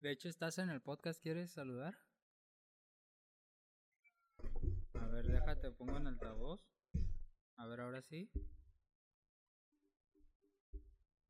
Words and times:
De 0.00 0.12
hecho, 0.12 0.28
estás 0.28 0.58
en 0.58 0.70
el 0.70 0.80
podcast, 0.80 1.20
¿quieres 1.20 1.50
saludar? 1.50 1.98
A 4.94 5.06
ver, 5.08 5.26
déjate, 5.26 5.72
pongo 5.72 5.96
en 5.96 6.06
altavoz. 6.06 6.64
A 7.56 7.66
ver, 7.66 7.80
ahora 7.80 8.00
sí. 8.02 8.30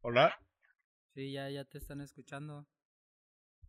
Hola. 0.03 0.39
Sí, 1.15 1.33
ya, 1.33 1.49
ya 1.49 1.65
te 1.65 1.79
están 1.79 2.03
escuchando. 2.03 2.67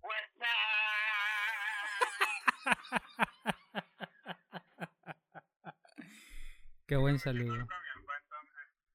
Qué 6.88 6.97
buen 6.97 7.20
saludo. 7.20 7.66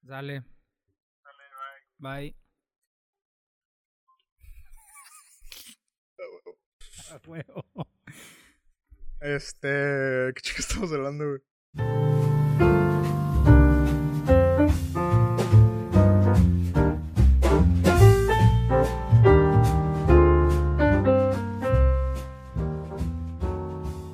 Sale. 0.06 0.44
Bye. 1.98 2.36
Este. 9.20 10.32
¿Qué 10.34 10.40
chico 10.40 10.60
estamos 10.60 10.92
hablando, 10.92 11.24
güey? 11.28 11.40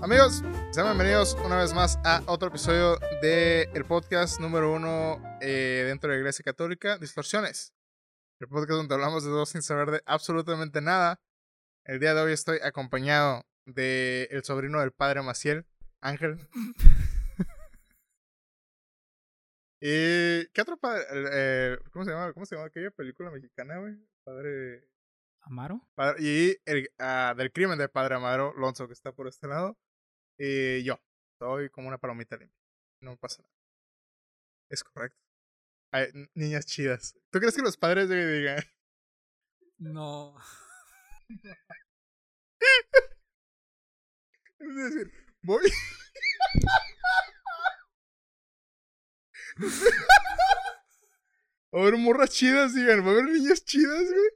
Amigos, 0.03 0.43
sean 0.73 0.87
bienvenidos 0.87 1.37
una 1.45 1.57
vez 1.59 1.73
más 1.73 1.99
a 2.05 2.23
otro 2.27 2.49
episodio 2.49 2.99
del 3.23 3.85
podcast 3.85 4.41
número 4.41 4.73
uno 4.73 5.23
eh, 5.41 5.85
dentro 5.87 6.11
de 6.11 6.17
la 6.17 6.21
Iglesia 6.21 6.43
Católica, 6.43 6.99
Distorsiones. 6.99 7.73
El 8.41 8.49
podcast 8.49 8.79
donde 8.79 8.95
hablamos 8.95 9.23
de 9.23 9.31
dos 9.31 9.51
sin 9.51 9.63
saber 9.63 9.91
de 9.91 10.03
absolutamente 10.07 10.81
nada. 10.81 11.21
El 11.91 11.99
día 11.99 12.15
de 12.15 12.21
hoy 12.21 12.33
estoy 12.33 12.61
acompañado 12.63 13.45
de 13.67 14.29
el 14.31 14.45
sobrino 14.45 14.79
del 14.79 14.93
padre 14.93 15.23
Maciel, 15.23 15.67
Ángel. 16.01 16.39
¿Y 19.81 20.47
qué 20.51 20.61
otro 20.61 20.77
padre? 20.77 21.03
Eh, 21.11 21.79
¿Cómo 21.93 22.05
se 22.05 22.13
llama? 22.13 22.33
¿Cómo 22.33 22.47
se 22.47 22.55
llama 22.55 22.69
aquella 22.69 22.93
película 22.93 23.33
mexicana, 23.33 23.79
güey? 23.79 23.97
Padre. 24.23 24.89
¿Amaro? 25.41 25.85
padre- 25.97 26.23
y 26.23 26.57
el 26.65 26.89
ah, 27.01 27.35
del 27.37 27.51
crimen 27.51 27.77
del 27.77 27.91
padre 27.91 28.15
Amaro 28.15 28.55
Lonzo, 28.57 28.87
que 28.87 28.93
está 28.93 29.11
por 29.11 29.27
este 29.27 29.49
lado. 29.49 29.77
Y 30.39 30.85
yo. 30.85 31.01
Soy 31.41 31.71
como 31.71 31.89
una 31.89 31.99
palomita 31.99 32.37
limpia. 32.37 32.57
No 33.01 33.17
pasa 33.17 33.43
nada. 33.43 33.53
Es 34.69 34.85
correcto. 34.85 35.19
Ay, 35.91 36.07
niñas 36.35 36.67
chidas. 36.67 37.19
¿Tú 37.31 37.41
crees 37.41 37.57
que 37.57 37.63
los 37.63 37.77
padres 37.77 38.09
digan? 38.09 38.63
No. 39.79 40.37
Es 44.59 44.75
decir, 44.77 45.13
voy. 45.43 45.71
Va 51.75 51.79
a 51.79 51.83
haber 51.83 51.97
morras 51.99 52.31
chidas, 52.31 52.75
digan. 52.75 53.05
Va 53.05 53.09
a 53.09 53.13
haber 53.13 53.25
niñas 53.27 53.65
chidas, 53.65 54.03
güey. 54.03 54.31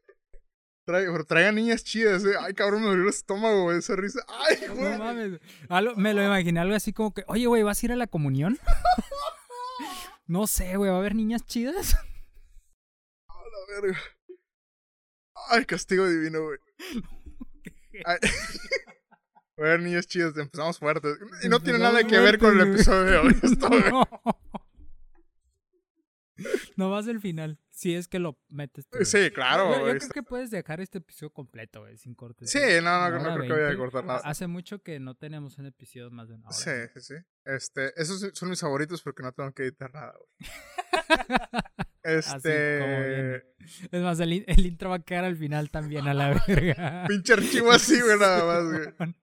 Trae- 0.86 1.10
pero 1.10 1.24
traigan 1.24 1.54
niñas 1.56 1.82
chidas, 1.82 2.24
eh. 2.24 2.34
Ay, 2.38 2.54
cabrón, 2.54 2.82
me 2.82 2.88
abrió 2.88 3.02
el 3.04 3.08
estómago, 3.08 3.64
güey, 3.64 3.78
esa 3.78 3.96
risa. 3.96 4.20
Ay, 4.28 4.56
güey. 4.68 4.92
No 4.92 4.98
mames. 4.98 5.40
Algo- 5.68 5.96
me 5.96 6.14
lo 6.14 6.22
imaginé 6.24 6.60
algo 6.60 6.74
así 6.76 6.92
como 6.92 7.12
que, 7.12 7.24
oye, 7.26 7.46
güey, 7.46 7.62
¿vas 7.62 7.82
a 7.82 7.86
ir 7.86 7.92
a 7.92 7.96
la 7.96 8.06
comunión? 8.06 8.58
no 10.26 10.46
sé, 10.46 10.76
güey, 10.76 10.90
¿va 10.90 10.96
a 10.96 11.00
haber 11.00 11.14
niñas 11.14 11.44
chidas? 11.46 11.94
A 13.28 13.34
la 13.34 13.80
verga. 13.80 13.98
Ay, 15.50 15.64
castigo 15.64 16.08
divino, 16.08 16.42
güey. 16.42 16.58
A 18.06 18.18
haber 19.56 19.80
niñas 19.82 20.06
chidas, 20.06 20.36
empezamos 20.36 20.78
fuertes. 20.78 21.16
Y 21.42 21.48
no 21.48 21.60
tiene 21.60 21.78
nada 21.78 22.04
que 22.04 22.18
ver 22.18 22.38
con 22.38 22.58
el 22.60 22.72
episodio 22.72 23.02
de 23.04 23.16
hoy. 23.18 23.36
esto, 23.42 23.68
güey. 23.68 23.82
No. 23.92 24.04
No 26.76 26.90
vas 26.90 27.06
al 27.06 27.20
final. 27.20 27.60
Si 27.70 27.94
es 27.94 28.08
que 28.08 28.18
lo 28.18 28.36
metes. 28.48 28.88
tú. 28.88 28.98
Sí, 29.04 29.30
claro, 29.30 29.70
Yo, 29.70 29.86
yo 29.92 29.98
creo 29.98 30.10
que 30.10 30.22
puedes 30.24 30.50
dejar 30.50 30.80
este 30.80 30.98
episodio 30.98 31.30
completo, 31.30 31.82
güey, 31.82 31.96
sin 31.96 32.16
cortes. 32.16 32.50
Sí, 32.50 32.58
no, 32.82 33.08
no, 33.08 33.18
no 33.20 33.34
creo 33.36 33.46
que 33.46 33.52
vaya 33.52 33.64
a 33.66 33.68
20. 33.68 33.76
cortar 33.78 34.04
nada. 34.04 34.20
Hace 34.24 34.48
mucho 34.48 34.82
que 34.82 34.98
no 34.98 35.14
tenemos 35.14 35.58
un 35.58 35.66
episodio 35.66 36.10
más 36.10 36.26
de 36.28 36.34
una 36.34 36.48
hora. 36.48 36.56
Sí, 36.56 36.70
sí, 36.94 37.00
sí. 37.00 37.14
Este, 37.44 37.92
esos 38.00 38.28
son 38.34 38.50
mis 38.50 38.60
favoritos 38.60 39.00
porque 39.00 39.22
no 39.22 39.30
tengo 39.30 39.52
que 39.52 39.62
editar 39.62 39.94
nada, 39.94 40.14
güey. 40.18 40.50
Así. 42.04 42.36
Este. 42.36 43.36
Es 43.90 44.02
más, 44.02 44.20
el, 44.20 44.44
el 44.46 44.66
intro 44.66 44.90
va 44.90 44.96
a 44.96 45.02
quedar 45.02 45.24
al 45.24 45.36
final 45.36 45.70
también, 45.70 46.06
a 46.06 46.14
la 46.14 46.34
verga. 46.46 47.04
Pinche 47.08 47.32
archivo 47.32 47.70
así, 47.72 48.00
güey, 48.00 48.18
nada 48.18 48.44
más, 48.44 48.64
güey. 48.98 49.14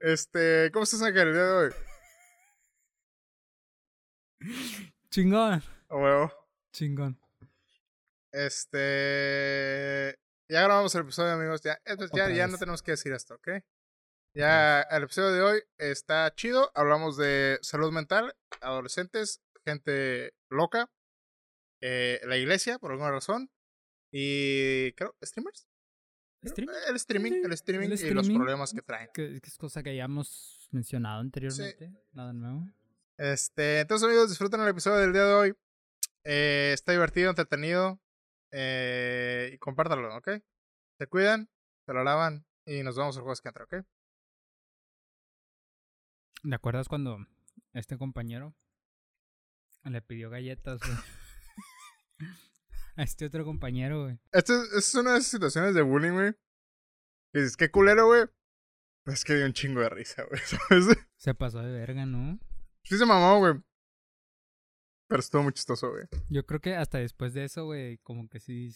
Este, 0.00 0.70
¿cómo 0.72 0.82
estás, 0.84 1.00
Ángel, 1.02 1.28
el 1.28 1.34
día 1.34 1.42
de 1.44 1.52
hoy? 1.52 1.72
Chingón, 5.10 5.62
A 5.88 5.96
huevo. 5.96 6.32
chingón. 6.72 7.18
Este. 8.32 10.18
Ya 10.48 10.62
grabamos 10.62 10.94
el 10.94 11.02
episodio, 11.02 11.32
amigos. 11.32 11.62
Ya, 11.62 11.80
entonces 11.86 12.14
ya, 12.16 12.28
ya 12.30 12.46
no 12.46 12.58
tenemos 12.58 12.82
que 12.82 12.90
decir 12.92 13.12
esto, 13.12 13.34
¿ok? 13.36 13.48
Ya 14.34 14.82
el 14.82 15.04
episodio 15.04 15.32
de 15.32 15.40
hoy 15.42 15.62
está 15.78 16.30
chido. 16.34 16.70
Hablamos 16.74 17.16
de 17.16 17.58
salud 17.62 17.92
mental, 17.92 18.34
adolescentes, 18.60 19.40
gente 19.64 20.34
loca, 20.50 20.90
eh, 21.80 22.20
la 22.24 22.36
iglesia, 22.36 22.78
por 22.78 22.92
alguna 22.92 23.10
razón. 23.10 23.50
Y 24.10 24.92
creo, 24.92 25.16
streamers. 25.24 25.68
¿Stream? 26.44 26.68
El 26.88 26.96
streaming, 26.96 27.32
el 27.44 27.52
streaming 27.52 27.86
el 27.86 27.92
y 27.92 27.96
los 27.96 28.02
streaming. 28.02 28.36
problemas 28.36 28.72
que 28.74 28.82
traen. 28.82 29.08
Que, 29.14 29.40
que 29.40 29.48
es 29.48 29.56
cosa 29.56 29.82
que 29.82 29.96
ya 29.96 30.04
hemos 30.04 30.68
mencionado 30.72 31.20
anteriormente. 31.20 31.90
Nada 32.12 32.32
nuevo. 32.32 32.66
Este, 33.16 33.80
entonces 33.80 34.06
amigos, 34.06 34.28
disfruten 34.28 34.60
el 34.60 34.68
episodio 34.68 34.98
del 34.98 35.12
día 35.12 35.24
de 35.24 35.32
hoy. 35.32 35.54
Eh, 36.24 36.72
está 36.74 36.92
divertido, 36.92 37.30
entretenido. 37.30 37.98
eh, 38.56 39.50
y 39.54 39.58
compártanlo, 39.58 40.16
¿ok? 40.16 40.28
Se 40.98 41.06
cuidan, 41.08 41.50
se 41.86 41.92
lo 41.92 42.04
lavan 42.04 42.46
y 42.66 42.82
nos 42.82 42.96
vemos 42.96 43.16
el 43.16 43.22
jueves 43.22 43.40
que 43.40 43.48
entra, 43.48 43.64
¿ok? 43.64 43.74
¿Te 46.48 46.54
acuerdas 46.54 46.88
cuando 46.88 47.18
este 47.72 47.98
compañero 47.98 48.54
le 49.82 50.02
pidió 50.02 50.30
galletas? 50.30 50.80
A 52.96 53.02
este 53.02 53.26
otro 53.26 53.44
compañero, 53.44 54.04
güey. 54.04 54.20
Esta 54.30 54.52
es, 54.76 54.94
una 54.94 55.12
de 55.12 55.18
esas 55.18 55.30
situaciones 55.30 55.74
de 55.74 55.82
bullying, 55.82 56.12
güey. 56.12 56.32
Que 57.32 57.40
dices, 57.40 57.56
qué 57.56 57.70
culero, 57.70 58.06
güey. 58.06 58.26
Pues 59.04 59.18
es 59.18 59.24
que 59.24 59.34
dio 59.34 59.46
un 59.46 59.52
chingo 59.52 59.80
de 59.80 59.88
risa, 59.88 60.24
güey. 60.24 60.40
¿Sabes? 60.44 60.96
Se 61.16 61.34
pasó 61.34 61.58
de 61.60 61.72
verga, 61.72 62.06
¿no? 62.06 62.38
Sí 62.84 62.96
se 62.96 63.04
mamó, 63.04 63.38
güey. 63.38 63.54
Pero 65.08 65.20
estuvo 65.20 65.42
muy 65.42 65.52
chistoso, 65.52 65.90
güey. 65.90 66.04
Yo 66.28 66.46
creo 66.46 66.60
que 66.60 66.76
hasta 66.76 66.98
después 66.98 67.34
de 67.34 67.44
eso, 67.44 67.64
güey, 67.64 67.98
como 67.98 68.28
que 68.28 68.40
sí. 68.40 68.72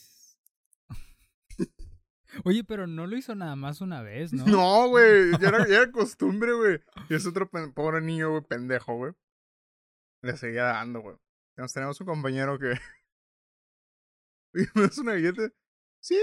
Oye, 2.44 2.64
pero 2.64 2.86
no 2.86 3.06
lo 3.06 3.16
hizo 3.16 3.34
nada 3.34 3.56
más 3.56 3.80
una 3.80 4.02
vez, 4.02 4.32
¿no? 4.32 4.44
No, 4.46 4.88
güey. 4.88 5.30
Ya 5.40 5.48
era, 5.48 5.66
ya 5.66 5.82
era 5.82 5.92
costumbre, 5.92 6.52
güey. 6.52 6.80
Y 7.08 7.14
es 7.14 7.26
otro 7.26 7.48
pobre 7.48 8.00
niño, 8.00 8.30
güey, 8.30 8.42
pendejo, 8.42 8.96
güey. 8.96 9.12
Le 10.22 10.36
seguía 10.36 10.64
dando, 10.64 11.00
güey. 11.00 11.16
Nos 11.56 11.72
tenemos 11.72 12.00
un 12.00 12.06
compañero 12.06 12.58
que. 12.58 12.74
¿Y 14.58 14.78
me 14.78 14.82
das 14.82 14.98
una 14.98 15.12
galleta? 15.12 15.48
Sí. 16.00 16.18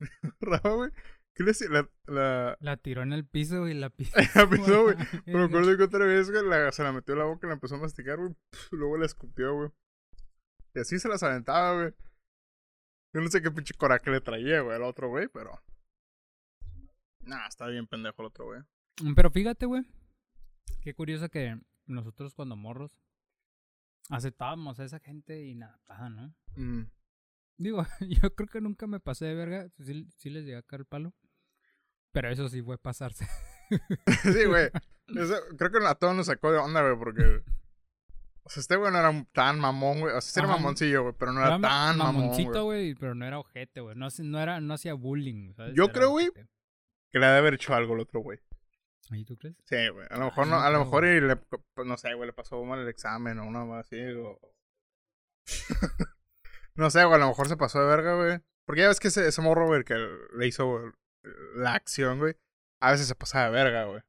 Rafa, 0.40 0.70
güey. 0.70 0.90
¿Qué 1.34 1.42
le 1.44 1.50
hacía? 1.52 1.68
La, 1.68 1.88
la, 2.06 2.56
La 2.60 2.76
tiró 2.76 3.02
en 3.02 3.12
el 3.12 3.26
piso 3.26 3.66
y 3.68 3.74
la 3.74 3.90
pisó. 3.96 4.16
la 4.34 4.48
pisó, 4.48 4.82
güey. 4.84 4.96
Pero 5.24 5.38
me 5.38 5.44
acuerdo 5.44 5.76
que 5.76 5.82
otra 5.84 6.04
vez, 6.06 6.30
güey, 6.30 6.44
la- 6.46 6.70
se 6.72 6.82
la 6.82 6.92
metió 6.92 7.14
en 7.14 7.18
la 7.20 7.24
boca 7.26 7.46
y 7.46 7.48
la 7.48 7.54
empezó 7.54 7.76
a 7.76 7.78
masticar, 7.78 8.18
güey. 8.18 8.34
Luego 8.72 8.96
la 8.98 9.06
escupió, 9.06 9.54
güey. 9.54 9.70
Y 10.74 10.80
así 10.80 10.98
se 10.98 11.08
las 11.08 11.22
aventaba, 11.22 11.74
güey. 11.82 11.94
Yo 13.14 13.20
no 13.20 13.28
sé 13.28 13.40
qué 13.42 13.50
pinche 13.50 13.74
coraje 13.74 14.10
le 14.10 14.20
traía, 14.20 14.60
güey, 14.62 14.74
al 14.76 14.82
otro 14.82 15.08
güey, 15.08 15.28
pero. 15.28 15.60
Nah, 17.20 17.46
está 17.46 17.68
bien 17.68 17.86
pendejo 17.86 18.22
el 18.22 18.26
otro 18.26 18.46
güey. 18.46 18.60
Pero 19.14 19.30
fíjate, 19.30 19.66
güey. 19.66 19.82
Qué 20.82 20.94
curioso 20.94 21.28
que 21.30 21.58
nosotros 21.86 22.34
cuando 22.34 22.56
morros 22.56 22.90
aceptábamos 24.10 24.78
a 24.80 24.84
esa 24.84 24.98
gente 25.00 25.44
y 25.44 25.54
nada, 25.54 25.80
nada, 25.88 26.10
¿no? 26.10 26.34
Mm. 26.56 26.90
Digo, 27.56 27.84
yo 28.00 28.34
creo 28.34 28.48
que 28.48 28.60
nunca 28.60 28.86
me 28.86 29.00
pasé 29.00 29.26
de 29.26 29.34
verga. 29.34 29.68
Sí, 29.78 30.08
sí 30.16 30.30
les 30.30 30.44
llegué 30.44 30.56
a 30.58 30.62
caer 30.62 30.80
el 30.80 30.86
palo. 30.86 31.14
Pero 32.12 32.30
eso 32.30 32.48
sí 32.48 32.62
fue 32.62 32.78
pasarse. 32.78 33.26
sí, 34.22 34.44
güey. 34.44 34.70
Creo 35.58 35.70
que 35.70 35.86
a 35.86 35.94
todos 35.96 36.14
nos 36.14 36.26
sacó 36.26 36.52
de 36.52 36.58
onda, 36.58 36.80
güey, 36.82 36.96
porque. 36.96 37.42
O 38.44 38.50
sea, 38.50 38.60
este 38.60 38.76
güey 38.76 38.92
no 38.92 38.98
era 38.98 39.26
tan 39.32 39.58
mamón, 39.58 40.00
güey. 40.00 40.14
O 40.14 40.20
sea, 40.20 40.32
sí 40.32 40.40
era 40.40 40.48
mamoncillo, 40.48 41.02
güey, 41.02 41.14
pero 41.18 41.32
no 41.32 41.40
era, 41.40 41.58
tan 41.60 41.96
mamón, 41.98 42.16
mamoncito, 42.22 42.64
güey. 42.64 42.94
pero 42.94 43.14
no 43.14 43.26
era 43.26 43.38
ojete, 43.38 43.80
güey. 43.80 43.96
No, 43.96 44.08
no, 44.18 44.40
era, 44.40 44.60
no 44.60 44.74
hacía 44.74 44.94
bullying, 44.94 45.54
¿sabes? 45.54 45.74
Yo 45.74 45.84
Era 45.84 45.92
creo, 45.92 46.10
güey. 46.10 46.30
Que 47.10 47.18
le 47.18 47.26
ha 47.26 47.32
de 47.32 47.38
haber 47.38 47.54
hecho 47.54 47.74
algo 47.74 47.94
el 47.94 48.00
otro 48.00 48.20
güey. 48.20 48.38
¿Y 49.10 49.24
tú 49.24 49.36
crees? 49.36 49.56
Sí, 49.64 49.88
güey. 49.88 50.06
A 50.10 50.16
lo 50.16 50.22
Ah, 50.22 50.26
mejor, 50.26 50.46
no, 50.46 50.56
no 50.56 50.62
a 50.62 50.70
lo 50.70 50.78
mejor 50.80 51.04
y 51.06 51.20
le, 51.20 51.36
pues, 51.36 51.86
no 51.86 51.96
sé, 51.96 52.14
güey, 52.14 52.26
le 52.28 52.32
pasó 52.32 52.62
mal 52.64 52.80
el 52.80 52.88
examen 52.88 53.38
o 53.38 53.46
una 53.46 53.64
más 53.64 53.86
así, 53.86 53.98
o... 54.02 54.38
no 56.76 56.90
sé, 56.90 57.04
güey, 57.04 57.16
a 57.16 57.18
lo 57.18 57.28
mejor 57.28 57.48
se 57.48 57.56
pasó 57.56 57.80
de 57.80 57.86
verga, 57.86 58.14
güey. 58.16 58.40
Porque 58.66 58.82
ya 58.82 58.88
ves 58.88 59.00
que 59.00 59.08
ese, 59.08 59.28
ese 59.28 59.42
morro, 59.42 59.66
güey, 59.66 59.84
que 59.84 59.94
le 59.94 60.46
hizo 60.46 60.92
la 61.54 61.74
acción, 61.74 62.18
güey, 62.18 62.36
a 62.80 62.92
veces 62.92 63.06
se 63.06 63.14
pasaba 63.14 63.46
de 63.46 63.50
verga, 63.52 63.84
güey. 63.84 64.02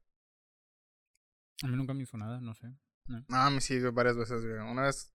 A 1.62 1.68
mí 1.68 1.76
nunca 1.76 1.94
me 1.94 2.02
hizo 2.02 2.16
nada, 2.16 2.40
no 2.40 2.54
sé. 2.54 2.74
No. 3.06 3.24
A 3.28 3.50
mí 3.50 3.60
sí, 3.60 3.78
varias 3.80 4.16
veces, 4.16 4.44
güey. 4.44 4.58
Una 4.58 4.82
vez, 4.82 5.14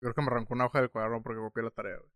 creo 0.00 0.14
que 0.14 0.20
me 0.20 0.28
arrancó 0.28 0.54
una 0.54 0.66
hoja 0.66 0.80
del 0.80 0.90
cuaderno 0.90 1.22
porque 1.22 1.40
copié 1.40 1.62
la 1.62 1.70
tarea, 1.70 1.96
güey. 1.96 2.10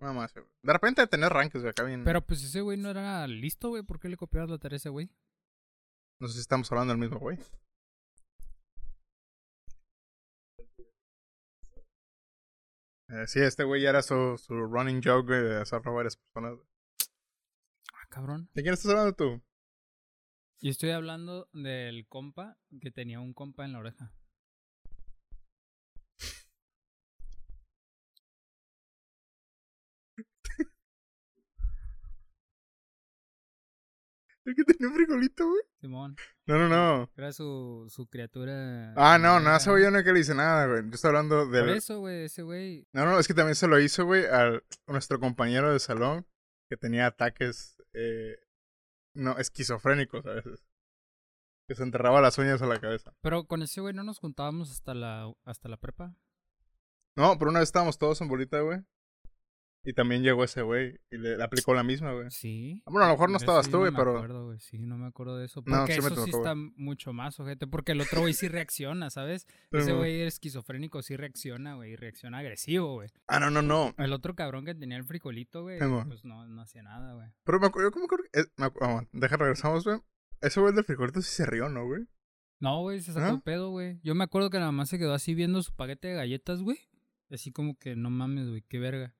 Nada 0.00 0.12
más, 0.12 0.32
güey. 0.34 0.46
De 0.62 0.72
repente 0.72 1.00
de 1.02 1.06
tener 1.06 1.32
ranques, 1.32 1.62
güey, 1.62 1.70
acá 1.70 1.82
bien. 1.82 2.04
Pero 2.04 2.20
pues 2.22 2.42
ese 2.42 2.60
güey 2.60 2.78
no 2.78 2.90
era 2.90 3.26
listo, 3.26 3.70
güey. 3.70 3.82
¿Por 3.82 3.98
qué 3.98 4.08
le 4.08 4.16
copiabas 4.16 4.50
la 4.50 4.58
tarea 4.58 4.76
a 4.76 4.78
ese 4.78 4.88
güey? 4.88 5.10
No 6.20 6.28
sé 6.28 6.34
si 6.34 6.40
estamos 6.40 6.70
hablando 6.70 6.92
del 6.92 7.00
mismo, 7.00 7.18
güey. 7.18 7.38
Eh, 13.08 13.26
sí, 13.26 13.40
este 13.40 13.64
güey 13.64 13.82
ya 13.82 13.90
era 13.90 14.02
su, 14.02 14.36
su 14.36 14.54
running 14.54 15.00
joke, 15.02 15.26
güey, 15.26 15.42
de 15.42 15.60
hacer 15.60 15.80
a 15.84 15.90
varias 15.90 16.16
personas. 16.16 16.58
Ah, 17.92 18.06
cabrón. 18.10 18.50
¿De 18.52 18.62
quién 18.62 18.74
estás 18.74 18.90
hablando 18.90 19.14
tú? 19.14 19.42
Y 20.58 20.70
estoy 20.70 20.90
hablando 20.90 21.48
del 21.52 22.06
compa 22.08 22.56
que 22.80 22.90
tenía 22.90 23.20
un 23.20 23.34
compa 23.34 23.64
en 23.64 23.72
la 23.72 23.78
oreja. 23.78 24.12
¿El 34.46 34.54
que 34.54 34.62
tenía 34.62 34.88
un 34.88 34.94
frijolito, 34.94 35.48
güey? 35.48 35.62
Simón. 35.80 36.16
No, 36.46 36.56
no, 36.56 36.68
no. 36.68 37.10
Era 37.16 37.32
su, 37.32 37.86
su 37.88 38.06
criatura. 38.06 38.94
Ah, 38.96 39.18
no, 39.18 39.40
no, 39.40 39.56
ese 39.56 39.70
güey 39.70 39.82
yo 39.82 39.90
no 39.90 39.98
es 39.98 40.04
que 40.04 40.12
le 40.12 40.20
hice 40.20 40.36
nada, 40.36 40.66
güey. 40.66 40.82
Yo 40.84 40.94
estoy 40.94 41.08
hablando 41.08 41.44
Por 41.46 41.50
del... 41.50 41.70
eso, 41.70 41.98
güey, 41.98 42.24
ese 42.24 42.42
güey. 42.42 42.86
No, 42.92 43.04
no, 43.06 43.18
es 43.18 43.26
que 43.26 43.34
también 43.34 43.56
se 43.56 43.66
lo 43.66 43.80
hizo, 43.80 44.04
güey, 44.04 44.24
a 44.26 44.62
nuestro 44.86 45.18
compañero 45.18 45.72
de 45.72 45.80
salón 45.80 46.26
que 46.70 46.76
tenía 46.76 47.06
ataques, 47.06 47.76
eh, 47.92 48.38
no, 49.14 49.36
esquizofrénicos 49.36 50.24
a 50.26 50.34
veces. 50.34 50.64
Que 51.68 51.74
se 51.74 51.82
enterraba 51.82 52.20
las 52.20 52.38
uñas 52.38 52.62
a 52.62 52.66
la 52.66 52.80
cabeza. 52.80 53.12
Pero 53.22 53.48
con 53.48 53.62
ese 53.62 53.80
güey 53.80 53.94
no 53.94 54.04
nos 54.04 54.20
juntábamos 54.20 54.70
hasta 54.70 54.94
la, 54.94 55.32
hasta 55.44 55.68
la 55.68 55.76
prepa. 55.76 56.14
No, 57.16 57.36
pero 57.36 57.50
una 57.50 57.58
vez 57.58 57.68
estábamos 57.68 57.98
todos 57.98 58.20
en 58.20 58.28
bolita, 58.28 58.60
güey. 58.60 58.78
Y 59.88 59.92
también 59.92 60.22
llegó 60.22 60.42
ese 60.42 60.62
güey 60.62 60.98
y 61.12 61.16
le, 61.16 61.36
le 61.36 61.42
aplicó 61.44 61.72
la 61.72 61.84
misma, 61.84 62.12
güey. 62.12 62.28
Sí. 62.30 62.82
Bueno, 62.86 63.04
a 63.04 63.06
lo 63.06 63.14
mejor 63.14 63.30
no 63.30 63.36
estabas 63.36 63.66
sí, 63.66 63.70
tú, 63.72 63.78
güey, 63.78 63.92
me 63.92 63.96
pero... 63.98 64.16
acuerdo, 64.16 64.46
güey, 64.46 64.58
Sí, 64.58 64.78
no 64.80 64.98
me 64.98 65.06
acuerdo 65.06 65.36
de 65.38 65.46
eso. 65.46 65.62
No, 65.64 65.78
Porque 65.78 65.94
sí 65.94 66.00
me 66.00 66.06
eso 66.08 66.24
sí 66.24 66.30
tocó, 66.32 66.42
está 66.42 66.54
mucho 66.56 67.12
más, 67.12 67.38
ojete. 67.38 67.66
Porque 67.68 67.92
el 67.92 68.00
otro 68.00 68.20
güey 68.22 68.34
sí 68.34 68.48
reacciona, 68.48 69.10
¿sabes? 69.10 69.46
Ese 69.70 69.92
güey 69.92 70.22
esquizofrénico 70.22 71.02
sí 71.02 71.16
reacciona, 71.16 71.76
güey. 71.76 71.92
Y 71.92 71.96
reacciona 71.96 72.38
agresivo, 72.38 72.94
güey. 72.94 73.08
Ah, 73.28 73.38
no, 73.38 73.50
no, 73.50 73.62
no. 73.62 73.94
El 73.96 74.12
otro 74.12 74.34
cabrón 74.34 74.64
que 74.64 74.74
tenía 74.74 74.96
el 74.96 75.04
frijolito, 75.04 75.62
güey, 75.62 75.78
pues 75.78 76.24
no, 76.24 76.46
no 76.46 76.62
hacía 76.62 76.82
nada, 76.82 77.14
güey. 77.14 77.28
Pero 77.44 77.60
me 77.60 77.66
acuerdo, 77.68 77.88
yo 77.88 77.92
como 77.92 78.08
que... 78.08 78.16
eh, 78.40 78.44
me 78.56 78.66
acu- 78.66 78.80
vamos, 78.80 79.04
deja, 79.12 79.36
regresamos, 79.36 79.84
güey. 79.84 79.98
Ese 80.40 80.60
güey 80.60 80.74
del 80.74 80.84
frijolito 80.84 81.22
sí 81.22 81.30
se 81.34 81.46
rió, 81.46 81.68
¿no, 81.68 81.86
güey? 81.86 82.02
No, 82.58 82.80
güey, 82.82 83.00
se 83.00 83.12
sacó 83.12 83.26
¿Ah? 83.26 83.30
el 83.30 83.42
pedo, 83.42 83.70
güey. 83.70 84.00
Yo 84.02 84.14
me 84.14 84.24
acuerdo 84.24 84.50
que 84.50 84.58
nada 84.58 84.72
más 84.72 84.88
se 84.88 84.98
quedó 84.98 85.14
así 85.14 85.34
viendo 85.34 85.62
su 85.62 85.74
paquete 85.74 86.08
de 86.08 86.14
galletas, 86.14 86.60
güey. 86.62 86.78
Así 87.30 87.50
como 87.52 87.76
que, 87.78 87.96
no 87.96 88.08
mames, 88.10 88.48
güey, 88.48 88.62
qué 88.68 88.78
verga. 88.78 89.15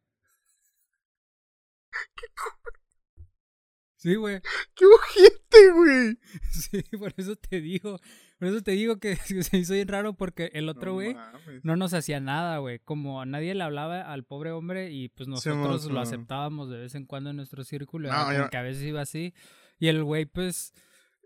Sí, 3.99 4.15
güey. 4.15 4.41
¡Qué 4.75 4.85
ojete, 4.87 5.73
güey! 5.73 6.19
Sí, 6.53 6.83
por 6.99 7.13
eso 7.17 7.35
te 7.37 7.61
digo. 7.61 7.99
Por 8.39 8.49
eso 8.49 8.63
te 8.63 8.73
digo 8.73 8.99
que 8.99 9.17
se 9.51 9.57
hizo 9.59 9.73
bien 9.75 9.89
raro 9.89 10.15
porque 10.15 10.51
el 10.53 10.69
otro, 10.69 10.93
güey, 10.95 11.15
no 11.65 11.77
nos 11.77 11.95
hacía 11.95 12.21
nada, 12.21 12.59
güey. 12.59 12.79
Como 12.81 13.25
nadie 13.25 13.55
le 13.55 13.63
hablaba 13.65 14.03
al 14.03 14.25
pobre 14.25 14.53
hombre 14.53 14.93
y 14.93 15.09
pues 15.09 15.29
nosotros 15.29 15.85
lo 15.95 16.01
aceptábamos 16.03 16.69
de 16.71 16.79
vez 16.79 16.95
en 16.95 17.07
cuando 17.07 17.31
en 17.31 17.37
nuestro 17.37 17.65
círculo. 17.65 18.09
No, 18.13 18.33
yo- 18.45 18.51
que 18.51 18.57
a 18.59 18.63
veces 18.63 18.83
iba 18.85 19.01
así. 19.01 19.35
Y 19.79 19.89
el 19.89 20.05
güey, 20.05 20.27
pues. 20.27 20.73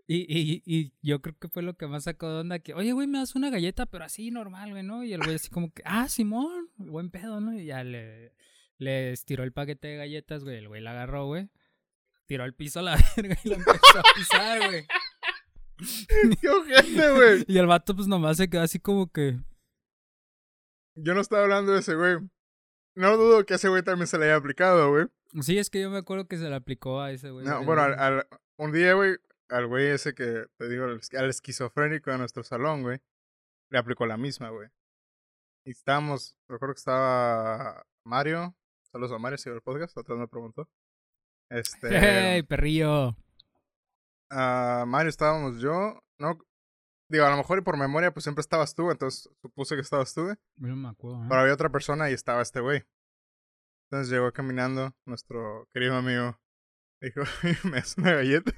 Y, 0.07 0.25
y, 0.27 0.61
y 0.65 0.93
yo 1.01 1.21
creo 1.21 1.37
que 1.37 1.47
fue 1.47 1.61
lo 1.63 1.75
que 1.77 1.87
más 1.87 2.05
sacó 2.05 2.29
de 2.29 2.39
onda. 2.39 2.59
Que, 2.59 2.73
oye, 2.73 2.91
güey, 2.93 3.07
me 3.07 3.19
das 3.19 3.35
una 3.35 3.49
galleta, 3.49 3.85
pero 3.85 4.05
así 4.05 4.31
normal, 4.31 4.71
güey, 4.71 4.83
¿no? 4.83 5.03
Y 5.03 5.13
el 5.13 5.21
güey 5.21 5.35
así 5.35 5.49
como 5.49 5.71
que, 5.71 5.83
ah, 5.85 6.09
Simón, 6.09 6.69
buen 6.77 7.11
pedo, 7.11 7.39
¿no? 7.39 7.53
Y 7.57 7.65
ya 7.65 7.83
le, 7.83 8.33
le 8.81 9.11
estiró 9.11 9.43
el 9.43 9.53
paquete 9.53 9.89
de 9.89 9.97
galletas, 9.97 10.43
güey. 10.43 10.57
El 10.57 10.67
güey 10.67 10.81
la 10.81 10.91
agarró, 10.91 11.27
güey. 11.27 11.49
Tiró 12.25 12.43
al 12.43 12.55
piso 12.55 12.79
a 12.79 12.83
la 12.83 12.97
verga 13.15 13.37
y 13.43 13.49
la 13.49 13.55
empezó 13.55 13.99
a 13.99 14.03
pisar, 14.15 14.67
güey. 14.69 14.87
¡Qué 16.41 16.49
ojete, 16.49 17.11
güey! 17.11 17.45
Y 17.47 17.57
el 17.57 17.67
vato, 17.67 17.95
pues 17.95 18.07
nomás 18.07 18.37
se 18.37 18.49
quedó 18.49 18.61
así 18.61 18.79
como 18.79 19.11
que. 19.11 19.39
Yo 20.95 21.13
no 21.13 21.21
estaba 21.21 21.43
hablando 21.43 21.73
de 21.73 21.79
ese 21.79 21.95
güey. 21.95 22.17
No 22.95 23.17
dudo 23.17 23.45
que 23.45 23.53
a 23.53 23.55
ese 23.55 23.69
güey 23.69 23.83
también 23.83 24.07
se 24.07 24.17
le 24.17 24.25
haya 24.25 24.35
aplicado, 24.35 24.89
güey. 24.89 25.07
Sí, 25.41 25.57
es 25.57 25.69
que 25.69 25.81
yo 25.81 25.89
me 25.89 25.99
acuerdo 25.99 26.27
que 26.27 26.37
se 26.37 26.49
le 26.49 26.55
aplicó 26.55 27.01
a 27.01 27.11
ese 27.11 27.29
güey. 27.29 27.45
No, 27.45 27.63
bueno, 27.63 27.83
al, 27.83 28.27
un 28.57 28.71
día, 28.71 28.93
güey, 28.93 29.17
al 29.49 29.67
güey 29.67 29.87
ese 29.87 30.13
que 30.13 30.47
te 30.57 30.69
digo, 30.69 30.85
al 30.85 31.29
esquizofrénico 31.29 32.11
de 32.11 32.17
nuestro 32.17 32.43
salón, 32.43 32.81
güey, 32.81 32.99
le 33.69 33.77
aplicó 33.77 34.05
la 34.05 34.17
misma, 34.17 34.49
güey. 34.49 34.69
Y 35.65 35.71
estábamos, 35.71 36.35
recuerdo 36.49 36.73
que 36.73 36.79
estaba 36.79 37.85
Mario, 38.03 38.55
saludos 38.91 39.11
a 39.11 39.17
Mario, 39.17 39.37
sigue 39.37 39.55
el 39.55 39.61
podcast, 39.61 39.97
otra 39.97 40.15
vez 40.15 40.21
me 40.21 40.27
preguntó. 40.27 40.69
Este, 41.49 41.87
¡Hey, 42.35 42.43
perrillo! 42.43 43.15
ah, 44.29 44.85
Mario 44.87 45.09
estábamos 45.09 45.59
yo, 45.59 46.01
no, 46.17 46.37
digo, 47.09 47.25
a 47.25 47.29
lo 47.29 47.37
mejor 47.37 47.59
y 47.59 47.61
por 47.61 47.77
memoria, 47.77 48.13
pues 48.13 48.23
siempre 48.23 48.41
estabas 48.41 48.73
tú, 48.73 48.89
entonces 48.89 49.29
supuse 49.41 49.75
que 49.75 49.81
estabas 49.81 50.13
tú. 50.13 50.27
Yo 50.27 50.67
no 50.67 50.75
me 50.75 50.89
acuerdo. 50.89 51.23
¿eh? 51.23 51.27
Pero 51.29 51.41
había 51.41 51.53
otra 51.53 51.69
persona 51.69 52.09
y 52.09 52.13
estaba 52.13 52.41
este 52.41 52.61
güey. 52.61 52.83
Entonces 53.89 54.11
llegó 54.11 54.31
caminando 54.31 54.95
nuestro 55.05 55.67
querido 55.73 55.95
amigo. 55.95 56.39
Dijo, 57.01 57.21
¿me 57.65 57.77
das 57.77 57.97
una 57.97 58.13
galleta? 58.13 58.51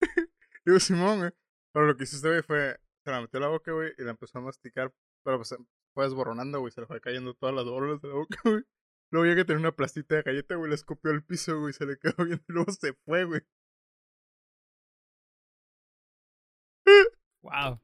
Digo, 0.64 0.78
Simón, 0.78 1.18
güey. 1.18 1.30
Pero 1.72 1.86
lo 1.86 1.96
que 1.96 2.04
hizo 2.04 2.16
este 2.16 2.28
güey 2.28 2.42
fue, 2.42 2.78
se 3.04 3.10
la 3.10 3.20
metió 3.20 3.38
a 3.38 3.42
la 3.42 3.48
boca, 3.48 3.72
güey, 3.72 3.92
y 3.98 4.02
la 4.02 4.12
empezó 4.12 4.38
a 4.38 4.42
masticar. 4.42 4.92
Pero 5.24 5.38
pues 5.38 5.48
se 5.48 5.56
fue 5.94 6.04
desboronando, 6.04 6.60
güey, 6.60 6.70
se 6.70 6.82
le 6.82 6.86
fue 6.86 7.00
cayendo 7.00 7.34
todas 7.34 7.54
las 7.54 7.64
bolas 7.64 8.00
de 8.00 8.08
la 8.08 8.14
boca, 8.14 8.38
güey. 8.44 8.62
Luego 9.12 9.26
ya 9.28 9.36
que 9.36 9.44
tenía 9.44 9.60
una 9.60 9.76
plastita 9.76 10.16
de 10.16 10.22
galleta, 10.22 10.54
güey, 10.56 10.70
le 10.70 10.74
escupió 10.74 11.10
al 11.10 11.22
piso, 11.22 11.60
güey, 11.60 11.72
se 11.74 11.84
le 11.86 11.98
quedó 11.98 12.14
viendo 12.26 12.42
y 12.48 12.52
luego 12.52 12.72
se 12.72 12.94
fue, 13.04 13.24
güey. 13.24 13.42
¡Wow! 17.42 17.80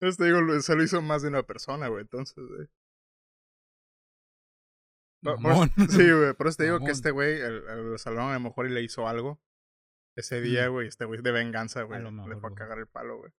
Entonces 0.00 0.18
te 0.18 0.24
digo, 0.24 0.60
se 0.60 0.74
lo 0.76 0.82
hizo 0.82 1.00
más 1.00 1.22
de 1.22 1.28
una 1.28 1.42
persona, 1.42 1.88
güey, 1.88 2.02
entonces, 2.02 2.36
güey. 2.44 2.68
Por 5.22 5.38
sí, 5.90 6.10
güey, 6.10 6.34
por 6.34 6.46
eso 6.48 6.56
te 6.58 6.64
digo 6.64 6.80
que 6.80 6.90
este 6.90 7.10
güey, 7.10 7.40
el, 7.40 7.68
el 7.68 7.98
salón 7.98 8.30
a 8.30 8.34
lo 8.34 8.40
mejor 8.40 8.66
y 8.66 8.70
le 8.70 8.82
hizo 8.82 9.08
algo. 9.08 9.40
Ese 10.16 10.40
día, 10.40 10.68
Mm. 10.68 10.72
güey, 10.72 10.88
este 10.88 11.04
güey 11.04 11.20
de 11.22 11.30
venganza, 11.32 11.82
güey. 11.82 12.02
Le 12.02 12.10
mejor, 12.10 12.40
fue 12.40 12.50
a 12.50 12.54
cagar 12.54 12.78
el 12.78 12.86
palo, 12.86 13.18
güey. 13.18 13.32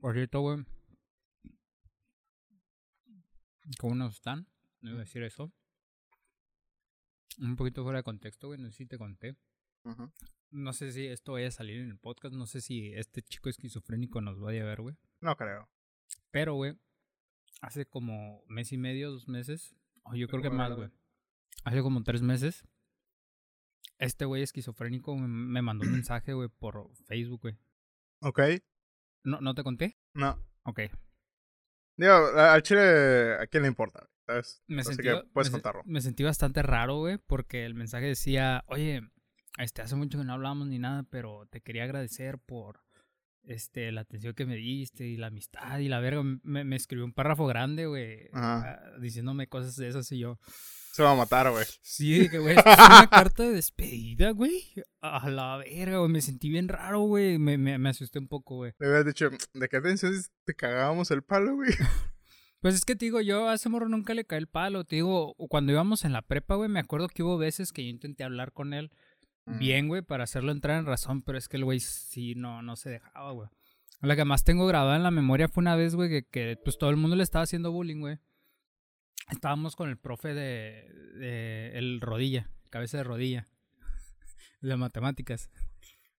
Por 0.00 0.14
cierto, 0.14 0.40
güey. 0.40 0.64
¿Cómo 3.78 3.94
nos 3.94 4.14
están? 4.14 4.46
No 4.80 4.90
iba 4.90 4.98
a 4.98 5.04
decir 5.04 5.22
eso. 5.22 5.52
Un 7.38 7.56
poquito 7.56 7.82
fuera 7.82 7.98
de 7.98 8.04
contexto, 8.04 8.48
güey. 8.48 8.60
No 8.60 8.70
sé 8.70 8.78
si 8.78 8.86
te 8.86 8.98
conté. 8.98 9.36
No 10.50 10.72
sé 10.72 10.92
si 10.92 11.06
esto 11.06 11.32
vaya 11.32 11.48
a 11.48 11.52
salir 11.52 11.80
en 11.80 11.90
el 11.90 11.98
podcast. 11.98 12.34
No 12.34 12.46
sé 12.46 12.60
si 12.60 12.92
este 12.94 13.22
chico 13.22 13.48
esquizofrénico 13.48 14.20
nos 14.20 14.38
vaya 14.38 14.62
a 14.62 14.66
ver, 14.66 14.82
güey. 14.82 14.96
No 15.20 15.36
creo. 15.36 15.68
Pero, 16.30 16.54
güey, 16.54 16.78
hace 17.60 17.86
como 17.86 18.42
mes 18.48 18.72
y 18.72 18.78
medio, 18.78 19.10
dos 19.10 19.28
meses. 19.28 19.74
O 20.04 20.14
yo 20.14 20.28
creo 20.28 20.42
que 20.42 20.50
más, 20.50 20.72
güey. 20.74 20.90
Hace 21.64 21.82
como 21.82 22.02
tres 22.02 22.22
meses. 22.22 22.66
Este 23.98 24.24
güey 24.24 24.42
esquizofrénico 24.42 25.16
me, 25.16 25.28
me 25.28 25.62
mandó 25.62 25.86
un 25.86 25.92
mensaje, 25.92 26.32
güey, 26.32 26.48
por 26.48 26.90
Facebook, 27.06 27.42
güey. 27.42 27.58
Ok. 28.20 28.40
¿No, 29.24 29.40
¿No 29.40 29.54
te 29.54 29.62
conté? 29.62 29.96
No. 30.14 30.44
Ok. 30.64 30.80
Digo, 31.96 32.12
al 32.12 32.62
chile, 32.62 33.34
¿a 33.40 33.46
quién 33.46 33.62
le 33.62 33.68
importa? 33.68 34.00
güey? 34.00 34.10
¿Sabes? 34.26 34.62
Me 34.66 34.82
Así 34.82 34.94
sentí, 34.94 35.02
que 35.04 35.22
puedes 35.32 35.50
me, 35.50 35.52
contarlo. 35.52 35.82
me 35.84 36.00
sentí 36.00 36.22
bastante 36.22 36.62
raro, 36.62 36.98
güey, 36.98 37.18
porque 37.18 37.64
el 37.66 37.74
mensaje 37.74 38.06
decía, 38.06 38.64
oye, 38.66 39.02
este, 39.58 39.82
hace 39.82 39.96
mucho 39.96 40.18
que 40.18 40.24
no 40.24 40.32
hablábamos 40.32 40.68
ni 40.68 40.78
nada, 40.78 41.02
pero 41.10 41.46
te 41.50 41.60
quería 41.60 41.84
agradecer 41.84 42.38
por 42.38 42.80
este, 43.42 43.90
la 43.92 44.02
atención 44.02 44.34
que 44.34 44.46
me 44.46 44.56
diste 44.56 45.04
y 45.06 45.16
la 45.16 45.26
amistad 45.26 45.78
y 45.78 45.88
la 45.88 46.00
verga. 46.00 46.22
Me, 46.42 46.64
me 46.64 46.76
escribió 46.76 47.04
un 47.04 47.12
párrafo 47.12 47.46
grande, 47.46 47.86
güey, 47.86 48.28
ah, 48.32 48.80
diciéndome 49.00 49.48
cosas 49.48 49.76
de 49.76 49.88
esas 49.88 50.10
y 50.12 50.18
yo, 50.20 50.38
Se 50.92 51.02
va 51.02 51.12
a 51.12 51.16
matar, 51.16 51.50
güey. 51.50 51.64
sí, 51.80 52.28
que 52.28 52.38
güey, 52.38 52.54
es 52.56 52.64
una 52.64 53.06
carta 53.10 53.42
de 53.42 53.52
despedida, 53.52 54.30
güey. 54.30 54.62
A 55.00 55.28
la 55.30 55.56
verga, 55.56 55.98
güey, 55.98 56.10
me 56.10 56.20
sentí 56.20 56.50
bien 56.50 56.68
raro, 56.68 57.00
güey, 57.00 57.38
me, 57.38 57.58
me, 57.58 57.78
me 57.78 57.88
asusté 57.88 58.18
un 58.18 58.28
poco, 58.28 58.56
güey. 58.56 58.72
Le 58.78 58.86
hubieras 58.88 59.06
dicho, 59.06 59.30
¿de 59.54 59.68
qué 59.68 59.76
atención 59.78 60.12
te 60.44 60.54
cagábamos 60.54 61.10
el 61.10 61.22
palo, 61.22 61.56
güey? 61.56 61.70
Pues 62.60 62.76
es 62.76 62.84
que 62.84 62.94
te 62.94 63.06
digo, 63.06 63.20
yo 63.20 63.48
a 63.48 63.54
ese 63.54 63.68
morro 63.68 63.88
nunca 63.88 64.14
le 64.14 64.24
caí 64.24 64.38
el 64.38 64.46
palo. 64.46 64.84
Te 64.84 64.94
digo, 64.94 65.34
cuando 65.48 65.72
íbamos 65.72 66.04
en 66.04 66.12
la 66.12 66.22
prepa, 66.22 66.54
güey, 66.54 66.68
me 66.68 66.78
acuerdo 66.78 67.08
que 67.08 67.24
hubo 67.24 67.36
veces 67.36 67.72
que 67.72 67.82
yo 67.82 67.90
intenté 67.90 68.22
hablar 68.22 68.52
con 68.52 68.72
él 68.72 68.92
Mm. 69.44 69.58
bien, 69.58 69.88
güey, 69.88 70.02
para 70.02 70.22
hacerlo 70.22 70.52
entrar 70.52 70.78
en 70.78 70.86
razón, 70.86 71.22
pero 71.22 71.36
es 71.36 71.48
que 71.48 71.56
el 71.56 71.64
güey 71.64 71.80
sí 71.80 72.34
no, 72.36 72.62
no 72.62 72.76
se 72.76 72.90
dejaba, 72.90 73.32
güey. 73.32 73.48
Lo 74.00 74.14
que 74.14 74.24
más 74.24 74.44
tengo 74.44 74.64
grabado 74.68 74.94
en 74.94 75.02
la 75.02 75.10
memoria 75.10 75.48
fue 75.48 75.62
una 75.62 75.74
vez, 75.74 75.96
güey, 75.96 76.08
que, 76.08 76.22
que 76.22 76.56
pues 76.62 76.78
todo 76.78 76.90
el 76.90 76.96
mundo 76.96 77.16
le 77.16 77.24
estaba 77.24 77.42
haciendo 77.42 77.72
bullying, 77.72 77.98
güey. 77.98 78.18
Estábamos 79.30 79.76
con 79.76 79.88
el 79.88 79.96
profe 79.96 80.34
de, 80.34 80.88
de 81.18 81.78
el 81.78 82.00
rodilla, 82.00 82.48
cabeza 82.70 82.98
de 82.98 83.04
rodilla, 83.04 83.46
de 84.60 84.76
matemáticas. 84.76 85.50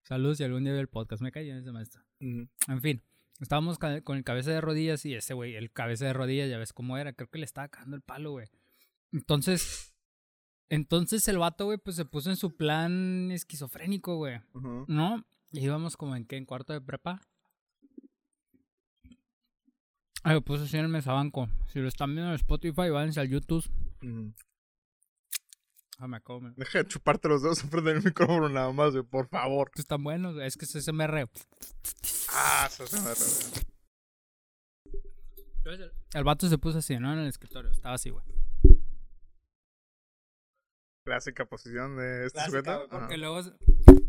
Saludos 0.03 0.37
si 0.37 0.43
algún 0.43 0.63
día 0.63 0.73
ve 0.73 0.79
el 0.79 0.87
podcast, 0.87 1.21
me 1.21 1.31
caí 1.31 1.49
en 1.49 1.57
ese 1.57 1.71
maestro. 1.71 2.03
En 2.19 2.81
fin, 2.81 3.01
estábamos 3.39 3.77
con 3.77 4.17
el 4.17 4.23
cabeza 4.23 4.51
de 4.51 4.61
rodillas 4.61 5.05
y 5.05 5.13
ese 5.15 5.33
güey, 5.33 5.55
el 5.55 5.71
cabeza 5.71 6.05
de 6.05 6.13
rodillas, 6.13 6.49
ya 6.49 6.57
ves 6.57 6.73
cómo 6.73 6.97
era, 6.97 7.13
creo 7.13 7.29
que 7.29 7.39
le 7.39 7.45
estaba 7.45 7.67
cagando 7.69 7.95
el 7.95 8.01
palo, 8.01 8.31
güey. 8.31 8.47
Entonces, 9.11 9.93
entonces 10.69 11.27
el 11.27 11.37
vato, 11.37 11.65
güey, 11.65 11.77
pues 11.77 11.95
se 11.95 12.05
puso 12.05 12.29
en 12.29 12.35
su 12.35 12.55
plan 12.55 13.31
esquizofrénico, 13.31 14.17
güey. 14.17 14.41
¿No? 14.87 15.23
Y 15.51 15.61
íbamos 15.61 15.95
como 15.95 16.15
en 16.15 16.25
qué, 16.25 16.35
en 16.35 16.45
cuarto 16.45 16.73
de 16.73 16.81
prepa. 16.81 17.21
Ay, 20.23 20.39
puse 20.41 20.63
así 20.63 20.77
en 20.77 20.83
el 20.85 20.89
mesabanco. 20.89 21.49
Si 21.71 21.79
lo 21.79 21.87
están 21.87 22.11
viendo 22.13 22.29
en 22.29 22.35
Spotify, 22.35 22.89
váyanse 22.89 23.19
al 23.19 23.29
YouTube. 23.29 23.63
Ah, 25.99 26.07
me 26.07 26.17
acabo, 26.17 26.41
me- 26.41 26.53
Deja 26.55 26.79
de 26.79 26.87
chuparte 26.87 27.27
los 27.29 27.43
dedos 27.43 27.59
enfrente 27.63 27.93
del 27.93 28.03
micrófono 28.03 28.49
nada 28.49 28.71
más, 28.71 28.91
güey, 28.91 29.03
por 29.03 29.27
favor. 29.27 29.69
Pues 29.71 29.81
están 29.81 30.03
buenos, 30.03 30.33
güey. 30.35 30.47
es 30.47 30.57
que 30.57 30.65
es 30.65 30.71
SMR. 30.71 31.29
Ah, 32.31 32.67
eso 32.69 32.87
se 32.87 32.99
me 33.01 33.13
re- 33.13 33.63
El 36.13 36.23
vato 36.23 36.47
se 36.49 36.57
puso 36.57 36.79
así, 36.79 36.97
¿no? 36.97 37.13
En 37.13 37.19
el 37.19 37.27
escritorio. 37.27 37.69
Estaba 37.71 37.95
así, 37.95 38.09
güey. 38.09 38.23
Clásica 41.05 41.45
posición 41.45 41.97
de 41.97 42.25
este 42.27 42.37
Clásica, 42.39 42.59
sujeto. 42.59 42.77
güey, 42.77 42.87
Ajá. 42.89 42.99
Porque 42.99 43.17
luego... 43.17 43.43
se- 43.43 43.53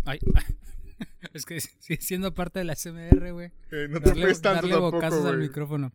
Ay. 0.04 0.18
es 1.32 1.46
que 1.46 1.60
siendo 1.60 2.34
parte 2.34 2.58
de 2.60 2.64
la 2.64 2.74
SMR, 2.76 3.32
güey. 3.32 3.52
Eh, 3.70 3.88
no 3.90 4.00
te 4.00 4.10
darle, 4.10 4.26
darle 4.26 4.70
tampoco, 4.70 4.90
bocazos 4.92 5.24
al 5.26 5.38
micrófono. 5.38 5.92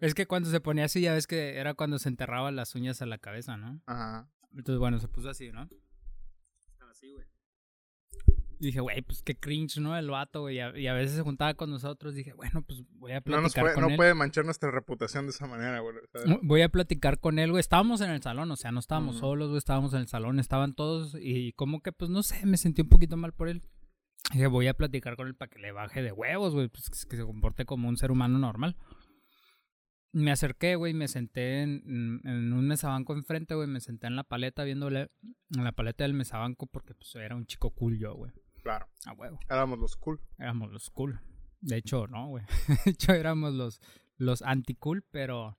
Es 0.00 0.14
que 0.14 0.26
cuando 0.26 0.50
se 0.50 0.60
ponía 0.60 0.84
así, 0.84 1.00
ya 1.00 1.14
ves 1.14 1.26
que 1.26 1.56
era 1.56 1.74
cuando 1.74 1.98
se 1.98 2.08
enterraba 2.08 2.50
las 2.50 2.74
uñas 2.74 3.00
a 3.02 3.06
la 3.06 3.18
cabeza, 3.18 3.56
¿no? 3.56 3.80
Ajá. 3.86 4.28
Entonces, 4.50 4.78
bueno, 4.78 4.98
se 4.98 5.08
puso 5.08 5.30
así, 5.30 5.50
¿no? 5.50 5.68
Estaba 6.72 6.90
así, 6.90 7.10
güey. 7.12 7.26
Dije, 8.60 8.80
güey, 8.80 9.02
pues 9.02 9.22
qué 9.22 9.34
cringe, 9.36 9.78
¿no? 9.78 9.96
El 9.96 10.10
vato, 10.10 10.42
güey. 10.42 10.56
Y 10.56 10.60
a, 10.60 10.78
y 10.78 10.86
a 10.86 10.94
veces 10.94 11.16
se 11.16 11.22
juntaba 11.22 11.54
con 11.54 11.70
nosotros. 11.70 12.14
Dije, 12.14 12.32
bueno, 12.34 12.62
pues 12.62 12.82
voy 12.92 13.12
a 13.12 13.22
No, 13.26 13.40
nos 13.40 13.52
platicar 13.52 13.62
puede, 13.64 13.74
con 13.74 13.82
no 13.82 13.88
él. 13.90 13.96
puede 13.96 14.14
manchar 14.14 14.44
nuestra 14.44 14.70
reputación 14.70 15.26
de 15.26 15.30
esa 15.30 15.46
manera, 15.46 15.80
güey. 15.80 15.96
¿sabes? 16.12 16.38
Voy 16.42 16.62
a 16.62 16.68
platicar 16.68 17.18
con 17.18 17.38
él, 17.38 17.50
güey. 17.50 17.60
Estábamos 17.60 18.00
en 18.00 18.10
el 18.10 18.22
salón, 18.22 18.50
o 18.50 18.56
sea, 18.56 18.72
no 18.72 18.80
estábamos 18.80 19.18
solos, 19.18 19.48
güey. 19.48 19.58
Estábamos 19.58 19.92
en 19.94 20.00
el 20.00 20.08
salón, 20.08 20.38
estaban 20.38 20.74
todos. 20.74 21.16
Y 21.20 21.52
como 21.54 21.82
que, 21.82 21.92
pues 21.92 22.10
no 22.10 22.22
sé, 22.22 22.46
me 22.46 22.56
sentí 22.56 22.82
un 22.82 22.88
poquito 22.88 23.16
mal 23.16 23.32
por 23.32 23.48
él. 23.48 23.62
Dije, 24.32 24.46
voy 24.46 24.66
a 24.68 24.74
platicar 24.74 25.16
con 25.16 25.26
él 25.28 25.34
para 25.34 25.50
que 25.50 25.58
le 25.58 25.70
baje 25.72 26.02
de 26.02 26.12
huevos, 26.12 26.54
güey. 26.54 26.68
Pues 26.68 27.06
que 27.06 27.16
se 27.16 27.24
comporte 27.24 27.64
como 27.66 27.88
un 27.88 27.96
ser 27.96 28.10
humano 28.10 28.38
normal. 28.38 28.76
Me 30.12 30.30
acerqué, 30.30 30.76
güey, 30.76 30.94
me 30.94 31.08
senté 31.08 31.62
en, 31.62 32.20
en- 32.24 32.52
un 32.52 32.66
mesabanco 32.68 33.14
enfrente, 33.14 33.54
güey. 33.54 33.66
Me 33.68 33.80
senté 33.80 34.06
en 34.06 34.16
la 34.16 34.22
paleta 34.24 34.62
viéndole 34.64 35.10
en 35.56 35.64
la 35.64 35.72
paleta 35.72 36.04
del 36.04 36.14
mesabanco 36.14 36.66
porque 36.66 36.94
pues 36.94 37.14
era 37.16 37.34
un 37.34 37.46
chico 37.46 37.70
cool 37.70 37.98
yo, 37.98 38.14
güey. 38.14 38.32
Claro. 38.62 38.86
A 39.06 39.12
huevo. 39.12 39.38
Éramos 39.50 39.78
los 39.78 39.96
cool. 39.96 40.20
Éramos 40.38 40.70
los 40.72 40.88
cool. 40.90 41.20
De 41.60 41.76
hecho, 41.76 42.06
no, 42.06 42.28
güey. 42.28 42.44
De 42.84 42.92
hecho, 42.92 43.12
éramos 43.12 43.52
los, 43.54 43.80
los 44.16 44.42
anti-cool, 44.42 45.02
pero 45.10 45.58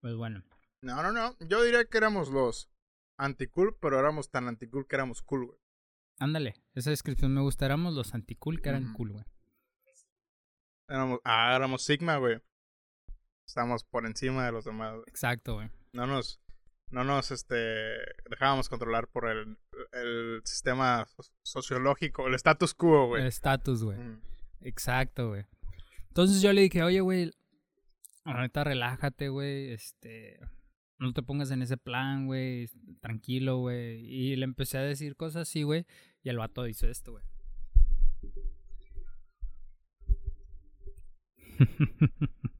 pues 0.00 0.14
bueno. 0.14 0.42
No, 0.82 1.02
no, 1.02 1.12
no. 1.12 1.36
Yo 1.40 1.62
diría 1.64 1.84
que 1.84 1.98
éramos 1.98 2.28
los 2.30 2.70
anti-cool, 3.18 3.76
pero 3.80 3.98
éramos 3.98 4.30
tan 4.30 4.46
anti-cool 4.48 4.86
que 4.86 4.96
éramos 4.96 5.22
cool, 5.22 5.46
güey. 5.46 5.58
Ándale, 6.18 6.54
esa 6.74 6.90
descripción 6.90 7.32
me 7.34 7.40
gusta. 7.42 7.66
Éramos 7.66 7.94
los 7.94 8.14
anti-cool 8.14 8.60
que 8.62 8.68
eran 8.70 8.92
cool, 8.94 9.12
güey. 9.12 9.24
Éramos, 10.88 11.20
ah, 11.24 11.54
éramos 11.54 11.82
Sigma, 11.82 12.16
güey. 12.16 12.40
Estábamos 13.46 13.84
por 13.84 14.06
encima 14.06 14.46
de 14.46 14.52
los 14.52 14.64
demás, 14.64 14.92
güey. 14.92 15.04
Exacto, 15.08 15.54
güey. 15.54 15.70
No 15.92 16.06
nos, 16.06 16.40
no 16.90 17.04
nos, 17.04 17.30
este, 17.30 17.54
dejábamos 18.30 18.68
controlar 18.68 19.08
por 19.08 19.28
el, 19.28 19.58
el 19.92 20.40
sistema 20.44 21.06
so- 21.06 21.30
sociológico, 21.42 22.26
el 22.28 22.34
status 22.34 22.74
quo, 22.74 23.08
güey. 23.08 23.22
El 23.22 23.28
estatus, 23.28 23.82
güey. 23.84 23.98
Mm. 23.98 24.20
Exacto, 24.60 25.28
güey. 25.28 25.44
Entonces 26.08 26.40
yo 26.40 26.52
le 26.52 26.62
dije, 26.62 26.82
oye, 26.82 27.00
güey, 27.00 27.32
ahorita 28.24 28.64
relájate, 28.64 29.28
güey, 29.28 29.72
este, 29.72 30.40
no 30.98 31.12
te 31.12 31.22
pongas 31.22 31.50
en 31.50 31.62
ese 31.62 31.76
plan, 31.76 32.26
güey, 32.26 32.68
tranquilo, 33.00 33.58
güey. 33.58 34.04
Y 34.04 34.36
le 34.36 34.44
empecé 34.44 34.78
a 34.78 34.82
decir 34.82 35.16
cosas 35.16 35.42
así, 35.48 35.62
güey, 35.62 35.86
y 36.22 36.28
el 36.28 36.38
vato 36.38 36.66
hizo 36.66 36.88
esto, 36.88 37.12
güey. 37.12 37.24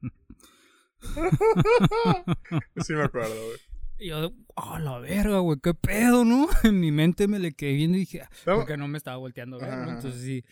Sí 2.83 2.93
me 2.93 3.03
acuerdo, 3.05 3.35
güey. 3.35 3.59
Y 3.99 4.09
yo, 4.09 4.31
oh, 4.57 4.79
la 4.79 4.99
verga, 4.99 5.39
güey, 5.39 5.59
qué 5.63 5.73
pedo, 5.73 6.25
¿no? 6.25 6.49
En 6.65 6.81
mi 6.81 6.93
mente 6.93 7.29
me 7.29 7.39
le 7.39 7.53
quedé 7.53 7.73
viendo 7.75 7.97
y 7.97 8.01
dije, 8.01 8.23
ah, 8.23 8.31
No, 8.47 8.57
porque 8.57 8.77
no 8.77 8.89
me 8.89 8.99
estaba 8.99 9.17
volteando 9.17 9.59
a. 9.61 9.95
Entonces 9.95 10.21
sí, 10.21 10.45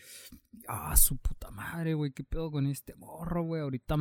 ah, 0.67 0.95
su 0.97 1.17
puta 1.17 1.51
madre, 1.51 1.93
güey, 1.93 2.11
qué 2.11 2.23
pedo 2.23 2.49
con 2.51 2.65
este 2.65 2.95
morro, 2.95 3.43
güey. 3.43 3.61
Ahorita 3.61 3.97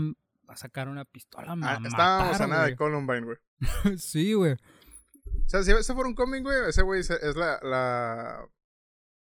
va 0.48 0.54
a 0.54 0.56
sacar 0.56 0.88
una 0.88 1.04
pistola, 1.04 1.48
ah, 1.48 1.52
a 1.52 1.86
estábamos 1.86 2.32
matar, 2.32 2.42
a 2.42 2.46
nada 2.46 2.66
de. 2.66 2.76
Columbine, 2.76 3.22
güey. 3.22 3.38
sí, 3.98 4.34
güey. 4.34 4.52
O 4.52 5.48
sea, 5.48 5.62
si 5.62 5.72
ese 5.72 5.94
fuera 5.94 6.08
un 6.08 6.14
cómic, 6.14 6.42
güey, 6.42 6.68
ese 6.68 6.82
güey 6.82 7.00
es 7.00 7.36
la, 7.36 7.58
la... 7.62 8.48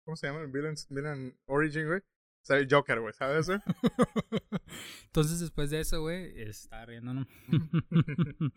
¿Cómo 0.06 0.16
se 0.16 0.28
llama? 0.28 0.42
El 0.42 0.52
villain, 0.52 0.76
villain 0.90 1.38
origin, 1.46 1.88
güey. 1.88 2.00
O 2.00 2.46
sea, 2.46 2.58
el 2.58 2.68
Joker, 2.70 3.00
güey, 3.00 3.14
¿sabes, 3.14 3.48
güey? 3.48 3.60
Entonces 5.06 5.40
después 5.40 5.70
de 5.70 5.80
eso, 5.80 6.02
güey, 6.02 6.42
estaba 6.42 6.86
riendo, 6.86 7.14
¿no? 7.14 7.26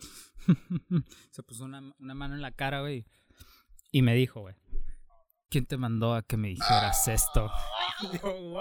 Se 1.30 1.44
puso 1.44 1.64
una, 1.64 1.94
una 2.00 2.14
mano 2.14 2.34
en 2.34 2.42
la 2.42 2.50
cara, 2.50 2.80
güey. 2.80 3.06
Y 3.92 4.02
me 4.02 4.16
dijo, 4.16 4.40
güey, 4.40 4.56
¿quién 5.50 5.66
te 5.66 5.76
mandó 5.76 6.14
a 6.14 6.22
que 6.22 6.36
me 6.36 6.48
dijeras 6.48 7.06
esto? 7.06 7.48
Y 8.02 8.18
yo, 8.18 8.60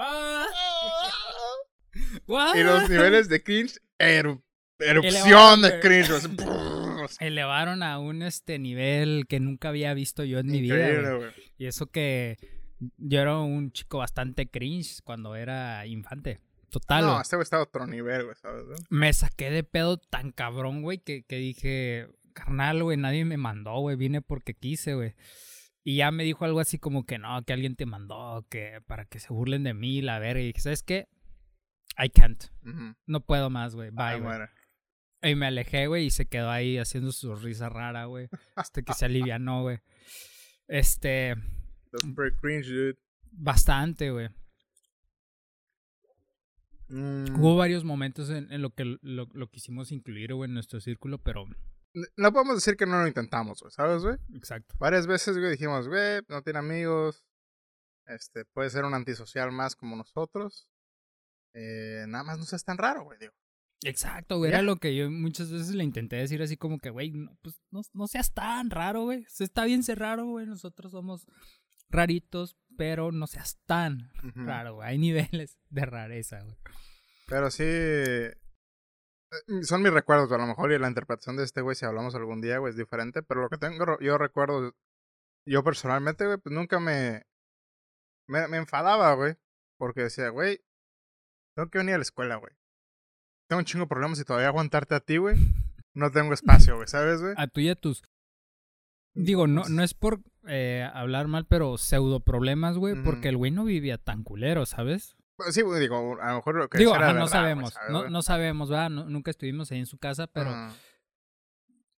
Y 2.56 2.64
los 2.64 2.90
niveles 2.90 3.30
de 3.30 3.44
cringe, 3.44 3.80
eru- 4.00 4.42
erupción 4.80 5.16
Elevaron, 5.24 5.62
de 5.62 5.80
cringe. 5.80 6.12
elevaron 7.20 7.84
a 7.84 8.00
un 8.00 8.22
este 8.22 8.60
nivel 8.60 9.26
que 9.28 9.40
nunca 9.40 9.70
había 9.70 9.94
visto 9.94 10.24
yo 10.24 10.40
en 10.40 10.48
mi 10.48 10.62
vida. 10.62 10.76
Increíble, 10.78 11.14
güey. 11.18 11.32
Y 11.58 11.66
eso 11.68 11.88
que 11.88 12.38
yo 12.98 13.22
era 13.22 13.38
un 13.40 13.72
chico 13.72 14.00
bastante 14.00 14.48
cringe 14.50 15.02
cuando 15.04 15.36
era 15.36 15.86
infante. 15.88 16.40
Total. 16.70 17.06
No, 17.06 17.22
este 17.22 17.38
güey 17.38 17.44
está 17.44 17.58
a 17.58 17.64
otro 17.64 17.88
nivel, 17.88 18.24
güey, 18.26 18.36
¿sabes? 18.36 18.66
güey? 18.66 18.78
Me 18.90 19.14
saqué 19.14 19.50
de 19.50 19.64
pedo 19.64 19.98
tan 19.98 20.32
cabrón, 20.32 20.82
güey, 20.82 20.98
que, 20.98 21.24
que 21.24 21.38
dije, 21.38 22.08
carnal, 22.34 22.84
güey, 22.84 22.98
nadie 22.98 23.24
me 23.24 23.38
mandó, 23.38 23.80
güey, 23.80 23.96
vine 23.96 24.22
porque 24.22 24.54
quise, 24.56 24.94
güey. 24.96 25.14
Y 25.86 25.98
ya 25.98 26.12
me 26.12 26.24
dijo 26.24 26.44
algo 26.44 26.60
así 26.60 26.78
como 26.78 27.06
que 27.06 27.18
no, 27.18 27.42
que 27.44 27.54
alguien 27.54 27.76
te 27.78 27.86
mandó, 27.86 28.46
que 28.50 28.82
para 28.88 29.06
que 29.06 29.20
se 29.20 29.32
burlen 29.32 29.64
de 29.64 29.74
mí, 29.74 30.02
la 30.02 30.20
verga. 30.20 30.42
Y 30.42 30.48
dije, 30.48 30.60
¿sabes 30.60 30.84
qué? 30.84 31.08
I 31.98 32.10
can't. 32.10 32.44
No 33.06 33.22
puedo 33.26 33.50
más, 33.50 33.76
güey. 33.76 33.90
Bye, 33.92 34.04
Ay, 34.06 34.20
güey. 34.20 34.38
Y 35.24 35.36
me 35.36 35.48
alejé, 35.48 35.88
güey, 35.88 36.06
y 36.06 36.10
se 36.12 36.26
quedó 36.28 36.50
ahí 36.52 36.78
haciendo 36.78 37.12
su 37.12 37.36
risa 37.36 37.70
rara, 37.70 38.06
güey. 38.06 38.30
Hasta 38.56 38.82
que 38.82 38.94
se 38.94 39.06
alivianó, 39.06 39.64
güey. 39.64 39.80
Este, 40.68 41.36
That's 41.92 42.14
pretty 42.16 42.38
cringe, 42.42 42.68
dude. 42.68 42.98
bastante, 43.32 44.12
güey. 44.12 44.30
Mm, 46.88 47.40
Hubo 47.40 47.56
varios 47.56 47.84
momentos 47.84 48.30
en, 48.30 48.52
en 48.52 48.62
lo 48.62 48.70
que 48.72 48.86
lo, 49.02 49.28
lo 49.34 49.50
quisimos 49.50 49.92
incluir, 49.92 50.34
güey, 50.34 50.48
en 50.48 50.54
nuestro 50.54 50.80
círculo, 50.80 51.18
pero... 51.18 51.46
No 52.18 52.34
podemos 52.34 52.56
decir 52.56 52.76
que 52.76 52.86
no 52.86 53.00
lo 53.02 53.08
intentamos, 53.08 53.62
güey, 53.62 53.72
¿sabes, 53.72 54.04
güey? 54.04 54.18
Exacto. 54.36 54.76
Varias 54.78 55.08
veces, 55.08 55.38
güey, 55.38 55.52
dijimos, 55.52 55.88
güey, 55.88 56.22
no 56.28 56.42
tiene 56.44 56.60
amigos. 56.60 57.24
Este, 58.06 58.44
puede 58.46 58.70
ser 58.70 58.84
un 58.84 58.94
antisocial 58.94 59.52
más 59.52 59.76
como 59.76 59.96
nosotros. 59.96 60.68
Eh, 61.56 62.06
nada 62.08 62.24
más 62.24 62.38
no 62.38 62.44
seas 62.44 62.64
tan 62.66 62.78
raro, 62.78 63.04
güey, 63.06 63.18
digo. 63.18 63.34
Exacto, 63.84 64.38
güey. 64.38 64.52
Era 64.52 64.62
lo 64.62 64.78
que 64.78 64.96
yo 64.96 65.10
muchas 65.10 65.52
veces 65.52 65.74
le 65.76 65.84
intenté 65.84 66.18
decir 66.18 66.42
así 66.42 66.58
como 66.58 66.80
que, 66.80 66.90
güey, 66.90 67.12
no, 67.12 67.38
pues 67.42 67.62
no, 67.72 67.82
no 67.94 68.08
seas 68.08 68.34
tan 68.34 68.70
raro, 68.70 69.04
güey. 69.04 69.26
Se 69.30 69.44
está 69.44 69.64
bien 69.66 69.84
ser 69.84 70.00
raro, 70.00 70.26
güey. 70.26 70.46
Nosotros 70.46 70.92
somos 70.92 71.26
raritos, 71.90 72.58
pero 72.78 73.12
no 73.12 73.28
seas 73.28 73.60
tan 73.66 74.12
raro, 74.36 74.76
güey. 74.76 74.90
Hay 74.90 74.98
niveles 74.98 75.58
de 75.70 75.86
rareza, 75.86 76.42
güey. 76.42 76.58
Pero 77.28 77.50
sí. 77.52 77.64
eh, 77.66 78.34
Son 79.64 79.82
mis 79.82 79.94
recuerdos, 79.94 80.32
a 80.32 80.38
lo 80.38 80.48
mejor, 80.48 80.72
y 80.72 80.80
la 80.80 80.88
interpretación 80.90 81.38
de 81.38 81.44
este 81.44 81.62
güey, 81.62 81.76
si 81.76 81.86
hablamos 81.86 82.16
algún 82.16 82.42
día, 82.42 82.58
güey, 82.58 82.72
es 82.72 82.78
diferente. 82.78 83.24
Pero 83.24 83.42
lo 83.42 83.50
que 83.50 83.58
tengo 83.58 84.00
yo 84.00 84.18
recuerdo, 84.18 84.76
yo 85.46 85.64
personalmente, 85.64 86.26
güey, 86.26 86.38
pues 86.38 86.54
nunca 86.54 86.80
me. 86.80 87.24
Me, 88.28 88.48
me 88.48 88.58
enfadaba, 88.58 89.14
güey. 89.14 89.36
Porque 89.78 90.02
decía, 90.04 90.30
güey, 90.30 90.65
tengo 91.56 91.70
que 91.70 91.78
venir 91.80 91.96
a 91.96 91.98
la 91.98 92.04
escuela, 92.04 92.36
güey. 92.36 92.54
Tengo 93.48 93.60
un 93.60 93.66
chingo 93.66 93.86
de 93.86 93.90
problemas 93.90 94.20
y 94.20 94.24
todavía 94.24 94.48
aguantarte 94.50 94.96
a 94.96 95.00
ti, 95.00 95.18
güey. 95.18 95.38
No 95.94 96.12
tengo 96.12 96.34
espacio, 96.34 96.76
güey, 96.76 96.88
¿sabes, 96.88 97.22
güey? 97.22 97.34
A 97.38 97.48
tú 97.48 97.62
y 97.62 97.70
a 97.70 97.76
tus. 97.76 98.04
Digo, 99.14 99.48
no, 99.48 99.64
no 99.70 99.82
es 99.84 99.94
por 99.94 100.20
eh, 100.48 100.86
hablar 100.94 101.28
mal, 101.28 101.46
pero 101.48 101.78
pseudo 101.78 102.20
problemas, 102.20 102.78
güey, 102.78 103.02
porque 103.02 103.30
el 103.30 103.38
güey 103.38 103.52
no 103.52 103.64
vivía 103.64 103.98
tan 103.98 104.24
culero, 104.24 104.66
¿sabes? 104.66 105.16
Pues 105.38 105.54
Sí, 105.54 105.62
güey, 105.62 105.80
digo, 105.80 106.20
a 106.22 106.30
lo 106.32 106.36
mejor 106.36 106.56
lo 106.56 106.68
que 106.70 106.78
Digo, 106.80 106.94
ajá, 106.94 107.08
no 107.10 107.14
verdad, 107.14 107.28
sabemos, 107.28 107.74
¿sabes, 107.74 108.12
no, 108.12 108.22
sabemos, 108.22 108.70
¿verdad? 108.70 108.90
No- 108.90 109.06
nunca 109.06 109.32
estuvimos 109.32 109.72
ahí 109.72 109.80
en 109.80 109.86
su 109.86 109.98
casa, 109.98 110.28
pero 110.28 110.52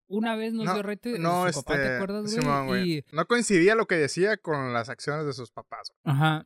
una 0.07 0.35
vez 0.35 0.53
nos 0.53 0.65
No, 0.65 0.73
dio 0.75 0.83
rete 0.83 1.17
No, 1.19 1.51
su 1.51 1.63
papá, 1.63 1.75
¿te 1.75 1.81
este, 1.83 1.95
acuerdas, 1.95 2.65
güey? 2.67 2.91
Y, 2.99 3.05
No 3.11 3.25
coincidía 3.25 3.73
lo 3.75 3.87
que 3.87 3.95
decía 3.95 4.37
con 4.37 4.73
las 4.73 4.89
acciones 4.89 5.25
de 5.25 5.33
sus 5.33 5.51
papás. 5.51 5.91
güey. 6.03 6.15
ajá, 6.15 6.45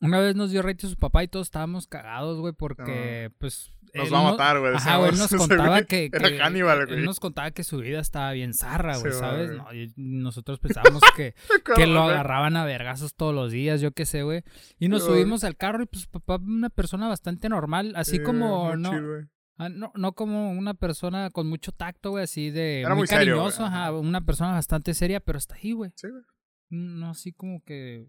una 0.00 0.20
vez 0.20 0.36
nos 0.36 0.50
dio 0.50 0.62
rete 0.62 0.86
su 0.86 0.96
papá 0.96 1.24
y 1.24 1.28
todos 1.28 1.46
estábamos 1.46 1.86
cagados, 1.86 2.38
güey, 2.38 2.52
porque, 2.52 3.30
pues... 3.38 3.72
Nos 3.94 4.12
va 4.12 4.20
a 4.20 4.30
matar, 4.32 4.60
güey. 4.60 4.74
Ajá, 4.74 4.98
güey, 4.98 5.12
nos 5.12 5.30
contaba 5.36 5.82
que, 5.84 6.10
Era 6.12 6.28
él 6.48 6.64
güey. 6.64 7.02
nos 7.02 7.18
contaba 7.18 7.50
que 7.50 7.64
su 7.64 7.78
vida 7.78 8.00
estaba 8.00 8.32
bien 8.32 8.52
zarra, 8.52 8.98
güey, 8.98 9.12
Sí, 9.12 9.18
¿sabes? 9.18 9.56
No, 9.56 9.72
y 9.72 9.90
nosotros 9.96 10.58
pensábamos 10.58 11.02
que, 11.16 11.34
que 11.76 11.86
lo 11.86 12.02
agarraban 12.02 12.56
a 12.56 12.64
vergazos 12.66 13.14
todos 13.14 13.34
los 13.34 13.52
días, 13.52 13.80
yo 13.80 13.92
qué 13.92 14.04
sé, 14.04 14.22
güey. 14.22 14.42
Y 14.78 14.88
nos 14.88 15.04
subimos 15.04 15.44
al 15.44 15.56
carro 15.56 15.82
y 15.82 15.86
pues 15.86 16.06
papá, 16.06 16.36
una 16.36 16.68
persona 16.68 17.08
bastante 17.08 17.48
normal, 17.48 17.94
así 17.96 18.18
Sí, 18.18 18.22
como, 18.22 18.76
no, 18.76 18.90
chill, 18.90 19.30
ah, 19.56 19.68
no, 19.70 19.92
no 19.94 20.12
como 20.12 20.50
una 20.50 20.74
persona 20.74 21.30
con 21.30 21.48
mucho 21.48 21.72
tacto, 21.72 22.10
güey, 22.10 22.24
así 22.24 22.50
de 22.50 22.80
Era 22.80 22.90
muy, 22.90 22.98
muy 22.98 23.06
serio, 23.06 23.36
cariñoso, 23.36 23.64
ajá. 23.64 23.92
una 23.92 24.20
persona 24.20 24.52
bastante 24.52 24.92
seria, 24.92 25.20
pero 25.20 25.38
está 25.38 25.54
ahí, 25.54 25.72
güey. 25.72 25.92
Sí, 25.96 26.08
güey. 26.08 26.22
No 26.68 27.10
así 27.10 27.32
como 27.32 27.62
que... 27.62 28.08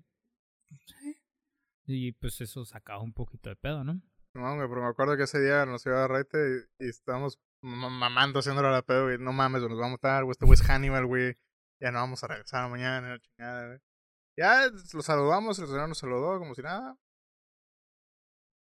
Y 1.88 2.12
pues 2.12 2.42
eso 2.42 2.66
sacaba 2.66 3.02
un 3.02 3.14
poquito 3.14 3.50
de 3.50 3.56
pedo, 3.56 3.84
¿no? 3.84 4.02
No, 4.36 4.56
güey, 4.56 4.68
pero 4.68 4.82
me 4.84 4.88
acuerdo 4.90 5.18
que 5.18 5.24
ese 5.24 5.42
día 5.42 5.66
nos 5.66 5.86
iba 5.86 5.96
a 5.96 6.00
dar 6.02 6.12
rete 6.12 6.38
y, 6.80 6.86
y 6.86 6.90
estábamos 6.90 7.40
ma- 7.64 7.90
mamando 7.90 8.40
haciéndole 8.40 8.70
la 8.70 8.82
pedo, 8.84 9.06
güey. 9.06 9.18
No 9.18 9.32
mames, 9.34 9.62
nos 9.64 9.80
va 9.80 9.88
a 9.88 9.90
matar, 9.92 10.24
güey. 10.26 10.34
Este 10.34 10.46
güey 10.46 10.56
es 10.60 10.62
Hannibal, 10.70 11.06
güey. 11.08 11.34
Ya 11.82 11.92
no 11.92 12.00
vamos 12.00 12.24
a 12.24 12.28
regresar 12.28 12.70
mañana, 12.70 13.10
la 13.12 13.20
chingada, 13.20 13.68
güey. 13.68 13.80
Ya 14.38 14.70
lo 14.94 15.02
saludamos, 15.02 15.58
el 15.60 15.68
señor 15.68 15.88
nos 15.90 15.98
saludó 15.98 16.38
como 16.40 16.54
si 16.54 16.62
nada. 16.62 16.96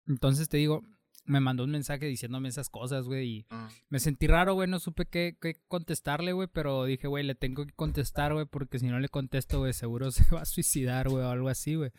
Entonces 0.07 0.49
te 0.49 0.57
digo, 0.59 0.83
me 1.25 1.41
mandó 1.41 1.65
un 1.65 1.71
mensaje 1.73 2.07
diciéndome 2.07 2.49
esas 2.49 2.71
cosas, 2.71 3.05
güey, 3.07 3.29
y 3.29 3.47
Ah. 3.51 3.69
me 3.89 3.99
sentí 3.99 4.27
raro, 4.27 4.55
güey, 4.55 4.69
no 4.71 4.79
supe 4.79 5.07
qué, 5.07 5.37
qué 5.41 5.61
contestarle, 5.69 6.33
güey, 6.33 6.49
pero 6.49 6.85
dije, 6.85 7.09
güey, 7.09 7.25
le 7.25 7.35
tengo 7.35 7.67
que 7.67 7.73
contestar, 7.73 8.33
güey, 8.33 8.47
porque 8.47 8.79
si 8.79 8.87
no 8.87 9.01
le 9.01 9.09
contesto, 9.09 9.59
güey, 9.59 9.73
seguro 9.73 10.11
se 10.13 10.25
va 10.35 10.43
a 10.43 10.47
suicidar, 10.47 11.09
güey, 11.09 11.25
o 11.25 11.29
algo 11.31 11.49
así, 11.49 11.75
güey. 11.75 11.91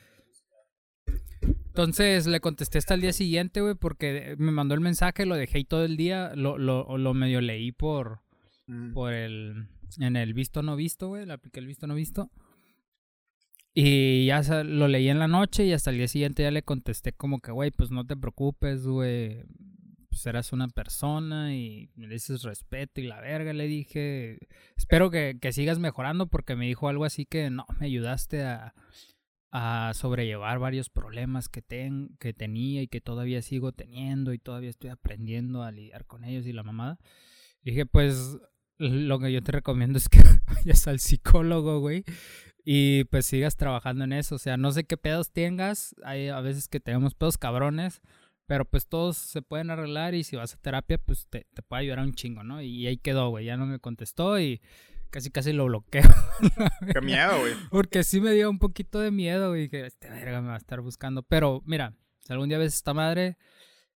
Entonces 1.78 2.26
le 2.26 2.40
contesté 2.40 2.80
hasta 2.80 2.96
el 2.96 3.02
día 3.02 3.14
siguiente, 3.14 3.62
güey, 3.62 3.76
porque 3.76 4.36
me 4.40 4.52
mandó 4.52 4.74
el 4.74 4.82
mensaje, 4.82 5.26
lo 5.28 5.36
dejé 5.36 5.60
ahí 5.60 5.64
todo 5.64 5.86
el 5.86 5.96
día, 5.96 6.34
lo, 6.36 6.58
lo, 6.58 6.98
lo 6.98 7.14
medio 7.14 7.40
leí 7.40 7.72
por, 7.72 8.22
Mm. 8.68 8.94
por 8.94 9.14
el, 9.14 9.68
en 9.98 10.16
el 10.16 10.34
visto 10.34 10.62
no 10.62 10.76
visto, 10.76 11.08
güey, 11.08 11.26
le 11.26 11.34
apliqué 11.34 11.60
el 11.60 11.68
visto 11.68 11.88
no 11.88 11.96
visto. 11.96 12.30
Y 13.74 14.26
ya 14.26 14.42
lo 14.64 14.88
leí 14.88 15.08
en 15.08 15.20
la 15.20 15.28
noche 15.28 15.66
y 15.66 15.72
hasta 15.72 15.92
el 15.92 15.98
día 15.98 16.08
siguiente 16.08 16.44
ya 16.44 16.52
le 16.52 16.64
contesté 16.64 17.14
como 17.14 17.40
que, 17.40 17.52
güey, 17.52 17.72
pues 17.72 17.92
no 17.92 18.06
te 18.06 18.18
preocupes, 18.18 18.86
güey. 18.86 19.44
Pues 20.10 20.26
eras 20.26 20.52
una 20.52 20.68
persona 20.68 21.56
y 21.56 21.92
mereces 21.96 22.42
respeto 22.42 23.02
y 23.02 23.08
la 23.08 23.22
verga, 23.22 23.54
le 23.54 23.68
dije. 23.68 24.40
Espero 24.76 25.12
que, 25.12 25.38
que 25.40 25.54
sigas 25.54 25.78
mejorando 25.78 26.26
porque 26.26 26.56
me 26.56 26.66
dijo 26.66 26.90
algo 26.90 27.06
así 27.06 27.26
que 27.28 27.52
no, 27.52 27.68
me 27.80 27.86
ayudaste 27.86 28.44
a, 28.44 28.74
a 29.52 29.92
sobrellevar 29.94 30.60
varios 30.60 30.90
problemas 30.90 31.50
que, 31.50 31.62
ten, 31.62 32.16
que 32.20 32.34
tenía 32.34 32.82
y 32.82 32.88
que 32.88 33.02
todavía 33.02 33.42
sigo 33.42 33.72
teniendo 33.72 34.34
y 34.34 34.40
todavía 34.40 34.70
estoy 34.70 34.90
aprendiendo 34.90 35.64
a 35.64 35.72
lidiar 35.72 36.06
con 36.06 36.24
ellos 36.24 36.46
y 36.46 36.54
la 36.54 36.64
mamada. 36.64 37.00
Dije, 37.62 37.86
pues 37.86 38.38
lo 38.78 39.20
que 39.20 39.32
yo 39.32 39.42
te 39.42 39.52
recomiendo 39.52 39.98
es 39.98 40.10
que 40.10 40.20
vayas 40.48 40.88
al 40.88 41.00
psicólogo, 41.00 41.80
güey. 41.80 42.04
Y 42.64 43.06
pues 43.06 43.26
sigas 43.26 43.56
trabajando 43.56 44.04
en 44.04 44.14
eso. 44.14 44.36
O 44.36 44.40
sea, 44.40 44.58
no 44.58 44.72
sé 44.72 44.84
qué 44.84 44.98
pedos 44.98 45.32
tengas. 45.32 45.96
Hay 46.04 46.28
a 46.28 46.42
veces 46.42 46.68
que 46.68 46.80
tenemos 46.80 47.16
pedos 47.16 47.38
cabrones. 47.38 48.02
Pero 48.46 48.64
pues 48.64 48.88
todos 48.88 49.18
se 49.18 49.42
pueden 49.42 49.72
arreglar 49.72 50.16
y 50.16 50.24
si 50.24 50.38
vas 50.38 50.54
a 50.54 50.58
terapia, 50.58 50.98
pues 50.98 51.28
te, 51.28 51.48
te 51.54 51.62
puede 51.62 51.82
ayudar 51.82 52.00
un 52.00 52.14
chingo, 52.14 52.44
¿no? 52.44 52.62
Y 52.62 52.88
ahí 52.88 52.98
quedó, 52.98 53.30
güey. 53.30 53.46
Ya 53.46 53.58
no 53.58 53.66
me 53.66 53.80
contestó 53.80 54.40
y 54.40 54.62
casi 55.10 55.32
casi 55.32 55.54
lo 55.54 55.66
bloqueo. 55.66 56.04
Qué 56.94 57.02
miedo, 57.02 57.40
güey. 57.40 57.54
Porque 57.70 58.04
sí 58.04 58.22
me 58.22 58.32
dio 58.32 58.50
un 58.50 58.60
poquito 58.60 59.00
de 59.00 59.12
miedo, 59.12 59.50
güey. 59.50 59.70
Que 59.70 59.86
este 59.86 60.10
verga 60.10 60.42
me 60.42 60.50
va 60.50 60.56
a 60.56 60.58
estar 60.58 60.82
buscando. 60.82 61.24
Pero 61.24 61.62
mira, 61.66 61.96
si 62.20 62.34
algún 62.34 62.50
día 62.50 62.58
ves 62.58 62.76
esta 62.76 62.94
madre, 62.94 63.38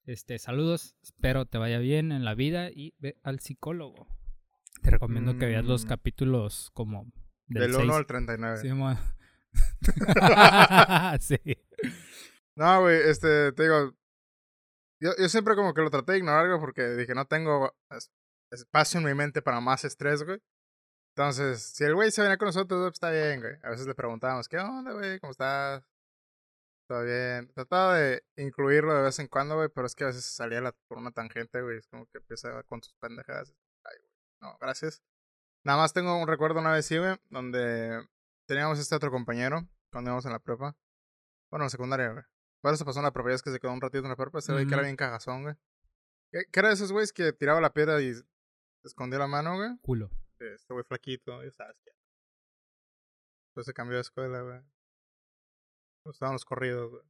este, 0.06 0.40
saludos. 0.40 0.96
Espero 1.04 1.46
te 1.46 1.58
vaya 1.58 1.80
bien 1.80 2.12
en 2.12 2.26
la 2.26 2.36
vida 2.36 2.70
y 2.72 2.94
ve 3.00 3.18
al 3.24 3.40
psicólogo. 3.40 4.08
Te 4.82 4.92
recomiendo 4.92 5.38
que 5.38 5.46
veas 5.46 5.66
los 5.66 5.86
Mm. 5.86 5.88
capítulos 5.90 6.70
como 6.74 7.06
del, 7.48 7.64
Del 7.64 7.76
1 7.76 7.80
seis. 7.82 7.94
al 7.96 8.06
39. 8.08 8.58
Sí, 8.62 8.70
mo- 8.74 8.98
sí. 11.20 11.38
No, 12.56 12.82
güey, 12.82 13.00
este, 13.10 13.52
te 13.54 13.64
digo. 13.64 13.94
Yo, 15.02 15.12
yo 15.18 15.30
siempre 15.30 15.56
como 15.56 15.74
que 15.74 15.82
lo 15.82 15.90
traté 15.90 16.12
de 16.14 16.18
ignorar, 16.20 16.48
güey, 16.48 16.60
porque 16.60 16.82
dije, 16.96 17.16
no 17.16 17.26
tengo 17.26 17.74
es- 17.92 18.12
espacio 18.52 19.00
en 19.00 19.06
mi 19.06 19.14
mente 19.14 19.42
para 19.42 19.62
más 19.62 19.86
estrés, 19.86 20.24
güey. 20.24 20.40
Entonces, 21.20 21.62
si 21.62 21.84
el 21.84 21.96
güey 21.96 22.12
se 22.12 22.22
venía 22.22 22.38
con 22.38 22.46
nosotros, 22.46 22.80
pues 22.82 22.94
está 22.94 23.12
bien, 23.12 23.42
güey. 23.42 23.58
A 23.64 23.72
veces 23.72 23.86
le 23.86 23.94
preguntábamos, 23.94 24.48
¿qué 24.48 24.58
onda, 24.58 24.94
güey? 24.94 25.20
¿Cómo 25.20 25.32
estás? 25.32 25.84
Todo 26.88 27.04
bien. 27.04 27.52
Trataba 27.54 27.98
de 27.98 28.24
incluirlo 28.38 28.94
de 28.94 29.02
vez 29.02 29.20
en 29.20 29.28
cuando, 29.28 29.58
güey, 29.58 29.68
pero 29.68 29.86
es 29.86 29.96
que 29.96 30.06
a 30.06 30.08
veces 30.08 30.24
salía 30.24 30.62
la- 30.62 30.72
por 30.88 30.98
una 30.98 31.12
tangente, 31.12 31.62
güey. 31.62 31.78
Es 31.78 31.88
como 31.88 32.06
que 32.06 32.20
empieza 32.20 32.64
con 32.64 32.82
sus 32.82 32.94
pendejadas. 33.02 33.54
Ay, 33.84 33.98
güey. 34.00 34.12
No, 34.40 34.58
gracias. 34.62 35.04
Nada 35.66 35.80
más 35.80 35.92
tengo 35.92 36.16
un 36.18 36.26
recuerdo 36.26 36.62
una 36.62 36.72
vez, 36.72 36.86
sí, 36.86 36.98
güey, 36.98 37.18
donde 37.30 38.08
teníamos 38.48 38.80
este 38.80 38.96
otro 38.96 39.12
compañero 39.12 39.68
cuando 39.92 40.12
íbamos 40.12 40.26
en 40.26 40.32
la 40.32 40.40
prepa. 40.40 40.78
Bueno, 41.52 41.66
en 41.66 41.70
secundaria, 41.70 42.14
güey. 42.14 42.24
Por 42.62 42.74
eso 42.74 42.86
pasó 42.86 43.00
en 43.00 43.12
la 43.14 43.30
y 43.30 43.34
es 43.34 43.42
que 43.42 43.52
se 43.52 43.60
quedó 43.60 43.74
un 43.74 43.82
ratito 43.82 44.06
en 44.06 44.10
la 44.10 44.16
prepa. 44.16 44.40
Ese 44.40 44.54
güey 44.54 44.66
que 44.66 44.74
era 44.74 44.84
bien 44.84 44.96
cagazón, 44.96 45.44
güey. 45.44 45.56
Que 46.32 46.60
era 46.62 46.70
de 46.70 46.76
esos 46.76 46.94
güeyes 46.94 47.12
que 47.12 47.34
tiraba 47.34 47.60
la 47.60 47.74
piedra 47.74 48.00
y 48.02 48.14
escondía 48.86 49.20
la 49.20 49.28
mano, 49.28 49.58
güey. 49.58 49.78
Culo. 49.82 50.10
Este 50.40 50.74
güey 50.74 50.86
flaquito, 50.86 51.44
ya 51.44 51.52
sabes 51.52 51.78
que. 51.84 51.92
Después 53.48 53.66
se 53.66 53.74
cambió 53.74 53.96
de 53.96 54.02
escuela, 54.02 54.42
güey. 54.42 54.60
Me 54.60 56.06
gustaban 56.06 56.34
los 56.34 56.46
corridos, 56.46 56.92
güey. 56.92 57.04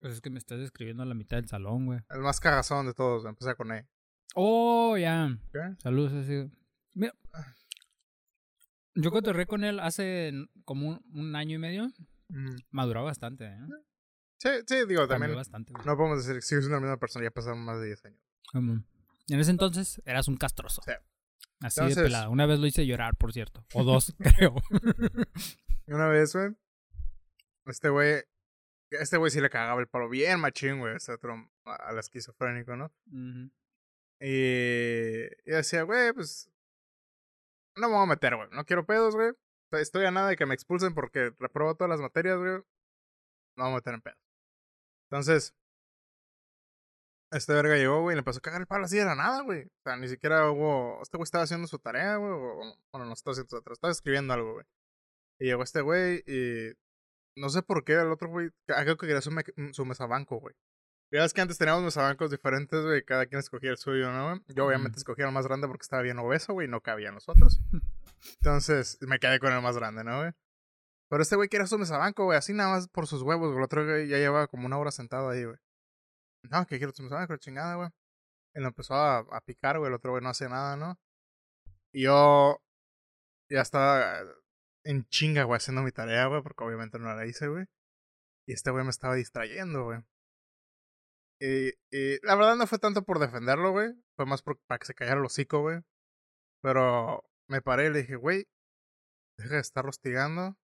Pues 0.00 0.14
es 0.14 0.20
que 0.20 0.30
me 0.30 0.38
estás 0.38 0.58
describiendo 0.58 1.02
a 1.02 1.06
la 1.06 1.14
mitad 1.14 1.38
del 1.38 1.48
salón, 1.48 1.86
güey. 1.86 2.00
El 2.10 2.20
más 2.20 2.38
cagazón 2.38 2.86
de 2.86 2.94
todos. 2.94 3.24
Empecé 3.24 3.54
con 3.54 3.72
E. 3.72 3.88
Oh, 4.34 4.96
ya. 4.98 5.36
¿Qué? 5.52 5.74
Saludos, 5.78 6.12
así. 6.12 6.50
Mira. 6.92 7.14
Yo 8.94 9.10
cotorré 9.10 9.46
con 9.46 9.64
él 9.64 9.80
hace 9.80 10.32
como 10.64 10.88
un, 10.88 11.04
un 11.12 11.36
año 11.36 11.56
y 11.56 11.58
medio. 11.58 11.88
Mm. 12.28 12.56
Maduró 12.70 13.04
bastante, 13.04 13.46
¿eh? 13.46 13.58
Sí, 14.38 14.50
sí, 14.66 14.86
digo, 14.86 15.08
también. 15.08 15.34
bastante, 15.34 15.72
güey. 15.72 15.86
No 15.86 15.96
podemos 15.96 16.18
decir 16.18 16.34
que 16.34 16.42
sigo 16.42 16.60
siendo 16.60 16.76
la 16.76 16.82
misma 16.82 16.98
persona, 16.98 17.24
ya 17.24 17.30
pasaron 17.30 17.64
más 17.64 17.80
de 17.80 17.86
10 17.86 18.04
años. 18.04 18.20
En 18.52 19.40
ese 19.40 19.50
entonces 19.50 20.02
eras 20.04 20.28
un 20.28 20.36
castroso. 20.36 20.82
Sí. 20.84 20.92
Así 21.60 21.80
Entonces- 21.80 21.96
de 21.96 22.02
pelada. 22.04 22.28
Una 22.28 22.46
vez 22.46 22.58
lo 22.58 22.66
hice 22.66 22.86
llorar, 22.86 23.16
por 23.16 23.32
cierto. 23.32 23.64
O 23.74 23.84
dos, 23.84 24.14
creo. 24.48 24.54
Una 25.86 26.08
vez, 26.08 26.32
güey, 26.34 26.54
este 27.66 27.88
güey, 27.88 28.22
este 28.90 29.16
güey 29.16 29.30
sí 29.30 29.40
le 29.40 29.50
cagaba 29.50 29.80
el 29.80 29.88
palo 29.88 30.08
bien 30.08 30.40
machín, 30.40 30.78
güey, 30.78 30.96
este 30.96 31.12
otro 31.12 31.34
a- 31.64 31.74
al 31.76 31.98
esquizofrénico, 31.98 32.76
¿no? 32.76 32.92
Ujú. 33.06 33.50
Y, 34.20 35.24
y 35.44 35.50
decía, 35.50 35.82
güey, 35.82 36.12
pues, 36.12 36.50
no 37.76 37.88
me 37.88 37.94
voy 37.94 38.04
a 38.04 38.06
meter, 38.06 38.36
güey, 38.36 38.48
no 38.52 38.64
quiero 38.64 38.86
pedos, 38.86 39.14
güey. 39.14 39.32
Estoy- 39.66 39.82
Estoy 39.82 40.04
a 40.06 40.10
nada 40.10 40.28
de 40.28 40.36
que 40.36 40.46
me 40.46 40.54
expulsen 40.54 40.94
porque 40.94 41.32
reprobo 41.38 41.74
todas 41.74 41.90
las 41.90 42.00
materias, 42.00 42.38
güey. 42.38 42.52
No 43.56 43.64
me 43.64 43.64
voy 43.64 43.72
a 43.72 43.74
meter 43.76 43.94
en 43.94 44.00
pedos. 44.02 44.18
Entonces, 45.10 45.54
este 47.36 47.52
verga 47.52 47.76
llegó, 47.76 48.00
güey, 48.02 48.14
y 48.14 48.16
le 48.16 48.20
empezó 48.20 48.38
a 48.38 48.42
cagar 48.42 48.60
el 48.60 48.66
palo 48.66 48.84
así 48.84 48.96
de 48.96 49.04
la 49.04 49.14
nada, 49.14 49.42
güey. 49.42 49.64
O 49.64 49.82
sea, 49.84 49.96
ni 49.96 50.08
siquiera 50.08 50.50
hubo. 50.50 51.00
Este 51.02 51.16
güey 51.16 51.24
estaba 51.24 51.44
haciendo 51.44 51.66
su 51.66 51.78
tarea, 51.78 52.16
güey. 52.16 52.32
O, 52.32 52.76
bueno, 52.92 53.06
no 53.06 53.12
estaba 53.12 53.32
haciendo 53.32 53.48
su 53.50 53.62
tarea, 53.62 53.74
estaba 53.74 53.90
escribiendo 53.92 54.34
algo, 54.34 54.52
güey. 54.54 54.66
Y 55.40 55.46
llegó 55.46 55.62
este 55.62 55.80
güey 55.80 56.22
y. 56.26 56.72
No 57.36 57.48
sé 57.48 57.62
por 57.62 57.84
qué 57.84 57.94
el 57.94 58.12
otro 58.12 58.28
güey. 58.28 58.50
Creo 58.66 58.96
que 58.96 59.06
quería 59.06 59.20
su, 59.20 59.30
me- 59.32 59.42
su 59.72 59.84
mesabanco, 59.84 60.38
güey. 60.38 60.54
Ya 61.12 61.20
ves 61.22 61.32
que 61.34 61.40
antes 61.40 61.58
teníamos 61.58 61.82
mesabancos 61.82 62.30
diferentes, 62.30 62.82
güey. 62.84 63.04
Cada 63.04 63.26
quien 63.26 63.38
escogía 63.40 63.70
el 63.70 63.76
suyo, 63.76 64.10
¿no, 64.12 64.30
güey? 64.30 64.40
Yo 64.54 64.66
obviamente 64.66 64.96
Ujú. 64.96 65.00
escogía 65.00 65.26
el 65.26 65.32
más 65.32 65.46
grande 65.46 65.66
porque 65.68 65.82
estaba 65.82 66.02
bien 66.02 66.18
obeso, 66.18 66.52
güey, 66.54 66.66
y 66.66 66.70
no 66.70 66.80
cabía 66.80 67.08
en 67.08 67.14
los 67.14 67.28
otros. 67.28 67.60
Entonces 68.40 68.98
me 69.02 69.18
quedé 69.18 69.38
con 69.38 69.52
el 69.52 69.62
más 69.62 69.76
grande, 69.76 70.04
¿no, 70.04 70.18
güey? 70.20 70.32
Pero 71.10 71.22
este 71.22 71.36
güey 71.36 71.48
quería 71.48 71.66
su 71.66 71.78
mesabanco, 71.78 72.24
güey, 72.24 72.38
así 72.38 72.52
nada 72.54 72.70
más 72.70 72.88
por 72.88 73.06
sus 73.06 73.22
huevos, 73.22 73.48
güey. 73.48 73.58
El 73.58 73.64
otro 73.64 73.84
güey 73.84 74.08
ya 74.08 74.16
llevaba 74.18 74.46
como 74.48 74.66
una 74.66 74.78
hora 74.78 74.90
sentado 74.90 75.28
ahí, 75.28 75.44
güey. 75.44 75.56
No, 76.50 76.66
que 76.66 76.78
quiero 76.78 76.92
tu 76.92 77.02
mesabanco, 77.02 77.36
chingada, 77.36 77.76
güey. 77.76 77.88
Y 78.54 78.60
lo 78.60 78.68
empezó 78.68 78.94
a, 78.94 79.40
picar, 79.44 79.78
güey. 79.78 79.88
El 79.88 79.94
otro 79.94 80.12
güey 80.12 80.22
no 80.22 80.30
hacía 80.30 80.48
nada, 80.48 80.76
¿no? 80.76 80.98
Y 81.92 82.02
yo 82.04 82.60
ya 83.50 83.62
estaba 83.62 84.20
en 84.84 85.06
chinga, 85.08 85.44
güey, 85.44 85.56
haciendo 85.56 85.82
mi 85.82 85.92
tarea, 85.92 86.26
güey, 86.26 86.42
porque 86.42 86.64
obviamente 86.64 86.98
no 86.98 87.14
la 87.14 87.26
hice, 87.26 87.48
güey. 87.48 87.66
Y 88.46 88.52
este 88.54 88.70
güey 88.70 88.84
me 88.84 88.90
estaba 88.90 89.14
distrayendo, 89.14 89.84
güey. 89.84 90.00
Y, 91.40 91.72
la 92.26 92.36
verdad 92.36 92.56
no 92.56 92.66
fue 92.66 92.78
tanto 92.78 93.04
por 93.04 93.18
defenderlo, 93.18 93.72
güey. 93.72 93.92
Fue 94.16 94.26
más 94.26 94.42
para 94.42 94.78
que 94.78 94.86
se 94.86 94.94
callara 94.94 95.20
el 95.20 95.26
hocico, 95.26 95.60
güey. 95.60 95.80
Pero 96.62 97.24
me 97.48 97.62
paré 97.62 97.86
y 97.86 97.90
le 97.90 98.00
dije, 98.02 98.16
güey, 98.16 98.46
deja 99.38 99.56
de 99.56 99.60
estar 99.60 99.86
hostigando. 99.86 100.56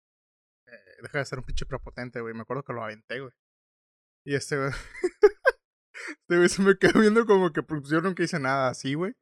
Eh, 0.67 1.03
deja 1.03 1.19
de 1.19 1.25
ser 1.27 1.39
un 1.39 1.45
pinche 1.45 1.67
prepotente, 1.67 2.21
güey. 2.21 2.35
Me 2.35 2.43
acuerdo 2.43 2.63
que 2.65 2.73
lo 2.73 2.85
aventé, 2.85 3.21
güey. 3.21 3.33
Y 4.25 4.35
este 4.37 4.57
güey. 4.59 4.71
este 6.09 6.37
güey 6.37 6.49
se 6.49 6.63
me 6.63 6.77
quedó 6.77 7.01
viendo 7.01 7.27
como 7.27 7.53
que 7.53 7.63
pues, 7.63 7.89
yo 7.89 8.01
nunca 8.01 8.23
hice 8.23 8.39
nada 8.39 8.69
así, 8.69 8.95
güey. 8.95 9.15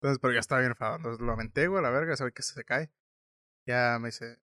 Entonces, 0.00 0.18
pero 0.20 0.32
ya 0.34 0.40
estaba 0.40 0.60
bien 0.60 0.72
enfadado. 0.72 0.96
Entonces 0.96 1.24
lo 1.24 1.32
aventé, 1.32 1.68
güey, 1.68 1.78
a 1.78 1.82
la 1.82 1.90
verga, 1.90 2.16
sabe 2.16 2.32
que 2.32 2.42
se 2.42 2.64
cae. 2.64 2.90
Ya 3.66 3.98
me 4.00 4.08
dice, 4.08 4.38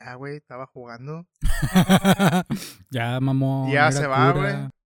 ah, 0.00 0.14
güey, 0.14 0.36
estaba 0.36 0.66
jugando. 0.66 1.26
ya, 2.90 3.20
mamón. 3.20 3.70
ya 3.70 3.92
se 3.92 4.06
va, 4.06 4.32
güey. 4.32 4.54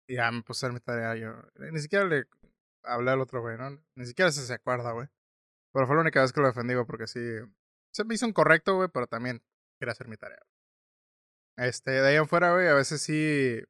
Ya 0.09 0.31
me 0.31 0.43
puse 0.43 0.65
a 0.65 0.69
hacer 0.69 0.75
mi 0.75 0.81
tarea 0.81 1.17
yo. 1.17 1.35
Ni 1.73 1.81
siquiera 1.81 2.05
le 2.05 2.27
hablé 2.85 3.11
al 3.11 3.21
otro 3.21 3.41
güey, 3.41 3.59
¿no? 3.59 3.83
Ni 3.97 4.07
siquiera 4.07 4.31
se, 4.31 4.47
se 4.47 4.55
acuerda, 4.55 4.93
güey. 4.93 5.09
Pero 5.73 5.87
fue 5.87 5.97
la 5.97 6.03
única 6.03 6.23
vez 6.23 6.33
que 6.33 6.41
lo 6.41 6.47
defendí, 6.47 6.75
güey, 6.75 6.87
porque 6.87 7.07
sí. 7.07 7.21
Se 7.93 8.05
me 8.05 8.15
hizo 8.15 8.27
un 8.27 8.33
correcto, 8.33 8.77
güey, 8.77 8.89
pero 8.93 9.07
también 9.07 9.43
quería 9.81 9.93
hacer 9.93 10.09
mi 10.09 10.17
tarea. 10.17 10.41
Este, 11.57 11.91
de 11.91 12.09
ahí 12.09 12.17
en 12.17 12.29
fuera, 12.29 12.53
güey, 12.53 12.69
a 12.69 12.75
veces 12.75 13.03
sí. 13.03 13.61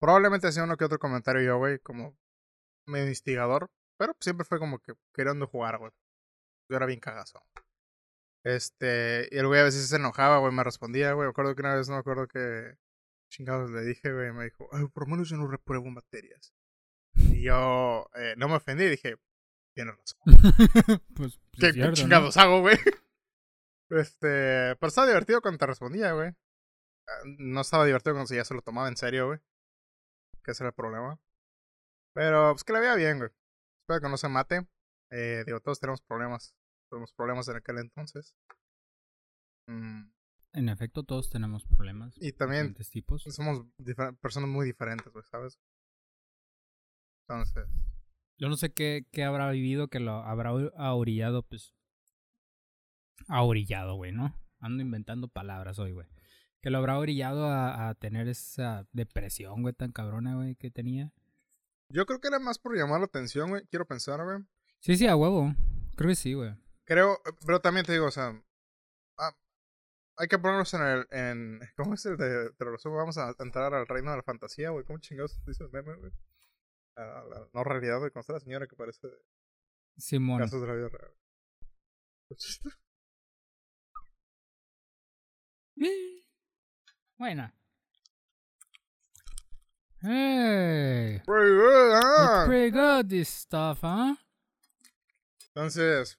Probablemente 0.00 0.46
hacía 0.48 0.64
uno 0.64 0.76
que 0.76 0.84
otro 0.84 0.98
comentario 0.98 1.42
yo, 1.42 1.58
güey, 1.58 1.78
como 1.78 2.16
medio 2.86 3.08
instigador. 3.08 3.70
Pero 3.98 4.14
siempre 4.20 4.44
fue 4.44 4.58
como 4.58 4.78
que 4.78 4.94
queriendo 5.14 5.46
jugar, 5.46 5.78
güey. 5.78 5.92
Yo 6.70 6.76
era 6.76 6.86
bien 6.86 7.00
cagazo. 7.00 7.42
Este, 8.44 9.28
y 9.32 9.38
el 9.38 9.46
güey 9.46 9.60
a 9.60 9.64
veces 9.64 9.88
se 9.88 9.96
enojaba, 9.96 10.38
güey, 10.38 10.52
me 10.52 10.64
respondía, 10.64 11.12
güey. 11.12 11.26
Me 11.26 11.30
acuerdo 11.30 11.54
que 11.54 11.62
una 11.62 11.74
vez, 11.74 11.88
no 11.88 11.94
me 11.94 12.00
acuerdo 12.00 12.28
que 12.28 12.76
chingados 13.28 13.70
le 13.70 13.82
dije, 13.82 14.12
güey, 14.12 14.32
me 14.32 14.44
dijo, 14.44 14.68
Ay, 14.72 14.86
por 14.88 15.04
lo 15.04 15.10
menos 15.10 15.28
yo 15.28 15.36
no 15.36 15.48
repruebo 15.48 15.86
materias. 15.86 16.54
Y 17.14 17.42
yo 17.42 18.08
eh, 18.14 18.34
no 18.36 18.48
me 18.48 18.56
ofendí, 18.56 18.86
dije, 18.86 19.16
tienes 19.74 19.96
razón. 19.96 20.18
pues, 21.16 21.40
pues, 21.40 21.40
¿Qué, 21.58 21.72
qué 21.72 21.92
chingados 21.92 22.36
hago, 22.36 22.60
güey? 22.60 22.76
Este, 23.88 24.74
pero 24.80 24.88
estaba 24.88 25.06
divertido 25.06 25.40
cuando 25.40 25.58
te 25.58 25.66
respondía, 25.66 26.10
güey. 26.10 26.30
Ah, 27.06 27.22
No 27.38 27.60
estaba 27.60 27.84
divertido 27.84 28.14
cuando 28.14 28.34
ya 28.34 28.44
se 28.44 28.52
lo 28.52 28.60
tomaba 28.60 28.88
en 28.88 28.96
serio, 28.96 29.28
güey. 29.28 29.38
Que 30.46 30.52
ese 30.52 30.62
era 30.62 30.68
el 30.68 30.74
problema. 30.74 31.18
Pero, 32.14 32.52
pues 32.52 32.62
que 32.62 32.72
la 32.72 32.78
veía 32.78 32.94
bien, 32.94 33.18
güey. 33.18 33.30
Espero 33.82 34.00
que 34.00 34.08
no 34.08 34.16
se 34.16 34.28
mate. 34.28 34.64
Eh, 35.10 35.42
digo, 35.44 35.58
todos 35.60 35.80
tenemos 35.80 36.00
problemas. 36.02 36.54
Tuvimos 36.88 37.12
problemas 37.12 37.48
en 37.48 37.56
aquel 37.56 37.78
entonces. 37.78 38.36
Mm, 39.68 40.04
En 40.52 40.68
efecto, 40.68 41.02
todos 41.02 41.28
tenemos 41.30 41.66
problemas. 41.66 42.14
Y 42.20 42.32
también 42.32 42.68
diferentes 42.68 42.90
tipos. 42.90 43.24
somos 43.24 43.66
personas 44.20 44.48
muy 44.48 44.64
diferentes, 44.66 45.12
güey, 45.12 45.24
¿sabes? 45.24 45.58
Entonces, 47.28 47.68
Yo 48.38 48.48
no 48.48 48.56
sé 48.56 48.72
qué, 48.72 49.04
qué 49.10 49.24
habrá 49.24 49.50
vivido 49.50 49.88
que 49.88 49.98
lo 49.98 50.12
habrá 50.12 50.50
ahorillado, 50.76 51.42
pues. 51.42 51.74
Ahorillado, 53.26 53.96
güey, 53.96 54.12
¿no? 54.12 54.32
Ando 54.60 54.82
inventando 54.82 55.26
palabras 55.26 55.80
hoy, 55.80 55.90
güey. 55.90 56.06
Que 56.66 56.70
lo 56.70 56.78
habrá 56.78 56.98
orillado 56.98 57.46
a, 57.46 57.88
a 57.88 57.94
tener 57.94 58.26
esa 58.26 58.88
depresión, 58.90 59.62
güey, 59.62 59.72
tan 59.72 59.92
cabrona, 59.92 60.34
güey, 60.34 60.56
que 60.56 60.68
tenía. 60.68 61.12
yo 61.90 62.06
creo 62.06 62.20
que 62.20 62.26
era 62.26 62.40
más 62.40 62.58
por 62.58 62.76
llamar 62.76 62.98
la 62.98 63.06
atención, 63.06 63.50
güey. 63.50 63.64
Quiero 63.66 63.86
pensar, 63.86 64.20
güey. 64.24 64.38
Sí, 64.80 64.96
sí, 64.96 65.06
a 65.06 65.14
huevo. 65.14 65.54
Creo 65.94 66.08
que 66.08 66.16
sí, 66.16 66.34
güey. 66.34 66.56
Creo, 66.84 67.22
pero 67.46 67.60
también 67.60 67.86
te 67.86 67.92
digo, 67.92 68.06
o 68.06 68.10
sea, 68.10 68.42
ah, 69.16 69.36
hay 70.16 70.26
que 70.26 70.40
ponernos 70.40 70.74
en 70.74 70.82
el, 70.82 71.06
en, 71.12 71.60
¿cómo 71.76 71.94
es 71.94 72.04
el 72.04 72.16
de, 72.16 72.50
te 72.58 72.64
lo 72.64 72.72
resumo? 72.72 72.96
Vamos 72.96 73.16
a 73.16 73.32
entrar 73.38 73.72
al 73.72 73.86
reino 73.86 74.10
de 74.10 74.16
la 74.16 74.24
fantasía, 74.24 74.70
güey, 74.70 74.84
¿cómo 74.84 74.98
chingados 74.98 75.40
dice 75.46 75.62
el 75.62 75.70
meme, 75.70 75.94
güey? 75.94 76.10
A 76.96 77.22
la 77.30 77.48
no 77.54 77.62
realidad, 77.62 78.00
güey, 78.00 78.10
con 78.10 78.24
la 78.26 78.40
señora 78.40 78.66
que 78.66 78.74
parece 78.74 79.06
de 79.06 79.14
Simón. 79.98 80.40
casos 80.40 80.60
de 80.60 80.66
la 80.66 80.74
vida 80.74 80.88
real. 80.88 81.14
Buena. 87.18 87.54
Hey. 90.02 91.22
Pretty 91.24 91.56
good, 91.56 91.96
It's 91.96 92.04
ah. 92.04 92.44
pretty 92.46 92.70
good 92.70 93.08
this 93.08 93.28
stuff, 93.28 93.80
huh? 93.80 94.16
Entonces, 95.54 96.18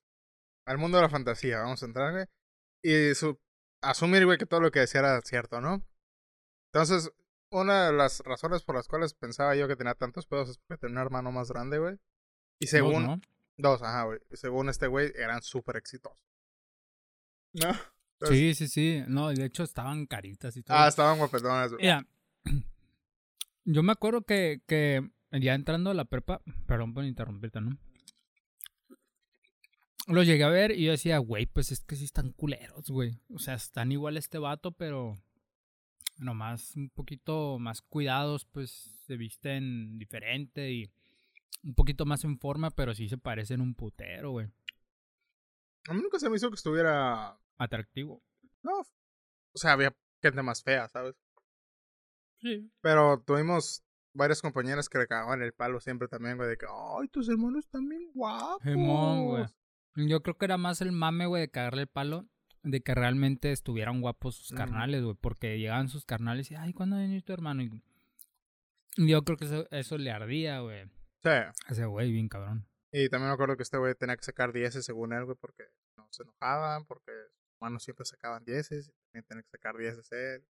al 0.65 0.79
mundo 0.79 0.97
de 0.97 1.03
la 1.03 1.09
fantasía, 1.09 1.59
vamos 1.59 1.83
a 1.83 1.85
entrar, 1.85 2.11
güey. 2.11 2.25
Y 2.81 3.13
su, 3.13 3.39
asumir, 3.81 4.25
güey, 4.25 4.39
que 4.39 4.47
todo 4.47 4.59
lo 4.59 4.71
que 4.71 4.79
decía 4.79 5.01
era 5.01 5.21
cierto, 5.21 5.61
¿no? 5.61 5.85
Entonces, 6.73 7.11
una 7.51 7.87
de 7.87 7.93
las 7.93 8.21
razones 8.21 8.63
por 8.63 8.75
las 8.75 8.87
cuales 8.87 9.13
pensaba 9.13 9.55
yo 9.55 9.67
que 9.67 9.75
tenía 9.75 9.93
tantos 9.93 10.25
pedos 10.25 10.49
es 10.49 10.57
porque 10.57 10.81
tenía 10.81 10.99
un 10.99 11.05
hermano 11.05 11.31
más 11.31 11.51
grande, 11.51 11.77
güey. 11.77 11.99
Y 12.59 12.67
según, 12.67 13.05
Dos, 13.05 13.17
¿no? 13.17 13.21
Dos, 13.57 13.81
ajá, 13.83 14.03
güey. 14.05 14.19
Según 14.31 14.69
este 14.69 14.87
güey, 14.87 15.13
eran 15.15 15.43
súper 15.43 15.77
exitosos. 15.77 16.25
¿No? 17.53 17.96
Entonces- 18.19 18.57
Sí, 18.57 18.67
sí, 18.67 18.67
sí. 18.67 19.03
No, 19.07 19.29
de 19.29 19.45
hecho 19.45 19.63
estaban 19.63 20.05
caritas 20.05 20.55
y 20.57 20.63
todo. 20.63 20.77
Ah, 20.77 20.87
estaban 20.87 21.17
guapetones, 21.17 21.71
güey. 21.73 21.81
Mira, 21.83 22.07
yo 23.65 23.83
me 23.83 23.91
acuerdo 23.91 24.21
que, 24.23 24.61
que 24.67 25.07
ya 25.31 25.53
entrando 25.53 25.91
a 25.91 25.93
la 25.93 26.05
prepa, 26.05 26.41
perdón 26.65 26.93
por 26.93 27.03
interrumpirte, 27.05 27.61
¿no? 27.61 27.77
Lo 30.07 30.23
llegué 30.23 30.43
a 30.45 30.49
ver 30.49 30.71
y 30.71 30.85
yo 30.85 30.91
decía, 30.91 31.17
güey, 31.17 31.45
pues 31.47 31.71
es 31.71 31.81
que 31.81 31.97
sí 31.97 32.05
están 32.05 32.31
culeros, 32.31 32.89
güey. 32.89 33.19
O 33.33 33.39
sea, 33.39 33.55
están 33.55 33.91
igual 33.91 34.15
este 34.15 34.37
vato, 34.37 34.71
pero 34.71 35.17
nomás 36.17 36.75
un 36.77 36.89
poquito 36.89 37.59
más 37.59 37.81
cuidados, 37.81 38.45
pues 38.45 38.71
se 39.05 39.17
visten 39.17 39.97
diferente 39.99 40.71
y 40.71 40.89
un 41.63 41.75
poquito 41.75 42.05
más 42.05 42.23
en 42.23 42.39
forma, 42.39 42.71
pero 42.71 42.95
sí 42.95 43.09
se 43.09 43.17
parecen 43.17 43.59
un 43.59 43.73
putero, 43.75 44.31
güey. 44.31 44.47
A 45.89 45.93
mí 45.93 46.01
nunca 46.01 46.19
se 46.19 46.29
me 46.29 46.37
hizo 46.37 46.49
que 46.49 46.55
estuviera. 46.55 47.37
Atractivo. 47.57 48.23
No. 48.63 48.79
O 48.79 49.57
sea, 49.57 49.73
había 49.73 49.95
gente 50.21 50.41
más 50.41 50.63
fea, 50.63 50.87
¿sabes? 50.89 51.15
Sí. 52.39 52.71
Pero 52.81 53.23
tuvimos 53.25 53.83
varias 54.13 54.41
compañeras 54.41 54.89
que 54.89 54.97
le 54.97 55.07
cagaban 55.07 55.41
el 55.41 55.53
palo 55.53 55.79
siempre 55.79 56.07
también, 56.07 56.37
güey, 56.37 56.49
de 56.49 56.57
que, 56.57 56.65
ay, 56.69 57.07
tus 57.07 57.29
hermanos 57.29 57.65
están 57.65 57.87
bien 57.87 58.11
guapos. 58.13 58.63
Simón, 58.63 59.25
güey. 59.25 59.45
Yo 59.95 60.21
creo 60.21 60.37
que 60.37 60.45
era 60.45 60.57
más 60.57 60.81
el 60.81 60.91
mame, 60.91 61.25
güey, 61.25 61.41
de 61.41 61.49
cagarle 61.49 61.81
el 61.83 61.87
palo, 61.87 62.27
de 62.63 62.81
que 62.81 62.93
realmente 62.93 63.51
estuvieran 63.51 64.01
guapos 64.01 64.35
sus 64.35 64.51
carnales, 64.55 65.03
güey, 65.03 65.15
porque 65.15 65.57
llegaban 65.57 65.89
sus 65.89 66.05
carnales 66.05 66.51
y, 66.51 66.55
ay, 66.55 66.73
¿cuándo 66.73 66.97
venir 66.97 67.23
tu 67.23 67.33
hermano? 67.33 67.63
Y 67.63 67.81
yo 68.97 69.23
creo 69.23 69.37
que 69.37 69.45
eso, 69.45 69.67
eso 69.71 69.97
le 69.97 70.11
ardía, 70.11 70.59
güey. 70.59 70.85
Sí. 71.23 71.31
Ese 71.69 71.85
güey, 71.85 72.11
bien 72.11 72.29
cabrón. 72.29 72.67
Y 72.91 73.09
también 73.09 73.29
me 73.29 73.33
acuerdo 73.33 73.57
que 73.57 73.63
este 73.63 73.77
güey 73.77 73.95
tenía 73.95 74.15
que 74.15 74.23
sacar 74.23 74.53
10 74.53 74.85
según 74.85 75.13
él, 75.13 75.25
güey, 75.25 75.37
porque 75.39 75.63
no 75.97 76.07
se 76.11 76.23
enojaban, 76.23 76.85
porque 76.85 77.11
sus 77.57 77.61
hermanos 77.61 77.83
siempre 77.83 78.05
sacaban 78.05 78.45
10 78.45 78.71
y 78.71 78.91
también 79.11 79.25
tenía 79.27 79.43
que 79.43 79.49
sacar 79.49 79.75
10 79.75 80.11
él. 80.11 80.47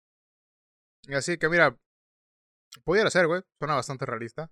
Y 1.09 1.15
así 1.15 1.37
que, 1.37 1.49
mira, 1.49 1.77
pudiera 2.85 3.11
ser, 3.11 3.27
güey, 3.27 3.43
suena 3.59 3.75
bastante 3.75 4.07
realista. 4.07 4.51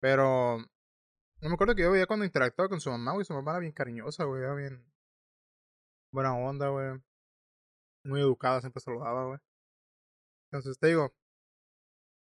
Pero 0.00 0.58
no 0.58 1.48
me 1.48 1.54
acuerdo 1.54 1.74
que 1.74 1.82
yo 1.82 1.92
veía 1.92 2.06
cuando 2.06 2.24
interactuaba 2.24 2.68
con 2.68 2.80
su 2.80 2.90
mamá, 2.90 3.12
güey, 3.12 3.24
su 3.24 3.32
mamá 3.34 3.52
era 3.52 3.60
bien 3.60 3.72
cariñosa, 3.72 4.24
güey, 4.24 4.42
era 4.42 4.54
bien 4.54 4.84
buena 6.10 6.36
onda, 6.36 6.68
güey. 6.68 7.00
Muy 8.04 8.20
educada, 8.20 8.60
siempre 8.60 8.80
saludaba, 8.80 9.26
güey. 9.26 9.38
Entonces 10.50 10.78
te 10.78 10.88
digo, 10.88 11.14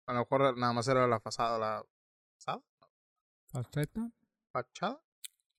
a 0.06 0.14
lo 0.14 0.20
mejor 0.20 0.58
nada 0.58 0.74
más 0.74 0.88
era 0.88 1.08
la 1.08 1.20
fachada, 1.20 1.58
la 1.58 1.86
¿Faceta? 3.52 4.12
fachada. 4.52 5.02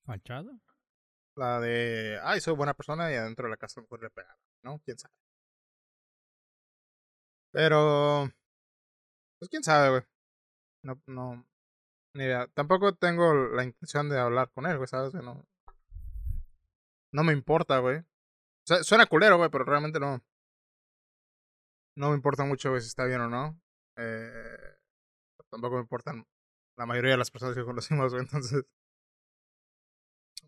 ¿Fachada? 0.05 0.59
La 1.35 1.59
de, 1.59 2.19
ay, 2.23 2.39
soy 2.41 2.55
buena 2.55 2.73
persona 2.73 3.11
y 3.11 3.15
adentro 3.15 3.45
de 3.45 3.51
la 3.51 3.57
casa 3.57 3.81
mejor 3.81 4.01
le 4.03 4.09
pegaron, 4.09 4.37
¿no? 4.63 4.79
¿Quién 4.85 4.97
sabe? 4.97 5.13
Pero, 7.51 8.29
pues 9.39 9.49
quién 9.49 9.63
sabe, 9.63 9.89
güey. 9.89 10.01
No, 10.83 11.01
no, 11.07 11.45
ni 12.15 12.25
idea. 12.25 12.47
Tampoco 12.53 12.95
tengo 12.95 13.33
la 13.33 13.63
intención 13.63 14.09
de 14.09 14.19
hablar 14.19 14.51
con 14.53 14.65
él, 14.67 14.77
güey, 14.77 14.87
¿sabes? 14.87 15.13
No, 15.15 15.45
no 17.11 17.23
me 17.23 17.33
importa, 17.33 17.79
güey. 17.79 18.03
Suena 18.83 19.05
culero, 19.05 19.37
güey, 19.37 19.49
pero 19.49 19.65
realmente 19.65 19.99
no. 19.99 20.21
No 21.97 22.09
me 22.09 22.15
importa 22.15 22.43
mucho, 22.43 22.69
güey, 22.71 22.81
si 22.81 22.87
está 22.87 23.05
bien 23.05 23.21
o 23.21 23.29
no. 23.29 23.59
Eh, 23.97 24.75
tampoco 25.49 25.75
me 25.75 25.81
importan 25.81 26.25
la 26.77 26.85
mayoría 26.85 27.11
de 27.11 27.17
las 27.17 27.31
personas 27.31 27.55
que 27.55 27.63
conocimos, 27.63 28.11
güey, 28.11 28.23
entonces. 28.25 28.65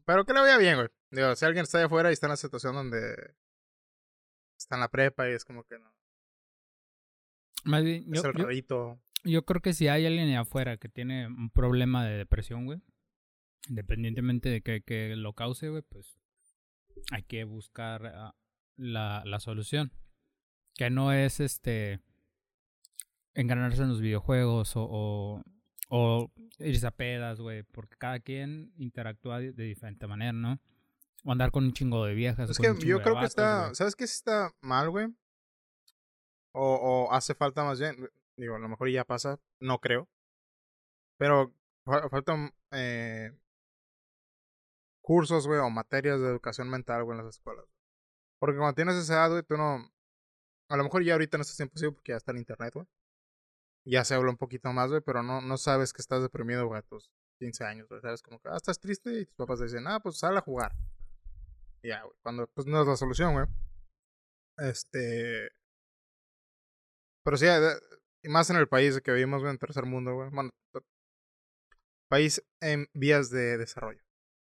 Pero 0.08 0.24
que 0.26 0.34
le 0.34 0.40
vaya 0.40 0.58
bien, 0.58 0.78
güey. 0.78 0.88
Digo, 1.12 1.36
si 1.36 1.44
alguien 1.46 1.64
está 1.64 1.78
allá 1.80 1.88
afuera 1.88 2.10
y 2.10 2.14
está 2.14 2.28
en 2.28 2.32
la 2.32 2.38
situación 2.38 2.74
donde 2.76 3.36
está 4.58 4.76
en 4.78 4.80
la 4.82 4.88
prepa 4.90 5.30
y 5.30 5.34
es 5.34 5.44
como 5.44 5.64
que 5.66 5.78
no. 5.78 5.94
Más 7.66 7.84
bien, 7.84 8.06
Es 8.14 8.24
yo, 8.24 8.30
el 8.30 8.38
yo- 8.38 9.00
yo 9.26 9.44
creo 9.46 9.62
que 9.62 9.74
si 9.74 9.90
hay 9.90 10.06
alguien 10.06 10.30
allá 10.30 10.40
afuera 10.42 10.78
que 10.78 10.88
tiene 10.88 11.28
un 11.28 11.50
problema 11.50 12.06
de 12.06 12.18
depresión, 12.18 12.66
güey, 12.66 12.82
independientemente 13.68 14.48
de 14.48 14.62
que, 14.62 14.82
que 14.82 15.16
lo 15.18 15.34
cause, 15.34 15.68
güey, 15.70 15.82
pues 15.82 16.18
hay 17.12 17.24
que 17.24 17.44
buscar 17.44 18.06
ah, 18.08 18.36
la, 18.78 19.24
la 19.26 19.40
solución. 19.42 19.92
Que 20.76 20.90
no 20.90 21.12
es 21.12 21.42
este 21.42 22.00
enganarse 23.34 23.82
en 23.82 23.90
los 23.90 24.00
videojuegos 24.00 24.76
o, 24.78 24.88
o, 24.90 25.44
o 25.88 26.32
irse 26.60 26.86
a 26.88 26.92
pedas, 26.92 27.40
güey, 27.40 27.64
porque 27.64 27.96
cada 27.98 28.20
quien 28.20 28.74
interactúa 28.78 29.40
de, 29.40 29.54
de 29.54 29.64
diferente 29.64 30.08
manera, 30.08 30.34
¿no? 30.34 30.60
O 31.24 31.32
andar 31.32 31.52
con 31.52 31.66
un 31.66 31.74
chingo 31.74 32.06
de 32.06 32.14
viejas. 32.14 32.50
Es 32.50 32.58
que 32.58 32.68
yo 32.86 33.02
creo 33.02 33.20
que 33.20 33.26
está. 33.26 33.74
¿Sabes 33.74 33.96
qué 33.96 34.04
está 34.04 34.54
mal, 34.62 34.90
güey? 34.90 35.08
O, 36.54 37.08
o 37.08 37.14
hace 37.14 37.36
falta 37.36 37.64
más 37.64 37.80
bien. 37.80 37.96
Digo, 38.38 38.56
a 38.56 38.60
lo 38.60 38.70
mejor 38.70 38.90
ya 38.90 39.04
pasa. 39.04 39.40
No 39.60 39.80
creo. 39.80 40.08
Pero 41.18 41.54
fa- 41.86 42.08
falta 42.10 42.54
eh, 42.72 43.32
cursos, 45.02 45.48
güey, 45.48 45.60
o 45.60 45.70
materias 45.70 46.20
de 46.20 46.28
educación 46.28 46.70
mental, 46.70 47.04
güey, 47.04 47.18
en 47.18 47.26
las 47.26 47.36
escuelas. 47.36 47.66
Porque 48.40 48.58
cuando 48.58 48.76
tienes 48.76 48.96
esa 48.96 49.16
edad, 49.16 49.32
güey, 49.32 49.44
tú 49.44 49.58
no... 49.58 49.92
A 50.70 50.78
lo 50.78 50.84
mejor 50.84 51.04
ya 51.04 51.14
ahorita 51.14 51.38
no 51.38 51.42
es 51.42 51.60
imposible 51.60 51.94
porque 51.94 52.12
ya 52.12 52.18
está 52.18 52.32
el 52.32 52.38
internet, 52.38 52.74
güey. 52.74 52.86
Ya 53.90 54.04
se 54.04 54.16
habla 54.16 54.32
un 54.32 54.38
poquito 54.38 54.74
más, 54.74 54.90
güey, 54.90 55.02
pero 55.02 55.24
no, 55.24 55.42
no 55.42 55.58
sabes 55.58 55.94
que 55.94 56.02
estás 56.02 56.22
deprimido, 56.22 56.68
güey, 56.68 56.80
a 56.80 56.82
tus 56.82 57.10
15 57.40 57.64
años, 57.64 57.88
güey. 57.88 58.02
Sabes 58.02 58.22
como 58.22 58.40
que, 58.40 58.50
ah, 58.50 58.58
estás 58.58 58.80
triste 58.80 59.22
y 59.22 59.26
tus 59.26 59.36
papás 59.36 59.60
te 59.60 59.66
dicen, 59.66 59.88
ah, 59.88 60.02
pues 60.02 60.20
sal 60.20 60.36
a 60.36 60.42
jugar. 60.42 60.74
Ya, 61.82 62.02
güey. 62.04 62.18
Cuando, 62.22 62.48
pues 62.48 62.68
no 62.68 62.82
es 62.82 62.88
la 62.88 62.98
solución, 62.98 63.34
güey. 63.34 63.46
Este... 64.58 65.50
Pero 67.24 67.38
sí, 67.38 67.46
eh, 67.46 67.80
y 68.24 68.30
más 68.30 68.50
en 68.50 68.58
el 68.58 68.68
país 68.68 69.00
que 69.02 69.12
vivimos, 69.14 69.40
güey, 69.42 69.52
en 69.52 69.58
tercer 69.58 69.86
mundo, 69.86 70.16
güey. 70.16 70.30
Bueno, 70.32 70.50
país 72.10 72.44
en 72.62 72.88
vías 72.94 73.30
de 73.30 73.58
desarrollo. 73.58 74.04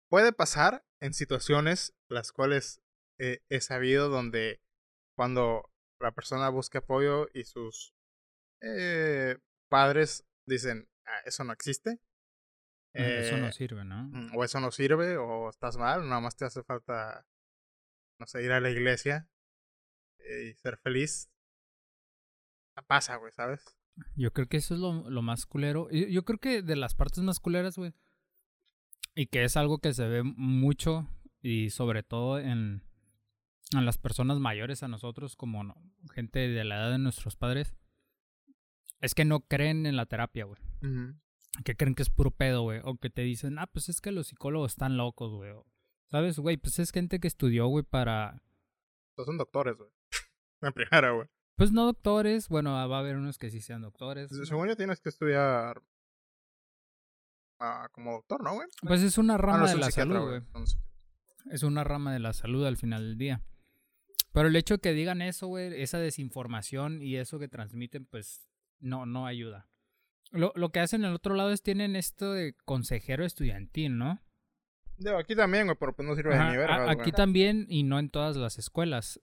Puede 0.10 0.34
pasar 0.34 0.84
en 1.02 1.13
situaciones 1.13 1.93
las 2.10 2.32
cuales 2.34 2.82
eh, 3.19 3.39
he 3.49 3.62
sabido 3.62 4.10
donde 4.10 4.60
cuando 5.15 5.69
la 6.02 6.12
persona 6.12 6.49
busca 6.49 6.80
apoyo 6.80 7.28
y 7.34 7.45
sus 7.45 7.93
eh, 8.61 9.37
padres 9.69 10.27
dicen, 10.45 10.89
ah, 11.05 11.21
eso 11.25 11.43
no 11.43 11.53
existe. 11.53 11.99
eso 12.93 13.37
no 13.37 13.51
sirve, 13.51 13.85
¿no? 13.85 14.03
Mm, 14.05 14.35
o 14.35 14.43
eso 14.43 14.59
no 14.59 14.71
sirve, 14.71 15.17
o 15.17 15.49
estás 15.49 15.77
mal, 15.77 16.07
nada 16.07 16.21
más 16.21 16.35
te 16.35 16.45
hace 16.45 16.63
falta, 16.63 17.25
no 18.19 18.25
sé, 18.25 18.43
ir 18.43 18.51
a 18.51 18.59
la 18.59 18.69
iglesia 18.69 19.29
y 20.19 20.53
ser 20.55 20.77
feliz. 20.77 21.29
Pasa, 22.87 23.17
güey, 23.17 23.31
¿sabes? 23.33 23.77
Yo 24.15 24.31
creo 24.31 24.47
que 24.47 24.57
eso 24.57 24.73
es 24.73 24.79
lo, 24.79 25.09
lo 25.09 25.21
más 25.21 25.45
culero. 25.45 25.89
Yo, 25.91 26.07
yo, 26.07 26.23
creo 26.23 26.39
que 26.39 26.61
de 26.61 26.75
las 26.77 26.95
partes 26.95 27.23
más 27.23 27.39
culeras, 27.39 27.77
güey. 27.77 27.93
Y 29.15 29.27
que 29.27 29.43
es 29.43 29.57
algo 29.57 29.79
que 29.79 29.93
se 29.93 30.07
ve 30.07 30.23
mucho 30.23 31.09
y 31.41 31.71
sobre 31.71 32.03
todo 32.03 32.39
en, 32.39 32.83
en 33.73 33.85
las 33.85 33.97
personas 33.97 34.39
mayores 34.39 34.83
a 34.83 34.87
nosotros, 34.87 35.35
como 35.35 35.63
no, 35.63 35.75
gente 36.13 36.39
de 36.39 36.63
la 36.63 36.77
edad 36.77 36.91
de 36.91 36.99
nuestros 36.99 37.35
padres. 37.35 37.75
Es 38.99 39.15
que 39.15 39.25
no 39.25 39.41
creen 39.41 39.85
en 39.85 39.95
la 39.95 40.05
terapia, 40.05 40.45
güey. 40.45 40.62
Que 41.63 41.75
creen 41.75 41.95
que 41.95 42.03
es 42.03 42.09
puro 42.09 42.31
pedo, 42.31 42.63
güey. 42.63 42.81
O 42.83 42.97
que 42.97 43.09
te 43.09 43.21
dicen, 43.21 43.59
ah, 43.59 43.67
pues 43.67 43.89
es 43.89 44.01
que 44.01 44.12
los 44.12 44.27
psicólogos 44.27 44.73
están 44.73 44.97
locos, 44.97 45.31
güey. 45.33 45.53
¿Sabes, 46.12 46.39
güey? 46.39 46.57
Pues 46.57 46.79
es 46.79 46.91
gente 46.91 47.19
que 47.19 47.27
estudió, 47.27 47.67
güey, 47.67 47.83
para... 47.83 48.41
Pues 49.15 49.25
son 49.25 49.38
doctores, 49.38 49.77
güey. 49.77 49.89
En 50.62 50.73
primera, 50.73 51.12
güey. 51.12 51.27
Pues 51.55 51.71
no 51.71 51.85
doctores, 51.85 52.49
bueno, 52.49 52.71
va 52.71 52.95
a 52.97 52.99
haber 52.99 53.17
unos 53.17 53.38
que 53.38 53.49
sí 53.49 53.62
sean 53.62 53.81
doctores. 53.81 54.29
Según 54.45 54.67
yo 54.67 54.75
tienes 54.75 54.99
que 55.01 55.09
estudiar 55.09 55.81
ah, 57.59 57.89
como 57.91 58.13
doctor, 58.13 58.43
¿no, 58.43 58.53
güey? 58.53 58.67
Pues 58.81 59.01
es 59.01 59.17
una 59.17 59.35
ah, 59.35 59.38
rama 59.38 59.69
de 59.69 59.77
la 59.77 59.91
salud, 59.91 60.19
güey. 60.19 60.41
Es 61.51 61.63
una 61.63 61.83
rama 61.83 62.13
de 62.13 62.19
la 62.19 62.33
salud 62.33 62.65
al 62.65 62.77
final 62.77 63.03
del 63.03 63.17
día. 63.17 63.43
Pero 64.31 64.47
el 64.47 64.55
hecho 64.55 64.75
de 64.75 64.79
que 64.79 64.93
digan 64.93 65.21
eso, 65.21 65.47
güey, 65.47 65.81
esa 65.81 65.99
desinformación 65.99 67.01
y 67.01 67.17
eso 67.17 67.39
que 67.39 67.47
transmiten, 67.47 68.05
pues 68.05 68.48
no, 68.79 69.05
no 69.05 69.25
ayuda. 69.25 69.67
Lo, 70.31 70.51
lo 70.55 70.69
que 70.69 70.79
hacen 70.79 71.03
en 71.03 71.09
el 71.09 71.15
otro 71.15 71.35
lado 71.35 71.51
es 71.51 71.63
tienen 71.63 71.95
esto 71.95 72.33
de 72.33 72.55
consejero 72.65 73.25
estudiantil, 73.25 73.97
¿no? 73.97 74.21
aquí 75.17 75.33
también, 75.33 75.65
güey, 75.65 75.77
pero 75.79 75.95
pues 75.95 76.05
no 76.05 76.13
sirve 76.13 76.37
de 76.37 76.43
ni 76.43 76.57
verga. 76.57 76.91
Aquí 76.91 77.13
también 77.13 77.65
y 77.69 77.83
no 77.83 77.99
en 77.99 78.09
todas 78.09 78.35
las 78.35 78.59
escuelas. 78.59 79.21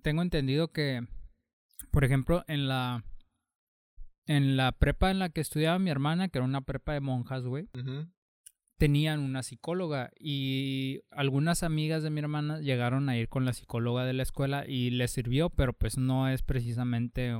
Tengo 0.00 0.22
entendido 0.22 0.72
que 0.72 1.02
por 1.90 2.04
ejemplo, 2.04 2.44
en 2.48 2.68
la 2.68 3.04
en 4.26 4.56
la 4.56 4.72
prepa 4.72 5.10
en 5.10 5.18
la 5.18 5.28
que 5.28 5.40
estudiaba 5.40 5.78
mi 5.78 5.90
hermana, 5.90 6.28
que 6.28 6.38
era 6.38 6.44
una 6.44 6.62
prepa 6.62 6.92
de 6.92 7.00
monjas, 7.00 7.44
güey, 7.44 7.68
tenían 8.76 9.20
una 9.20 9.42
psicóloga 9.42 10.10
y 10.18 11.02
algunas 11.10 11.62
amigas 11.62 12.02
de 12.02 12.10
mi 12.10 12.20
hermana 12.20 12.60
llegaron 12.60 13.08
a 13.08 13.16
ir 13.16 13.28
con 13.28 13.44
la 13.44 13.52
psicóloga 13.52 14.04
de 14.04 14.14
la 14.14 14.24
escuela 14.24 14.64
y 14.66 14.90
les 14.90 15.12
sirvió, 15.12 15.48
pero 15.48 15.72
pues 15.72 15.96
no 15.96 16.28
es 16.28 16.42
precisamente 16.42 17.34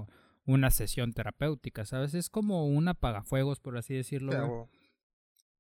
una 0.47 0.71
sesión 0.71 1.13
terapéutica, 1.13 1.85
¿sabes? 1.85 2.15
Es 2.15 2.31
como 2.31 2.67
un 2.67 2.89
apagafuegos, 2.89 3.61
por 3.61 3.77
así 3.77 3.95
decirlo. 3.95 4.69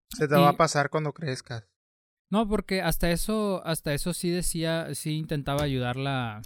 Se 0.09 0.29
te 0.29 0.35
va 0.35 0.51
a 0.51 0.57
pasar 0.57 0.89
cuando 0.91 1.13
crezcas. 1.13 1.69
No, 2.31 2.49
porque 2.49 2.83
hasta 2.83 3.11
eso, 3.11 3.65
hasta 3.65 3.95
eso 3.95 4.13
sí 4.13 4.31
decía, 4.31 4.95
sí 4.95 5.17
intentaba 5.17 5.63
ayudarla 5.63 6.43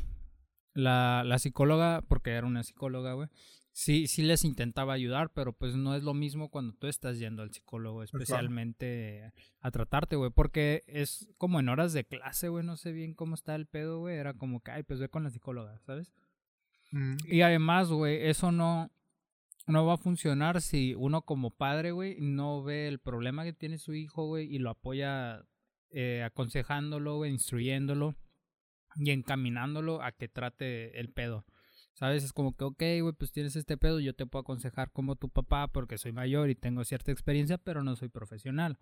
la, 0.74 1.22
la 1.24 1.38
psicóloga, 1.38 2.02
porque 2.06 2.32
era 2.32 2.46
una 2.46 2.62
psicóloga, 2.62 3.14
güey, 3.14 3.28
sí, 3.72 4.06
sí 4.06 4.22
les 4.22 4.44
intentaba 4.44 4.92
ayudar, 4.92 5.30
pero 5.32 5.52
pues 5.52 5.74
no 5.76 5.94
es 5.94 6.02
lo 6.02 6.14
mismo 6.14 6.50
cuando 6.50 6.74
tú 6.74 6.86
estás 6.86 7.18
yendo 7.18 7.42
al 7.42 7.52
psicólogo, 7.52 7.98
pues 7.98 8.12
especialmente 8.12 9.32
a 9.60 9.70
tratarte, 9.70 10.16
güey, 10.16 10.30
porque 10.30 10.82
es 10.86 11.28
como 11.38 11.60
en 11.60 11.68
horas 11.68 11.92
de 11.92 12.04
clase, 12.04 12.48
güey, 12.48 12.64
no 12.64 12.76
sé 12.76 12.92
bien 12.92 13.14
cómo 13.14 13.34
está 13.34 13.54
el 13.54 13.66
pedo, 13.66 14.00
güey, 14.00 14.16
era 14.16 14.34
como 14.34 14.60
que, 14.60 14.70
ay, 14.72 14.82
pues 14.82 15.00
ve 15.00 15.08
con 15.08 15.24
la 15.24 15.30
psicóloga, 15.30 15.78
¿sabes? 15.80 16.12
Y 17.26 17.42
además, 17.42 17.88
güey, 17.88 18.26
eso 18.26 18.50
no, 18.50 18.90
no 19.66 19.86
va 19.86 19.94
a 19.94 19.98
funcionar 19.98 20.60
si 20.60 20.94
uno 20.94 21.22
como 21.22 21.50
padre, 21.50 21.92
güey, 21.92 22.16
no 22.20 22.62
ve 22.62 22.88
el 22.88 22.98
problema 22.98 23.44
que 23.44 23.52
tiene 23.52 23.78
su 23.78 23.94
hijo, 23.94 24.26
güey, 24.26 24.52
y 24.52 24.58
lo 24.58 24.70
apoya 24.70 25.44
eh, 25.90 26.22
aconsejándolo, 26.24 27.16
güey, 27.16 27.32
instruyéndolo 27.32 28.16
y 28.96 29.10
encaminándolo 29.10 30.02
a 30.02 30.12
que 30.12 30.28
trate 30.28 30.98
el 30.98 31.10
pedo. 31.10 31.44
¿Sabes? 31.94 32.24
Es 32.24 32.32
como 32.32 32.56
que, 32.56 32.64
ok, 32.64 32.82
güey, 33.02 33.12
pues 33.12 33.30
tienes 33.30 33.56
este 33.56 33.76
pedo, 33.76 34.00
yo 34.00 34.14
te 34.14 34.24
puedo 34.24 34.40
aconsejar 34.40 34.90
como 34.90 35.16
tu 35.16 35.28
papá 35.28 35.68
porque 35.68 35.98
soy 35.98 36.12
mayor 36.12 36.48
y 36.48 36.54
tengo 36.54 36.82
cierta 36.84 37.12
experiencia, 37.12 37.58
pero 37.58 37.84
no 37.84 37.94
soy 37.94 38.08
profesional. 38.08 38.78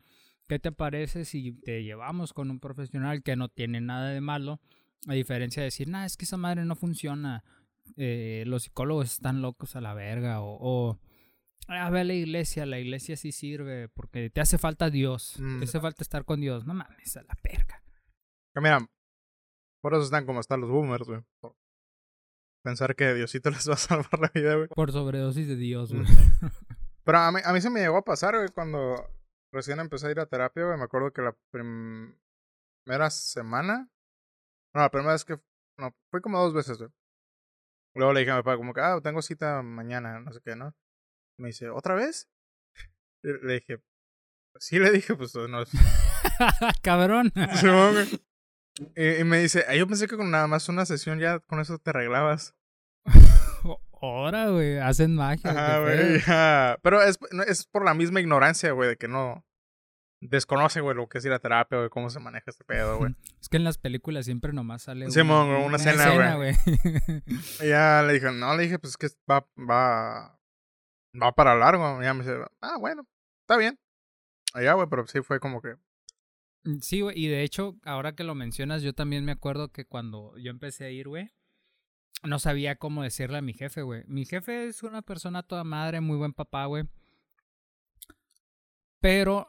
¿Qué 0.47 0.59
te 0.59 0.71
parece 0.71 1.25
si 1.25 1.53
te 1.61 1.83
llevamos 1.83 2.33
con 2.33 2.51
un 2.51 2.61
profesional 2.61 3.23
que 3.23 3.35
no 3.35 3.49
tiene 3.49 3.81
nada 3.81 4.11
de 4.11 4.21
malo? 4.21 4.61
A 5.09 5.15
diferencia 5.15 5.63
de 5.63 5.67
decir, 5.67 5.89
nah, 5.89 6.05
es 6.05 6.17
que 6.17 6.25
esa 6.25 6.37
madre 6.37 6.65
no 6.65 6.77
funciona, 6.77 7.43
eh, 7.97 8.45
los 8.47 8.65
psicólogos 8.65 9.13
están 9.13 9.43
locos 9.43 9.77
a 9.77 9.81
la 9.81 9.95
verga, 9.95 10.41
o, 10.41 10.59
o 10.61 10.99
a 11.69 11.91
ver 11.91 12.07
la 12.07 12.15
iglesia, 12.15 12.65
la 12.65 12.79
iglesia 12.79 13.17
sí 13.17 13.31
sirve 13.31 13.89
porque 13.89 14.31
te 14.31 14.41
hace 14.41 14.57
falta 14.57 14.91
Dios, 14.91 15.35
te 15.37 15.43
mm. 15.43 15.63
hace 15.63 15.81
falta 15.81 16.03
estar 16.03 16.25
con 16.25 16.41
Dios, 16.41 16.67
no 16.67 16.75
mames, 16.75 17.17
a 17.17 17.23
la 17.23 17.37
verga. 17.43 17.83
Mira, 18.55 18.89
por 19.83 19.95
eso 19.95 20.03
están 20.03 20.27
como 20.27 20.41
están 20.41 20.61
los 20.61 20.71
boomers, 20.71 21.07
güey. 21.07 21.23
Pensar 22.65 22.97
que 22.97 23.15
Diosito 23.15 23.51
les 23.51 23.69
va 23.69 23.75
a 23.75 23.79
salvar 23.79 24.19
la 24.19 24.31
vida, 24.35 24.57
güey. 24.57 24.69
Por 24.69 24.93
sobredosis 24.93 25.47
de 25.47 25.57
Dios, 25.57 25.93
güey. 25.93 26.07
Pero 27.05 27.19
a 27.19 27.33
mí, 27.33 27.41
a 27.45 27.53
mí 27.53 27.61
se 27.61 27.71
me 27.71 27.81
llegó 27.81 27.99
a 27.99 28.05
pasar, 28.05 28.35
güey, 28.37 28.49
cuando 28.49 29.09
recién 29.53 29.81
empecé 29.81 30.09
a 30.09 30.11
ir 30.11 30.21
a 30.21 30.27
terapia, 30.27 30.65
güey. 30.65 30.77
Me 30.77 30.85
acuerdo 30.85 31.13
que 31.13 31.23
la 31.23 31.37
primera 31.51 33.11
semana. 33.11 33.89
No, 34.75 34.81
la 34.81 34.91
primera 34.91 35.13
vez 35.13 35.25
que. 35.25 35.41
No, 35.79 35.95
fui 36.11 36.21
como 36.21 36.39
dos 36.39 36.53
veces, 36.53 36.79
güey. 36.79 36.91
Luego 37.99 38.13
le 38.13 38.21
dije 38.21 38.31
a 38.31 38.37
mi 38.37 38.43
papá, 38.43 38.57
como 38.57 38.73
que, 38.73 38.81
ah, 38.81 39.01
tengo 39.03 39.21
cita 39.23 39.61
mañana, 39.63 40.21
no 40.21 40.33
sé 40.33 40.39
qué, 40.45 40.55
¿no? 40.55 40.73
Me 41.37 41.49
dice, 41.49 41.69
¿otra 41.69 41.97
vez? 41.97 42.29
le 43.23 43.55
dije, 43.55 43.83
sí, 44.61 44.79
le 44.79 44.93
dije, 44.93 45.17
pues 45.17 45.35
no. 45.35 45.65
Cabrón. 46.83 47.33
Y, 48.95 49.25
me 49.25 49.41
dice, 49.41 49.65
yo 49.77 49.89
pensé 49.89 50.07
que 50.07 50.17
con 50.17 50.31
nada 50.31 50.47
más 50.47 50.69
una 50.69 50.87
sesión 50.87 51.19
ya 51.19 51.41
con 51.41 51.59
eso 51.59 51.79
te 51.79 51.91
arreglabas. 51.91 52.55
Ahora, 54.01 54.51
güey, 54.51 54.79
hacen 54.79 55.17
magia. 55.17 55.51
Ajá, 55.51 55.81
güey, 55.81 56.23
Pero 56.83 57.03
es, 57.03 57.19
es 57.49 57.67
por 57.67 57.85
la 57.85 57.95
misma 57.95 58.21
ignorancia, 58.21 58.71
güey, 58.71 58.91
de 58.91 58.97
que 58.97 59.09
no 59.09 59.45
desconoce, 60.21 60.81
güey, 60.81 60.97
lo 60.97 61.09
que 61.09 61.19
es 61.19 61.25
ir 61.25 61.33
a 61.33 61.39
terapia, 61.39 61.79
güey, 61.79 61.91
cómo 61.91 62.11
se 62.11 62.21
maneja 62.21 62.51
este 62.51 62.65
pedo, 62.65 62.99
güey. 62.99 63.15
Es 63.41 63.49
que 63.49 63.57
en 63.57 63.65
las 63.65 63.79
películas 63.79 64.25
siempre 64.25 64.53
nomás 64.53 64.83
sale 64.83 65.11
sí, 65.11 65.21
una, 65.21 65.43
una, 65.45 66.35
güey. 66.37 66.55
y 67.61 67.69
ya 67.69 68.03
le 68.03 68.15
dije, 68.15 68.33
no, 68.33 68.57
le 68.57 68.65
dije, 68.65 68.79
pues 68.79 68.93
es 68.93 68.97
que 68.97 69.09
va, 69.31 69.47
va, 69.59 70.39
va 71.21 71.33
para 71.35 71.55
largo. 71.55 72.01
Y 72.01 72.05
ya 72.05 72.15
me 72.15 72.25
dice, 72.25 72.37
ah, 72.61 72.77
bueno, 72.79 73.07
está 73.43 73.57
bien. 73.57 73.79
Allá, 74.55 74.73
güey, 74.75 74.89
pero 74.89 75.07
sí 75.07 75.21
fue 75.21 75.39
como 75.41 75.63
que 75.63 75.77
Mm, 76.65 76.81
sí, 76.81 77.01
güey, 77.01 77.19
y 77.19 77.29
de 77.29 77.43
hecho, 77.43 77.79
ahora 77.85 78.15
que 78.15 78.25
lo 78.25 78.35
mencionas, 78.35 78.83
yo 78.83 78.93
también 78.93 79.25
me 79.25 79.33
acuerdo 79.33 79.71
que 79.71 79.87
cuando 79.87 80.37
yo 80.39 80.51
empecé 80.51 80.85
a 80.85 80.91
ir, 80.91 81.09
güey, 81.09 81.31
no 82.25 82.39
sabía 82.39 82.77
cómo 82.77 83.03
decirle 83.03 83.39
a 83.39 83.43
mi 83.43 83.55
jefe, 83.55 83.83
güey. 83.83 84.05
Mi 84.07 84.27
jefe 84.27 84.67
es 84.67 84.83
una 84.83 85.03
persona 85.03 85.43
toda 85.43 85.65
madre, 85.65 86.01
muy 86.01 86.17
buen 86.19 86.33
papá, 86.35 86.67
güey. 86.67 86.85
Pero 89.01 89.49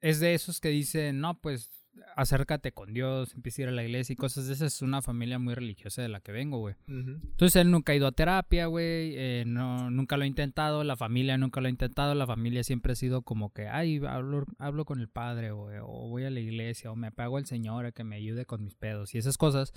es 0.00 0.20
de 0.20 0.34
esos 0.34 0.60
que 0.60 0.68
dicen, 0.68 1.20
no, 1.20 1.40
pues 1.40 1.70
acércate 2.14 2.72
con 2.72 2.92
Dios, 2.92 3.34
empieza 3.34 3.62
a 3.62 3.64
ir 3.64 3.68
a 3.68 3.72
la 3.72 3.84
iglesia 3.84 4.12
y 4.12 4.16
cosas 4.16 4.46
de 4.46 4.54
esas. 4.54 4.74
Es 4.74 4.82
una 4.82 5.02
familia 5.02 5.38
muy 5.38 5.54
religiosa 5.54 6.02
de 6.02 6.08
la 6.08 6.20
que 6.20 6.32
vengo, 6.32 6.58
güey. 6.58 6.74
Entonces 6.88 7.56
él 7.56 7.70
nunca 7.70 7.92
ha 7.92 7.96
ido 7.96 8.06
a 8.06 8.12
terapia, 8.12 8.66
güey. 8.66 9.14
Eh, 9.16 9.44
no, 9.46 9.90
nunca 9.90 10.16
lo 10.16 10.24
ha 10.24 10.26
intentado. 10.26 10.84
La 10.84 10.96
familia 10.96 11.38
nunca 11.38 11.60
lo 11.60 11.66
ha 11.66 11.70
intentado. 11.70 12.14
La 12.14 12.26
familia 12.26 12.64
siempre 12.64 12.92
ha 12.92 12.96
sido 12.96 13.22
como 13.22 13.52
que, 13.52 13.68
ay, 13.68 14.00
hablo, 14.06 14.44
hablo 14.58 14.84
con 14.84 15.00
el 15.00 15.08
padre, 15.08 15.50
o 15.50 16.08
voy 16.08 16.24
a 16.24 16.30
la 16.30 16.40
iglesia, 16.40 16.90
o 16.90 16.96
me 16.96 17.12
pago 17.12 17.38
al 17.38 17.46
Señor 17.46 17.86
a 17.86 17.92
que 17.92 18.04
me 18.04 18.16
ayude 18.16 18.46
con 18.46 18.64
mis 18.64 18.74
pedos 18.74 19.14
y 19.14 19.18
esas 19.18 19.38
cosas. 19.38 19.72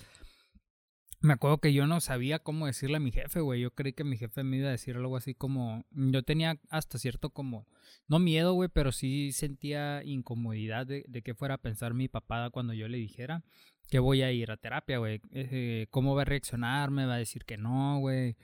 Me 1.22 1.34
acuerdo 1.34 1.58
que 1.58 1.74
yo 1.74 1.86
no 1.86 2.00
sabía 2.00 2.40
cómo 2.40 2.66
decirle 2.66 2.98
a 2.98 3.02
mi 3.02 3.12
jefe, 3.12 3.42
güey. 3.42 3.62
Yo 3.62 3.72
creí 3.72 3.92
que 3.94 4.06
mi 4.06 4.18
jefe 4.18 4.44
me 4.44 4.58
iba 4.58 4.70
a 4.70 4.72
decir 4.72 4.96
algo 4.96 5.18
así 5.18 5.36
como. 5.36 5.86
Yo 5.92 6.24
tenía 6.24 6.60
hasta 6.70 6.98
cierto 6.98 7.32
como. 7.32 7.68
No 8.08 8.20
miedo, 8.20 8.54
güey, 8.54 8.70
pero 8.72 8.92
sí 8.92 9.32
sentía 9.34 10.02
incomodidad 10.04 10.88
de, 10.88 11.04
que 11.24 11.34
fuera 11.36 11.56
a 11.56 11.58
pensar 11.62 11.94
mi 11.94 12.08
papá 12.08 12.50
cuando 12.52 12.74
yo 12.74 12.88
le 12.88 12.98
dijera 12.98 13.44
que 13.90 14.00
voy 14.00 14.22
a 14.22 14.32
ir 14.32 14.52
a 14.52 14.58
terapia, 14.58 15.00
güey. 15.00 15.22
Eh, 15.32 15.88
¿Cómo 15.90 16.16
va 16.16 16.22
a 16.22 16.26
reaccionar? 16.26 16.92
Me 16.92 17.06
va 17.06 17.16
a 17.16 17.18
decir 17.18 17.44
que 17.44 17.58
no, 17.58 18.00
güey. 18.00 18.38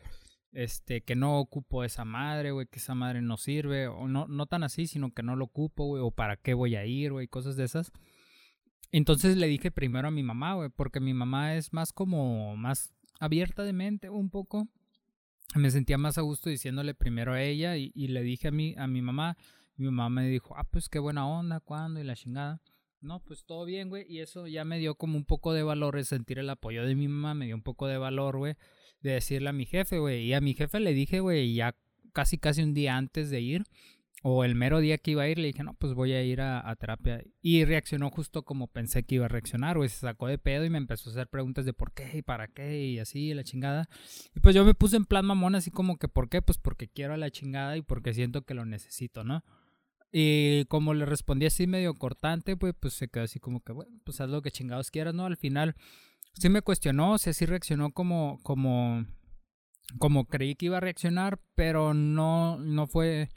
Este, 0.52 1.02
que 1.02 1.16
no 1.16 1.40
ocupo 1.40 1.84
esa 1.84 2.06
madre, 2.06 2.52
güey, 2.52 2.68
que 2.68 2.80
esa 2.80 2.96
madre 2.96 3.22
no 3.22 3.38
sirve. 3.38 3.88
O 3.88 4.08
no, 4.08 4.28
no 4.28 4.48
tan 4.48 4.64
así, 4.64 4.88
sino 4.88 5.14
que 5.14 5.24
no 5.24 5.36
lo 5.38 5.46
ocupo, 5.46 5.86
güey. 5.86 6.02
O 6.04 6.12
para 6.12 6.36
qué 6.36 6.54
voy 6.54 6.76
a 6.76 6.86
ir, 6.86 7.14
güey, 7.14 7.28
cosas 7.28 7.56
de 7.56 7.64
esas. 7.64 7.92
Entonces 8.98 9.36
le 9.36 9.48
dije 9.48 9.72
primero 9.72 10.08
a 10.08 10.12
mi 10.12 10.24
mamá, 10.24 10.54
güey, 10.54 10.70
porque 10.70 11.02
mi 11.02 11.14
mamá 11.14 11.58
es 11.58 11.74
más 11.74 11.92
como, 11.92 12.56
más 12.56 12.94
abierta 13.20 13.66
de 13.66 13.74
mente 13.74 14.10
un 14.10 14.30
poco. 14.30 14.70
Me 15.54 15.70
sentía 15.70 15.98
más 15.98 16.18
a 16.18 16.22
gusto 16.22 16.50
diciéndole 16.50 16.94
primero 16.94 17.34
a 17.34 17.42
ella 17.42 17.76
y, 17.76 17.92
le 17.94 18.24
dije 18.24 18.48
a 18.48 18.52
mi, 18.52 18.74
a 18.78 18.88
mi 18.88 19.02
mamá. 19.02 19.36
Mi 19.76 19.88
mamá 19.88 20.10
me 20.10 20.30
dijo, 20.30 20.56
ah, 20.56 20.64
pues 20.64 20.88
qué 20.88 21.00
buena 21.00 21.28
onda, 21.28 21.60
¿cuándo? 21.60 22.00
Y 22.00 22.06
la 22.06 22.16
chingada. 22.16 22.62
No, 23.02 23.20
pues 23.20 23.44
todo 23.44 23.66
bien, 23.66 23.90
güey. 23.90 24.06
Y 24.08 24.20
eso 24.20 24.48
ya 24.48 24.64
me 24.64 24.80
dio 24.80 24.96
como 24.96 25.18
un 25.18 25.26
poco 25.26 25.52
de 25.52 25.64
valor, 25.64 25.98
el 25.98 26.06
sentir 26.06 26.40
el 26.40 26.50
apoyo 26.50 26.86
de 26.86 26.96
mi 26.96 27.10
mamá, 27.10 27.34
me 27.34 27.48
dio 27.48 27.56
un 27.56 27.64
poco 27.64 27.88
de 27.88 27.98
valor, 27.98 28.38
güey, 28.38 28.56
de 29.02 29.12
decirle 29.12 29.50
a 29.50 29.54
mi 29.54 29.66
jefe, 29.66 30.00
güey. 30.00 30.24
Y 30.24 30.34
a 30.34 30.40
mi 30.40 30.54
jefe 30.54 30.80
le 30.80 30.94
dije, 30.94 31.20
güey, 31.20 31.54
ya 31.54 31.76
casi, 32.14 32.38
casi 32.38 32.64
un 32.64 32.74
día 32.74 32.96
antes 32.96 33.30
de 33.30 33.42
ir, 33.42 33.66
o 34.28 34.44
el 34.44 34.56
mero 34.56 34.80
día 34.80 34.98
que 34.98 35.12
iba 35.12 35.22
a 35.22 35.30
ir, 35.30 35.38
le 35.38 35.46
dije, 35.46 35.64
no, 35.64 35.76
pues 35.76 35.94
voy 35.94 36.14
a 36.14 36.24
ir 36.24 36.42
a, 36.42 36.76
terapia. 36.78 37.24
Y 37.44 37.64
reaccionó 37.64 38.10
justo 38.10 38.42
como 38.42 38.66
pensé 38.66 39.04
que 39.04 39.14
iba 39.14 39.26
a 39.26 39.28
reaccionar, 39.28 39.78
güey. 39.78 39.88
Se 39.88 40.00
sacó 40.00 40.26
de 40.26 40.40
pedo 40.40 40.66
y 40.66 40.72
me 40.72 40.80
empezó 40.80 41.12
a 41.12 41.14
hacer 41.14 41.28
preguntas 41.28 41.64
de 41.64 41.74
por 41.74 41.94
qué 41.94 42.10
y 42.12 42.22
para 42.24 42.48
qué 42.48 42.88
y 42.88 42.98
así, 42.98 43.36
la 43.36 43.44
chingada. 43.44 43.88
Y 44.34 44.40
pues 44.40 44.56
yo 44.56 44.66
me 44.66 44.74
puse 44.74 44.98
en 44.98 45.06
plan 45.06 45.28
mamón, 45.28 45.54
así 45.54 45.70
como 45.70 45.98
que, 45.98 46.08
¿por 46.08 46.28
qué? 46.28 46.42
Pues 46.42 46.58
porque 46.58 46.88
quiero 46.88 47.14
a 47.14 47.18
la 47.18 47.30
chingada 47.30 47.78
y 47.78 47.84
porque 47.84 48.16
siento 48.16 48.42
que 48.42 48.56
lo 48.56 48.66
necesito, 48.66 49.24
¿no? 49.24 49.44
Y 50.12 50.66
como 50.70 50.96
le 50.96 51.06
respondí 51.06 51.46
así 51.46 51.68
medio 51.68 51.94
cortante, 51.94 52.58
pues, 52.58 52.74
pues 52.80 52.96
se 52.96 53.08
quedó 53.08 53.26
así 53.26 53.40
como 53.40 53.60
que, 53.60 53.74
bueno, 53.74 53.96
pues 54.06 54.22
haz 54.22 54.30
lo 54.32 54.42
que 54.42 54.50
chingados 54.50 54.90
quieras, 54.90 55.14
¿no? 55.14 55.28
Al 55.28 55.38
final 55.38 55.76
sí 56.34 56.50
me 56.50 56.64
cuestionó, 56.64 57.12
o 57.12 57.18
sea, 57.20 57.32
sí 57.32 57.46
reaccionó 57.46 57.92
como, 57.92 58.40
como, 58.42 59.06
como 60.00 60.26
creí 60.26 60.56
que 60.56 60.66
iba 60.66 60.78
a 60.78 60.82
reaccionar, 60.82 61.40
pero 61.54 61.94
no, 61.94 62.58
no 62.58 62.88
fue 62.88 63.30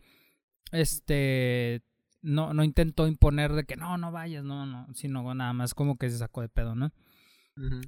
este, 0.72 1.83
no, 2.22 2.54
no 2.54 2.64
intentó 2.64 3.07
imponer 3.07 3.52
de 3.52 3.64
que 3.64 3.76
no, 3.76 3.98
no 3.98 4.12
vayas, 4.12 4.44
no, 4.44 4.66
no, 4.66 4.87
sino 4.94 5.35
nada 5.35 5.52
más 5.52 5.74
como 5.74 5.96
que 5.98 6.11
se 6.11 6.18
sacó 6.18 6.40
de 6.40 6.48
pedo, 6.48 6.74
¿no? 6.74 6.92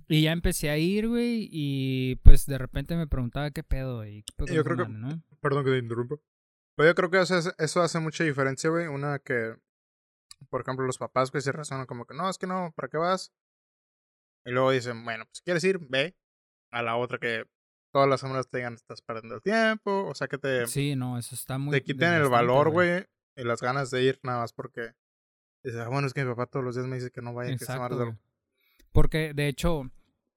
Y 0.09 0.23
ya 0.23 0.33
empecé 0.33 0.69
a 0.69 0.79
ir, 0.79 1.07
güey, 1.07 1.49
y 1.51 2.17
pues 2.25 2.45
de 2.47 2.59
repente 2.59 2.97
me 2.97 3.07
preguntaba 3.07 3.53
qué 3.53 3.63
pedo, 3.63 4.05
y 4.05 4.25
Yo 4.53 4.65
creo 4.65 4.77
que, 4.77 4.89
¿no? 4.89 5.23
perdón 5.41 5.65
que 5.65 5.71
te 5.71 5.79
interrumpa, 5.79 6.17
pero 6.75 6.91
yo 6.91 6.95
creo 6.95 7.11
que 7.11 7.21
eso, 7.21 7.53
eso 7.57 7.81
hace 7.81 8.01
mucha 8.01 8.25
diferencia, 8.25 8.69
güey, 8.69 8.89
una 8.89 9.21
que, 9.21 9.55
por 10.49 10.63
ejemplo, 10.63 10.87
los 10.87 10.99
papás, 10.99 11.31
que 11.31 11.41
se 11.41 11.53
razonan 11.53 11.87
como 11.87 12.05
que, 12.05 12.15
no, 12.15 12.29
es 12.29 12.37
que 12.37 12.49
no, 12.49 12.73
¿para 12.75 12.89
qué 12.89 12.97
vas? 12.97 13.33
Y 14.45 14.51
luego 14.51 14.73
dicen, 14.73 15.05
bueno, 15.05 15.25
pues 15.27 15.41
quieres 15.43 15.63
ir, 15.63 15.79
ve, 15.89 16.17
a 16.71 16.83
la 16.83 16.97
otra 16.97 17.19
que 17.19 17.45
todas 17.91 18.09
las 18.09 18.21
semanas 18.21 18.49
te 18.49 18.59
digan 18.59 18.75
estás 18.75 19.03
perdiendo 19.03 19.37
el 19.37 19.43
tiempo, 19.43 20.07
o 20.07 20.15
sea 20.15 20.29
que 20.29 20.39
te... 20.39 20.67
Sí, 20.67 20.97
no, 20.97 21.19
eso 21.19 21.35
está 21.35 21.59
muy... 21.59 21.73
Te 21.73 21.83
quiten 21.83 22.13
el 22.15 22.29
valor, 22.29 22.71
güey, 22.71 23.05
y 23.37 23.45
las 23.45 23.61
ganas 23.61 23.91
de 23.91 24.03
ir 24.03 24.21
nada 24.23 24.41
más 24.41 24.53
porque... 24.53 24.93
Dices, 25.63 25.81
ah, 25.81 25.89
bueno, 25.89 26.07
es 26.07 26.15
que 26.15 26.25
mi 26.25 26.31
papá 26.31 26.47
todos 26.47 26.65
los 26.65 26.75
días 26.75 26.87
me 26.87 26.97
dice 26.97 27.11
que 27.11 27.21
no 27.21 27.35
vaya, 27.35 27.53
Exacto, 27.53 27.99
que 27.99 28.13
se 28.13 28.19
Porque, 28.93 29.35
de 29.35 29.49
hecho, 29.49 29.91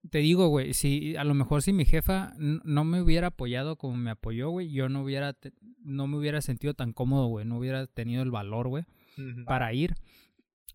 te 0.10 0.18
digo, 0.18 0.48
güey, 0.48 0.74
si 0.74 1.16
a 1.16 1.24
lo 1.24 1.34
mejor 1.34 1.62
si 1.62 1.72
mi 1.72 1.86
jefa 1.86 2.34
no 2.38 2.84
me 2.84 3.02
hubiera 3.02 3.28
apoyado 3.28 3.78
como 3.78 3.96
me 3.96 4.12
apoyó, 4.12 4.50
güey, 4.50 4.70
yo 4.72 4.90
no 4.90 5.04
hubiera, 5.04 5.38
no 5.80 6.08
me 6.08 6.18
hubiera 6.18 6.42
sentido 6.42 6.74
tan 6.74 6.92
cómodo, 6.92 7.28
güey, 7.28 7.46
no 7.46 7.58
hubiera 7.58 7.88
tenido 7.88 8.22
el 8.22 8.32
valor, 8.32 8.68
güey, 8.68 8.86
para 9.46 9.74
ir. 9.74 9.96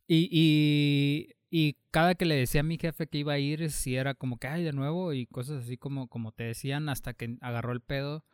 Y, 0.06 0.28
y 0.32 1.34
y 1.50 1.76
cada 1.90 2.14
que 2.14 2.26
le 2.26 2.34
decía 2.34 2.60
a 2.60 2.64
mi 2.64 2.76
jefe 2.78 3.06
que 3.06 3.18
iba 3.18 3.32
a 3.32 3.38
ir, 3.38 3.70
si 3.70 3.96
era 3.96 4.14
como 4.14 4.38
que, 4.38 4.48
ay, 4.48 4.62
de 4.62 4.72
nuevo, 4.72 5.12
y 5.12 5.26
cosas 5.26 5.64
así 5.64 5.78
como, 5.78 6.08
como 6.08 6.32
te 6.32 6.44
decían, 6.44 6.88
hasta 6.88 7.14
que 7.14 7.38
agarró 7.40 7.72
el 7.72 7.80
pedo. 7.80 8.24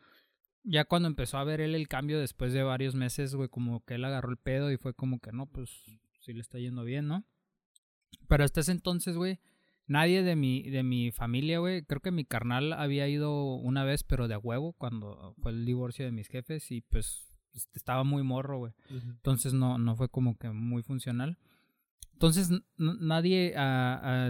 Ya 0.63 0.85
cuando 0.85 1.07
empezó 1.07 1.37
a 1.37 1.43
ver 1.43 1.61
él 1.61 1.75
el 1.75 1.87
cambio 1.87 2.19
después 2.19 2.51
de 2.51 2.63
varios 2.63 2.95
meses, 2.95 3.35
güey, 3.35 3.47
como 3.47 3.85
que 3.85 3.95
él 3.95 4.05
agarró 4.05 4.29
el 4.31 4.37
pedo 4.37 4.71
y 4.71 4.77
fue 4.77 4.93
como 4.93 5.19
que, 5.19 5.31
no, 5.31 5.45
pues 5.45 5.69
sí 6.19 6.33
le 6.33 6.41
está 6.41 6.59
yendo 6.59 6.83
bien, 6.83 7.07
¿no? 7.07 7.23
Pero 8.27 8.43
hasta 8.43 8.61
ese 8.61 8.71
entonces, 8.71 9.15
güey, 9.15 9.39
nadie 9.87 10.23
de 10.23 10.35
mi, 10.35 10.63
de 10.63 10.83
mi 10.83 11.11
familia, 11.11 11.59
güey, 11.59 11.83
creo 11.83 12.01
que 12.01 12.11
mi 12.11 12.25
carnal 12.25 12.73
había 12.73 13.07
ido 13.07 13.55
una 13.55 13.83
vez, 13.83 14.03
pero 14.03 14.27
de 14.27 14.35
huevo, 14.35 14.73
cuando 14.73 15.35
fue 15.41 15.51
el 15.51 15.65
divorcio 15.65 16.03
de 16.03 16.11
mis 16.11 16.27
jefes, 16.27 16.71
y 16.71 16.81
pues 16.81 17.31
estaba 17.73 18.03
muy 18.03 18.23
morro, 18.23 18.57
güey. 18.57 18.73
Entonces 18.89 19.53
no, 19.53 19.77
no 19.77 19.95
fue 19.95 20.09
como 20.09 20.37
que 20.37 20.49
muy 20.49 20.83
funcional. 20.83 21.37
Entonces, 22.15 22.49
nadie 22.77 23.53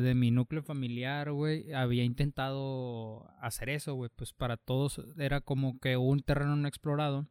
de 0.01 0.15
mi 0.15 0.31
núcleo 0.31 0.63
familiar, 0.63 1.31
güey, 1.31 1.71
había 1.71 2.03
intentado 2.03 3.29
hacer 3.39 3.69
eso, 3.69 3.93
güey. 3.93 4.09
Pues 4.15 4.33
para 4.33 4.57
todos 4.57 5.01
era 5.17 5.41
como 5.41 5.79
que 5.79 5.95
un 5.95 6.21
terreno 6.21 6.55
no 6.55 6.67
explorado. 6.67 7.27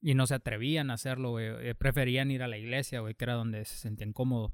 Y 0.00 0.14
no 0.14 0.26
se 0.26 0.34
atrevían 0.34 0.90
a 0.90 0.94
hacerlo, 0.94 1.30
güey. 1.30 1.46
Eh, 1.68 1.74
preferían 1.74 2.30
ir 2.30 2.42
a 2.42 2.48
la 2.48 2.56
iglesia, 2.56 3.00
güey, 3.00 3.14
que 3.14 3.24
era 3.24 3.34
donde 3.34 3.64
se 3.66 3.76
sentían 3.76 4.12
cómodos. 4.12 4.52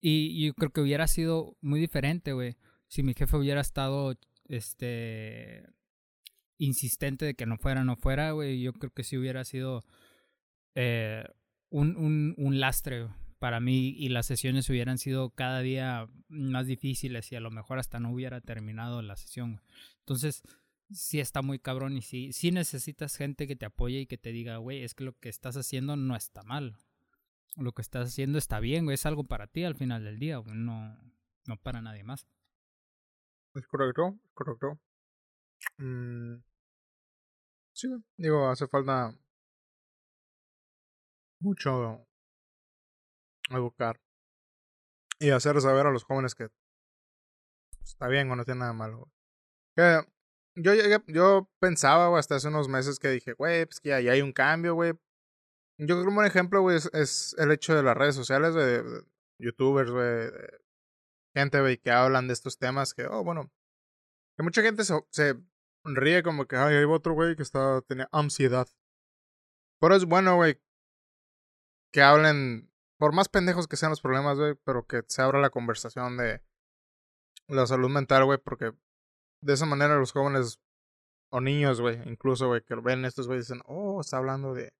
Y 0.00 0.46
yo 0.46 0.54
creo 0.54 0.70
que 0.70 0.80
hubiera 0.80 1.08
sido 1.08 1.56
muy 1.60 1.80
diferente, 1.80 2.32
güey. 2.32 2.56
Si 2.86 3.02
mi 3.02 3.14
jefe 3.14 3.36
hubiera 3.36 3.60
estado, 3.60 4.14
este, 4.48 5.64
insistente 6.58 7.24
de 7.24 7.34
que 7.34 7.46
no 7.46 7.58
fuera, 7.58 7.84
no 7.84 7.96
fuera, 7.96 8.30
güey. 8.30 8.60
Yo 8.60 8.72
creo 8.72 8.92
que 8.92 9.02
sí 9.02 9.16
hubiera 9.16 9.44
sido 9.44 9.84
eh, 10.74 11.24
un, 11.70 11.96
un, 11.96 12.34
un 12.36 12.60
lastre, 12.60 13.08
para 13.44 13.60
mí 13.60 13.90
y 13.98 14.08
las 14.08 14.24
sesiones 14.24 14.70
hubieran 14.70 14.96
sido 14.96 15.28
cada 15.28 15.60
día 15.60 16.08
más 16.28 16.66
difíciles 16.66 17.30
y 17.30 17.36
a 17.36 17.40
lo 17.40 17.50
mejor 17.50 17.78
hasta 17.78 18.00
no 18.00 18.10
hubiera 18.10 18.40
terminado 18.40 19.02
la 19.02 19.16
sesión. 19.16 19.60
Entonces, 19.98 20.42
sí 20.90 21.20
está 21.20 21.42
muy 21.42 21.58
cabrón 21.58 21.94
y 21.98 22.00
sí, 22.00 22.32
sí 22.32 22.52
necesitas 22.52 23.18
gente 23.18 23.46
que 23.46 23.54
te 23.54 23.66
apoye 23.66 24.00
y 24.00 24.06
que 24.06 24.16
te 24.16 24.32
diga, 24.32 24.56
güey, 24.56 24.82
es 24.82 24.94
que 24.94 25.04
lo 25.04 25.12
que 25.18 25.28
estás 25.28 25.58
haciendo 25.58 25.94
no 25.94 26.16
está 26.16 26.42
mal. 26.42 26.78
Lo 27.54 27.72
que 27.72 27.82
estás 27.82 28.08
haciendo 28.08 28.38
está 28.38 28.60
bien, 28.60 28.86
güey, 28.86 28.94
es 28.94 29.04
algo 29.04 29.24
para 29.24 29.46
ti 29.46 29.64
al 29.64 29.74
final 29.74 30.04
del 30.04 30.18
día, 30.18 30.40
no, 30.46 30.96
no 31.44 31.56
para 31.58 31.82
nadie 31.82 32.02
más. 32.02 32.26
Es 33.54 33.66
correcto, 33.66 34.18
es 34.24 34.32
correcto. 34.32 34.80
Mm. 35.76 36.36
Sí, 37.74 37.88
digo, 38.16 38.48
hace 38.48 38.66
falta 38.68 39.14
mucho 41.40 42.06
educar 43.50 44.00
y 45.18 45.30
hacer 45.30 45.60
saber 45.60 45.86
a 45.86 45.90
los 45.90 46.04
jóvenes 46.04 46.34
que 46.34 46.48
está 47.82 48.08
bien 48.08 48.30
o 48.30 48.36
no 48.36 48.44
tiene 48.44 48.60
nada 48.60 48.72
malo. 48.72 49.10
Que 49.76 50.02
yo, 50.56 50.72
yo 51.06 51.50
pensaba, 51.60 52.16
hasta 52.18 52.36
hace 52.36 52.48
unos 52.48 52.68
meses 52.68 52.98
que 52.98 53.08
dije, 53.08 53.32
güey, 53.32 53.66
pues 53.66 53.80
que 53.80 53.90
ya, 53.90 54.12
hay 54.12 54.22
un 54.22 54.32
cambio, 54.32 54.74
güey. 54.74 54.92
Yo 55.78 55.96
creo 55.96 56.04
que 56.04 56.18
un 56.18 56.24
ejemplo, 56.24 56.60
güey, 56.62 56.76
es, 56.76 57.34
el 57.38 57.50
hecho 57.50 57.74
de 57.74 57.82
las 57.82 57.96
redes 57.96 58.14
sociales, 58.14 58.54
de, 58.54 59.04
youtubers, 59.40 59.90
güey, 59.90 60.30
gente, 61.34 61.60
güey, 61.60 61.78
que 61.78 61.90
hablan 61.90 62.28
de 62.28 62.34
estos 62.34 62.58
temas, 62.58 62.94
que, 62.94 63.06
oh, 63.06 63.24
bueno, 63.24 63.50
que 64.36 64.44
mucha 64.44 64.62
gente 64.62 64.84
se, 64.84 64.94
se 65.10 65.34
ríe 65.84 66.22
como 66.22 66.46
que, 66.46 66.56
ay, 66.56 66.76
hay 66.76 66.84
otro 66.84 67.14
güey 67.14 67.34
que 67.36 67.42
está, 67.42 67.80
tenía 67.82 68.08
ansiedad. 68.12 68.68
Pero 69.80 69.96
es 69.96 70.04
bueno, 70.04 70.36
güey, 70.36 70.60
que 71.92 72.02
hablen 72.02 72.70
por 73.04 73.12
más 73.12 73.28
pendejos 73.28 73.68
que 73.68 73.76
sean 73.76 73.90
los 73.90 74.00
problemas, 74.00 74.38
güey, 74.38 74.54
pero 74.64 74.86
que 74.86 75.02
se 75.08 75.20
abra 75.20 75.38
la 75.38 75.50
conversación 75.50 76.16
de 76.16 76.40
la 77.48 77.66
salud 77.66 77.90
mental, 77.90 78.24
güey, 78.24 78.38
porque 78.42 78.72
de 79.42 79.52
esa 79.52 79.66
manera 79.66 79.98
los 79.98 80.12
jóvenes 80.12 80.58
o 81.28 81.42
niños, 81.42 81.82
güey, 81.82 82.00
incluso, 82.08 82.46
güey, 82.46 82.62
que 82.62 82.74
ven 82.76 83.04
estos, 83.04 83.26
güey, 83.26 83.40
dicen, 83.40 83.60
oh, 83.66 84.00
está 84.00 84.16
hablando 84.16 84.54
de 84.54 84.72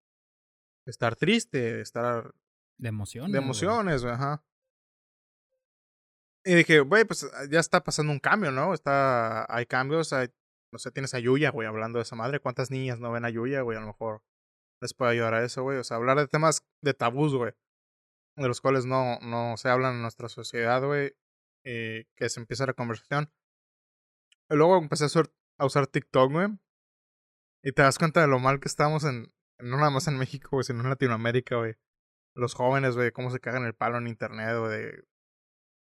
estar 0.87 1.17
triste, 1.17 1.75
de 1.75 1.81
estar... 1.83 2.35
De 2.79 2.89
emociones. 2.89 3.31
De 3.31 3.41
emociones, 3.41 4.01
güey, 4.01 4.15
ajá. 4.15 4.43
Y 6.47 6.55
dije, 6.55 6.81
güey, 6.81 7.05
pues 7.05 7.31
ya 7.51 7.61
está 7.61 7.85
pasando 7.85 8.11
un 8.11 8.21
cambio, 8.21 8.51
¿no? 8.53 8.73
Está, 8.73 9.45
hay 9.55 9.67
cambios, 9.67 10.15
hay, 10.15 10.29
no 10.73 10.79
sé, 10.79 10.91
tienes 10.93 11.13
a 11.13 11.19
Yuya, 11.19 11.51
güey, 11.51 11.69
hablando 11.69 11.99
de 11.99 12.05
esa 12.05 12.17
madre. 12.17 12.41
¿Cuántas 12.41 12.71
niñas 12.71 13.01
no 13.01 13.13
ven 13.13 13.27
a 13.27 13.29
Yuya, 13.29 13.61
güey? 13.61 13.77
A 13.77 13.83
lo 13.83 13.89
mejor 13.89 14.23
les 14.81 14.95
puede 14.95 15.13
ayudar 15.13 15.35
a 15.35 15.45
eso, 15.45 15.63
güey. 15.63 15.77
O 15.77 15.85
sea, 15.85 15.99
hablar 15.99 16.17
de 16.17 16.27
temas 16.27 16.65
de 16.81 16.95
tabús, 16.95 17.35
güey 17.35 17.53
de 18.37 18.49
los 18.49 18.61
cuales 18.61 18.87
no, 18.87 19.19
no 19.21 19.57
se 19.57 19.69
hablan 19.69 19.97
en 19.97 20.03
nuestra 20.03 20.29
sociedad, 20.29 20.83
güey, 20.85 21.17
eh, 21.65 22.07
que 22.17 22.29
se 22.29 22.41
empieza 22.41 22.67
la 22.67 22.75
conversación. 22.75 23.33
Luego 24.49 24.77
empecé 24.77 25.07
a, 25.59 25.65
usar 25.65 25.87
TikTok, 25.87 26.33
güey, 26.33 26.49
y 27.63 27.73
te 27.73 27.83
das 27.83 27.99
cuenta 27.99 28.21
de 28.21 28.29
lo 28.29 28.39
mal 28.39 28.61
que 28.61 28.69
estamos 28.69 29.05
en, 29.05 29.33
no 29.59 29.77
nada 29.79 29.91
más 29.91 30.07
en 30.09 30.19
México, 30.19 30.51
güey, 30.53 30.65
sino 30.65 30.83
en 30.83 30.91
Latinoamérica, 30.91 31.57
güey. 31.57 31.75
Los 32.37 32.55
jóvenes, 32.55 32.97
güey, 32.97 33.13
cómo 33.13 33.31
se 33.31 33.41
cagan 33.41 33.65
el 33.65 33.75
palo 33.75 33.99
en 33.99 34.09
internet, 34.09 34.59
güey. 34.59 34.91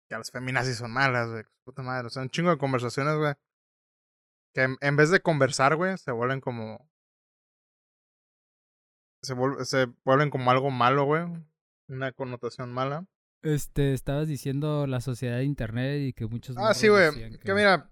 que 0.10 0.18
las 0.18 0.32
feminazis 0.32 0.78
son 0.78 0.92
malas, 0.92 1.30
güey. 1.30 1.44
Puta 1.64 1.84
madre. 1.84 2.08
O 2.08 2.10
sea, 2.10 2.24
un 2.24 2.30
chingo 2.30 2.50
de 2.50 2.58
conversaciones, 2.58 3.16
güey. 3.18 3.36
Que 4.54 4.64
en, 4.64 4.78
en 4.82 4.96
vez 4.96 5.12
de 5.12 5.22
conversar, 5.22 5.76
güey, 5.76 5.98
se 5.98 6.12
vuelven 6.12 6.42
como. 6.42 6.90
Se, 9.22 9.36
vuel- 9.36 9.64
se 9.66 9.86
vuelven 10.04 10.32
como 10.32 10.50
algo 10.50 10.72
malo, 10.72 11.06
güey. 11.06 11.24
Una 11.92 12.14
connotación 12.14 12.72
mala. 12.72 13.06
Este, 13.44 13.94
estabas 13.94 14.28
diciendo 14.28 14.88
la 14.88 15.02
sociedad 15.02 15.38
de 15.38 15.44
internet 15.44 16.00
y 16.02 16.14
que 16.14 16.26
muchos 16.26 16.56
Ah, 16.58 16.74
sí, 16.74 16.88
güey. 16.88 17.06
decían 17.06 17.38
Que 17.40 17.54
mira. 17.54 17.92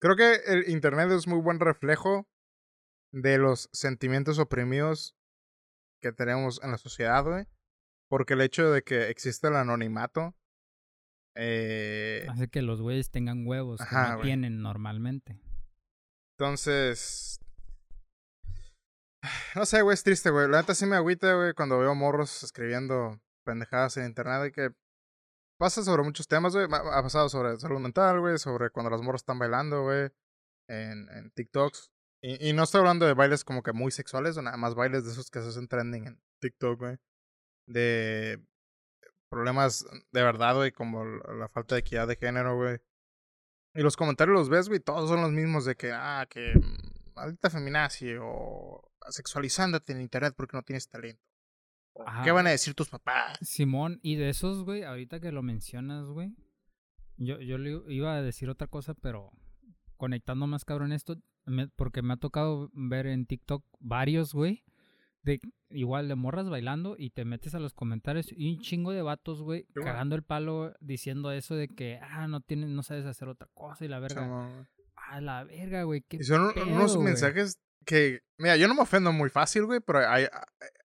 Creo 0.00 0.14
que 0.14 0.34
el 0.46 0.68
internet 0.68 1.10
es 1.10 1.26
muy 1.26 1.40
buen 1.40 1.58
reflejo 1.58 2.28
de 3.12 3.38
los 3.38 3.68
sentimientos 3.72 4.38
oprimidos 4.38 5.16
que 6.00 6.12
tenemos 6.12 6.62
en 6.62 6.70
la 6.70 6.78
sociedad, 6.78 7.24
güey. 7.24 7.46
Porque 8.08 8.34
el 8.34 8.42
hecho 8.42 8.70
de 8.70 8.82
que 8.82 9.08
existe 9.08 9.48
el 9.48 9.56
anonimato. 9.56 10.36
Eh, 11.34 12.26
hace 12.30 12.48
que 12.48 12.62
los 12.62 12.80
güeyes 12.80 13.10
tengan 13.10 13.46
huevos 13.46 13.80
Ajá, 13.80 14.10
que 14.12 14.16
no 14.16 14.22
tienen 14.22 14.62
normalmente. 14.62 15.40
entonces. 16.38 17.40
No 19.58 19.66
sé, 19.66 19.82
güey, 19.82 19.94
es 19.94 20.04
triste, 20.04 20.30
güey. 20.30 20.48
La 20.48 20.58
neta 20.60 20.72
sí 20.72 20.86
me 20.86 20.94
agüita, 20.94 21.34
güey, 21.34 21.52
cuando 21.52 21.80
veo 21.80 21.92
morros 21.92 22.44
escribiendo 22.44 23.20
pendejadas 23.44 23.96
en 23.96 24.06
internet 24.06 24.50
y 24.50 24.52
que 24.52 24.70
pasa 25.58 25.82
sobre 25.82 26.04
muchos 26.04 26.28
temas, 26.28 26.54
güey. 26.54 26.66
Ha 26.70 27.02
pasado 27.02 27.28
sobre 27.28 27.56
salud 27.56 27.80
mental, 27.80 28.20
güey, 28.20 28.38
sobre 28.38 28.70
cuando 28.70 28.88
las 28.88 29.02
morros 29.02 29.22
están 29.22 29.40
bailando, 29.40 29.82
güey, 29.82 30.10
en, 30.68 31.08
en 31.08 31.32
TikToks. 31.32 31.90
Y, 32.22 32.50
y 32.50 32.52
no 32.52 32.62
estoy 32.62 32.78
hablando 32.78 33.04
de 33.04 33.14
bailes 33.14 33.42
como 33.42 33.64
que 33.64 33.72
muy 33.72 33.90
sexuales, 33.90 34.36
o 34.36 34.42
nada 34.42 34.56
más 34.56 34.76
bailes 34.76 35.04
de 35.04 35.10
esos 35.10 35.28
que 35.28 35.40
se 35.40 35.48
hacen 35.48 35.66
trending 35.66 36.06
en 36.06 36.22
TikTok, 36.40 36.78
güey. 36.78 36.96
De 37.66 38.40
problemas 39.28 39.84
de 40.12 40.22
verdad, 40.22 40.54
güey, 40.54 40.70
como 40.70 41.04
la 41.04 41.48
falta 41.48 41.74
de 41.74 41.80
equidad 41.80 42.06
de 42.06 42.14
género, 42.14 42.54
güey. 42.54 42.78
Y 43.74 43.82
los 43.82 43.96
comentarios 43.96 44.38
los 44.38 44.50
ves, 44.50 44.68
güey, 44.68 44.78
todos 44.78 45.10
son 45.10 45.20
los 45.20 45.32
mismos 45.32 45.64
de 45.64 45.74
que, 45.74 45.90
ah, 45.90 46.28
que 46.30 46.54
mm, 46.54 47.14
maldita 47.16 47.50
feminazi 47.50 48.14
o 48.20 48.87
sexualizándote 49.10 49.92
en 49.92 50.00
internet 50.00 50.34
porque 50.36 50.56
no 50.56 50.62
tienes 50.62 50.88
talento. 50.88 51.22
¿Qué 52.22 52.30
van 52.30 52.46
a 52.46 52.50
decir 52.50 52.74
tus 52.74 52.88
papás? 52.88 53.38
Simón, 53.42 53.98
y 54.02 54.14
de 54.16 54.28
esos, 54.28 54.64
güey, 54.64 54.84
ahorita 54.84 55.18
que 55.20 55.32
lo 55.32 55.42
mencionas, 55.42 56.06
güey, 56.06 56.36
yo, 57.16 57.40
yo 57.40 57.58
le 57.58 57.80
iba 57.88 58.14
a 58.14 58.22
decir 58.22 58.48
otra 58.48 58.68
cosa, 58.68 58.94
pero 58.94 59.32
conectando 59.96 60.46
más 60.46 60.64
cabrón 60.64 60.92
esto, 60.92 61.16
me- 61.44 61.66
porque 61.68 62.02
me 62.02 62.12
ha 62.14 62.16
tocado 62.18 62.70
ver 62.72 63.06
en 63.08 63.26
TikTok 63.26 63.64
varios, 63.80 64.32
güey, 64.32 64.62
de 65.22 65.40
igual 65.70 66.06
de 66.06 66.14
morras 66.14 66.48
bailando 66.48 66.94
y 66.96 67.10
te 67.10 67.24
metes 67.24 67.56
a 67.56 67.58
los 67.58 67.74
comentarios 67.74 68.28
y 68.30 68.54
un 68.54 68.60
chingo 68.60 68.92
de 68.92 69.02
vatos, 69.02 69.42
güey, 69.42 69.66
cagando 69.74 70.14
el 70.14 70.22
palo 70.22 70.72
diciendo 70.80 71.32
eso 71.32 71.56
de 71.56 71.66
que, 71.68 71.98
ah, 72.00 72.28
no 72.28 72.40
tienes, 72.42 72.70
no 72.70 72.84
sabes 72.84 73.06
hacer 73.06 73.26
otra 73.28 73.48
cosa 73.54 73.84
y 73.84 73.88
la 73.88 73.98
verga. 73.98 74.24
Güey. 74.24 74.66
Ah, 74.94 75.20
la 75.20 75.42
verga, 75.42 75.82
güey, 75.82 76.02
qué 76.02 76.18
Y 76.18 76.22
son 76.22 76.52
pedo, 76.54 76.66
unos 76.68 76.94
güey. 76.94 77.08
mensajes 77.08 77.58
que, 77.84 78.20
mira, 78.36 78.56
yo 78.56 78.68
no 78.68 78.74
me 78.74 78.82
ofendo 78.82 79.12
muy 79.12 79.30
fácil, 79.30 79.64
güey, 79.64 79.80
pero 79.80 80.08
hay, 80.08 80.26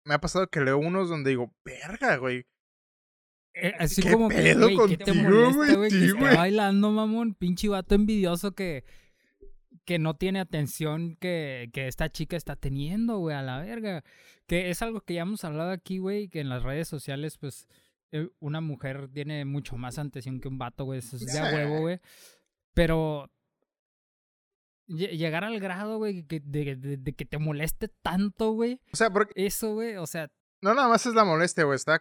me 0.05 0.15
ha 0.15 0.21
pasado 0.21 0.47
que 0.49 0.61
leo 0.61 0.79
unos 0.79 1.09
donde 1.09 1.31
digo, 1.31 1.55
verga, 1.65 2.17
güey. 2.17 2.47
Eh, 3.55 3.75
así 3.79 4.03
¿Qué 4.03 4.13
como 4.13 4.29
que, 4.29 4.37
pedo 4.37 4.71
güey, 4.75 4.89
¿qué 4.89 5.05
te 5.05 5.13
molesta, 5.13 5.75
güey? 5.75 5.91
que 5.91 6.13
güey. 6.13 6.37
bailando, 6.37 6.91
mamón. 6.91 7.35
Pinche 7.35 7.69
vato 7.69 7.95
envidioso 7.95 8.53
que, 8.53 8.85
que 9.85 9.99
no 9.99 10.17
tiene 10.17 10.41
atención 10.41 11.17
que, 11.21 11.71
que 11.73 11.87
esta 11.87 12.11
chica 12.11 12.37
está 12.37 12.57
teniendo, 12.57 13.19
güey, 13.19 13.37
a 13.37 13.43
la 13.43 13.61
verga. 13.61 14.05
Que 14.47 14.71
es 14.71 14.81
algo 14.83 15.03
que 15.03 15.15
ya 15.15 15.23
hemos 15.23 15.45
hablado 15.45 15.71
aquí, 15.71 15.99
güey, 15.99 16.29
que 16.29 16.41
en 16.41 16.49
las 16.49 16.63
redes 16.63 16.89
sociales, 16.89 17.37
pues, 17.39 17.69
eh, 18.11 18.29
una 18.41 18.61
mujer 18.61 19.09
tiene 19.13 19.45
mucho 19.45 19.77
más 19.77 19.99
atención 19.99 20.41
que 20.41 20.49
un 20.49 20.59
vato, 20.59 20.85
güey. 20.85 21.01
Eso 21.01 21.17
es 21.17 21.27
de 21.27 21.39
a 21.39 21.53
huevo, 21.53 21.81
güey. 21.81 22.01
Pero 22.75 23.31
llegar 24.87 25.45
al 25.45 25.59
grado, 25.61 25.99
güey, 25.99 26.23
de, 26.23 26.41
de- 26.41 26.97
de 26.97 27.13
que 27.15 27.25
te 27.25 27.39
moleste 27.39 27.89
tanto, 28.03 28.53
güey. 28.53 28.81
O 28.93 28.97
sea, 28.97 29.11
porque 29.11 29.33
Eso, 29.37 29.75
güey, 29.75 29.97
o 29.97 30.07
sea, 30.07 30.31
no 30.63 30.75
nada 30.75 30.89
más 30.89 31.07
es 31.07 31.15
la 31.15 31.25
molestia, 31.25 31.65
güey, 31.65 31.77
está... 31.77 32.01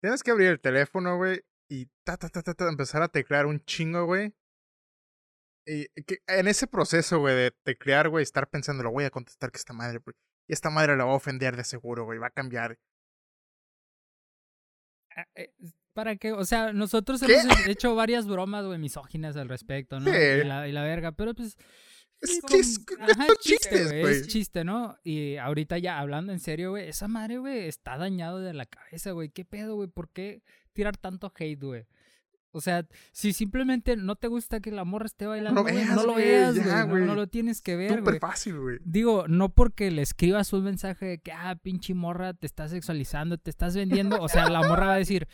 Tienes 0.00 0.22
que 0.22 0.30
abrir 0.30 0.48
el 0.48 0.60
teléfono, 0.60 1.16
güey, 1.16 1.40
y 1.68 1.86
ta, 2.04 2.16
ta, 2.16 2.28
ta, 2.28 2.42
ta, 2.42 2.54
ta, 2.54 2.68
empezar 2.68 3.02
a 3.02 3.08
teclear 3.08 3.46
un 3.46 3.60
chingo, 3.64 4.04
güey. 4.06 4.32
Y 5.66 5.86
que 6.04 6.18
en 6.28 6.48
ese 6.48 6.66
proceso, 6.66 7.18
güey, 7.18 7.34
de 7.34 7.50
teclear, 7.64 8.08
güey, 8.08 8.22
estar 8.22 8.48
pensando, 8.48 8.82
lo 8.84 8.90
voy 8.92 9.04
a 9.04 9.10
contestar 9.10 9.50
que 9.50 9.58
esta 9.58 9.72
madre, 9.74 9.98
güey, 9.98 10.14
y 10.48 10.52
esta 10.52 10.70
madre 10.70 10.96
la 10.96 11.04
va 11.04 11.12
a 11.12 11.16
ofender 11.16 11.56
de 11.56 11.64
seguro, 11.64 12.04
güey, 12.04 12.18
va 12.18 12.28
a 12.28 12.30
cambiar. 12.30 12.78
Ah, 15.16 15.26
eh, 15.34 15.52
¿Para 15.92 16.16
qué? 16.16 16.32
O 16.32 16.44
sea, 16.44 16.72
nosotros 16.72 17.20
¿Qué? 17.20 17.34
hemos 17.40 17.66
he- 17.66 17.70
hecho 17.72 17.94
varias 17.94 18.26
bromas, 18.26 18.64
güey, 18.64 18.78
misóginas 18.78 19.36
al 19.36 19.48
respecto, 19.48 19.98
¿no? 19.98 20.10
Sí. 20.10 20.16
Y, 20.16 20.44
la, 20.44 20.68
y 20.68 20.72
la 20.72 20.82
verga, 20.84 21.12
pero 21.12 21.34
pues... 21.34 21.56
Es 22.20 22.40
como- 22.40 22.54
chis- 22.56 22.84
ajá, 23.00 23.26
es 23.26 23.38
chiste, 23.40 23.68
chistes, 23.70 23.86
güey. 24.00 24.14
Es 24.14 24.26
chiste, 24.26 24.64
¿no? 24.64 24.96
Y 25.04 25.36
ahorita 25.36 25.78
ya 25.78 25.98
hablando 25.98 26.32
en 26.32 26.40
serio, 26.40 26.70
güey, 26.70 26.88
esa 26.88 27.08
madre, 27.08 27.38
güey, 27.38 27.68
está 27.68 27.96
dañado 27.96 28.40
de 28.40 28.54
la 28.54 28.66
cabeza, 28.66 29.12
güey. 29.12 29.28
¿Qué 29.30 29.44
pedo, 29.44 29.76
güey? 29.76 29.88
¿Por 29.88 30.08
qué 30.10 30.42
tirar 30.72 30.96
tanto 30.96 31.32
hate, 31.36 31.62
güey? 31.62 31.86
O 32.50 32.60
sea, 32.62 32.86
si 33.12 33.34
simplemente 33.34 33.94
no 33.96 34.16
te 34.16 34.26
gusta 34.26 34.60
que 34.60 34.70
la 34.72 34.84
morra 34.84 35.04
esté 35.06 35.26
bailando, 35.26 35.62
güey, 35.62 35.76
veas, 35.76 35.94
no 35.94 36.06
lo 36.06 36.14
veas, 36.14 36.54
ya, 36.56 36.82
güey. 36.84 37.02
No, 37.02 37.08
no 37.08 37.14
lo 37.14 37.26
tienes 37.28 37.60
que 37.60 37.76
ver, 37.76 37.98
Súper 37.98 38.18
fácil, 38.18 38.58
güey. 38.58 38.78
Digo, 38.84 39.26
no 39.28 39.50
porque 39.50 39.90
le 39.90 40.00
escribas 40.02 40.52
un 40.54 40.64
mensaje 40.64 41.04
de 41.06 41.18
que, 41.18 41.30
ah, 41.30 41.56
pinche 41.62 41.92
morra, 41.94 42.32
te 42.34 42.46
estás 42.46 42.70
sexualizando, 42.70 43.36
te 43.38 43.50
estás 43.50 43.76
vendiendo. 43.76 44.20
O 44.20 44.28
sea, 44.28 44.48
la 44.48 44.62
morra 44.66 44.86
va 44.86 44.94
a 44.94 44.98
decir, 44.98 45.28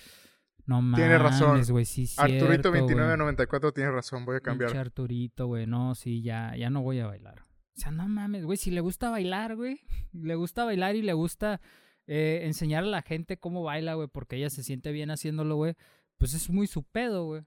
no 0.66 0.80
mames, 0.80 0.98
Tiene 0.98 1.18
razón. 1.18 1.62
güey, 1.68 1.84
sí, 1.84 2.08
Arturito 2.16 2.46
cierto, 2.46 2.70
güey. 2.70 2.80
2994 2.82 3.72
tiene 3.72 3.90
razón, 3.90 4.24
voy 4.24 4.36
a 4.36 4.40
cambiar. 4.40 4.70
Pinche 4.70 4.80
Arturito, 4.80 5.46
güey, 5.46 5.66
no, 5.66 5.94
sí, 5.94 6.22
ya, 6.22 6.56
ya 6.56 6.70
no 6.70 6.82
voy 6.82 7.00
a 7.00 7.06
bailar. 7.06 7.40
O 7.76 7.80
sea, 7.80 7.90
no 7.90 8.08
mames, 8.08 8.44
güey, 8.44 8.56
si 8.56 8.70
le 8.70 8.80
gusta 8.80 9.10
bailar, 9.10 9.56
güey, 9.56 9.80
le 10.12 10.34
gusta 10.36 10.64
bailar 10.64 10.96
y 10.96 11.02
le 11.02 11.12
gusta 11.12 11.60
eh, 12.06 12.40
enseñar 12.44 12.84
a 12.84 12.86
la 12.86 13.02
gente 13.02 13.38
cómo 13.38 13.62
baila, 13.62 13.94
güey, 13.94 14.08
porque 14.08 14.36
ella 14.36 14.50
se 14.50 14.62
siente 14.62 14.92
bien 14.92 15.10
haciéndolo, 15.10 15.56
güey, 15.56 15.74
pues 16.18 16.34
es 16.34 16.48
muy 16.50 16.66
su 16.66 16.82
pedo, 16.82 17.24
güey. 17.26 17.42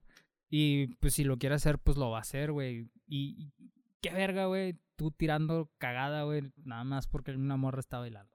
Y 0.49 0.95
pues 0.95 1.13
si 1.13 1.23
lo 1.23 1.37
quiere 1.37 1.55
hacer, 1.55 1.77
pues 1.79 1.97
lo 1.97 2.09
va 2.09 2.19
a 2.19 2.21
hacer, 2.21 2.51
güey. 2.51 2.89
Y, 3.05 3.35
y 3.37 3.53
qué 4.01 4.11
verga, 4.11 4.45
güey, 4.45 4.79
tú 4.95 5.11
tirando 5.11 5.71
cagada, 5.77 6.23
güey, 6.23 6.51
nada 6.63 6.83
más 6.83 7.07
porque 7.07 7.31
una 7.31 7.57
morra 7.57 7.79
está 7.79 7.99
bailando. 7.99 8.31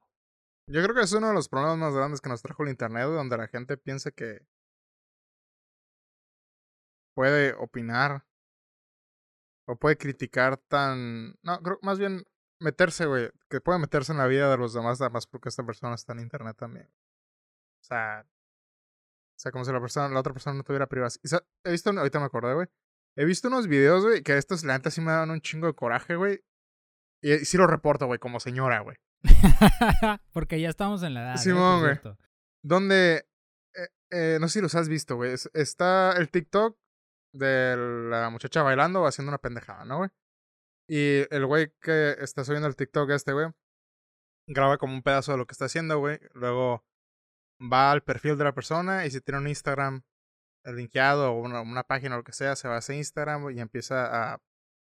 Yo 0.66 0.82
creo 0.82 0.94
que 0.94 1.02
es 1.02 1.12
uno 1.12 1.28
de 1.28 1.34
los 1.34 1.48
problemas 1.48 1.78
más 1.78 1.94
grandes 1.94 2.20
que 2.20 2.28
nos 2.28 2.42
trajo 2.42 2.62
el 2.62 2.70
internet, 2.70 3.04
donde 3.04 3.36
la 3.36 3.48
gente 3.48 3.76
piensa 3.76 4.10
que 4.10 4.46
puede 7.14 7.54
opinar 7.54 8.24
o 9.66 9.76
puede 9.76 9.96
criticar 9.96 10.56
tan... 10.56 11.36
No, 11.42 11.60
creo 11.62 11.78
más 11.82 11.98
bien 11.98 12.24
meterse, 12.60 13.06
güey, 13.06 13.30
que 13.48 13.60
puede 13.60 13.78
meterse 13.78 14.12
en 14.12 14.18
la 14.18 14.26
vida 14.26 14.50
de 14.50 14.56
los 14.56 14.72
demás, 14.72 15.00
nada 15.00 15.10
más 15.10 15.26
porque 15.26 15.48
esta 15.48 15.64
persona 15.64 15.94
está 15.94 16.12
en 16.12 16.20
internet 16.20 16.56
también. 16.56 16.86
O 17.80 17.84
sea, 17.84 18.24
o 18.24 19.38
sea, 19.42 19.50
como 19.52 19.64
si 19.64 19.72
la 19.72 19.80
persona, 19.80 20.08
la 20.08 20.20
otra 20.20 20.32
persona 20.32 20.56
no 20.56 20.62
tuviera 20.64 20.86
privacidad. 20.86 21.44
He 21.64 21.70
visto, 21.72 21.90
ahorita 21.90 22.20
me 22.20 22.26
acordé, 22.26 22.54
güey. 22.54 22.68
He 23.16 23.24
visto 23.24 23.48
unos 23.48 23.66
videos, 23.66 24.04
güey, 24.04 24.22
que 24.22 24.36
estos, 24.38 24.64
la 24.64 24.74
neta, 24.78 24.90
sí 24.90 25.00
me 25.00 25.12
dan 25.12 25.30
un 25.30 25.40
chingo 25.40 25.66
de 25.66 25.74
coraje, 25.74 26.14
güey. 26.16 26.44
Y, 27.22 27.32
y 27.34 27.44
sí 27.44 27.56
lo 27.56 27.66
reporto, 27.66 28.06
güey, 28.06 28.18
como 28.18 28.40
señora, 28.40 28.80
güey. 28.80 28.96
porque 30.32 30.60
ya 30.60 30.68
estamos 30.68 31.02
en 31.02 31.14
la 31.14 31.22
edad. 31.22 31.34
¿eh? 31.34 31.38
Simón, 31.38 31.80
güey. 31.80 32.00
Donde, 32.64 33.26
eh, 33.74 33.88
eh, 34.10 34.38
no 34.40 34.48
sé 34.48 34.54
si 34.54 34.60
los 34.62 34.74
has 34.74 34.88
visto, 34.88 35.16
güey. 35.16 35.32
es- 35.32 35.50
Está 35.52 36.12
el 36.16 36.30
TikTok 36.30 36.78
de 37.32 37.76
la 38.10 38.30
muchacha 38.30 38.62
bailando 38.62 39.02
o 39.02 39.06
haciendo 39.06 39.30
una 39.30 39.38
pendejada, 39.38 39.84
¿no, 39.84 39.98
güey? 39.98 40.10
Y 40.88 41.26
el 41.34 41.46
güey 41.46 41.72
que 41.80 42.16
está 42.20 42.44
subiendo 42.44 42.68
el 42.68 42.76
TikTok 42.76 43.10
este, 43.10 43.32
güey, 43.32 43.48
graba 44.46 44.78
como 44.78 44.94
un 44.94 45.02
pedazo 45.02 45.32
de 45.32 45.38
lo 45.38 45.46
que 45.46 45.52
está 45.52 45.66
haciendo, 45.66 45.98
güey. 45.98 46.20
Luego 46.34 46.84
va 47.60 47.92
al 47.92 48.02
perfil 48.02 48.36
de 48.36 48.44
la 48.44 48.54
persona 48.54 49.06
y 49.06 49.10
si 49.10 49.20
tiene 49.20 49.40
un 49.40 49.48
Instagram 49.48 50.02
linkeado 50.64 51.32
o 51.32 51.40
una, 51.40 51.60
una 51.62 51.84
página 51.84 52.16
o 52.16 52.18
lo 52.18 52.24
que 52.24 52.32
sea, 52.32 52.56
se 52.56 52.68
va 52.68 52.76
a 52.76 52.78
ese 52.78 52.96
Instagram 52.96 53.50
y 53.50 53.60
empieza 53.60 54.32
a 54.34 54.42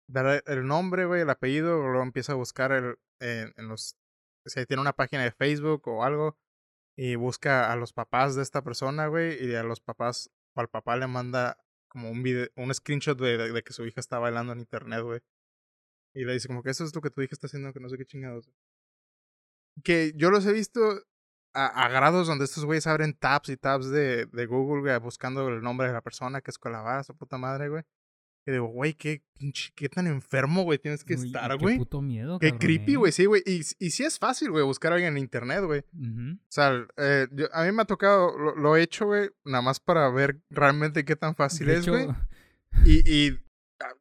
ver 0.08 0.42
el 0.46 0.66
nombre, 0.66 1.04
güey, 1.04 1.22
el 1.22 1.30
apellido, 1.30 1.82
luego 1.82 2.02
empieza 2.02 2.32
a 2.32 2.36
buscar 2.36 2.72
el, 2.72 2.98
en, 3.20 3.52
en 3.56 3.68
los... 3.68 3.96
Si 4.46 4.64
tiene 4.66 4.80
una 4.80 4.94
página 4.94 5.22
de 5.22 5.32
Facebook 5.32 5.86
o 5.86 6.02
algo, 6.02 6.38
y 6.96 7.14
busca 7.14 7.72
a 7.72 7.76
los 7.76 7.94
papás 7.94 8.34
de 8.36 8.42
esta 8.42 8.62
persona, 8.62 9.06
güey, 9.06 9.42
y 9.42 9.54
a 9.54 9.62
los 9.62 9.80
papás, 9.80 10.30
o 10.54 10.60
al 10.60 10.68
papá 10.68 10.96
le 10.96 11.06
manda 11.06 11.58
como 11.90 12.10
un 12.10 12.22
video, 12.22 12.48
un 12.56 12.72
screenshot 12.72 13.18
de, 13.18 13.52
de, 13.52 13.62
que 13.62 13.72
su 13.72 13.84
hija 13.84 14.00
está 14.00 14.18
bailando 14.18 14.52
en 14.52 14.60
internet, 14.60 15.02
güey. 15.02 15.20
Y 16.14 16.24
le 16.24 16.32
dice 16.32 16.48
como 16.48 16.62
que 16.62 16.70
eso 16.70 16.84
es 16.84 16.94
lo 16.94 17.02
que 17.02 17.10
tu 17.10 17.20
hija 17.20 17.32
está 17.32 17.46
haciendo, 17.48 17.72
que 17.72 17.80
no 17.80 17.88
sé 17.88 17.98
qué 17.98 18.06
chingados. 18.06 18.50
Que 19.84 20.12
yo 20.16 20.30
los 20.30 20.46
he 20.46 20.52
visto 20.52 20.80
a, 21.52 21.66
a 21.66 21.88
grados 21.88 22.28
donde 22.28 22.44
estos 22.44 22.64
güeyes 22.64 22.86
abren 22.86 23.14
tabs 23.14 23.48
y 23.48 23.56
tabs 23.56 23.90
de, 23.90 24.26
de 24.26 24.46
Google, 24.46 24.82
güey, 24.82 24.98
buscando 25.00 25.48
el 25.48 25.62
nombre 25.62 25.88
de 25.88 25.92
la 25.92 26.02
persona, 26.02 26.40
que 26.40 26.50
escuela 26.50 26.80
va, 26.82 27.02
su 27.02 27.16
puta 27.16 27.38
madre, 27.38 27.68
güey. 27.68 27.82
Que 28.44 28.52
digo, 28.52 28.66
güey, 28.68 28.94
qué, 28.94 29.22
pinche- 29.38 29.70
qué 29.74 29.88
tan 29.90 30.06
enfermo, 30.06 30.62
güey, 30.62 30.78
tienes 30.78 31.04
que 31.04 31.12
estar, 31.14 31.50
Qué 31.58 31.62
güey. 31.62 31.76
puto 31.78 32.00
miedo, 32.00 32.38
Qué 32.38 32.48
cabrón, 32.52 32.58
creepy, 32.60 32.92
¿eh? 32.92 32.96
güey, 32.96 33.12
sí, 33.12 33.26
güey. 33.26 33.42
Y, 33.44 33.60
y 33.78 33.90
sí 33.90 34.02
es 34.04 34.18
fácil, 34.18 34.50
güey, 34.50 34.64
buscar 34.64 34.92
a 34.92 34.94
alguien 34.94 35.16
en 35.16 35.22
internet, 35.22 35.62
güey. 35.64 35.80
O 35.80 36.38
sea, 36.48 36.86
eh, 36.96 37.28
yo- 37.32 37.48
a 37.52 37.64
mí 37.64 37.72
me 37.72 37.82
ha 37.82 37.84
tocado, 37.84 38.36
lo, 38.38 38.56
lo 38.56 38.76
he 38.76 38.82
hecho, 38.82 39.06
güey, 39.06 39.28
nada 39.44 39.60
más 39.62 39.78
para 39.78 40.08
ver 40.10 40.40
realmente 40.48 41.04
qué 41.04 41.16
tan 41.16 41.34
fácil 41.36 41.66
De 41.66 41.74
es, 41.74 41.80
hecho, 41.82 41.92
güey. 41.92 42.08
Y, 42.86 43.02
y 43.12 43.38
ah, 43.80 43.92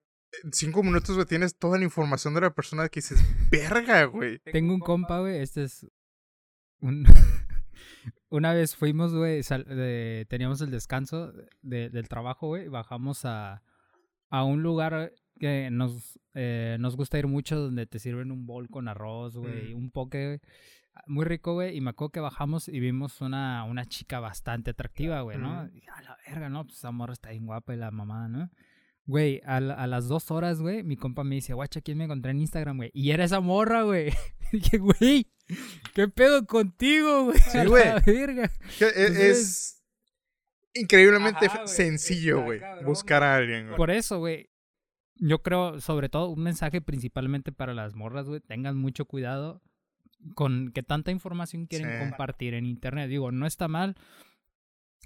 en 0.44 0.54
cinco 0.54 0.84
minutos, 0.84 1.16
güey, 1.16 1.26
tienes 1.28 1.58
toda 1.58 1.78
la 1.78 1.84
información 1.84 2.34
de 2.36 2.42
la 2.42 2.54
persona 2.54 2.88
que 2.88 3.00
dices, 3.02 3.20
verga, 3.52 4.06
güey. 4.06 4.40
Tengo 4.54 4.74
un 4.74 4.80
compa, 4.80 5.20
güey, 5.20 5.40
este 5.42 5.64
es 5.64 5.86
un... 6.80 7.04
Una 8.32 8.54
vez 8.54 8.76
fuimos, 8.76 9.14
güey, 9.14 9.42
sal- 9.44 9.66
de- 9.66 10.26
teníamos 10.30 10.62
el 10.62 10.70
descanso 10.72 11.34
de- 11.62 11.90
del 11.90 12.08
trabajo, 12.08 12.48
güey, 12.48 12.66
y 12.66 12.70
bajamos 12.70 13.26
a, 13.26 13.64
a 14.30 14.44
un 14.44 14.62
lugar 14.64 15.12
que 15.40 15.70
nos, 15.72 16.20
eh, 16.34 16.78
nos 16.80 16.96
gusta 16.96 17.18
ir 17.20 17.28
mucho, 17.28 17.60
donde 17.60 17.86
te 17.86 18.00
sirven 18.00 18.32
un 18.32 18.46
bol 18.46 18.70
con 18.70 18.88
arroz, 18.88 19.36
güey, 19.38 19.74
Mm. 19.74 19.78
un 19.78 19.92
poke, 19.92 20.42
muy 21.08 21.24
rico, 21.26 21.54
güey, 21.54 21.78
y 21.78 21.82
me 21.82 21.92
acuerdo 21.92 22.12
que 22.12 22.20
bajamos 22.20 22.68
y 22.68 22.80
vimos 22.80 23.22
una, 23.22 23.64
una 23.64 23.86
chica 23.86 24.20
bastante 24.20 24.72
atractiva, 24.72 25.22
güey, 25.22 25.38
¿no? 25.38 25.68
Y 25.74 25.84
a 25.88 26.02
la 26.02 26.18
verga, 26.28 26.50
¿no? 26.50 26.66
Pues 26.66 26.78
esa 26.78 26.92
morra 26.92 27.14
está 27.14 27.30
bien 27.30 27.46
guapa 27.46 27.74
y 27.74 27.78
la 27.78 27.90
mamá, 27.92 28.28
¿no? 28.28 28.50
Güey, 29.06 29.42
a, 29.46 29.60
la- 29.62 29.74
a 29.76 29.88
las 29.88 30.08
dos 30.08 30.30
horas, 30.30 30.60
güey, 30.62 30.84
mi 30.84 30.98
compa 30.98 31.24
me 31.24 31.36
dice, 31.36 31.54
guacha, 31.54 31.82
¿quién 31.82 31.98
me 31.98 32.04
encontré 32.04 32.32
en 32.32 32.42
Instagram, 32.42 32.78
güey? 32.78 32.92
Y 32.94 33.12
era 33.12 33.24
esa 33.24 33.40
morra, 33.40 33.84
güey. 33.84 34.12
dije, 34.52 34.78
güey, 34.78 35.26
¿qué 35.96 36.08
pedo 36.10 36.46
contigo, 36.46 37.26
güey? 37.26 37.38
Sí, 37.40 37.66
güey. 37.66 37.84
e- 38.82 39.30
es 39.32 39.79
increíblemente 40.80 41.46
Ajá, 41.48 41.68
sencillo, 41.68 42.44
güey, 42.44 42.62
buscar 42.86 43.24
a 43.24 43.36
alguien, 43.36 43.66
güey. 43.66 43.78
Por 43.78 43.92
eso, 43.92 44.20
güey, 44.20 44.50
yo 45.16 45.42
creo, 45.44 45.80
sobre 45.82 46.10
todo, 46.10 46.30
un 46.30 46.42
mensaje 46.44 46.82
principalmente 46.82 47.52
para 47.52 47.74
las 47.74 47.96
morras, 47.96 48.28
güey, 48.28 48.40
tengan 48.42 48.78
mucho 48.78 49.06
cuidado 49.06 49.62
con 50.36 50.72
que 50.72 50.84
tanta 50.84 51.12
información 51.12 51.66
quieren 51.66 51.92
Sí. 51.92 51.98
compartir 52.10 52.54
en 52.54 52.66
internet. 52.66 53.10
Digo, 53.10 53.32
no 53.32 53.46
está 53.46 53.68
mal, 53.68 53.96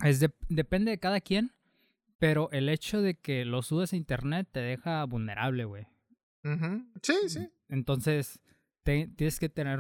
es 0.04 0.20
de- 0.20 0.34
depende 0.50 0.92
de 0.92 1.00
cada 1.00 1.22
quien, 1.22 1.52
pero 2.20 2.50
el 2.52 2.70
hecho 2.70 3.02
de 3.02 3.16
que 3.16 3.46
lo 3.46 3.62
subes 3.62 3.94
a 3.94 3.96
internet 3.96 4.48
te 4.52 4.60
deja 4.62 5.04
vulnerable, 5.06 5.66
güey. 5.66 5.86
Sí, 7.02 7.14
sí. 7.28 7.50
Entonces, 7.70 8.40
te- 8.84 9.08
tienes 9.16 9.40
que 9.40 9.50
tener. 9.50 9.80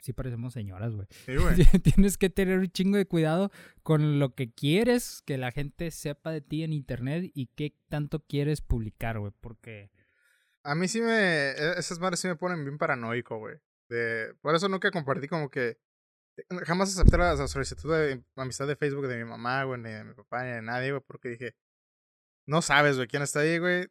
Sí, 0.00 0.12
parecemos 0.12 0.52
señoras, 0.54 0.94
güey. 0.94 1.06
Sí, 1.26 1.36
güey. 1.36 1.54
tienes 1.82 2.18
que 2.18 2.30
tener 2.30 2.58
un 2.58 2.68
chingo 2.70 2.96
de 2.96 3.06
cuidado 3.06 3.50
con 3.82 4.18
lo 4.18 4.34
que 4.34 4.52
quieres 4.52 5.22
que 5.26 5.38
la 5.38 5.50
gente 5.52 5.90
sepa 5.90 6.30
de 6.30 6.40
ti 6.40 6.62
en 6.62 6.72
internet 6.72 7.30
y 7.34 7.48
qué 7.48 7.74
tanto 7.88 8.20
quieres 8.26 8.60
publicar, 8.60 9.18
güey. 9.18 9.32
Porque. 9.40 9.90
A 10.62 10.74
mí 10.74 10.88
sí 10.88 11.00
me. 11.00 11.50
e- 11.50 11.78
Esas 11.78 11.98
madres 11.98 12.20
sí 12.20 12.28
me 12.28 12.36
ponen 12.36 12.64
bien 12.64 12.78
paranoico, 12.78 13.38
güey. 13.38 13.56
De... 13.88 14.34
Por 14.40 14.54
eso 14.54 14.68
nunca 14.68 14.90
compartí 14.90 15.26
como 15.28 15.50
que. 15.50 15.78
Jamás 16.64 16.90
acepté 16.96 17.18
la, 17.18 17.34
la 17.34 17.48
solicitud 17.48 17.92
de 17.92 18.22
amistad 18.36 18.66
de 18.66 18.76
Facebook 18.76 19.06
de 19.08 19.16
mi 19.18 19.24
mamá, 19.24 19.64
güey, 19.64 19.80
ni 19.80 19.90
de 19.90 20.04
mi 20.04 20.14
papá, 20.14 20.44
ni 20.44 20.50
de 20.52 20.62
nadie, 20.62 20.90
güey, 20.92 21.02
porque 21.06 21.30
dije. 21.30 21.54
No 22.46 22.62
sabes, 22.62 22.96
güey, 22.96 23.06
quién 23.08 23.22
está 23.22 23.40
ahí, 23.40 23.58
güey. 23.58 23.86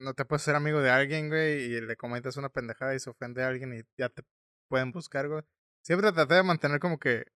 No 0.00 0.14
te 0.14 0.24
puedes 0.24 0.42
ser 0.42 0.56
amigo 0.56 0.80
de 0.80 0.90
alguien, 0.90 1.28
güey, 1.28 1.62
y 1.62 1.80
le 1.80 1.96
comentas 1.96 2.36
una 2.36 2.48
pendejada 2.48 2.94
y 2.94 2.98
se 2.98 3.10
ofende 3.10 3.42
a 3.42 3.48
alguien 3.48 3.74
y 3.74 3.82
ya 3.96 4.08
te 4.08 4.22
pueden 4.68 4.92
buscar, 4.92 5.28
güey. 5.28 5.42
Siempre 5.82 6.12
traté 6.12 6.34
de 6.34 6.42
mantener 6.42 6.80
como 6.80 6.98
que 6.98 7.26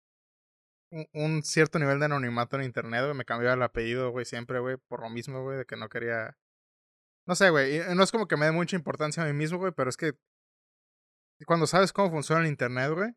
un, 1.12 1.42
cierto 1.42 1.78
nivel 1.78 1.98
de 1.98 2.06
anonimato 2.06 2.56
en 2.56 2.64
internet, 2.64 3.04
güey. 3.04 3.14
Me 3.14 3.24
cambiaba 3.24 3.54
el 3.54 3.62
apellido, 3.62 4.11
güey, 4.11 4.24
siempre, 4.24 4.59
güey, 4.59 4.76
por 4.88 5.00
lo 5.00 5.11
mismo, 5.11 5.42
güey, 5.42 5.59
de 5.59 5.64
que 5.66 5.76
no 5.76 5.88
quería 5.88 6.36
no 7.28 7.34
sé, 7.34 7.50
güey. 7.50 7.80
No 7.94 8.02
es 8.02 8.11
como 8.11 8.26
que 8.26 8.38
me 8.38 8.46
dé 8.46 8.52
mucha 8.52 8.74
importancia 8.74 9.22
a 9.22 9.26
mí 9.26 9.34
mismo, 9.34 9.59
güey, 9.59 9.70
pero 9.72 9.90
es 9.90 9.98
que 9.98 10.14
cuando 11.46 11.66
sabes 11.66 11.92
cómo 11.92 12.11
funciona 12.11 12.40
el 12.40 12.48
internet, 12.48 12.90
güey, 12.90 13.11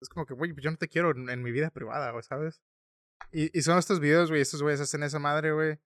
es 0.00 0.08
como 0.08 0.24
que, 0.24 0.32
güey, 0.32 0.54
yo 0.56 0.70
no 0.70 0.78
te 0.78 0.88
quiero 0.88 1.10
en, 1.10 1.28
en 1.28 1.42
mi 1.42 1.52
vida 1.52 1.70
privada, 1.70 2.10
güey, 2.12 2.22
¿sabes? 2.22 2.62
Y, 3.30 3.56
y 3.56 3.60
son 3.60 3.78
estos 3.78 4.00
videos, 4.00 4.30
güey, 4.30 4.40
estos 4.40 4.62
güeyes 4.62 4.80
hacen 4.80 5.02
esa 5.02 5.18
madre, 5.18 5.52
güey. 5.52 5.78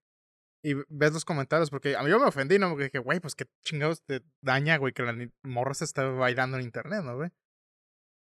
Y 0.63 0.75
ves 0.89 1.13
los 1.13 1.25
comentarios, 1.25 1.71
porque 1.71 1.97
a 1.97 2.03
mí 2.03 2.11
yo 2.11 2.19
me 2.19 2.27
ofendí, 2.27 2.59
¿no? 2.59 2.69
Porque 2.69 2.85
dije, 2.85 2.99
güey, 2.99 3.21
pues 3.21 3.35
qué 3.35 3.47
chingados 3.63 4.03
te 4.05 4.23
daña, 4.43 4.77
güey, 4.77 4.93
que 4.93 5.03
la 5.03 5.17
morra 5.43 5.75
se 5.75 5.85
está 5.85 6.05
bailando 6.05 6.59
en 6.59 6.65
internet, 6.65 7.03
¿no, 7.03 7.17
güey? 7.17 7.31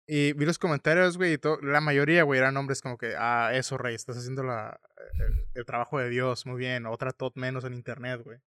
Y 0.07 0.33
vi 0.33 0.45
los 0.45 0.59
comentarios, 0.59 1.17
güey, 1.17 1.33
y 1.33 1.65
la 1.65 1.81
mayoría, 1.81 2.23
güey, 2.23 2.39
eran 2.39 2.57
hombres 2.57 2.81
como 2.81 2.97
que, 2.97 3.15
ah, 3.17 3.51
eso, 3.53 3.77
rey, 3.77 3.95
estás 3.95 4.17
haciendo 4.17 4.43
la, 4.43 4.79
el, 5.13 5.47
el 5.53 5.65
trabajo 5.65 5.97
de 5.97 6.09
Dios, 6.09 6.45
muy 6.45 6.57
bien, 6.57 6.85
otra 6.85 7.11
tot 7.11 7.35
menos 7.37 7.63
en 7.63 7.73
internet, 7.73 8.21
güey. 8.23 8.39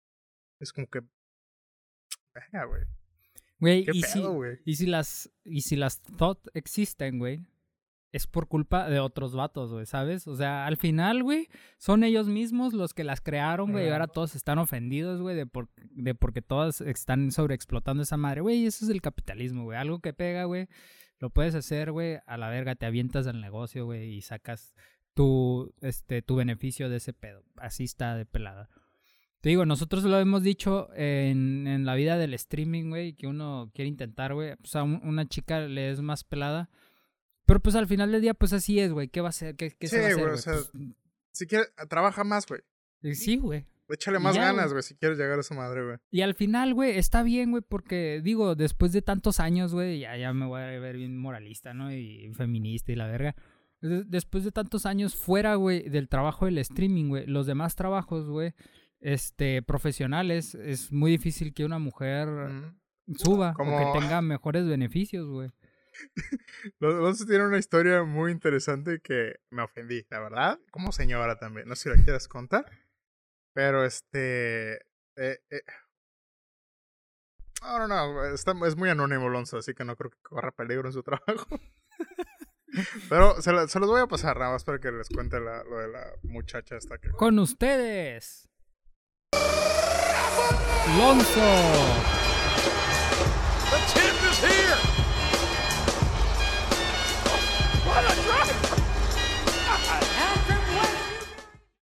Es 0.59 0.73
como 0.73 0.87
que, 0.87 1.01
venga, 2.35 2.65
güey, 2.65 2.83
Güey, 3.59 3.85
y 3.91 4.03
si, 4.03 4.21
güey. 4.21 4.59
y 4.65 4.75
si 4.75 4.85
las. 4.85 5.31
Y 5.43 5.61
si 5.61 5.75
las 5.75 6.01
thought 6.01 6.39
existen, 6.53 7.17
güey. 7.17 7.45
Es 8.17 8.27
por 8.27 8.47
culpa 8.47 8.89
de 8.89 8.99
otros 8.99 9.35
vatos, 9.35 9.71
güey, 9.71 9.85
¿sabes? 9.85 10.27
O 10.27 10.35
sea, 10.35 10.65
al 10.65 10.75
final, 10.77 11.23
güey, 11.23 11.47
son 11.77 12.03
ellos 12.03 12.27
mismos 12.27 12.73
los 12.73 12.93
que 12.93 13.03
las 13.03 13.21
crearon, 13.21 13.71
güey, 13.71 13.85
y 13.85 13.89
ahora 13.93 14.07
todos 14.07 14.35
están 14.35 14.57
ofendidos, 14.57 15.21
güey, 15.21 15.35
de, 15.35 15.45
por, 15.45 15.69
de 15.91 16.15
porque 16.15 16.41
todas 16.41 16.81
están 16.81 17.31
sobreexplotando 17.31 18.03
esa 18.03 18.17
madre. 18.17 18.41
Güey, 18.41 18.65
eso 18.65 18.83
es 18.85 18.91
el 18.91 19.01
capitalismo, 19.01 19.63
güey. 19.63 19.77
Algo 19.77 19.99
que 19.99 20.13
pega, 20.13 20.43
güey, 20.45 20.67
lo 21.19 21.29
puedes 21.29 21.55
hacer, 21.55 21.91
güey, 21.91 22.17
a 22.25 22.37
la 22.37 22.49
verga, 22.49 22.75
te 22.75 22.85
avientas 22.85 23.27
al 23.27 23.39
negocio, 23.39 23.85
güey, 23.85 24.13
y 24.15 24.21
sacas 24.21 24.75
tu, 25.13 25.73
este, 25.81 26.21
tu 26.21 26.35
beneficio 26.35 26.89
de 26.89 26.97
ese 26.97 27.13
pedo. 27.13 27.43
Así 27.57 27.83
está 27.85 28.15
de 28.15 28.25
pelada. 28.25 28.69
Te 29.41 29.49
digo, 29.49 29.65
nosotros 29.65 30.03
lo 30.03 30.19
hemos 30.19 30.41
dicho 30.43 30.89
en, 30.95 31.67
en 31.67 31.85
la 31.85 31.93
vida 31.95 32.17
del 32.17 32.33
streaming, 32.33 32.89
güey, 32.89 33.13
que 33.13 33.27
uno 33.27 33.69
quiere 33.73 33.89
intentar, 33.89 34.33
güey. 34.33 34.53
O 34.53 34.65
sea, 34.65 34.81
un- 34.83 34.99
una 35.03 35.27
chica 35.27 35.59
le 35.61 35.91
es 35.91 36.01
más 36.01 36.23
pelada. 36.23 36.69
Pero 37.47 37.59
pues 37.59 37.75
al 37.75 37.87
final 37.87 38.11
del 38.11 38.21
día, 38.21 38.35
pues 38.35 38.53
así 38.53 38.79
es, 38.79 38.91
güey. 38.91 39.07
¿Qué 39.07 39.21
va 39.21 39.27
a 39.27 39.29
hacer? 39.29 39.55
¿Qué, 39.55 39.71
qué 39.71 39.87
se 39.87 39.95
Sí, 39.95 40.01
va 40.01 40.07
a 40.07 40.11
hacer, 40.11 40.21
güey, 40.23 40.33
o 40.33 40.37
sea, 40.37 40.53
Pues, 40.53 40.71
Si 41.31 41.47
quieres, 41.47 41.71
trabaja 41.89 42.23
más, 42.23 42.45
güey. 42.45 42.61
sí, 43.15 43.37
güey. 43.37 43.65
Échale 43.89 44.19
más 44.19 44.35
ya, 44.35 44.41
ganas, 44.51 44.71
güey. 44.73 44.83
si 44.83 44.95
quieres 44.95 45.17
llegar 45.17 45.37
a 45.37 45.41
esa 45.41 45.55
madre, 45.55 45.83
güey. 45.85 45.97
Y 46.11 46.19
al 46.21 46.35
final, 46.35 46.73
güey, 46.73 46.97
está 46.97 47.23
bien, 47.23 47.51
güey, 47.51 47.63
porque 47.67 48.19
digo, 48.21 48.53
después 48.55 48.91
de 48.91 49.01
tantos 49.01 49.39
años, 49.39 49.73
güey, 49.73 49.99
ya, 50.01 50.17
ya 50.17 50.33
me 50.33 50.45
voy 50.45 50.61
a 50.61 50.65
ver 50.79 50.97
bien 50.97 51.17
moralista, 51.17 51.73
¿no? 51.73 51.91
Y 51.93 52.29
feminista 52.33 52.91
y 52.91 52.95
la 52.95 53.07
verga. 53.07 53.35
De- 53.79 54.03
Después 54.03 54.43
de 54.43 54.51
tantos 54.51 54.85
años 54.85 55.15
fuera, 55.15 55.55
güey, 55.55 55.87
del 55.87 56.09
trabajo 56.09 56.45
del 56.47 56.57
streaming, 56.57 57.07
güey, 57.07 57.27
los 57.27 57.45
demás 57.47 57.75
trabajos, 57.75 58.27
güey, 58.27 58.53
este, 58.99 59.61
profesionales, 59.61 60.53
es 60.55 60.91
muy 60.91 61.11
difícil 61.11 61.53
que 61.53 61.63
una 61.63 61.79
mujer 61.79 62.27
Mm. 62.27 63.13
suba 63.15 63.51
o 63.51 63.53
Como- 63.53 63.93
que 63.93 63.99
tenga 64.01 64.21
mejores 64.21 64.65
beneficios, 64.67 65.29
güey. 65.29 65.49
Los 66.79 66.95
dos 66.95 67.25
tienen 67.27 67.47
una 67.47 67.57
historia 67.57 68.03
muy 68.03 68.31
interesante 68.31 68.99
que 69.01 69.39
me 69.49 69.63
ofendí, 69.63 70.05
la 70.09 70.19
verdad. 70.19 70.59
Como 70.71 70.91
señora 70.91 71.37
también. 71.39 71.67
No 71.67 71.75
sé 71.75 71.89
si 71.91 71.97
la 71.97 72.03
quieras 72.03 72.27
contar. 72.27 72.65
Pero 73.53 73.83
este. 73.85 74.75
Eh, 75.15 75.39
eh. 75.49 75.61
No, 77.61 77.79
no, 77.79 77.87
no. 77.87 78.25
Está, 78.25 78.53
es 78.67 78.75
muy 78.75 78.89
anónimo, 78.89 79.27
Alonso, 79.27 79.57
así 79.57 79.73
que 79.73 79.83
no 79.83 79.95
creo 79.95 80.11
que 80.11 80.19
corra 80.21 80.51
peligro 80.51 80.87
en 80.87 80.93
su 80.93 81.01
trabajo. 81.03 81.59
Pero 83.09 83.41
se, 83.41 83.51
la- 83.51 83.67
se 83.67 83.79
los 83.79 83.89
voy 83.89 84.01
a 84.01 84.07
pasar 84.07 84.37
nada 84.37 84.51
más 84.51 84.63
para 84.63 84.79
que 84.79 84.91
les 84.91 85.09
cuente 85.09 85.39
la- 85.39 85.63
lo 85.63 85.79
de 85.79 85.87
la 85.87 86.13
muchacha 86.23 86.77
esta 86.77 86.97
que. 86.99 87.09
Con 87.11 87.39
ustedes. 87.39 88.47
Lonzo. 90.97 91.41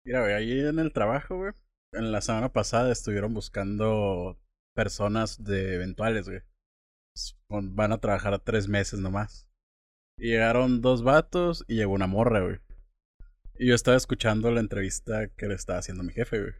Mira, 0.09 0.23
güey, 0.23 0.33
ahí 0.33 0.61
en 0.61 0.79
el 0.79 0.91
trabajo, 0.91 1.37
güey. 1.37 1.53
En 1.93 2.13
la 2.13 2.23
semana 2.23 2.51
pasada 2.51 2.91
estuvieron 2.91 3.35
buscando 3.35 4.41
personas 4.75 5.45
de 5.45 5.75
eventuales, 5.75 6.31
güey. 6.31 6.41
Van 7.51 7.93
a 7.93 7.99
trabajar 7.99 8.39
tres 8.39 8.69
meses 8.69 9.01
nomás. 9.01 9.51
Y 10.19 10.29
llegaron 10.29 10.81
dos 10.81 11.03
vatos 11.03 11.63
y 11.69 11.75
llegó 11.75 11.93
una 11.93 12.07
morra, 12.07 12.41
güey. 12.41 12.57
Y 13.59 13.69
yo 13.69 13.75
estaba 13.75 13.99
escuchando 13.99 14.51
la 14.51 14.61
entrevista 14.61 15.29
que 15.29 15.47
le 15.47 15.55
estaba 15.55 15.81
haciendo 15.81 16.05
mi 16.05 16.15
jefe, 16.15 16.41
güey. 16.41 16.55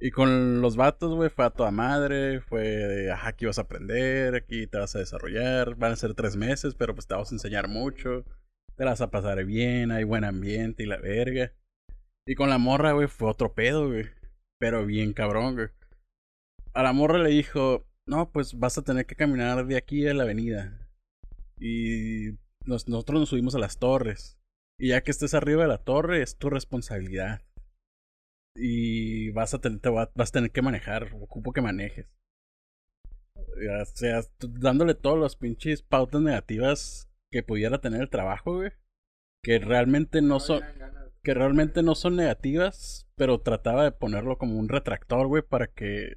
Y 0.00 0.10
con 0.10 0.62
los 0.62 0.76
vatos, 0.76 1.14
güey, 1.14 1.28
fue 1.28 1.44
a 1.44 1.50
toda 1.50 1.70
madre. 1.70 2.40
Fue 2.40 2.62
de, 2.62 3.12
ajá, 3.12 3.28
aquí 3.28 3.44
vas 3.44 3.58
a 3.58 3.62
aprender, 3.62 4.34
aquí 4.34 4.66
te 4.66 4.78
vas 4.78 4.96
a 4.96 5.00
desarrollar. 5.00 5.74
Van 5.74 5.92
a 5.92 5.96
ser 5.96 6.14
tres 6.14 6.36
meses, 6.36 6.74
pero 6.74 6.94
pues 6.94 7.06
te 7.06 7.12
vamos 7.12 7.30
a 7.30 7.34
enseñar 7.34 7.68
mucho. 7.68 8.24
Te 8.76 8.84
vas 8.86 9.02
a 9.02 9.10
pasar 9.10 9.44
bien, 9.44 9.90
hay 9.90 10.04
buen 10.04 10.24
ambiente 10.24 10.84
y 10.84 10.86
la 10.86 10.96
verga. 10.96 11.52
Y 12.26 12.34
con 12.34 12.50
la 12.50 12.58
morra, 12.58 12.92
güey, 12.92 13.08
fue 13.08 13.30
otro 13.30 13.54
pedo, 13.54 13.88
güey. 13.88 14.06
Pero 14.58 14.84
bien 14.84 15.12
cabrón, 15.12 15.54
güey. 15.54 15.68
A 16.74 16.82
la 16.82 16.92
morra 16.92 17.18
le 17.18 17.30
dijo, 17.30 17.86
no, 18.06 18.30
pues 18.30 18.58
vas 18.58 18.76
a 18.78 18.82
tener 18.82 19.06
que 19.06 19.16
caminar 19.16 19.66
de 19.66 19.76
aquí 19.76 20.06
a 20.06 20.14
la 20.14 20.24
avenida. 20.24 20.88
Y 21.58 22.32
nos- 22.64 22.88
nosotros 22.88 23.20
nos 23.20 23.28
subimos 23.30 23.54
a 23.54 23.58
las 23.58 23.78
torres. 23.78 24.38
Y 24.78 24.88
ya 24.88 25.02
que 25.02 25.10
estés 25.10 25.34
arriba 25.34 25.62
de 25.62 25.68
la 25.68 25.78
torre, 25.84 26.22
es 26.22 26.36
tu 26.36 26.50
responsabilidad. 26.50 27.42
y 28.58 29.30
vas 29.32 29.52
a, 29.52 29.58
tener, 29.60 29.80
te 29.80 29.90
va- 29.90 30.10
vas 30.14 30.30
a 30.30 30.32
tener 30.32 30.50
que 30.50 30.62
manejar, 30.62 31.12
ocupo 31.20 31.52
que 31.52 31.60
manejes. 31.60 32.06
Ya 33.62 33.84
sea, 33.84 34.22
dándole 34.38 34.94
todos 34.94 35.18
los 35.18 35.36
pinches 35.36 35.82
pautas 35.82 36.22
negativas 36.22 37.10
que 37.30 37.42
pudiera 37.42 37.82
tener 37.82 38.00
el 38.00 38.08
trabajo, 38.08 38.54
güey. 38.56 38.72
Que 39.42 39.58
realmente 39.58 40.22
no 40.22 40.40
son, 40.40 40.62
que 41.26 41.34
realmente 41.34 41.82
no 41.82 41.96
son 41.96 42.14
negativas, 42.14 43.10
pero 43.16 43.40
trataba 43.40 43.82
de 43.82 43.90
ponerlo 43.90 44.38
como 44.38 44.60
un 44.60 44.68
retractor, 44.68 45.26
güey, 45.26 45.42
para 45.42 45.66
que 45.66 46.12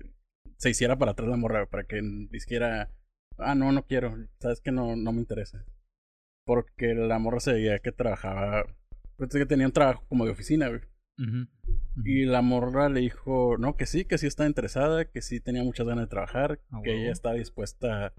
se 0.58 0.70
hiciera 0.70 1.00
para 1.00 1.14
atrás 1.14 1.28
la 1.28 1.36
morra, 1.36 1.66
para 1.66 1.86
que 1.86 2.00
dijera, 2.30 2.92
ah, 3.40 3.56
no, 3.56 3.72
no 3.72 3.88
quiero, 3.88 4.16
sabes 4.40 4.62
que 4.62 4.72
no, 4.72 4.96
no 4.96 5.12
me 5.12 5.18
interesa. 5.18 5.66
Porque 6.46 6.94
la 6.94 7.18
morra 7.18 7.40
se 7.40 7.54
veía 7.54 7.80
que 7.80 7.92
trabajaba, 7.92 8.66
pues 9.18 9.32
que 9.32 9.48
tenía 9.48 9.66
un 9.66 9.72
trabajo 9.72 10.06
como 10.10 10.26
de 10.26 10.32
oficina, 10.32 10.68
güey. 10.68 10.82
Y 12.06 12.26
la 12.26 12.44
morra 12.44 12.88
le 12.88 13.00
dijo, 13.00 13.58
no, 13.58 13.78
que 13.78 13.88
sí, 13.88 14.06
que 14.06 14.20
sí 14.20 14.28
estaba 14.28 14.48
interesada, 14.48 15.06
que 15.06 15.24
sí 15.24 15.40
tenía 15.40 15.64
muchas 15.64 15.88
ganas 15.88 16.06
de 16.06 16.10
trabajar, 16.12 16.60
A 16.70 16.84
que 16.84 17.02
ella 17.02 17.12
estaba 17.12 17.34
dispuesta 17.34 18.14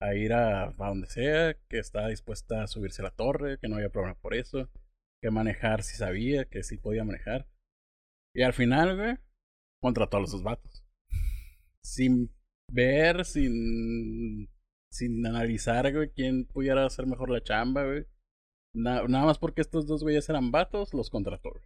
a 0.00 0.14
ir 0.16 0.32
a, 0.32 0.64
a 0.64 0.88
donde 0.88 1.06
sea, 1.06 1.54
que 1.68 1.78
estaba 1.78 2.08
dispuesta 2.08 2.64
a 2.64 2.66
subirse 2.66 3.00
a 3.00 3.04
la 3.04 3.10
torre, 3.12 3.58
que 3.60 3.68
no 3.68 3.76
había 3.76 3.90
problema 3.90 4.18
por 4.20 4.34
eso, 4.34 4.68
que 5.22 5.30
manejar 5.30 5.82
sí 5.84 5.96
sabía, 5.96 6.44
que 6.46 6.62
sí 6.64 6.76
podía 6.76 7.04
manejar. 7.04 7.48
Y 8.34 8.42
al 8.42 8.52
final, 8.52 8.96
güey, 8.96 9.16
contrató 9.80 10.16
a 10.16 10.20
los 10.20 10.32
dos 10.32 10.42
vatos. 10.42 10.84
Sin 11.84 12.34
ver, 12.70 13.24
sin, 13.24 14.48
sin 14.90 15.24
analizar, 15.26 15.92
güey, 15.92 16.10
quién 16.10 16.46
pudiera 16.46 16.84
hacer 16.84 17.06
mejor 17.06 17.30
la 17.30 17.42
chamba, 17.42 17.84
güey. 17.84 18.06
Na- 18.74 19.06
nada 19.06 19.26
más 19.26 19.38
porque 19.38 19.60
estos 19.60 19.86
dos 19.86 20.02
güeyes 20.02 20.28
eran 20.28 20.50
vatos, 20.50 20.92
los 20.94 21.10
contrató, 21.10 21.50
güey. 21.50 21.64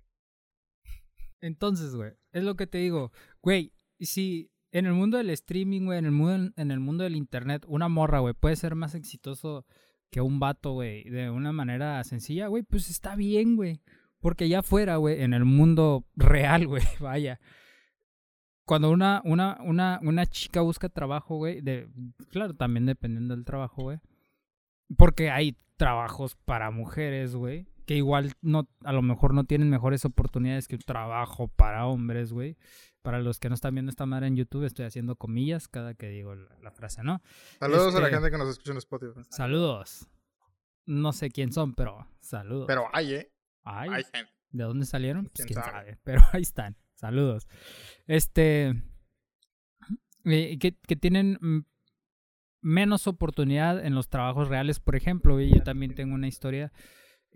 Entonces, 1.41 1.95
güey, 1.95 2.13
es 2.33 2.45
lo 2.45 2.57
que 2.57 2.67
te 2.67 2.79
digo. 2.79 3.13
Güey, 3.43 3.73
si 4.01 4.51
en 4.73 4.87
el 4.87 4.93
mundo 4.93 5.17
del 5.17 5.31
streaming, 5.31 5.85
güey, 5.87 5.99
en 5.99 6.07
el 6.07 6.11
mundo, 6.13 6.53
en 6.57 6.71
el 6.71 6.81
mundo 6.81 7.05
del 7.05 7.17
internet, 7.17 7.65
una 7.69 7.89
morra, 7.89 8.19
güey, 8.21 8.35
puede 8.35 8.57
ser 8.57 8.75
más 8.75 8.95
exitoso 8.95 9.67
que 10.17 10.23
un 10.23 10.41
vato, 10.41 10.73
güey, 10.73 11.05
de 11.11 11.29
una 11.29 11.53
manera 11.53 12.03
sencilla, 12.03 12.47
güey, 12.47 12.62
pues 12.62 12.89
está 12.89 13.17
bien, 13.17 13.55
güey. 13.55 13.83
Porque 14.19 14.49
ya 14.49 14.62
fuera, 14.62 14.97
güey, 14.97 15.21
en 15.21 15.35
el 15.35 15.45
mundo 15.45 16.07
real, 16.17 16.67
güey, 16.67 16.85
vaya. 17.01 17.39
Cuando 18.64 18.91
una, 18.91 19.21
una, 19.27 19.59
una, 19.61 20.01
una 20.03 20.25
chica 20.25 20.62
busca 20.62 20.89
trabajo, 20.89 21.37
güey, 21.37 21.61
de, 21.61 21.91
claro, 22.31 22.55
también 22.55 22.87
dependiendo 22.87 23.37
del 23.37 23.45
trabajo, 23.45 23.83
güey. 23.83 23.99
Porque 24.97 25.31
hay 25.31 25.59
trabajos 25.77 26.35
para 26.47 26.71
mujeres, 26.71 27.35
güey, 27.35 27.67
que 27.85 27.97
igual 27.97 28.33
no, 28.41 28.71
a 28.85 28.95
lo 28.95 29.03
mejor 29.03 29.35
no 29.35 29.45
tienen 29.45 29.69
mejores 29.69 30.07
oportunidades 30.07 30.67
que 30.67 30.77
un 30.77 30.81
trabajo 30.81 31.49
para 31.49 31.85
hombres, 31.85 32.33
güey. 32.33 32.57
Para 33.07 33.21
los 33.21 33.39
que 33.39 33.49
no 33.49 33.55
están 33.55 33.73
viendo 33.75 33.89
esta 33.91 34.05
madre 34.05 34.27
en 34.27 34.35
YouTube, 34.35 34.65
estoy 34.65 34.85
haciendo 34.85 35.15
comillas 35.15 35.69
cada 35.69 35.95
que 35.95 36.09
digo 36.09 36.35
la, 36.35 36.59
la 36.61 36.71
frase, 36.73 37.05
¿no? 37.05 37.23
Saludos 37.61 37.95
a 37.95 38.01
la 38.01 38.07
Este- 38.07 38.17
gente 38.17 38.31
que 38.33 38.39
nos 38.39 38.49
escucha 38.49 38.73
en 38.73 38.79
Spotify. 38.79 39.21
Saludos. 39.31 40.09
No 40.87 41.13
sé 41.13 41.31
quién 41.31 41.53
son, 41.53 41.75
pero 41.75 42.09
saludos. 42.21 42.67
Pero 42.67 42.87
hay, 42.93 43.15
¿eh? 43.15 43.33
Ay, 43.63 43.91
Hay 43.93 44.03
gente. 44.05 44.33
¿De 44.51 44.65
dónde 44.65 44.87
salieron? 44.87 45.25
Pues 45.27 45.35
¿Quién 45.35 45.47
quién 45.49 45.61
sabe? 45.61 45.71
sabe. 45.73 45.99
Pero 46.05 46.23
ahí 46.33 46.43
están. 46.43 46.77
Saludos. 46.95 47.47
Este. 48.09 48.75
que, 50.25 50.77
que 50.87 50.97
tienen 50.97 51.39
menos 52.61 53.07
oportunidad 53.07 53.85
en 53.85 53.95
los 53.95 54.09
trabajos 54.09 54.49
reales, 54.49 54.81
por 54.81 54.97
ejemplo. 54.97 55.35
güey, 55.35 55.53
Yo 55.55 55.63
también 55.63 55.95
tengo 55.95 56.15
una 56.15 56.27
historia 56.29 56.73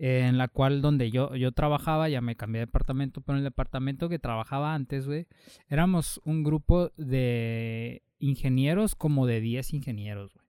en 0.03 0.39
la 0.39 0.47
cual 0.47 0.81
donde 0.81 1.11
yo, 1.11 1.35
yo 1.35 1.51
trabajaba, 1.51 2.09
ya 2.09 2.21
me 2.21 2.35
cambié 2.35 2.61
de 2.61 2.65
departamento, 2.65 3.21
pero 3.21 3.37
en 3.37 3.43
el 3.43 3.51
departamento 3.51 4.09
que 4.09 4.17
trabajaba 4.17 4.73
antes, 4.73 5.05
güey, 5.05 5.27
éramos 5.69 6.19
un 6.25 6.43
grupo 6.43 6.91
de 6.97 8.01
ingenieros, 8.17 8.95
como 8.95 9.27
de 9.27 9.41
10 9.41 9.73
ingenieros, 9.75 10.33
güey. 10.33 10.47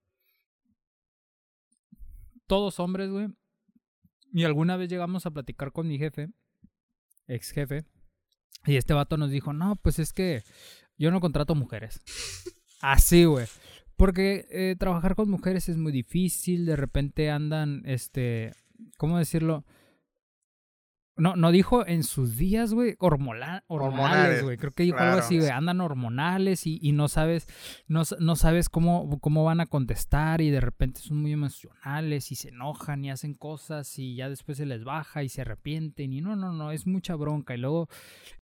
Todos 2.47 2.81
hombres, 2.81 3.11
güey. 3.11 3.29
Y 4.33 4.45
alguna 4.45 4.79
vez 4.79 4.89
llegamos 4.89 5.27
a 5.27 5.31
platicar 5.31 5.71
con 5.71 5.87
mi 5.87 5.99
jefe, 5.99 6.31
ex 7.27 7.51
jefe, 7.51 7.85
y 8.65 8.77
este 8.77 8.95
vato 8.95 9.19
nos 9.19 9.31
dijo, 9.31 9.53
no, 9.53 9.77
pues 9.77 9.99
es 9.99 10.15
que 10.15 10.45
yo 10.97 11.11
no 11.11 11.21
contrato 11.21 11.55
mujeres. 11.55 12.01
Así, 12.81 13.27
güey. 13.27 13.47
Porque 13.97 14.47
eh, 14.51 14.77
trabajar 14.79 15.15
con 15.15 15.29
mujeres 15.29 15.69
es 15.69 15.77
muy 15.77 15.93
difícil, 15.93 16.65
de 16.65 16.77
repente 16.77 17.31
andan, 17.31 17.83
este, 17.85 18.55
¿cómo 18.97 19.19
decirlo? 19.19 19.65
No, 21.15 21.37
no 21.37 21.53
dijo 21.53 21.87
en 21.87 22.05
sus 22.05 22.39
días, 22.39 22.73
güey, 22.73 22.97
hormola- 22.99 23.65
hormonales, 23.67 24.43
güey. 24.43 24.57
Creo 24.57 24.73
que 24.73 24.85
dijo 24.85 24.99
algo 24.99 25.19
así, 25.19 25.37
güey. 25.39 25.51
Andan 25.51 25.83
hormonales 25.83 26.67
y, 26.67 26.79
y 26.81 26.93
no 26.93 27.09
sabes, 27.09 27.47
no, 27.87 28.03
no 28.19 28.35
sabes 28.35 28.71
cómo, 28.71 29.19
cómo 29.21 29.45
van 29.45 29.61
a 29.61 29.67
contestar 29.67 30.41
y 30.41 30.49
de 30.51 30.61
repente 30.61 31.01
son 31.03 31.19
muy 31.19 31.33
emocionales 31.33 32.33
y 32.33 32.35
se 32.35 32.49
enojan 32.49 33.05
y 33.05 33.11
hacen 33.11 33.35
cosas 33.35 33.99
y 33.99 34.15
ya 34.17 34.31
después 34.31 34.57
se 34.57 34.65
les 34.65 34.85
baja 34.85 35.23
y 35.23 35.29
se 35.29 35.43
arrepienten 35.43 36.15
y 36.15 36.23
no, 36.23 36.35
no, 36.35 36.53
no, 36.53 36.73
es 36.73 36.87
mucha 36.87 37.15
bronca. 37.15 37.55
Y 37.55 37.59
luego 37.59 37.89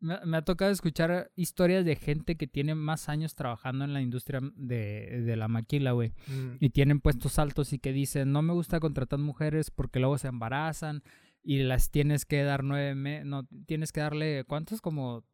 me, 0.01 0.19
me 0.25 0.39
ha 0.39 0.43
tocado 0.43 0.71
escuchar 0.71 1.31
historias 1.37 1.85
de 1.85 1.97
gente 1.97 2.37
que 2.37 2.47
tiene 2.47 2.75
más 2.75 3.11
años 3.11 3.35
trabajando 3.35 3.85
en 3.85 3.93
la 3.93 4.01
industria 4.01 4.41
de, 4.57 5.23
de 5.23 5.37
la 5.37 5.49
maquila, 5.49 5.93
güey. 5.93 6.15
Mm. 6.29 6.57
Y 6.61 6.71
tienen 6.71 7.01
puestos 7.01 7.39
altos 7.39 7.75
y 7.75 7.79
que 7.79 7.93
dicen, 7.93 8.33
no 8.33 8.41
me 8.41 8.55
gusta 8.55 8.81
contratar 8.81 9.19
mujeres 9.19 9.71
porque 9.71 10.01
luego 10.01 10.17
se 10.17 10.29
embarazan 10.29 11.03
y 11.45 11.62
las 11.62 11.90
tienes 11.90 12.24
que 12.24 12.42
dar 12.42 12.64
nueve 12.64 12.95
meses, 12.95 13.26
no, 13.26 13.47
tienes 13.66 13.92
que 13.92 14.01
darle, 14.01 14.45
¿cuántos? 14.45 14.80
Como 14.80 15.24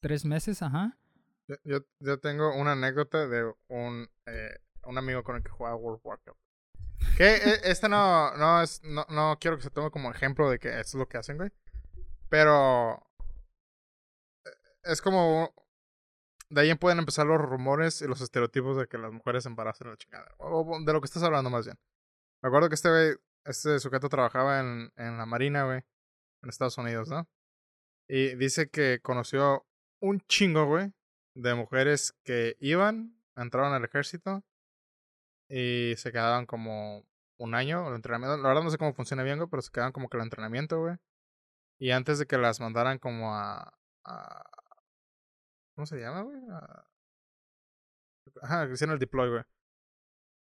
tres 0.00 0.24
meses, 0.24 0.62
ajá. 0.62 0.96
Yo, 1.48 1.56
yo, 1.64 1.78
yo 1.98 2.20
tengo 2.20 2.54
una 2.54 2.72
anécdota 2.72 3.26
de 3.26 3.52
un, 3.68 4.08
eh, 4.26 4.58
un 4.84 4.96
amigo 4.96 5.24
con 5.24 5.36
el 5.36 5.42
que 5.42 5.50
jugaba 5.50 5.76
World 5.76 5.96
of 5.96 6.06
Warcraft. 6.06 6.40
Que 7.16 7.34
eh, 7.34 7.60
este 7.64 7.88
no, 7.88 8.36
no 8.36 8.62
es, 8.62 8.82
no, 8.84 9.04
no 9.08 9.36
quiero 9.40 9.56
que 9.56 9.64
se 9.64 9.70
tome 9.70 9.90
como 9.90 10.10
ejemplo 10.10 10.48
de 10.48 10.58
que 10.58 10.68
esto 10.68 10.80
es 10.80 10.94
lo 10.94 11.08
que 11.08 11.18
hacen, 11.18 11.36
güey. 11.36 11.50
Pero 12.28 13.02
eh, 14.44 14.50
es 14.84 15.02
como 15.02 15.52
de 16.50 16.60
ahí 16.62 16.74
pueden 16.76 16.98
empezar 16.98 17.26
los 17.26 17.40
rumores 17.40 18.00
y 18.02 18.06
los 18.06 18.20
estereotipos 18.20 18.76
de 18.76 18.86
que 18.86 18.98
las 18.98 19.12
mujeres 19.12 19.46
embarazan 19.46 19.88
a 19.88 19.90
la 19.92 19.96
chingada. 19.96 20.34
O 20.38 20.78
de 20.80 20.92
lo 20.92 21.00
que 21.00 21.06
estás 21.06 21.22
hablando 21.22 21.50
más 21.50 21.66
bien. 21.66 21.78
Me 22.42 22.48
acuerdo 22.48 22.68
que 22.68 22.74
este 22.74 22.88
güey, 22.88 23.16
este 23.48 23.78
sujeto 23.80 24.08
trabajaba 24.08 24.60
en, 24.60 24.92
en 24.96 25.18
la 25.18 25.26
marina, 25.26 25.64
güey, 25.64 25.78
en 26.42 26.48
Estados 26.48 26.78
Unidos, 26.78 27.08
¿no? 27.08 27.28
Y 28.08 28.36
dice 28.36 28.70
que 28.70 29.00
conoció 29.02 29.66
un 30.00 30.20
chingo, 30.22 30.66
güey, 30.66 30.92
de 31.34 31.54
mujeres 31.54 32.14
que 32.24 32.56
iban, 32.60 33.20
entraban 33.36 33.72
al 33.72 33.84
ejército 33.84 34.44
y 35.48 35.94
se 35.96 36.10
quedaban 36.12 36.46
como 36.46 37.06
un 37.38 37.54
año 37.54 37.88
el 37.88 37.94
entrenamiento. 37.94 38.36
La 38.38 38.48
verdad 38.48 38.62
no 38.62 38.70
sé 38.70 38.78
cómo 38.78 38.94
funciona 38.94 39.22
bien, 39.22 39.38
güey, 39.38 39.48
pero 39.50 39.62
se 39.62 39.70
quedaban 39.70 39.92
como 39.92 40.08
que 40.08 40.16
el 40.16 40.22
entrenamiento, 40.24 40.80
güey. 40.80 40.96
Y 41.78 41.90
antes 41.92 42.18
de 42.18 42.26
que 42.26 42.38
las 42.38 42.60
mandaran 42.60 42.98
como 42.98 43.34
a... 43.36 43.72
¿Cómo 45.74 45.86
se 45.86 45.98
llama, 46.00 46.22
güey? 46.22 46.38
A- 46.50 46.84
Ajá, 48.42 48.68
hicieron 48.70 48.94
el 48.94 48.98
deploy, 48.98 49.30
güey. 49.30 49.42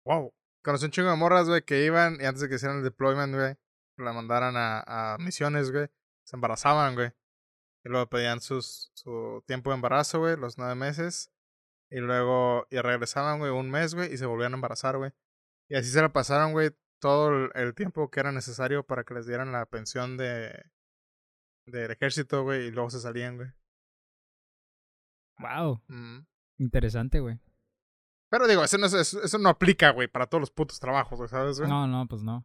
Wow. 0.05 0.33
Conocí 0.63 0.85
un 0.85 0.91
chingo 0.91 1.09
de 1.09 1.17
morras, 1.17 1.47
güey, 1.47 1.63
que 1.63 1.83
iban 1.85 2.19
y 2.21 2.25
antes 2.25 2.41
de 2.41 2.49
que 2.49 2.55
hicieran 2.55 2.77
el 2.77 2.83
deployment, 2.83 3.33
güey, 3.35 3.55
la 3.97 4.13
mandaran 4.13 4.55
a, 4.55 5.13
a 5.13 5.17
misiones, 5.17 5.71
güey, 5.71 5.87
se 6.23 6.35
embarazaban, 6.35 6.95
güey. 6.95 7.11
Y 7.85 7.89
luego 7.89 8.07
pedían 8.09 8.39
sus, 8.39 8.91
su 8.93 9.43
tiempo 9.45 9.71
de 9.71 9.75
embarazo, 9.75 10.19
güey, 10.19 10.37
los 10.37 10.57
nueve 10.57 10.75
meses. 10.75 11.31
Y 11.91 11.99
luego, 11.99 12.65
y 12.71 12.79
regresaban, 12.79 13.39
güey, 13.39 13.51
un 13.51 13.69
mes, 13.69 13.93
güey, 13.93 14.13
y 14.13 14.17
se 14.17 14.25
volvían 14.25 14.53
a 14.53 14.55
embarazar, 14.55 14.97
güey. 14.97 15.11
Y 15.69 15.75
así 15.75 15.89
se 15.89 16.01
la 16.01 16.11
pasaron, 16.13 16.53
güey, 16.53 16.71
todo 16.99 17.51
el, 17.53 17.75
tiempo 17.75 18.09
que 18.09 18.21
era 18.21 18.31
necesario 18.31 18.85
para 18.85 19.03
que 19.03 19.13
les 19.13 19.27
dieran 19.27 19.51
la 19.51 19.65
pensión 19.65 20.15
de 20.17 20.71
del 21.65 21.91
ejército, 21.91 22.43
güey, 22.43 22.67
y 22.67 22.71
luego 22.71 22.89
se 22.89 22.99
salían, 22.99 23.35
güey. 23.37 23.49
Wow, 25.39 25.81
Mm. 25.87 26.25
interesante, 26.57 27.19
güey. 27.19 27.39
Pero 28.33 28.47
digo, 28.47 28.63
eso 28.63 28.79
no, 28.79 28.87
es- 28.87 29.13
eso, 29.13 29.37
no 29.37 29.47
aplica, 29.49 29.91
güey, 29.91 30.07
para 30.07 30.25
todos 30.25 30.39
los 30.41 30.49
putos 30.49 30.79
trabajos, 30.79 31.19
güey, 31.19 31.29
¿sabes, 31.29 31.59
güey? 31.59 31.69
No, 31.69 31.85
no, 31.85 32.07
pues 32.07 32.23
no. 32.23 32.43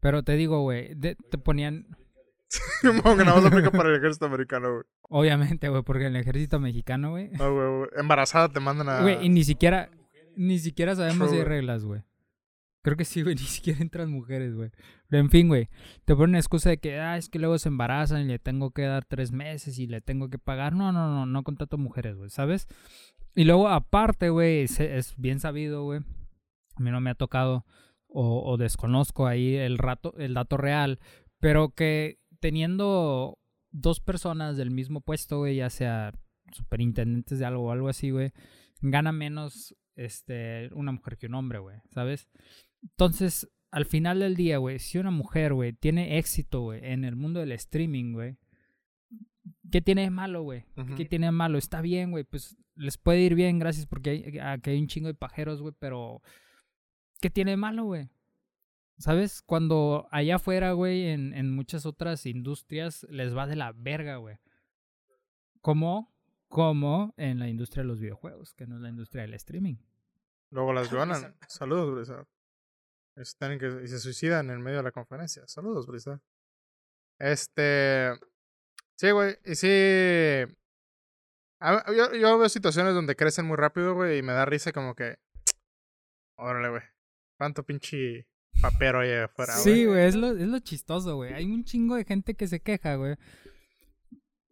Pero 0.00 0.24
te 0.24 0.32
digo, 0.32 0.62
güey, 0.62 0.96
te 0.96 1.38
ponían, 1.38 1.86
Como 2.82 3.16
que 3.16 3.24
nada 3.24 3.36
más 3.40 3.44
aplica 3.44 3.70
para 3.70 3.90
el 3.90 3.94
ejército 3.98 4.26
americano, 4.26 4.72
güey. 4.72 4.84
obviamente, 5.02 5.68
güey, 5.68 5.84
porque 5.84 6.06
en 6.06 6.16
el 6.16 6.22
ejército 6.22 6.58
mexicano, 6.58 7.10
güey, 7.10 7.28
No, 7.28 7.54
güey, 7.54 7.68
güey. 7.68 7.90
Embarazada 7.96 8.48
te 8.48 8.58
mandan 8.58 8.88
a... 8.88 9.00
güey, 9.02 9.24
y 9.24 9.28
ni 9.28 9.44
siquiera, 9.44 9.90
ni 10.34 10.58
siquiera 10.58 10.96
sabemos 10.96 11.30
si 11.30 11.36
hay 11.36 11.42
True, 11.42 11.54
reglas, 11.54 11.84
güey. 11.84 12.02
Creo 12.82 12.96
que 12.96 13.04
sí, 13.04 13.22
güey, 13.22 13.34
ni 13.36 13.42
siquiera 13.42 13.80
entran 13.80 14.10
mujeres, 14.10 14.56
güey. 14.56 14.72
Pero 15.08 15.22
en 15.22 15.30
fin, 15.30 15.46
güey, 15.46 15.68
te 16.04 16.16
ponen 16.16 16.34
excusa 16.34 16.70
de 16.70 16.78
que, 16.78 16.98
ah, 16.98 17.16
es 17.16 17.28
que 17.28 17.38
luego 17.38 17.58
se 17.58 17.68
embarazan 17.68 18.22
y 18.22 18.24
le 18.24 18.40
tengo 18.40 18.72
que 18.72 18.82
dar 18.82 19.04
tres 19.04 19.30
meses 19.30 19.78
y 19.78 19.86
le 19.86 20.00
tengo 20.00 20.30
que 20.30 20.38
pagar. 20.38 20.72
No, 20.74 20.90
no, 20.90 21.08
no, 21.08 21.26
no 21.26 21.44
contrato 21.44 21.78
mujeres, 21.78 22.16
güey, 22.16 22.28
¿sabes? 22.30 22.66
Y 23.38 23.44
luego, 23.44 23.68
aparte, 23.68 24.30
güey, 24.30 24.62
es, 24.62 24.80
es 24.80 25.14
bien 25.16 25.38
sabido, 25.38 25.84
güey. 25.84 26.00
A 26.74 26.80
mí 26.80 26.90
no 26.90 27.00
me 27.00 27.10
ha 27.10 27.14
tocado 27.14 27.64
o, 28.08 28.56
desconozco 28.56 29.28
ahí 29.28 29.54
el 29.54 29.78
rato, 29.78 30.12
el 30.18 30.34
dato 30.34 30.56
real, 30.56 30.98
pero 31.38 31.68
que 31.68 32.18
teniendo 32.40 33.38
dos 33.70 34.00
personas 34.00 34.56
del 34.56 34.72
mismo 34.72 35.02
puesto, 35.02 35.38
güey, 35.38 35.54
ya 35.54 35.70
sea 35.70 36.14
superintendentes 36.50 37.38
de 37.38 37.44
algo 37.44 37.66
o 37.66 37.70
algo 37.70 37.88
así, 37.88 38.10
güey, 38.10 38.32
gana 38.80 39.12
menos 39.12 39.76
este, 39.94 40.70
una 40.74 40.90
mujer 40.90 41.16
que 41.16 41.26
un 41.26 41.34
hombre, 41.34 41.60
güey, 41.60 41.76
¿sabes? 41.94 42.28
Entonces, 42.82 43.48
al 43.70 43.84
final 43.84 44.18
del 44.18 44.34
día, 44.34 44.58
güey, 44.58 44.80
si 44.80 44.98
una 44.98 45.12
mujer, 45.12 45.54
güey, 45.54 45.74
tiene 45.74 46.18
éxito, 46.18 46.62
güey, 46.62 46.80
en 46.82 47.04
el 47.04 47.14
mundo 47.14 47.38
del 47.38 47.52
streaming, 47.52 48.14
güey, 48.14 48.36
¿qué 49.70 49.80
tiene 49.80 50.02
de 50.02 50.10
malo, 50.10 50.42
güey? 50.42 50.64
¿Qué 50.96 51.04
tiene 51.04 51.26
de 51.26 51.32
malo? 51.32 51.58
Está 51.58 51.80
bien, 51.80 52.10
güey, 52.10 52.24
pues 52.24 52.56
les 52.74 52.98
puede 52.98 53.20
ir 53.20 53.34
bien, 53.34 53.58
gracias, 53.58 53.86
porque 53.86 54.10
hay, 54.10 54.38
aquí 54.38 54.70
hay 54.70 54.80
un 54.80 54.86
chingo 54.86 55.08
de 55.08 55.14
pajeros, 55.14 55.60
güey, 55.60 55.74
pero 55.78 56.22
¿qué 57.20 57.30
tiene 57.30 57.52
de 57.52 57.56
malo, 57.56 57.84
güey? 57.84 58.08
¿Sabes? 58.98 59.42
Cuando 59.42 60.08
allá 60.10 60.36
afuera, 60.36 60.72
güey, 60.72 61.08
en, 61.08 61.32
en 61.34 61.54
muchas 61.54 61.86
otras 61.86 62.26
industrias 62.26 63.06
les 63.10 63.36
va 63.36 63.46
de 63.46 63.56
la 63.56 63.72
verga, 63.72 64.16
güey. 64.16 64.38
Como, 65.60 66.12
como 66.48 67.14
en 67.16 67.38
la 67.38 67.48
industria 67.48 67.82
de 67.82 67.88
los 67.88 68.00
videojuegos, 68.00 68.54
que 68.54 68.66
no 68.66 68.76
es 68.76 68.82
la 68.82 68.88
industria 68.88 69.22
del 69.22 69.34
streaming. 69.34 69.76
Luego 70.50 70.72
las 70.72 70.90
donan. 70.90 71.36
Saludos, 71.46 71.94
Blizzard. 71.94 72.26
Están 73.16 73.58
que, 73.58 73.80
y 73.84 73.88
se 73.88 73.98
suicidan 73.98 74.50
en 74.50 74.60
medio 74.62 74.78
de 74.78 74.84
la 74.84 74.92
conferencia. 74.92 75.46
Saludos, 75.46 75.86
Blizzard. 75.86 76.20
Este. 77.18 78.12
Sí, 78.98 79.10
güey. 79.12 79.36
Y 79.44 79.54
sí. 79.54 79.68
a- 81.60 81.92
Yo, 81.92 82.14
yo 82.14 82.38
veo 82.38 82.48
situaciones 82.48 82.94
donde 82.94 83.16
crecen 83.16 83.46
muy 83.46 83.56
rápido, 83.56 83.94
güey, 83.94 84.18
y 84.18 84.22
me 84.22 84.32
da 84.32 84.44
risa 84.44 84.72
como 84.72 84.94
que. 84.94 85.18
Órale, 86.36 86.68
güey. 86.68 86.82
¿Cuánto 87.36 87.62
pinche 87.64 88.26
papero 88.60 89.00
hay 89.00 89.12
afuera, 89.12 89.54
Sí, 89.54 89.84
güey, 89.84 90.04
es 90.06 90.16
lo, 90.16 90.28
es 90.36 90.48
lo 90.48 90.58
chistoso, 90.58 91.14
güey. 91.16 91.32
Hay 91.32 91.44
un 91.46 91.64
chingo 91.64 91.94
de 91.94 92.04
gente 92.04 92.34
que 92.34 92.48
se 92.48 92.60
queja, 92.60 92.96
güey. 92.96 93.16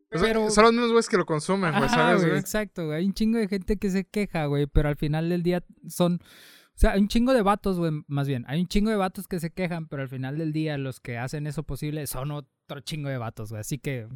Pero- 0.08 0.48
Son 0.50 0.64
los 0.64 0.72
mismos 0.72 0.90
güeyes 0.92 1.08
que 1.08 1.16
lo 1.16 1.26
consumen, 1.26 1.74
güey, 1.76 1.88
¿sabes, 1.88 2.18
güey, 2.18 2.28
güey? 2.30 2.40
exacto, 2.40 2.86
güey. 2.86 2.98
Hay 2.98 3.06
un 3.06 3.14
chingo 3.14 3.38
de 3.38 3.48
gente 3.48 3.76
que 3.76 3.90
se 3.90 4.04
queja, 4.04 4.46
güey, 4.46 4.66
pero 4.68 4.88
al 4.88 4.96
final 4.96 5.28
del 5.28 5.42
día 5.42 5.64
son... 5.88 6.20
O 6.22 6.78
sea, 6.78 6.92
hay 6.92 7.00
un 7.00 7.08
chingo 7.08 7.32
de 7.32 7.42
vatos, 7.42 7.78
güey, 7.78 7.90
más 8.06 8.28
bien. 8.28 8.44
Hay 8.48 8.60
un 8.60 8.68
chingo 8.68 8.90
de 8.90 8.96
vatos 8.96 9.26
que 9.26 9.40
se 9.40 9.50
quejan, 9.50 9.88
pero 9.88 10.02
al 10.02 10.08
final 10.08 10.38
del 10.38 10.52
día 10.52 10.78
los 10.78 11.00
que 11.00 11.18
hacen 11.18 11.46
eso 11.46 11.64
posible 11.64 12.06
son 12.06 12.30
otro 12.30 12.80
chingo 12.82 13.08
de 13.08 13.18
vatos, 13.18 13.50
güey. 13.50 13.60
Así 13.60 13.78
que... 13.78 14.06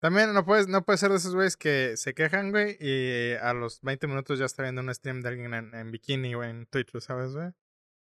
También 0.00 0.34
no 0.34 0.44
puedes, 0.44 0.68
no 0.68 0.84
puedes 0.84 1.00
ser 1.00 1.10
de 1.10 1.16
esos 1.16 1.34
güeyes 1.34 1.56
que 1.56 1.96
se 1.96 2.14
quejan, 2.14 2.50
güey, 2.50 2.76
y 2.80 3.32
a 3.34 3.54
los 3.54 3.80
20 3.80 4.06
minutos 4.06 4.38
ya 4.38 4.44
está 4.44 4.62
viendo 4.62 4.82
un 4.82 4.94
stream 4.94 5.22
de 5.22 5.28
alguien 5.28 5.54
en, 5.54 5.74
en 5.74 5.90
bikini, 5.90 6.34
güey, 6.34 6.50
en 6.50 6.66
Twitch, 6.66 6.90
¿sabes, 7.00 7.32
güey? 7.32 7.50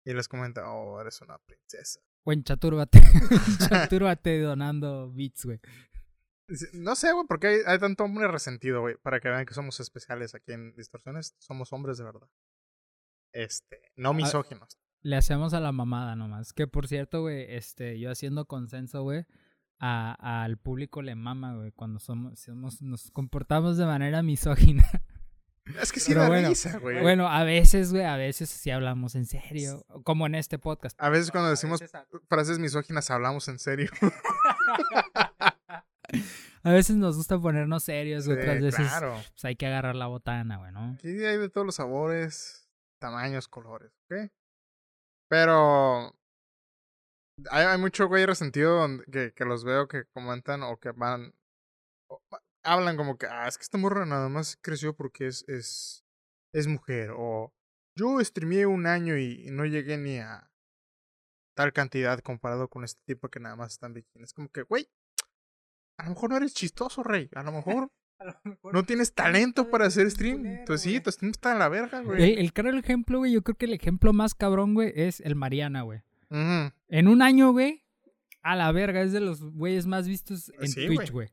Y 0.04 0.14
les 0.14 0.28
comenta, 0.28 0.70
oh, 0.72 1.00
eres 1.00 1.20
una 1.20 1.38
princesa. 1.38 2.00
Güey, 2.24 2.42
chatúrbate. 2.42 3.00
chatúrbate 3.68 4.40
donando 4.40 5.10
bits, 5.10 5.44
güey. 5.44 5.60
No 6.72 6.94
sé, 6.94 7.12
güey, 7.12 7.26
porque 7.26 7.46
hay, 7.48 7.58
hay 7.66 7.78
tanto 7.78 8.04
hombre 8.04 8.28
resentido, 8.28 8.80
güey, 8.80 8.96
para 9.02 9.20
que 9.20 9.28
vean 9.28 9.46
que 9.46 9.54
somos 9.54 9.80
especiales 9.80 10.34
aquí 10.34 10.52
en 10.52 10.74
Distorsiones. 10.74 11.34
Somos 11.38 11.72
hombres 11.72 11.98
de 11.98 12.04
verdad. 12.04 12.28
Este, 13.32 13.90
no 13.96 14.12
misóginos. 14.12 14.78
Le 15.00 15.16
hacemos 15.16 15.54
a 15.54 15.60
la 15.60 15.72
mamada 15.72 16.14
nomás. 16.14 16.52
Que 16.52 16.66
por 16.66 16.86
cierto, 16.86 17.22
güey, 17.22 17.46
este, 17.48 17.98
yo 17.98 18.10
haciendo 18.10 18.46
consenso, 18.46 19.02
güey, 19.02 19.24
a- 19.84 20.42
al 20.44 20.56
público 20.58 21.02
le 21.02 21.16
mama, 21.16 21.56
güey, 21.56 21.72
cuando 21.72 21.98
somos, 21.98 22.38
somos, 22.38 22.80
nos 22.80 23.10
comportamos 23.10 23.76
de 23.76 23.84
manera 23.84 24.22
misógina. 24.22 24.84
Es 25.80 25.92
que 25.92 26.00
sí 26.00 26.14
da 26.14 26.26
bueno, 26.28 26.48
risa, 26.48 26.78
güey. 26.78 27.00
Bueno, 27.02 27.28
a 27.28 27.44
veces, 27.44 27.92
güey, 27.92 28.04
a 28.04 28.16
veces 28.16 28.50
sí 28.50 28.70
hablamos 28.70 29.14
en 29.14 29.26
serio. 29.26 29.84
Como 30.04 30.26
en 30.26 30.34
este 30.34 30.58
podcast. 30.58 31.00
A 31.00 31.08
veces 31.08 31.30
cuando 31.30 31.50
decimos 31.50 31.80
veces 31.80 32.00
frases 32.28 32.58
misóginas 32.58 33.10
hablamos 33.10 33.46
en 33.48 33.58
serio. 33.58 33.90
A 36.64 36.70
veces 36.70 36.94
nos 36.96 37.16
gusta 37.16 37.40
ponernos 37.40 37.82
serios, 37.82 38.26
güey, 38.26 38.38
otras 38.38 38.60
veces 38.60 38.86
claro. 38.86 39.14
pues, 39.32 39.44
hay 39.44 39.56
que 39.56 39.66
agarrar 39.66 39.96
la 39.96 40.06
botana, 40.06 40.58
güey, 40.58 40.70
¿no? 40.70 40.92
Aquí 40.92 41.08
hay 41.08 41.36
de 41.36 41.48
todos 41.48 41.66
los 41.66 41.74
sabores, 41.74 42.68
tamaños, 43.00 43.48
colores, 43.48 43.90
¿ok? 44.04 44.30
Pero 45.28 46.14
hay, 47.50 47.64
hay 47.66 47.78
mucho 47.78 48.08
güey 48.08 48.26
resentido 48.26 48.76
donde- 48.78 49.04
que, 49.06 49.32
que 49.34 49.44
los 49.44 49.64
veo 49.64 49.88
que 49.88 50.04
comentan 50.12 50.62
o 50.62 50.78
que 50.78 50.92
van, 50.92 51.34
o- 52.08 52.22
hablan 52.64 52.96
como 52.96 53.16
que, 53.18 53.26
ah, 53.26 53.48
es 53.48 53.58
que 53.58 53.62
esta 53.64 53.78
morra 53.78 54.06
nada 54.06 54.28
más 54.28 54.56
creció 54.62 54.94
porque 54.94 55.26
es, 55.26 55.44
es, 55.48 56.04
es 56.54 56.66
mujer, 56.66 57.10
o 57.16 57.52
yo 57.98 58.18
streameé 58.24 58.66
un 58.66 58.86
año 58.86 59.16
y, 59.18 59.46
y 59.46 59.50
no 59.50 59.64
llegué 59.66 59.98
ni 59.98 60.18
a 60.18 60.48
tal 61.56 61.72
cantidad 61.72 62.18
comparado 62.20 62.68
con 62.68 62.84
este 62.84 63.00
tipo 63.06 63.28
que 63.28 63.40
nada 63.40 63.56
más 63.56 63.72
está 63.72 63.86
en 63.86 63.94
bikini. 63.94 64.24
Es 64.24 64.32
como 64.32 64.48
que, 64.48 64.62
güey, 64.62 64.88
a 65.98 66.04
lo 66.04 66.10
mejor 66.10 66.30
no 66.30 66.36
eres 66.38 66.54
chistoso, 66.54 67.02
rey, 67.02 67.28
a 67.34 67.42
lo 67.42 67.52
mejor 67.52 67.90
no 68.72 68.84
tienes 68.84 69.12
talento 69.12 69.68
para 69.70 69.86
hacer 69.86 70.10
stream. 70.10 70.46
Entonces 70.46 70.82
sí, 70.90 71.00
tu 71.00 71.10
stream 71.12 71.32
está 71.32 71.52
en 71.52 71.58
la 71.58 71.68
verga, 71.68 72.00
güey. 72.00 72.22
El, 72.32 72.38
el 72.38 72.52
claro 72.52 72.78
ejemplo, 72.78 73.18
güey, 73.18 73.32
yo 73.32 73.42
creo 73.42 73.56
que 73.56 73.66
el 73.66 73.74
ejemplo 73.74 74.12
más 74.14 74.34
cabrón, 74.34 74.72
güey, 74.74 74.92
es 74.96 75.20
el 75.20 75.34
Mariana, 75.34 75.82
güey. 75.82 76.02
En 76.88 77.08
un 77.08 77.22
año, 77.22 77.52
güey, 77.52 77.84
a 78.42 78.56
la 78.56 78.72
verga, 78.72 79.02
es 79.02 79.12
de 79.12 79.20
los 79.20 79.42
güeyes 79.42 79.86
más 79.86 80.08
vistos 80.08 80.50
en 80.58 80.68
Sí, 80.68 80.86
Twitch, 80.86 81.10
güey. 81.10 81.30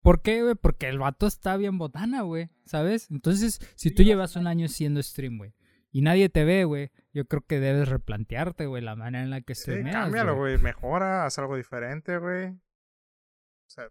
¿Por 0.00 0.20
qué, 0.20 0.42
güey? 0.42 0.56
Porque 0.56 0.88
el 0.88 0.98
vato 0.98 1.26
está 1.26 1.56
bien 1.56 1.78
botana, 1.78 2.22
güey, 2.22 2.50
¿sabes? 2.64 3.10
Entonces, 3.10 3.60
si 3.76 3.92
tú 3.92 4.02
llevas 4.02 4.34
un 4.34 4.48
año 4.48 4.66
haciendo 4.66 5.00
stream, 5.02 5.38
güey, 5.38 5.54
y 5.92 6.02
nadie 6.02 6.28
te 6.28 6.44
ve, 6.44 6.64
güey, 6.64 6.90
yo 7.12 7.26
creo 7.26 7.44
que 7.46 7.60
debes 7.60 7.88
replantearte, 7.88 8.66
güey, 8.66 8.82
la 8.82 8.96
manera 8.96 9.22
en 9.22 9.30
la 9.30 9.42
que 9.42 9.54
Sí, 9.54 9.62
streameas, 9.62 9.94
cámbialo, 9.94 10.36
güey. 10.36 10.58
Mejora, 10.58 11.24
haz 11.24 11.38
algo 11.38 11.56
diferente, 11.56 12.18
güey. 12.18 12.48
O 12.48 13.68
sea, 13.68 13.88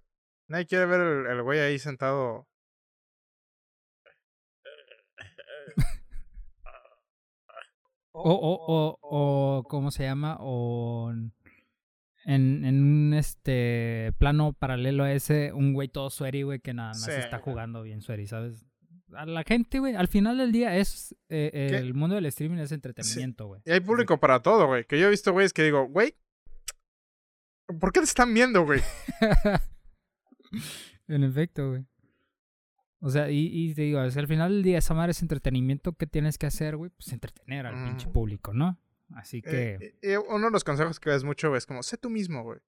nadie 0.47 0.65
quiere 0.65 0.85
ver 0.85 1.27
el 1.27 1.41
güey 1.43 1.59
ahí 1.59 1.79
sentado. 1.79 2.47
O, 8.13 8.31
o, 8.31 8.65
o, 8.67 8.99
o, 9.01 9.63
¿cómo 9.63 9.89
se 9.91 10.03
llama? 10.03 10.37
O 10.39 11.11
en, 12.25 12.65
en 12.65 12.83
un 12.83 13.13
este 13.13 14.11
plano 14.17 14.53
paralelo 14.53 15.03
a 15.03 15.13
ese, 15.13 15.53
un 15.53 15.73
güey 15.73 15.87
todo 15.87 16.09
sueri, 16.09 16.43
güey, 16.43 16.59
que 16.59 16.73
nada 16.73 16.89
más 16.89 17.03
Sí. 17.05 17.11
está 17.11 17.39
jugando 17.39 17.81
bien 17.83 18.01
sueri, 18.01 18.27
¿sabes? 18.27 18.65
A 19.13 19.25
la 19.25 19.43
gente, 19.43 19.79
güey, 19.79 19.95
al 19.95 20.07
final 20.07 20.37
del 20.37 20.51
día 20.51 20.77
es 20.77 21.15
eh, 21.29 21.69
el 21.73 21.93
mundo 21.93 22.15
del 22.15 22.25
streaming 22.27 22.59
es 22.59 22.71
entretenimiento, 22.71 23.47
güey. 23.47 23.61
Y 23.65 23.71
hay 23.71 23.79
público 23.81 24.19
para 24.19 24.41
todo, 24.41 24.67
güey. 24.67 24.85
Que 24.85 24.99
yo 24.99 25.07
he 25.07 25.09
visto 25.09 25.33
güeyes 25.33 25.51
que 25.53 25.63
digo, 25.63 25.85
güey, 25.87 26.15
¿por 27.79 27.91
qué 27.91 27.99
te 27.99 28.05
están 28.05 28.33
viendo, 28.33 28.63
güey? 28.65 28.81
en 31.07 31.23
efecto, 31.23 31.69
güey. 31.69 31.85
O 33.03 33.09
sea, 33.09 33.31
y, 33.31 33.49
y 33.51 33.73
te 33.73 33.81
digo, 33.81 33.99
o 33.99 34.09
sea, 34.11 34.21
al 34.21 34.27
final 34.27 34.51
del 34.51 34.63
día 34.63 34.77
esa 34.77 34.93
madre 34.93 35.11
es 35.11 35.21
entretenimiento 35.21 35.93
que 35.93 36.05
tienes 36.05 36.37
que 36.37 36.45
hacer, 36.45 36.77
güey, 36.77 36.91
pues 36.91 37.11
entretener 37.11 37.65
al 37.65 37.83
pinche 37.83 38.07
público, 38.07 38.53
¿no? 38.53 38.79
Así 39.15 39.41
que... 39.41 39.77
Eh, 39.81 39.95
y 40.03 40.15
uno 40.15 40.45
de 40.45 40.51
los 40.51 40.63
consejos 40.63 40.99
que 40.99 41.09
ves 41.09 41.23
mucho, 41.23 41.49
güey, 41.49 41.57
es 41.57 41.65
como, 41.65 41.81
sé 41.81 41.97
tú 41.97 42.09
mismo, 42.09 42.43
güey. 42.43 42.59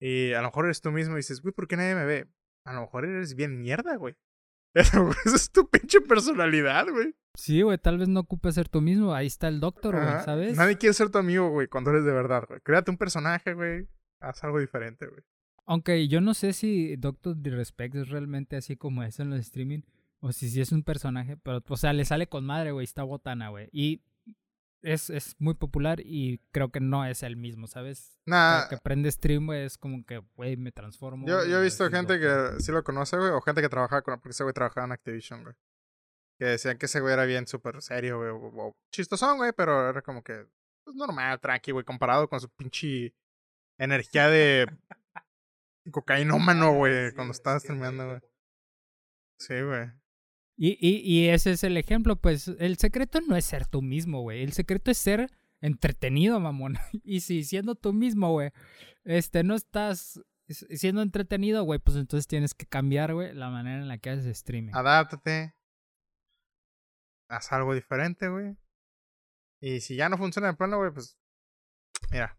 Y 0.00 0.32
a 0.32 0.40
lo 0.40 0.48
mejor 0.48 0.64
eres 0.64 0.80
tú 0.80 0.90
mismo 0.90 1.14
y 1.14 1.18
dices, 1.18 1.40
güey, 1.40 1.54
¿por 1.54 1.68
qué 1.68 1.76
nadie 1.76 1.94
me 1.94 2.04
ve? 2.04 2.28
A 2.64 2.72
lo 2.72 2.80
mejor 2.80 3.04
eres 3.04 3.34
bien 3.36 3.60
mierda, 3.60 3.96
güey. 3.96 4.16
Esa 4.74 5.00
es 5.24 5.50
tu 5.50 5.68
pinche 5.68 6.00
personalidad, 6.00 6.86
güey. 6.88 7.14
Sí, 7.36 7.62
güey, 7.62 7.78
tal 7.78 7.98
vez 7.98 8.08
no 8.08 8.20
ocupes 8.20 8.56
ser 8.56 8.68
tú 8.68 8.80
mismo. 8.80 9.14
Ahí 9.14 9.26
está 9.26 9.48
el 9.48 9.60
doctor, 9.60 9.94
güey. 9.94 10.24
¿sabes? 10.24 10.56
Nadie 10.56 10.78
quiere 10.78 10.94
ser 10.94 11.10
tu 11.10 11.18
amigo, 11.18 11.48
güey, 11.50 11.68
cuando 11.68 11.90
eres 11.90 12.04
de 12.04 12.12
verdad, 12.12 12.44
güey. 12.48 12.60
Créate 12.60 12.90
un 12.90 12.96
personaje, 12.96 13.54
güey. 13.54 13.88
Haz 14.20 14.42
algo 14.44 14.58
diferente, 14.58 15.06
güey. 15.06 15.22
Aunque 15.70 16.08
yo 16.08 16.20
no 16.20 16.34
sé 16.34 16.52
si 16.52 16.96
Doctor 16.96 17.36
Disrespect 17.40 17.94
es 17.94 18.08
realmente 18.08 18.56
así 18.56 18.76
como 18.76 19.04
es 19.04 19.20
en 19.20 19.30
los 19.30 19.38
streaming. 19.38 19.82
O 20.18 20.32
si 20.32 20.50
sí 20.50 20.60
es 20.60 20.72
un 20.72 20.82
personaje. 20.82 21.36
Pero, 21.36 21.62
o 21.68 21.76
sea, 21.76 21.92
le 21.92 22.04
sale 22.04 22.26
con 22.26 22.44
madre, 22.44 22.72
güey. 22.72 22.82
Está 22.82 23.04
botana, 23.04 23.50
güey. 23.50 23.68
Y 23.70 24.02
es, 24.82 25.10
es 25.10 25.36
muy 25.38 25.54
popular 25.54 26.00
y 26.04 26.40
creo 26.50 26.72
que 26.72 26.80
no 26.80 27.04
es 27.04 27.22
el 27.22 27.36
mismo, 27.36 27.68
¿sabes? 27.68 28.18
Nah, 28.26 28.34
Cada 28.62 28.68
que 28.70 28.76
prende 28.78 29.12
stream, 29.12 29.46
güey, 29.46 29.64
es 29.64 29.78
como 29.78 30.04
que, 30.04 30.18
güey, 30.34 30.56
me 30.56 30.72
transformo. 30.72 31.24
yo, 31.28 31.46
yo 31.46 31.60
he 31.60 31.62
visto 31.62 31.88
gente 31.88 32.18
Doctor. 32.18 32.56
que 32.56 32.62
sí 32.64 32.72
lo 32.72 32.82
conoce, 32.82 33.16
güey, 33.16 33.30
o 33.30 33.40
gente 33.40 33.60
que 33.62 33.68
trabajaba 33.68 34.02
con, 34.02 34.14
porque 34.18 34.30
ese 34.30 34.42
güey 34.42 34.52
trabajaba 34.52 34.86
en 34.86 34.92
Activision, 34.92 35.44
güey. 35.44 35.54
Que 36.36 36.46
decían 36.46 36.78
que 36.78 36.86
ese 36.86 36.98
güey 37.00 37.12
era 37.12 37.26
bien 37.26 37.46
súper 37.46 37.80
serio, 37.80 38.18
güey, 38.18 38.30
o, 38.30 38.36
o 38.36 38.76
chistosón, 38.90 39.36
güey, 39.36 39.52
pero 39.56 39.88
era 39.88 40.02
como 40.02 40.22
que, 40.24 40.46
pues 40.82 40.96
normal, 40.96 41.38
tranqui, 41.38 41.70
güey, 41.70 41.84
comparado 41.84 42.28
con 42.28 42.40
su 42.40 42.48
pinche 42.48 43.14
energía 43.78 44.28
de 44.28 44.66
cocainómano, 45.90 46.74
güey, 46.74 47.12
cuando 47.14 47.32
estaba 47.32 47.58
streameando, 47.58 48.06
güey. 48.06 48.20
Sí, 49.38 49.54
güey. 49.62 49.88
Y, 50.56 50.76
y, 50.78 51.00
y 51.00 51.28
ese 51.28 51.52
es 51.52 51.64
el 51.64 51.76
ejemplo, 51.76 52.16
pues 52.16 52.48
el 52.48 52.76
secreto 52.76 53.20
no 53.22 53.34
es 53.36 53.46
ser 53.46 53.66
tú 53.66 53.80
mismo, 53.80 54.20
güey. 54.20 54.42
El 54.42 54.52
secreto 54.52 54.90
es 54.90 54.98
ser 54.98 55.30
entretenido, 55.60 56.38
mamón. 56.38 56.76
Y 57.04 57.20
si 57.20 57.44
siendo 57.44 57.74
tú 57.74 57.92
mismo, 57.92 58.32
güey, 58.32 58.50
este, 59.04 59.42
no 59.42 59.54
estás 59.54 60.20
siendo 60.48 61.02
entretenido, 61.02 61.64
güey, 61.64 61.78
pues 61.78 61.96
entonces 61.96 62.26
tienes 62.26 62.54
que 62.54 62.66
cambiar, 62.66 63.14
güey, 63.14 63.32
la 63.34 63.50
manera 63.50 63.80
en 63.80 63.88
la 63.88 63.98
que 63.98 64.10
haces 64.10 64.26
streaming. 64.26 64.72
Adáptate. 64.74 65.54
Haz 67.28 67.52
algo 67.52 67.74
diferente, 67.74 68.28
güey. 68.28 68.56
Y 69.62 69.80
si 69.80 69.96
ya 69.96 70.08
no 70.08 70.18
funciona 70.18 70.50
el 70.50 70.56
plano, 70.56 70.78
güey, 70.78 70.92
pues. 70.92 71.18
Mira. 72.10 72.38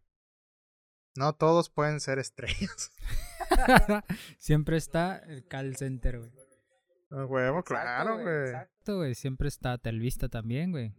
No 1.16 1.34
todos 1.34 1.70
pueden 1.70 2.00
ser 2.00 2.20
estrellas. 2.20 2.92
siempre 4.38 4.78
está 4.78 5.18
el 5.18 5.46
call 5.46 5.76
center, 5.76 6.20
güey. 6.20 6.32
A 7.12 7.26
huevo, 7.26 7.64
claro, 7.64 8.20
güey. 8.22 8.46
Exacto, 8.50 8.98
güey. 8.98 9.16
Siempre 9.16 9.48
está 9.50 9.78
Telvista 9.78 10.30
también, 10.30 10.72
güey. 10.72 10.94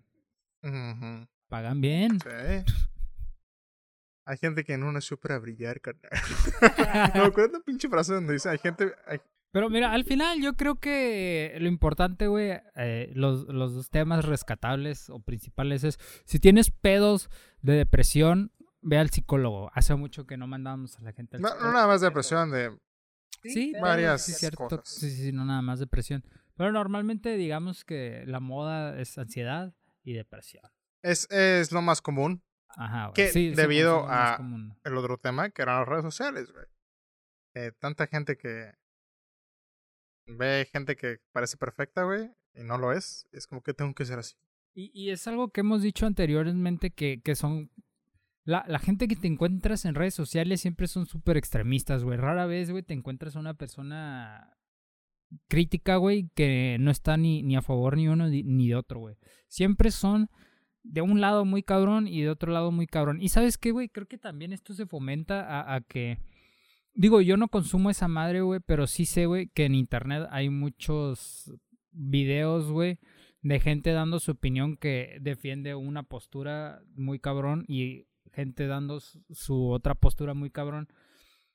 Pagan 1.49 1.81
bien. 1.81 2.19
Sí. 2.21 2.75
Hay 4.25 4.37
gente 4.39 4.63
que 4.65 4.79
no 4.79 4.93
nació 4.93 5.17
para 5.19 5.39
brillar, 5.39 5.81
carnal. 5.81 6.11
no, 7.15 7.33
¿cuál 7.33 7.47
es 7.47 7.53
la 7.53 7.61
pinche 7.61 7.89
frase 7.89 8.15
donde 8.15 8.35
dice? 8.35 8.49
Hay 8.51 8.59
gente. 8.59 8.93
hay- 9.07 9.19
Pero 9.51 9.69
mira, 9.69 9.93
al 9.93 10.05
final 10.05 10.41
yo 10.41 10.55
creo 10.55 10.77
que 10.77 11.57
lo 11.59 11.67
importante, 11.67 12.29
güey, 12.29 12.53
eh, 12.77 13.11
los, 13.15 13.49
los 13.49 13.75
dos 13.75 13.91
temas 13.91 14.25
rescatables 14.25 15.11
o 15.11 15.19
principales 15.21 15.83
es, 15.83 15.99
si 16.25 16.39
tienes 16.39 16.71
pedos 16.71 17.29
de 17.63 17.73
depresión, 17.73 18.53
ve 18.83 18.99
al 18.99 19.11
psicólogo. 19.11 19.71
Hace 19.75 19.95
mucho 19.95 20.27
que 20.27 20.37
no 20.37 20.47
mandamos 20.47 20.99
a 20.99 21.03
la 21.03 21.13
gente 21.13 21.37
al 21.37 21.43
No, 21.43 21.49
no 21.49 21.55
psicólogo. 21.55 21.75
nada 21.75 21.87
más 21.87 22.01
depresión, 22.01 22.51
de. 22.51 22.79
Sí, 23.45 23.73
varias 23.81 24.25
sí, 24.25 24.33
cierto. 24.33 24.57
cosas. 24.69 24.83
Sí, 24.89 25.11
sí, 25.11 25.33
no 25.33 25.45
nada 25.45 25.63
más 25.63 25.81
depresión. 25.81 26.25
Pero 26.57 26.71
normalmente 26.71 27.37
digamos 27.37 27.85
que 27.85 28.25
la 28.27 28.39
moda 28.41 29.01
es 29.01 29.17
ansiedad 29.19 29.75
y 30.05 30.13
depresión. 30.13 30.63
Es, 31.03 31.29
es 31.31 31.73
lo 31.73 31.83
más 31.83 32.01
común. 32.03 32.43
Ajá, 32.69 33.07
güey. 33.07 33.15
Que 33.15 33.29
Sí, 33.29 33.51
debido 33.55 34.07
a- 34.09 34.37
común. 34.37 34.79
El 34.85 34.97
otro 34.97 35.19
tema, 35.19 35.51
que 35.51 35.63
eran 35.63 35.79
las 35.81 35.89
redes 35.89 36.05
sociales, 36.05 36.53
güey. 36.53 36.67
Eh, 37.55 37.73
tanta 37.79 38.07
gente 38.07 38.37
que. 38.37 38.73
Ve 40.27 40.69
gente 40.73 40.95
que 40.97 41.19
parece 41.33 41.57
perfecta, 41.57 42.05
güey, 42.05 42.31
y 42.55 42.63
no 42.63 42.79
lo 42.79 42.93
es. 42.93 43.27
Es 43.33 43.47
como 43.47 43.63
que 43.63 43.75
tengo 43.75 43.93
que 43.95 44.05
ser 44.05 44.21
así. 44.21 44.37
Y, 44.75 44.91
y 44.95 45.11
es 45.11 45.27
algo 45.27 45.51
que 45.51 45.61
hemos 45.63 45.83
dicho 45.83 46.07
anteriormente 46.07 46.91
que, 46.91 47.21
que 47.23 47.35
son... 47.35 47.71
La, 48.45 48.65
la 48.67 48.79
gente 48.79 49.07
que 49.07 49.17
te 49.17 49.29
encuentras 49.29 49.85
en 49.85 49.95
redes 49.95 50.15
sociales 50.15 50.61
siempre 50.61 50.89
son 50.89 51.07
súper 51.07 51.37
extremistas, 51.37 52.03
güey. 52.03 52.19
Rara 52.19 52.47
vez, 52.47 52.71
güey, 52.71 52.83
te 52.83 52.95
encuentras 52.95 53.37
a 53.37 53.41
una 53.41 53.55
persona 53.55 54.57
crítica, 55.49 55.97
güey, 55.97 56.31
que 56.35 56.77
no 56.81 56.91
está 56.91 57.17
ni, 57.17 57.43
ni 57.43 57.57
a 57.57 57.63
favor 57.63 57.97
ni 57.97 58.09
uno 58.09 58.29
ni, 58.29 58.69
de 58.69 58.75
otro, 58.75 59.01
güey. 59.01 59.17
Siempre 59.49 59.91
son 59.91 60.29
de 60.83 61.03
un 61.03 61.21
lado 61.21 61.45
muy 61.45 61.63
cabrón 61.63 62.09
y 62.09 62.23
de 62.23 62.31
otro 62.31 62.53
lado 62.53 62.73
muy 62.73 62.87
cabrón. 62.87 63.21
Y 63.21 63.29
sabes 63.29 63.59
qué, 63.59 63.71
güey, 63.71 63.89
creo 63.89 64.07
que 64.07 64.19
también 64.19 64.53
esto 64.53 64.75
se 64.75 64.87
fomenta 64.87 65.47
a, 65.47 65.75
a 65.75 65.81
que... 65.81 66.19
Digo, 66.95 67.23
yo 67.23 67.37
no 67.37 67.49
consumo 67.49 67.89
esa 67.89 68.09
madre, 68.09 68.43
güey, 68.43 68.61
pero 68.67 68.87
sí 68.87 69.07
sé, 69.07 69.27
güey, 69.27 69.49
que 69.49 69.65
en 69.65 69.75
internet 69.75 70.27
hay 70.31 70.51
muchos 70.51 71.51
videos, 71.91 72.71
güey, 72.71 72.99
de 73.41 73.61
gente 73.61 73.93
dando 73.93 74.21
su 74.21 74.33
opinión 74.33 74.77
que 74.77 75.19
defiende 75.21 75.75
una 75.75 76.03
postura 76.03 76.83
muy 76.95 77.19
cabrón 77.19 77.65
y 77.67 78.07
gente 78.33 78.67
dando 78.67 79.01
su- 79.01 79.71
otra 79.71 79.95
postura 79.95 80.35
muy 80.35 80.51
cabrón. 80.51 80.89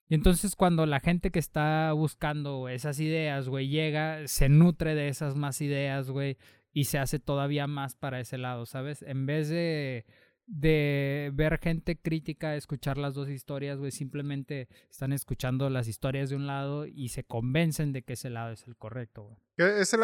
Y 0.10 0.16
entonces 0.16 0.56
cuando 0.56 0.86
la 0.86 1.00
gente 1.02 1.32
que 1.32 1.40
está 1.40 1.92
buscando 1.92 2.70
esas 2.70 3.00
ideas, 3.00 3.50
güey, 3.50 3.68
llega, 3.68 4.26
se 4.28 4.48
nutre 4.48 4.96
de 4.96 5.10
esas 5.10 5.36
más 5.36 5.60
ideas, 5.60 6.10
güey, 6.10 6.38
y 6.72 6.86
se 6.86 6.98
hace 6.98 7.20
todavía 7.20 7.68
más 7.68 7.96
para 7.96 8.20
ese 8.22 8.38
lado, 8.38 8.66
¿sabes? 8.66 9.02
En 9.02 9.26
vez 9.26 9.50
de, 9.50 10.06
de 10.46 11.30
ver 11.34 11.60
gente 11.60 12.00
crítica, 12.00 12.56
escuchar 12.56 12.98
las 12.98 13.16
dos 13.16 13.28
historias, 13.28 13.80
güey, 13.80 13.92
simplemente 13.92 14.70
están 14.90 15.12
escuchando 15.12 15.70
las 15.70 15.90
historias 15.90 16.30
de 16.30 16.38
un 16.38 16.48
lado 16.48 16.86
y 16.86 17.10
se 17.10 17.26
convencen 17.26 17.92
de 17.92 18.04
que 18.04 18.14
ese 18.14 18.30
lado 18.30 18.54
es 18.54 18.66
el 18.66 18.78
correcto, 18.78 19.24
güey. 19.24 19.38
Ese. 19.58 19.98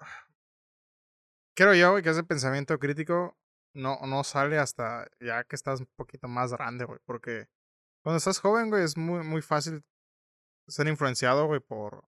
Creo 1.54 1.74
yo, 1.74 2.02
que 2.02 2.10
ese 2.10 2.24
pensamiento 2.24 2.78
crítico 2.78 3.36
no, 3.78 3.98
no 4.06 4.24
sale 4.24 4.58
hasta 4.58 5.08
ya 5.20 5.44
que 5.44 5.56
estás 5.56 5.80
un 5.80 5.88
poquito 5.96 6.28
más 6.28 6.52
grande, 6.52 6.84
güey. 6.84 6.98
Porque 7.04 7.48
cuando 8.02 8.18
estás 8.18 8.40
joven, 8.40 8.70
güey, 8.70 8.82
es 8.82 8.96
muy, 8.96 9.24
muy 9.24 9.40
fácil 9.40 9.84
ser 10.66 10.88
influenciado, 10.88 11.46
güey, 11.46 11.60
por 11.60 12.06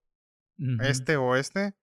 este 0.83 1.16
o 1.16 1.37
este. 1.37 1.75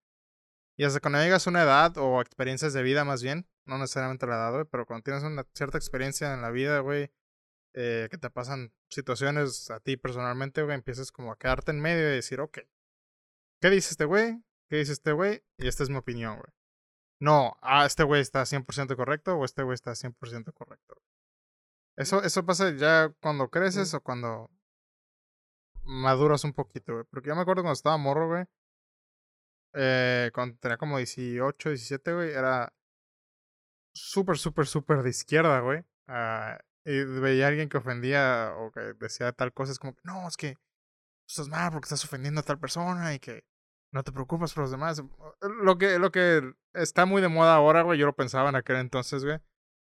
Y 0.76 0.84
hasta 0.84 1.00
cuando 1.00 1.18
llegas 1.18 1.46
a 1.46 1.50
una 1.50 1.62
edad 1.62 1.96
o 1.96 2.20
experiencias 2.20 2.72
de 2.72 2.82
vida 2.82 3.04
más 3.04 3.22
bien, 3.22 3.48
no 3.66 3.78
necesariamente 3.78 4.26
la 4.26 4.36
edad, 4.36 4.52
güey, 4.52 4.64
pero 4.70 4.86
cuando 4.86 5.02
tienes 5.02 5.24
una 5.24 5.44
cierta 5.54 5.76
experiencia 5.76 6.32
en 6.32 6.42
la 6.42 6.50
vida, 6.50 6.78
güey, 6.78 7.10
eh, 7.74 8.06
que 8.10 8.18
te 8.18 8.30
pasan 8.30 8.72
situaciones 8.88 9.70
a 9.70 9.80
ti 9.80 9.96
personalmente, 9.96 10.62
güey, 10.62 10.76
empiezas 10.76 11.10
como 11.10 11.32
a 11.32 11.38
quedarte 11.38 11.72
en 11.72 11.80
medio 11.80 12.08
y 12.08 12.14
decir, 12.14 12.40
ok, 12.40 12.60
¿qué 13.60 13.70
dice 13.70 13.90
este 13.90 14.04
güey? 14.04 14.44
¿Qué 14.68 14.76
dice 14.76 14.92
este 14.92 15.12
güey? 15.12 15.42
Y 15.56 15.66
esta 15.66 15.82
es 15.82 15.90
mi 15.90 15.96
opinión, 15.96 16.36
güey. 16.36 16.57
No, 17.20 17.56
ah, 17.62 17.84
este 17.86 18.04
güey 18.04 18.20
está 18.20 18.44
100% 18.46 18.96
correcto 18.96 19.36
o 19.36 19.44
este 19.44 19.62
güey 19.62 19.74
está 19.74 19.94
100% 19.94 20.52
correcto. 20.52 20.96
Eso, 21.96 22.22
eso 22.22 22.46
pasa 22.46 22.70
ya 22.76 23.12
cuando 23.20 23.50
creces 23.50 23.92
o 23.94 24.00
cuando 24.00 24.50
maduras 25.84 26.44
un 26.44 26.52
poquito, 26.52 26.92
güey. 26.94 27.04
Porque 27.10 27.28
yo 27.28 27.34
me 27.34 27.42
acuerdo 27.42 27.62
cuando 27.62 27.74
estaba 27.74 27.96
morro, 27.96 28.28
güey. 28.28 28.44
Eh, 29.74 30.30
cuando 30.34 30.56
tenía 30.58 30.76
como 30.76 30.98
18, 30.98 31.70
17, 31.70 32.14
güey, 32.14 32.30
era 32.30 32.72
súper, 33.94 34.38
súper, 34.38 34.66
súper 34.66 35.02
de 35.02 35.10
izquierda, 35.10 35.60
güey. 35.60 35.84
Ah, 36.06 36.58
y 36.84 37.04
veía 37.04 37.46
a 37.46 37.48
alguien 37.48 37.68
que 37.68 37.78
ofendía 37.78 38.54
o 38.56 38.70
que 38.72 38.80
decía 38.94 39.32
tal 39.32 39.52
cosa, 39.52 39.72
es 39.72 39.78
como 39.78 39.94
que, 39.94 40.00
no, 40.04 40.26
es 40.28 40.36
que 40.36 40.56
estás 41.28 41.48
mal 41.48 41.70
porque 41.72 41.86
estás 41.86 42.04
ofendiendo 42.04 42.40
a 42.40 42.44
tal 42.44 42.58
persona 42.58 43.14
y 43.14 43.18
que 43.18 43.44
no 43.92 44.02
te 44.02 44.12
preocupas 44.12 44.52
por 44.54 44.62
los 44.64 44.70
demás. 44.70 45.02
Lo 45.62 45.78
que, 45.78 45.98
lo 45.98 46.10
que 46.10 46.54
está 46.74 47.06
muy 47.06 47.22
de 47.22 47.28
moda 47.28 47.54
ahora, 47.54 47.82
güey, 47.82 47.98
yo 47.98 48.06
lo 48.06 48.14
pensaba 48.16 48.48
en 48.48 48.56
aquel 48.56 48.76
entonces, 48.76 49.24
güey. 49.24 49.38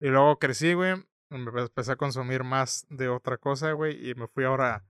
Y 0.01 0.09
luego 0.09 0.38
crecí, 0.38 0.74
güey, 0.74 0.97
me 1.30 1.38
empecé 1.62 1.92
a 1.92 1.97
consumir 1.97 2.45
más 2.45 2.86
de 2.90 3.09
otra 3.09 3.38
cosa, 3.38 3.72
güey, 3.72 4.11
y 4.11 4.14
me 4.14 4.26
fui 4.28 4.45
ahora 4.45 4.84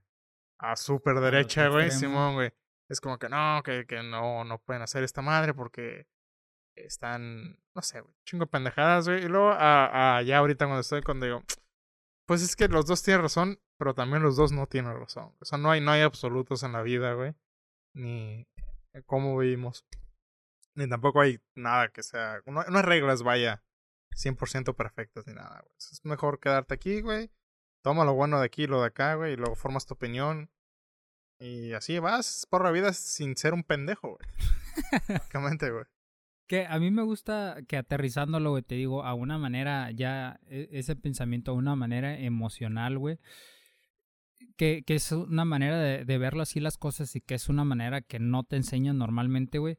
a 0.59 0.75
súper 0.75 1.19
derecha, 1.19 1.67
güey. 1.69 1.91
Simón, 1.91 2.33
güey. 2.35 2.51
Es 2.89 3.01
como 3.01 3.17
que 3.17 3.29
no, 3.29 3.61
que, 3.63 3.85
que 3.85 4.03
no, 4.03 4.43
no 4.43 4.59
pueden 4.59 4.81
hacer 4.83 5.03
esta 5.03 5.21
madre 5.21 5.53
porque 5.53 6.07
están, 6.75 7.57
no 7.73 7.81
sé, 7.81 8.01
güey, 8.01 8.13
chingo 8.25 8.45
de 8.45 8.51
pendejadas, 8.51 9.07
güey. 9.07 9.23
Y 9.23 9.27
luego, 9.27 9.49
a, 9.51 10.17
a- 10.17 10.21
ya 10.21 10.39
ahorita 10.39 10.65
cuando 10.65 10.81
estoy, 10.81 11.01
cuando 11.01 11.25
digo, 11.25 11.43
pues 12.27 12.41
es 12.41 12.55
que 12.55 12.67
los 12.67 12.85
dos 12.85 13.01
tienen 13.03 13.21
razón, 13.23 13.59
pero 13.77 13.93
también 13.93 14.21
los 14.23 14.35
dos 14.35 14.51
no 14.51 14.67
tienen 14.67 14.97
razón. 14.99 15.33
O 15.39 15.45
sea, 15.45 15.57
no 15.57 15.71
hay, 15.71 15.81
no 15.81 15.91
hay 15.91 16.01
absolutos 16.01 16.63
en 16.63 16.73
la 16.73 16.81
vida, 16.81 17.13
güey. 17.13 17.33
Ni 17.93 18.45
cómo 19.03 19.37
vivimos. 19.37 19.85
Ni 20.75 20.87
tampoco 20.89 21.21
hay 21.21 21.39
nada 21.55 21.89
que 21.89 22.03
sea, 22.03 22.41
no, 22.45 22.63
no 22.63 22.77
hay 22.77 22.83
reglas, 22.83 23.23
vaya, 23.23 23.63
100% 24.15 24.75
perfectas 24.75 25.25
ni 25.27 25.33
nada, 25.33 25.61
güey. 25.61 25.73
Es 25.77 26.01
mejor 26.03 26.39
quedarte 26.39 26.73
aquí, 26.73 27.01
güey. 27.01 27.31
Toma 27.83 28.03
lo 28.05 28.13
bueno 28.13 28.39
de 28.39 28.45
aquí 28.45 28.63
y 28.63 28.67
lo 28.67 28.81
de 28.81 28.87
acá, 28.87 29.15
güey, 29.15 29.33
y 29.33 29.35
luego 29.37 29.55
formas 29.55 29.85
tu 29.85 29.93
opinión. 29.93 30.49
Y 31.39 31.73
así 31.73 31.99
vas 31.99 32.47
por 32.49 32.63
la 32.63 32.71
vida 32.71 32.93
sin 32.93 33.35
ser 33.37 33.53
un 33.53 33.63
pendejo, 33.63 34.17
güey. 34.17 34.27
Básicamente, 35.09 35.69
güey. 35.69 35.85
Que 36.47 36.65
a 36.67 36.79
mí 36.79 36.91
me 36.91 37.03
gusta 37.03 37.57
que 37.67 37.77
aterrizándolo, 37.77 38.51
güey, 38.51 38.63
te 38.63 38.75
digo, 38.75 39.03
a 39.03 39.13
una 39.13 39.37
manera 39.37 39.91
ya, 39.91 40.39
e- 40.47 40.69
ese 40.71 40.95
pensamiento, 40.95 41.51
a 41.51 41.55
una 41.55 41.75
manera 41.75 42.17
emocional, 42.19 42.97
güey. 42.97 43.19
Que, 44.57 44.83
es 44.87 45.11
una 45.11 45.45
manera 45.45 45.79
de, 45.79 46.05
de 46.05 46.17
verlo 46.17 46.41
así 46.41 46.59
las 46.59 46.77
cosas 46.77 47.15
y 47.15 47.21
que 47.21 47.35
es 47.35 47.49
una 47.49 47.63
manera 47.63 48.01
que 48.01 48.19
no 48.19 48.43
te 48.43 48.55
enseñan 48.55 48.97
normalmente, 48.97 49.57
güey. 49.59 49.77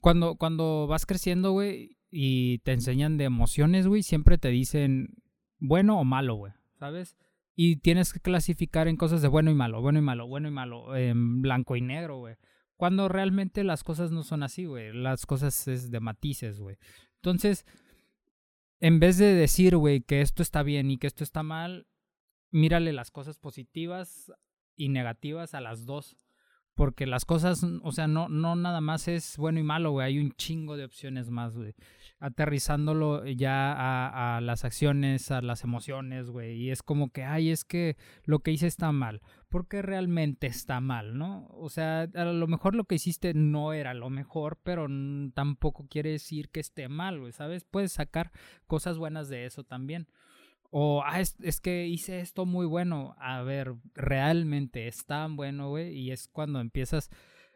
Cuando, 0.00 0.36
cuando 0.36 0.86
vas 0.86 1.06
creciendo, 1.06 1.52
güey, 1.52 1.98
y 2.10 2.58
te 2.58 2.72
enseñan 2.72 3.16
de 3.16 3.24
emociones, 3.24 3.86
güey, 3.86 4.02
siempre 4.02 4.38
te 4.38 4.48
dicen 4.48 5.14
bueno 5.58 5.98
o 5.98 6.04
malo, 6.04 6.36
güey, 6.36 6.52
¿sabes? 6.78 7.16
Y 7.56 7.76
tienes 7.76 8.12
que 8.12 8.20
clasificar 8.20 8.86
en 8.86 8.96
cosas 8.96 9.22
de 9.22 9.28
bueno 9.28 9.50
y 9.50 9.54
malo, 9.54 9.80
bueno 9.80 9.98
y 9.98 10.02
malo, 10.02 10.26
bueno 10.26 10.48
y 10.48 10.50
malo, 10.50 10.96
en 10.96 11.42
blanco 11.42 11.74
y 11.74 11.80
negro, 11.80 12.18
güey. 12.18 12.36
Cuando 12.76 13.08
realmente 13.08 13.64
las 13.64 13.84
cosas 13.84 14.10
no 14.10 14.22
son 14.22 14.42
así, 14.42 14.64
güey. 14.64 14.92
Las 14.92 15.26
cosas 15.26 15.68
es 15.68 15.90
de 15.90 16.00
matices, 16.00 16.60
güey. 16.60 16.76
Entonces, 17.16 17.64
en 18.80 19.00
vez 19.00 19.16
de 19.16 19.32
decir, 19.32 19.76
güey, 19.76 20.00
que 20.00 20.20
esto 20.20 20.42
está 20.42 20.62
bien 20.62 20.90
y 20.90 20.98
que 20.98 21.06
esto 21.06 21.24
está 21.24 21.42
mal, 21.42 21.86
mírale 22.54 22.92
las 22.92 23.10
cosas 23.10 23.36
positivas 23.36 24.32
y 24.76 24.88
negativas 24.88 25.54
a 25.54 25.60
las 25.60 25.84
dos. 25.84 26.16
Porque 26.74 27.06
las 27.06 27.24
cosas, 27.24 27.64
o 27.82 27.92
sea, 27.92 28.08
no, 28.08 28.28
no 28.28 28.56
nada 28.56 28.80
más 28.80 29.06
es 29.06 29.36
bueno 29.36 29.60
y 29.60 29.62
malo, 29.62 29.92
güey. 29.92 30.06
Hay 30.06 30.18
un 30.18 30.32
chingo 30.32 30.76
de 30.76 30.84
opciones 30.84 31.30
más, 31.30 31.56
güey. 31.56 31.74
Aterrizándolo 32.18 33.24
ya 33.26 33.72
a, 33.72 34.36
a 34.36 34.40
las 34.40 34.64
acciones, 34.64 35.30
a 35.30 35.40
las 35.40 35.62
emociones, 35.62 36.30
güey. 36.30 36.56
Y 36.56 36.70
es 36.72 36.82
como 36.82 37.10
que, 37.10 37.22
ay, 37.22 37.50
es 37.50 37.64
que 37.64 37.96
lo 38.24 38.40
que 38.40 38.50
hice 38.50 38.66
está 38.66 38.90
mal. 38.90 39.20
Porque 39.48 39.82
realmente 39.82 40.48
está 40.48 40.80
mal, 40.80 41.16
¿no? 41.16 41.46
O 41.50 41.68
sea, 41.70 42.08
a 42.12 42.24
lo 42.24 42.46
mejor 42.48 42.74
lo 42.74 42.84
que 42.84 42.96
hiciste 42.96 43.34
no 43.34 43.72
era 43.72 43.94
lo 43.94 44.10
mejor, 44.10 44.58
pero 44.64 44.88
tampoco 45.32 45.86
quiere 45.88 46.10
decir 46.10 46.50
que 46.50 46.58
esté 46.58 46.88
mal, 46.88 47.20
güey, 47.20 47.30
¿sabes? 47.30 47.64
Puedes 47.64 47.92
sacar 47.92 48.32
cosas 48.66 48.98
buenas 48.98 49.28
de 49.28 49.46
eso 49.46 49.62
también. 49.62 50.08
O, 50.76 51.04
ah, 51.06 51.20
es, 51.20 51.60
que 51.60 51.86
hice 51.86 52.18
esto 52.18 52.46
muy 52.46 52.66
bueno. 52.66 53.14
A 53.20 53.42
ver, 53.42 53.76
realmente 53.94 54.88
es 54.88 55.06
tan 55.06 55.36
bueno, 55.36 55.68
güey. 55.68 55.96
Y 55.96 56.10
es 56.10 56.26
cuando 56.26 56.58
empiezas 56.58 57.10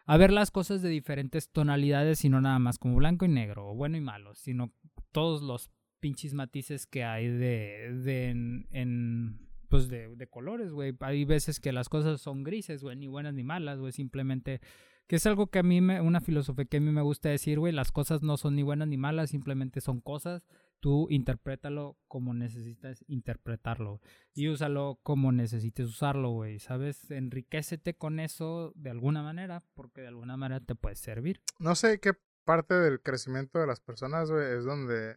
a 0.07 0.17
ver 0.17 0.31
las 0.31 0.53
cosas 0.53 0.83
de 0.83 0.89
diferentes 0.89 1.51
tonalidades 1.51 2.25
y 2.25 2.29
no 2.29 2.41
nada 2.41 2.61
más 2.61 2.79
como 2.79 2.95
blanco 2.95 3.25
y 3.25 3.29
negro, 3.29 3.71
o 3.71 3.75
bueno 3.75 3.97
y 3.97 4.01
malo, 4.01 4.37
sino 4.37 4.73
todos 5.11 5.43
los 5.43 5.69
pinches 5.99 6.33
matices 6.33 6.87
que 6.87 7.03
hay 7.03 7.27
de, 7.27 7.93
de 8.05 8.29
en, 8.29 8.69
en 8.71 9.49
pues 9.69 9.89
de, 9.89 10.15
de 10.15 10.27
colores, 10.29 10.71
güey. 10.71 10.95
Hay 11.01 11.25
veces 11.25 11.59
que 11.59 11.73
las 11.73 11.89
cosas 11.89 12.21
son 12.21 12.45
grises, 12.45 12.85
güey, 12.85 12.97
ni 12.97 13.09
buenas 13.09 13.35
ni 13.35 13.43
malas, 13.43 13.81
güey, 13.81 13.91
simplemente 13.91 14.61
que 15.09 15.17
es 15.17 15.27
algo 15.27 15.49
que 15.49 15.59
a 15.59 15.65
mí 15.65 15.81
me, 15.81 16.01
una 16.01 16.21
filosofía 16.21 16.67
que 16.67 16.77
a 16.77 16.81
mí 16.81 16.93
me 16.93 17.03
gusta 17.03 17.31
decir, 17.31 17.59
güey, 17.59 17.73
las 17.73 17.91
cosas 17.91 18.23
no 18.23 18.37
son 18.37 18.55
ni 18.55 18.63
buenas 18.63 18.87
ni 18.87 18.97
malas, 18.97 19.31
simplemente 19.31 19.81
son 19.81 20.01
cosas, 20.01 20.45
tú 20.81 21.07
interprétalo 21.11 21.97
como 22.09 22.35
necesitas 22.35 23.05
interpretarlo 23.09 24.01
y 24.33 24.49
úsalo 24.49 24.99
como 25.03 25.33
necesites 25.33 25.87
usarlo, 25.87 26.31
güey, 26.31 26.59
¿sabes? 26.59 27.11
Enriquecete 27.11 27.95
con 27.95 28.21
eso 28.21 28.73
de 28.75 28.91
alguna 28.91 29.23
manera, 29.23 29.63
porque 29.75 30.03
de 30.03 30.09
alguna 30.09 30.37
manera 30.37 30.65
te 30.65 30.75
puede 30.75 30.97
servir. 30.97 31.41
No 31.59 31.75
sé 31.75 32.01
qué 32.01 32.13
parte 32.45 32.75
del 32.75 33.01
crecimiento 33.03 33.59
de 33.59 33.67
las 33.67 33.81
personas, 33.81 34.31
güey, 34.31 34.57
es 34.57 34.65
donde 34.65 35.17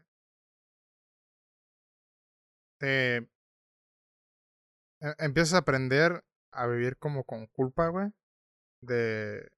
e- 2.81 3.27
empiezas 5.19 5.53
a 5.53 5.59
aprender 5.59 6.23
a 6.51 6.67
vivir 6.67 6.97
como 6.97 7.23
con 7.23 7.47
culpa, 7.47 7.87
güey, 7.89 8.09
de 8.81 9.49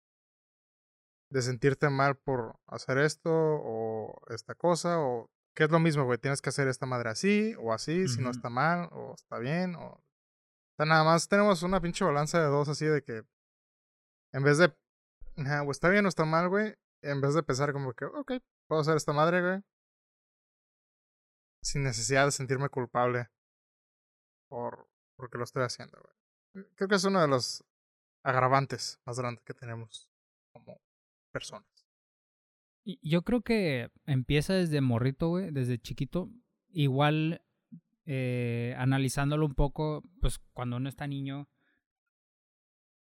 de 1.30 1.42
sentirte 1.42 1.90
mal 1.90 2.16
por 2.16 2.60
hacer 2.68 3.00
esto 3.00 3.32
o 3.34 4.22
esta 4.30 4.54
cosa 4.54 5.00
o 5.00 5.32
que 5.56 5.66
es 5.66 5.72
lo 5.72 5.80
mismo, 5.80 6.06
güey, 6.06 6.18
tienes 6.18 6.42
que 6.42 6.50
hacer 6.50 6.68
esta 6.68 6.86
madre 6.86 7.10
así 7.10 7.56
o 7.60 7.74
así, 7.74 8.08
si 8.08 8.22
no 8.22 8.32
está 8.32 8.50
mal 8.50 8.90
o 8.92 9.14
está 9.14 9.40
bien 9.40 9.76
o... 9.76 9.86
O 10.74 10.76
sea, 10.76 10.88
nada 10.88 11.04
más 11.04 11.28
tenemos 11.28 11.62
una 11.62 11.82
pinche 11.82 12.04
balanza 12.04 12.40
de 12.42 12.48
dos 12.48 12.68
así 12.68 12.86
de 12.86 13.04
que 13.04 13.24
en 14.32 14.44
vez 14.44 14.58
de... 14.58 14.76
o 15.66 15.72
está 15.72 15.90
bien 15.90 16.06
o 16.06 16.10
está 16.10 16.26
mal, 16.26 16.50
güey, 16.50 16.76
en 17.04 17.22
vez 17.22 17.36
de 17.36 17.44
pensar 17.44 17.74
como 17.74 17.94
que, 17.94 18.06
ok, 18.06 18.34
puedo 18.68 18.82
hacer 18.82 18.98
esta 18.98 19.14
madre, 19.14 19.42
güey, 19.42 19.64
sin 21.62 21.84
necesidad 21.84 22.26
de 22.26 22.32
sentirme 22.32 22.70
culpable 22.70 23.30
por 24.50 24.88
porque 25.16 25.38
lo 25.38 25.44
estoy 25.44 25.64
haciendo, 25.64 26.00
güey. 26.02 26.66
Creo 26.76 26.88
que 26.88 26.96
es 26.96 27.04
uno 27.04 27.22
de 27.22 27.28
los 27.28 27.64
agravantes 28.24 29.00
más 29.06 29.20
grandes 29.20 29.44
que 29.44 29.54
tenemos 29.54 30.12
como 30.52 30.82
personas. 31.32 31.73
Yo 32.86 33.22
creo 33.22 33.42
que 33.42 33.90
empieza 34.06 34.54
desde 34.54 34.82
morrito, 34.82 35.30
güey, 35.30 35.52
desde 35.52 35.80
chiquito. 35.80 36.30
Igual, 36.70 37.42
eh, 38.06 38.76
analizándolo 38.78 39.46
un 39.46 39.56
poco, 39.56 40.04
pues 40.20 40.40
cuando 40.54 40.78
uno 40.78 40.90
está 40.90 41.08
niño, 41.08 41.48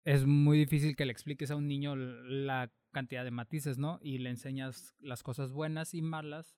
es 0.04 0.26
muy 0.26 0.58
difícil 0.58 0.94
que 0.94 1.04
le 1.04 1.12
expliques 1.12 1.50
a 1.50 1.56
un 1.56 1.66
niño 1.66 1.96
la 1.96 2.72
cantidad 2.92 3.24
de 3.24 3.30
matices, 3.30 3.78
¿no? 3.78 3.98
Y 4.02 4.18
le 4.18 4.30
enseñas 4.30 4.94
las 5.00 5.22
cosas 5.22 5.52
buenas 5.52 5.94
y 5.94 6.02
malas. 6.02 6.56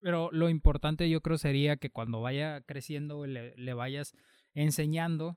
Pero 0.00 0.30
lo 0.32 0.48
importante 0.48 1.10
yo 1.10 1.20
creo 1.20 1.36
sería 1.36 1.76
que 1.76 1.90
cuando 1.90 2.22
vaya 2.22 2.62
creciendo, 2.62 3.26
le 3.26 3.74
vayas 3.74 4.14
enseñando 4.54 5.36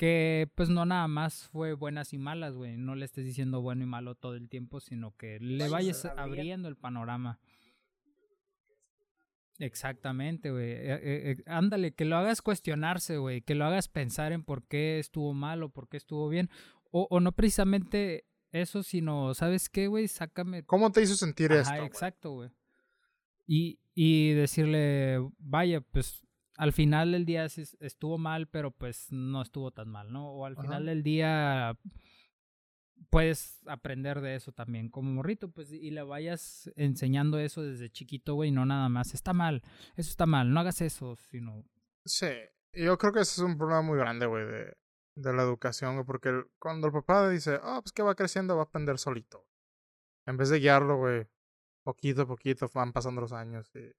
que 0.00 0.50
pues 0.54 0.70
no 0.70 0.86
nada 0.86 1.06
más 1.08 1.48
fue 1.48 1.74
buenas 1.74 2.14
y 2.14 2.18
malas, 2.18 2.54
güey. 2.54 2.78
No 2.78 2.94
le 2.94 3.04
estés 3.04 3.26
diciendo 3.26 3.60
bueno 3.60 3.82
y 3.82 3.86
malo 3.86 4.14
todo 4.14 4.34
el 4.34 4.48
tiempo, 4.48 4.80
sino 4.80 5.14
que 5.14 5.38
le 5.40 5.68
vayas 5.68 6.06
abriendo 6.06 6.68
el 6.68 6.76
panorama. 6.76 7.38
Exactamente, 9.58 10.52
güey. 10.52 10.70
Eh, 10.70 10.94
eh, 10.94 11.00
eh, 11.02 11.42
ándale, 11.44 11.92
que 11.92 12.06
lo 12.06 12.16
hagas 12.16 12.40
cuestionarse, 12.40 13.18
güey. 13.18 13.42
Que 13.42 13.54
lo 13.54 13.66
hagas 13.66 13.88
pensar 13.88 14.32
en 14.32 14.42
por 14.42 14.66
qué 14.66 14.98
estuvo 14.98 15.34
mal 15.34 15.62
o 15.64 15.68
por 15.68 15.86
qué 15.86 15.98
estuvo 15.98 16.30
bien. 16.30 16.48
O, 16.90 17.06
o 17.10 17.20
no 17.20 17.32
precisamente 17.32 18.24
eso, 18.52 18.82
sino, 18.82 19.34
¿sabes 19.34 19.68
qué, 19.68 19.86
güey? 19.86 20.08
Sácame 20.08 20.64
¿Cómo 20.64 20.90
te 20.92 21.02
hizo 21.02 21.14
sentir 21.14 21.52
Ajá, 21.52 21.74
esto? 21.74 21.84
exacto, 21.84 22.30
güey. 22.30 22.48
Y, 23.46 23.80
y 23.94 24.32
decirle, 24.32 25.18
vaya, 25.36 25.82
pues 25.82 26.26
al 26.60 26.74
final 26.74 27.12
del 27.12 27.24
día 27.24 27.46
estuvo 27.46 28.18
mal, 28.18 28.46
pero 28.46 28.70
pues 28.70 29.10
no 29.10 29.40
estuvo 29.40 29.70
tan 29.70 29.88
mal, 29.88 30.12
¿no? 30.12 30.30
O 30.30 30.44
al 30.44 30.52
Ajá. 30.52 30.62
final 30.62 30.84
del 30.84 31.02
día 31.02 31.74
puedes 33.08 33.66
aprender 33.66 34.20
de 34.20 34.34
eso 34.34 34.52
también 34.52 34.90
como 34.90 35.10
morrito, 35.10 35.50
pues 35.50 35.72
y 35.72 35.90
le 35.90 36.02
vayas 36.02 36.70
enseñando 36.76 37.38
eso 37.38 37.62
desde 37.62 37.88
chiquito, 37.88 38.34
güey, 38.34 38.50
no 38.50 38.66
nada 38.66 38.90
más, 38.90 39.14
está 39.14 39.32
mal, 39.32 39.62
eso 39.96 40.10
está 40.10 40.26
mal, 40.26 40.52
no 40.52 40.60
hagas 40.60 40.82
eso, 40.82 41.16
sino... 41.16 41.64
Sí, 42.04 42.28
yo 42.74 42.98
creo 42.98 43.14
que 43.14 43.20
ese 43.20 43.40
es 43.40 43.46
un 43.46 43.56
problema 43.56 43.80
muy 43.80 43.96
grande, 43.96 44.26
güey, 44.26 44.44
de, 44.44 44.76
de 45.14 45.32
la 45.32 45.42
educación, 45.42 45.94
güey, 45.94 46.04
porque 46.04 46.44
cuando 46.58 46.88
el 46.88 46.92
papá 46.92 47.30
dice, 47.30 47.58
ah, 47.62 47.80
pues 47.82 47.92
que 47.92 48.02
va 48.02 48.14
creciendo, 48.14 48.54
va 48.54 48.64
a 48.64 48.66
aprender 48.66 48.98
solito. 48.98 49.46
En 50.26 50.36
vez 50.36 50.50
de 50.50 50.58
guiarlo, 50.58 50.98
güey, 50.98 51.26
poquito 51.84 52.20
a 52.20 52.26
poquito 52.26 52.70
van 52.74 52.92
pasando 52.92 53.22
los 53.22 53.32
años. 53.32 53.74
Y... 53.74 53.90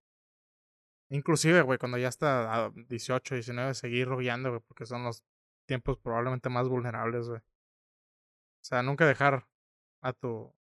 Inclusive, 1.12 1.62
güey, 1.62 1.78
cuando 1.78 1.98
ya 1.98 2.08
está 2.08 2.66
a 2.66 2.72
18, 2.72 3.36
19, 3.36 3.74
seguirlo 3.74 4.18
guiando, 4.18 4.50
güey, 4.50 4.62
porque 4.68 4.86
son 4.86 5.04
los 5.04 5.24
tiempos 5.68 5.98
probablemente 6.00 6.50
más 6.50 6.70
vulnerables, 6.70 7.28
güey. 7.28 7.40
O 7.40 8.64
sea, 8.64 8.82
nunca 8.84 9.06
dejar 9.06 9.48
a 10.02 10.14
tu 10.14 10.54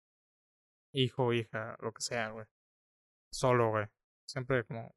hijo 0.94 1.26
o 1.26 1.34
hija, 1.34 1.78
lo 1.82 1.94
que 1.94 2.02
sea, 2.02 2.30
güey, 2.32 2.46
solo, 3.32 3.70
güey. 3.70 3.88
Siempre 4.28 4.64
como 4.66 4.96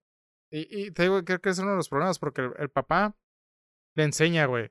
y, 0.52 0.86
y 0.86 0.90
te 0.90 1.04
digo, 1.04 1.24
creo 1.24 1.40
que 1.40 1.48
es 1.48 1.58
uno 1.58 1.70
de 1.70 1.76
los 1.76 1.88
problemas 1.88 2.18
porque 2.18 2.42
el, 2.58 2.68
papá 2.68 3.16
le 3.96 4.04
enseña, 4.04 4.44
güey. 4.44 4.70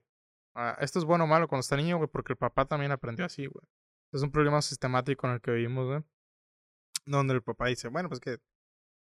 esto 0.80 1.00
es 1.00 1.06
bueno 1.06 1.24
o 1.24 1.28
malo 1.28 1.48
cuando 1.48 1.62
está 1.62 1.76
niño, 1.76 1.98
güey, 1.98 2.08
porque 2.08 2.34
el 2.34 2.38
papá 2.38 2.66
también 2.66 2.92
aprendió 2.92 3.26
así, 3.26 3.48
güey. 3.48 3.66
Es 4.14 4.22
un 4.22 4.32
problema 4.32 4.62
sistemático 4.62 5.26
en 5.26 5.34
el 5.34 5.42
que 5.42 5.52
vivimos, 5.52 5.88
güey. 5.88 6.04
Donde 7.06 7.34
el 7.34 7.42
papá 7.42 7.68
dice, 7.68 7.88
bueno, 7.88 8.10
pues 8.10 8.20
que 8.20 8.38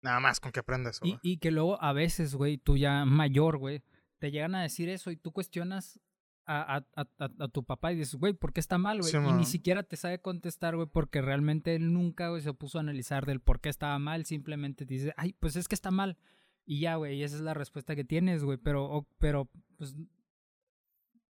nada 0.03 0.19
más 0.19 0.39
con 0.39 0.51
que 0.51 0.59
aprenda 0.59 0.91
eso, 0.91 1.03
Y, 1.05 1.17
y 1.23 1.37
que 1.37 1.49
luego 1.51 1.81
a 1.81 1.93
veces, 1.93 2.35
güey, 2.35 2.57
tú 2.57 2.77
ya 2.77 3.05
mayor, 3.05 3.57
güey, 3.57 3.81
te 4.19 4.29
llegan 4.31 4.53
a 4.55 4.61
decir 4.61 4.89
eso 4.89 5.09
y 5.11 5.17
tú 5.17 5.31
cuestionas 5.31 5.99
a, 6.45 6.83
a, 6.95 7.07
a, 7.19 7.47
tu 7.47 7.63
papá 7.63 7.93
y 7.93 7.95
dices, 7.95 8.15
güey, 8.15 8.33
¿por 8.33 8.51
qué 8.51 8.59
está 8.59 8.77
mal, 8.77 8.99
güey? 8.99 9.09
Sí, 9.11 9.17
y 9.17 9.33
ni 9.37 9.45
siquiera 9.45 9.83
te 9.83 9.95
sabe 9.95 10.19
contestar, 10.19 10.75
güey, 10.75 10.87
porque 10.91 11.21
realmente 11.21 11.73
él 11.75 11.93
nunca, 11.93 12.27
güey, 12.29 12.41
se 12.41 12.53
puso 12.53 12.77
a 12.77 12.81
analizar 12.81 13.25
del 13.25 13.39
por 13.39 13.61
qué 13.61 13.69
estaba 13.69 13.97
mal, 13.97 14.25
simplemente 14.25 14.85
te 14.85 14.93
dice, 14.93 15.13
ay, 15.15 15.33
pues 15.39 15.55
es 15.55 15.67
que 15.69 15.75
está 15.75 15.89
mal. 15.89 16.17
Y 16.65 16.79
ya, 16.81 16.95
güey, 16.95 17.17
y 17.17 17.23
esa 17.23 17.35
es 17.37 17.41
la 17.41 17.53
respuesta 17.53 17.95
que 17.95 18.03
tienes, 18.03 18.43
güey, 18.43 18.57
pero, 18.57 18.83
o- 18.85 19.07
pero, 19.19 19.49
pues, 19.77 19.95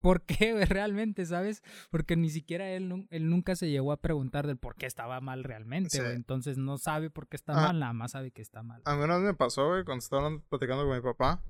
¿por 0.01 0.25
qué, 0.25 0.65
realmente, 0.65 1.25
sabes? 1.25 1.63
Porque 1.89 2.15
ni 2.17 2.29
siquiera 2.29 2.69
él, 2.69 3.07
él 3.09 3.29
nunca 3.29 3.55
se 3.55 3.69
llegó 3.69 3.91
a 3.91 4.01
preguntar 4.01 4.47
del 4.47 4.57
por 4.57 4.75
qué 4.75 4.85
estaba 4.87 5.21
mal 5.21 5.43
realmente, 5.43 5.89
Sí. 5.91 5.99
güey. 5.99 6.15
Entonces 6.15 6.57
no 6.57 6.77
sabe 6.77 7.09
por 7.09 7.27
qué 7.27 7.37
está 7.37 7.53
Ah. 7.53 7.67
mal, 7.67 7.79
nada 7.79 7.93
más 7.93 8.11
sabe 8.11 8.31
que 8.31 8.41
está 8.41 8.63
mal. 8.63 8.81
A 8.85 8.95
mí 8.95 9.03
una 9.03 9.15
vez 9.17 9.25
me 9.25 9.33
pasó, 9.33 9.67
güey, 9.69 9.85
cuando 9.85 10.03
estaba 10.03 10.29
platicando 10.49 10.85
con 10.85 10.95
mi 10.95 11.01
papá, 11.01 11.43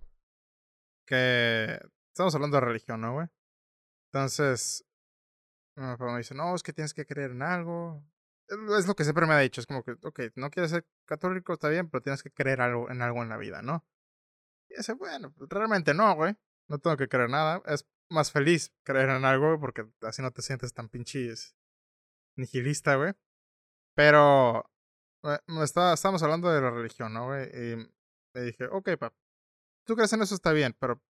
que 1.06 1.80
estamos 2.14 2.34
hablando 2.36 2.58
de 2.58 2.66
religión, 2.66 3.02
¿no, 3.02 3.14
güey? 3.14 3.28
Entonces, 4.14 4.86
mi 5.76 5.84
papá 5.86 6.12
me 6.12 6.18
dice, 6.20 6.36
no, 6.36 6.54
es 6.56 6.64
que 6.64 6.74
tienes 6.74 6.94
que 6.94 7.06
creer 7.06 7.32
en 7.32 7.42
algo. 7.42 8.04
Es 8.78 8.86
lo- 8.88 8.96
que 8.96 9.04
siempre 9.06 9.26
me 9.26 9.34
ha 9.34 9.40
dicho, 9.40 9.62
es 9.62 9.68
como 9.68 9.84
que, 9.84 9.92
ok, 10.04 10.20
no 10.36 10.50
quieres 10.50 10.72
ser 10.72 10.86
católico, 11.06 11.54
está 11.54 11.70
bien, 11.70 11.90
pero 11.90 12.02
tienes 12.02 12.22
que 12.22 12.32
creer 12.32 12.60
algo, 12.62 12.90
en 12.92 13.02
algo 13.02 13.24
en 13.24 13.30
la 13.30 13.38
vida, 13.38 13.62
¿no? 13.62 13.86
Y 14.70 14.76
dice, 14.78 14.94
bueno, 14.94 15.34
realmente 15.50 15.94
no, 15.94 16.14
güey. 16.16 16.36
No 16.68 16.78
tengo 16.80 16.96
que 16.98 17.08
creer 17.10 17.30
nada. 17.30 17.62
Es 17.66 17.86
más 18.12 18.32
feliz 18.32 18.74
creer 18.84 19.10
en 19.10 19.26
algo, 19.26 19.60
porque 19.60 19.88
así 20.02 20.22
no 20.22 20.32
te 20.32 20.42
sientes 20.42 20.74
tan 20.74 20.90
pinches 20.90 21.56
nihilista, 22.38 22.96
güey. 22.96 23.14
Pero 23.96 24.70
me 25.48 25.64
estaba, 25.64 25.94
estábamos 25.94 26.24
hablando 26.24 26.50
de 26.52 26.62
la 26.62 26.72
religión, 26.72 27.14
¿no, 27.14 27.28
güey? 27.28 27.48
Y 27.48 27.76
le 28.34 28.42
dije, 28.42 28.66
ok, 28.66 28.98
pap, 29.00 29.14
tú 29.86 29.96
crees 29.96 30.14
en 30.14 30.22
eso, 30.22 30.36
está 30.36 30.52
bien, 30.52 30.76
pero 30.80 31.02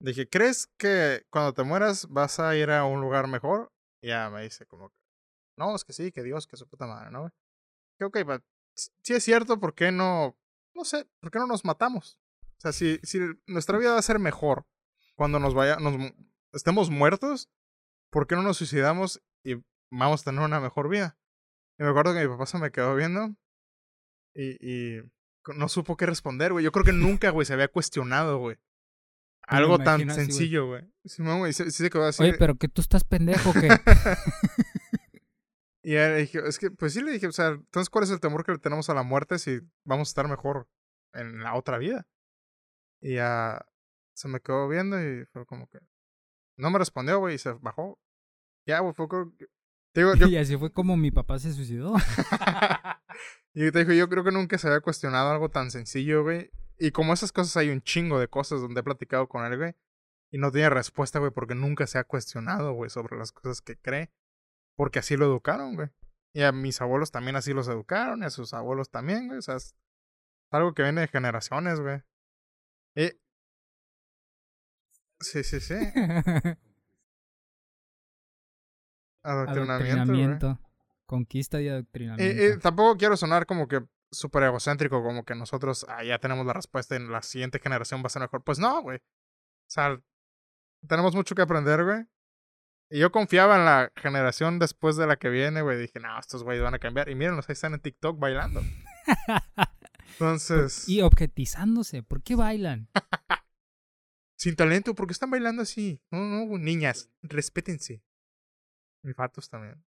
dije, 0.00 0.28
¿crees 0.28 0.68
que 0.78 1.26
cuando 1.30 1.52
te 1.54 1.62
mueras 1.62 2.08
vas 2.08 2.40
a 2.40 2.56
ir 2.56 2.70
a 2.70 2.84
un 2.84 3.00
lugar 3.00 3.26
mejor? 3.28 3.72
Y 4.02 4.08
ya 4.08 4.30
me 4.30 4.42
dice 4.42 4.66
como 4.66 4.90
que, 4.90 4.96
no, 5.58 5.74
es 5.74 5.84
que 5.84 5.92
sí, 5.92 6.12
que 6.12 6.22
Dios, 6.22 6.46
que 6.46 6.56
su 6.56 6.68
puta 6.68 6.86
madre, 6.86 7.10
¿no, 7.10 7.20
güey? 7.20 7.32
Que 7.98 8.04
ok, 8.06 8.26
pap, 8.26 8.42
si 8.74 9.14
es 9.14 9.24
cierto, 9.24 9.60
¿por 9.60 9.74
qué 9.74 9.92
no, 9.92 10.36
no 10.74 10.84
sé, 10.84 11.06
¿por 11.20 11.30
qué 11.30 11.38
no 11.38 11.46
nos 11.46 11.64
matamos? 11.64 12.18
O 12.42 12.60
sea, 12.60 12.72
si, 12.72 12.98
si 13.02 13.20
nuestra 13.46 13.78
vida 13.78 13.92
va 13.92 13.98
a 13.98 14.02
ser 14.02 14.18
mejor 14.18 14.66
cuando 15.20 15.38
nos 15.38 15.52
vaya, 15.52 15.76
nos 15.76 16.14
estemos 16.54 16.88
muertos, 16.88 17.50
¿por 18.08 18.26
qué 18.26 18.36
no 18.36 18.42
nos 18.42 18.56
suicidamos 18.56 19.20
y 19.44 19.62
vamos 19.92 20.22
a 20.22 20.24
tener 20.24 20.40
una 20.40 20.60
mejor 20.60 20.88
vida? 20.88 21.18
Y 21.78 21.82
me 21.82 21.90
acuerdo 21.90 22.14
que 22.14 22.22
mi 22.22 22.28
papá 22.28 22.46
se 22.46 22.56
me 22.56 22.70
quedó 22.70 22.96
viendo 22.96 23.36
y, 24.34 24.56
y 24.66 25.02
no 25.54 25.68
supo 25.68 25.98
qué 25.98 26.06
responder, 26.06 26.52
güey. 26.52 26.64
Yo 26.64 26.72
creo 26.72 26.86
que 26.86 26.94
nunca, 26.94 27.28
güey, 27.28 27.44
se 27.44 27.52
había 27.52 27.68
cuestionado, 27.68 28.38
güey. 28.38 28.56
Algo 29.42 29.78
tan 29.78 30.08
así, 30.08 30.22
sencillo, 30.22 30.68
güey. 30.68 30.90
Sí, 31.04 31.22
güey, 31.22 31.52
sí, 31.52 31.64
sí 31.64 31.82
se 31.82 31.90
quedó 31.90 32.06
así. 32.06 32.22
Oye, 32.22 32.36
pero 32.38 32.54
que 32.54 32.68
tú 32.68 32.80
estás 32.80 33.04
pendejo, 33.04 33.52
que 33.52 33.68
y 35.82 35.90
le 35.90 36.16
dije, 36.16 36.40
es 36.46 36.58
que, 36.58 36.70
pues 36.70 36.94
sí 36.94 37.02
le 37.02 37.12
dije, 37.12 37.26
o 37.26 37.32
sea, 37.32 37.48
entonces, 37.48 37.90
¿cuál 37.90 38.04
es 38.04 38.10
el 38.10 38.20
temor 38.20 38.42
que 38.42 38.52
le 38.52 38.58
tenemos 38.58 38.88
a 38.88 38.94
la 38.94 39.02
muerte 39.02 39.38
si 39.38 39.60
vamos 39.84 40.08
a 40.08 40.12
estar 40.12 40.28
mejor 40.28 40.66
en 41.12 41.42
la 41.42 41.56
otra 41.56 41.76
vida? 41.76 42.08
Y 43.02 43.16
ya 43.16 43.66
se 44.20 44.28
me 44.28 44.40
quedó 44.40 44.68
viendo 44.68 45.00
y 45.02 45.24
fue 45.26 45.46
como 45.46 45.68
que. 45.68 45.78
No 46.56 46.70
me 46.70 46.78
respondió, 46.78 47.18
güey, 47.18 47.36
y 47.36 47.38
se 47.38 47.52
bajó. 47.52 47.98
Ya, 48.66 48.80
güey, 48.80 48.92
fue 48.92 49.08
como 49.08 49.32
Digo, 49.94 50.14
yo, 50.14 50.26
y 50.28 50.36
así 50.36 50.56
fue 50.56 50.72
como 50.72 50.96
mi 50.96 51.10
papá 51.10 51.38
se 51.38 51.52
suicidó. 51.52 51.94
y 53.54 53.70
te 53.70 53.78
digo, 53.80 53.92
yo 53.92 54.08
creo 54.08 54.24
que 54.24 54.32
nunca 54.32 54.58
se 54.58 54.68
había 54.68 54.80
cuestionado 54.80 55.30
algo 55.30 55.48
tan 55.48 55.70
sencillo, 55.70 56.22
güey. 56.22 56.50
Y 56.78 56.92
como 56.92 57.12
esas 57.12 57.32
cosas 57.32 57.56
hay 57.56 57.70
un 57.70 57.82
chingo 57.82 58.18
de 58.18 58.28
cosas 58.28 58.60
donde 58.60 58.80
he 58.80 58.84
platicado 58.84 59.28
con 59.28 59.44
él, 59.44 59.58
güey. 59.58 59.74
Y 60.30 60.38
no 60.38 60.52
tiene 60.52 60.70
respuesta, 60.70 61.18
güey, 61.18 61.32
porque 61.32 61.54
nunca 61.54 61.86
se 61.86 61.98
ha 61.98 62.04
cuestionado, 62.04 62.72
güey, 62.72 62.90
sobre 62.90 63.16
las 63.18 63.32
cosas 63.32 63.60
que 63.60 63.76
cree. 63.76 64.12
Porque 64.76 65.00
así 65.00 65.16
lo 65.16 65.26
educaron, 65.26 65.74
güey. 65.74 65.88
Y 66.32 66.42
a 66.42 66.52
mis 66.52 66.80
abuelos 66.80 67.10
también 67.10 67.36
así 67.36 67.52
los 67.52 67.66
educaron, 67.68 68.22
y 68.22 68.26
a 68.26 68.30
sus 68.30 68.54
abuelos 68.54 68.90
también, 68.90 69.26
güey. 69.26 69.38
O 69.38 69.42
sea, 69.42 69.56
es 69.56 69.74
algo 70.52 70.72
que 70.74 70.82
viene 70.82 71.02
de 71.02 71.08
generaciones, 71.08 71.80
güey. 71.80 72.02
Y... 72.94 73.10
Sí, 75.20 75.44
sí, 75.44 75.60
sí. 75.60 75.74
Adoctrinamiento. 79.22 79.72
Adoctrinamiento. 79.72 80.58
Conquista 81.06 81.60
y 81.60 81.66
Y, 81.66 81.68
adoctrinamiento. 81.68 82.42
y 82.44 82.58
tampoco 82.58 82.96
quiero 82.96 83.16
sonar 83.16 83.44
como 83.46 83.68
que 83.68 83.82
súper 84.10 84.44
egocéntrico, 84.44 85.02
como 85.02 85.24
que 85.24 85.34
nosotros 85.34 85.84
ah, 85.88 86.02
ya 86.04 86.18
tenemos 86.18 86.46
la 86.46 86.52
respuesta 86.52 86.96
y 86.96 87.00
la 87.00 87.22
siguiente 87.22 87.58
generación 87.58 88.02
va 88.02 88.06
a 88.06 88.10
ser 88.10 88.22
mejor. 88.22 88.42
Pues 88.42 88.58
no, 88.58 88.82
güey. 88.82 88.98
O 88.98 89.02
sea, 89.68 90.00
tenemos 90.86 91.14
mucho 91.14 91.34
que 91.34 91.42
aprender, 91.42 91.84
güey. 91.84 92.04
Y 92.90 92.98
yo 92.98 93.12
confiaba 93.12 93.56
en 93.56 93.64
la 93.64 93.92
generación 93.96 94.58
después 94.58 94.96
de 94.96 95.06
la 95.06 95.16
que 95.16 95.28
viene, 95.28 95.62
güey. 95.62 95.78
Dije, 95.78 96.00
no, 96.00 96.18
estos 96.18 96.42
güeyes 96.42 96.62
van 96.62 96.74
a 96.74 96.78
cambiar. 96.78 97.08
Y 97.08 97.14
mírenlos, 97.14 97.48
ahí 97.48 97.52
están 97.52 97.74
en 97.74 97.80
TikTok 97.80 98.18
bailando. 98.18 98.62
Entonces, 100.12 100.88
Y 100.88 101.02
objetizándose. 101.02 102.02
¿Por 102.02 102.22
qué 102.22 102.34
bailan? 102.34 102.88
sin 104.40 104.56
talento, 104.56 104.94
¿por 104.94 105.06
qué 105.06 105.12
están 105.12 105.30
bailando 105.30 105.60
así? 105.60 106.00
No, 106.10 106.18
no, 106.20 106.56
niñas, 106.56 107.10
respétense. 107.22 108.02
Y 109.04 109.12
fatos 109.12 109.50
también. 109.50 109.84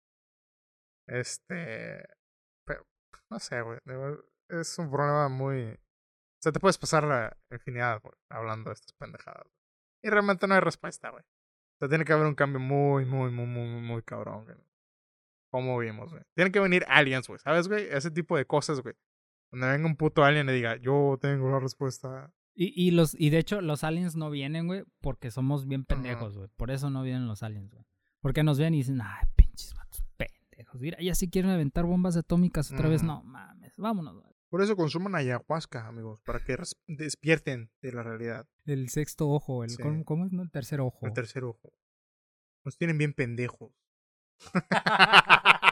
Este. 1.06 2.08
Pero, 2.66 2.88
no 3.30 3.40
sé, 3.40 3.62
güey. 3.62 3.78
Es 4.50 4.80
un 4.80 4.90
problema 4.90 5.28
muy. 5.28 5.74
O 5.74 6.42
sea, 6.42 6.54
te 6.54 6.62
puedes 6.62 6.78
pasar 6.78 7.04
la 7.04 7.38
infinidad, 7.52 8.02
güey, 8.02 8.14
hablando 8.30 8.70
de 8.70 8.76
estas 8.76 8.94
pendejadas. 8.94 9.48
Y 10.02 10.10
realmente 10.10 10.48
no 10.48 10.54
hay 10.54 10.62
respuesta, 10.62 11.10
güey. 11.10 11.24
O 11.24 11.80
sea, 11.80 11.90
tiene 11.90 12.06
que 12.06 12.14
haber 12.14 12.28
un 12.28 12.36
cambio 12.36 12.62
muy, 12.62 13.04
muy, 13.06 13.30
muy, 13.30 13.48
muy, 13.48 13.68
muy, 13.68 13.82
muy 13.82 14.04
cabrón, 14.04 14.46
güey. 14.46 14.58
Como 15.52 15.78
vimos, 15.80 16.12
güey. 16.12 16.24
Tienen 16.36 16.54
que 16.54 16.62
venir 16.62 16.86
aliens, 16.88 17.28
güey. 17.28 17.40
¿Sabes, 17.40 17.68
güey? 17.68 17.88
Ese 17.90 18.12
tipo 18.12 18.38
de 18.38 18.46
cosas, 18.46 18.80
güey. 18.80 18.96
Donde 19.52 19.68
venga 19.68 19.88
un 19.88 19.98
puto 19.98 20.24
alien 20.24 20.48
y 20.50 20.54
diga, 20.54 20.78
yo 20.78 21.18
tengo 21.20 21.50
la 21.50 21.60
respuesta. 21.60 22.32
Y, 22.60 22.74
y, 22.76 22.90
los, 22.90 23.14
y 23.20 23.30
de 23.30 23.38
hecho, 23.38 23.62
los 23.62 23.84
aliens 23.84 24.16
no 24.16 24.32
vienen, 24.32 24.66
güey, 24.66 24.84
porque 25.00 25.30
somos 25.30 25.68
bien 25.68 25.86
pendejos, 25.86 26.36
güey. 26.36 26.50
Por 26.58 26.72
eso 26.72 26.90
no 26.90 27.04
vienen 27.04 27.28
los 27.28 27.44
aliens, 27.44 27.72
güey. 27.72 27.86
Porque 28.20 28.44
nos 28.44 28.58
ven 28.58 28.74
y 28.74 28.78
dicen, 28.78 29.00
ay, 29.00 29.28
pinches 29.36 29.76
vatos 29.76 30.04
pendejos. 30.18 30.82
Mira, 30.82 30.98
ya 31.00 31.14
si 31.14 31.30
quieren 31.30 31.52
aventar 31.52 31.86
bombas 31.86 32.18
atómicas 32.18 32.72
otra 32.72 32.90
vez, 32.90 33.04
no 33.04 33.22
mames, 33.22 33.74
vámonos, 33.78 34.16
güey. 34.20 34.34
Por 34.50 34.64
eso 34.64 34.76
consuman 34.76 35.14
ayahuasca, 35.14 35.86
amigos, 35.88 36.20
para 36.22 36.40
que 36.40 36.58
despierten 36.88 37.70
de 37.82 37.92
la 37.92 38.02
realidad. 38.02 38.48
El 38.66 38.90
sexto 38.90 39.30
ojo, 39.30 39.64
el, 39.64 39.70
Sí. 39.70 39.84
¿cómo, 39.84 40.04
cómo 40.04 40.26
es? 40.26 40.32
No, 40.32 40.42
el 40.42 40.50
tercer 40.50 40.82
ojo. 40.82 41.06
El 41.06 41.14
tercer 41.14 41.44
ojo. 41.44 41.74
Nos 42.66 42.76
tienen 42.78 42.98
bien 42.98 43.14
pendejos. 43.14 43.72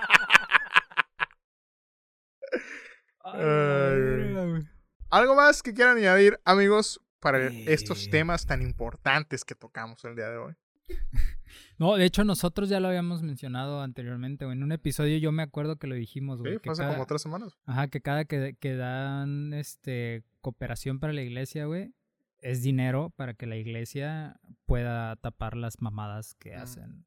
Ay, 3.23 4.35
Ay. 4.37 4.67
¿Algo 5.09 5.35
más 5.35 5.61
que 5.63 5.73
quieran 5.73 5.97
añadir, 5.97 6.39
amigos, 6.45 7.01
para 7.19 7.47
estos 7.47 8.07
Eh. 8.07 8.09
temas 8.11 8.45
tan 8.45 8.61
importantes 8.61 9.43
que 9.45 9.55
tocamos 9.55 10.03
el 10.05 10.15
día 10.15 10.29
de 10.29 10.37
hoy? 10.37 10.53
No, 11.77 11.95
de 11.95 12.05
hecho, 12.05 12.23
nosotros 12.23 12.69
ya 12.69 12.79
lo 12.79 12.87
habíamos 12.87 13.21
mencionado 13.21 13.81
anteriormente, 13.81 14.45
güey. 14.45 14.57
En 14.57 14.63
un 14.63 14.71
episodio 14.71 15.17
yo 15.17 15.31
me 15.31 15.43
acuerdo 15.43 15.77
que 15.77 15.87
lo 15.87 15.95
dijimos, 15.95 16.39
güey. 16.39 16.53
Sí, 16.55 16.59
que 16.61 16.69
hace 16.69 16.81
cada- 16.81 16.93
como 16.93 17.05
tres 17.05 17.21
semanas. 17.21 17.57
Ajá, 17.65 17.87
que 17.89 18.01
cada 18.01 18.25
que, 18.25 18.55
que 18.59 18.75
dan 18.75 19.53
este 19.53 20.23
cooperación 20.41 20.99
para 20.99 21.13
la 21.13 21.21
iglesia, 21.21 21.65
güey, 21.65 21.93
es 22.39 22.61
dinero 22.61 23.11
para 23.15 23.33
que 23.35 23.45
la 23.45 23.57
iglesia 23.57 24.39
pueda 24.65 25.15
tapar 25.17 25.55
las 25.57 25.81
mamadas 25.81 26.33
que 26.35 26.55
Mm. 26.57 26.61
hacen. 26.61 27.05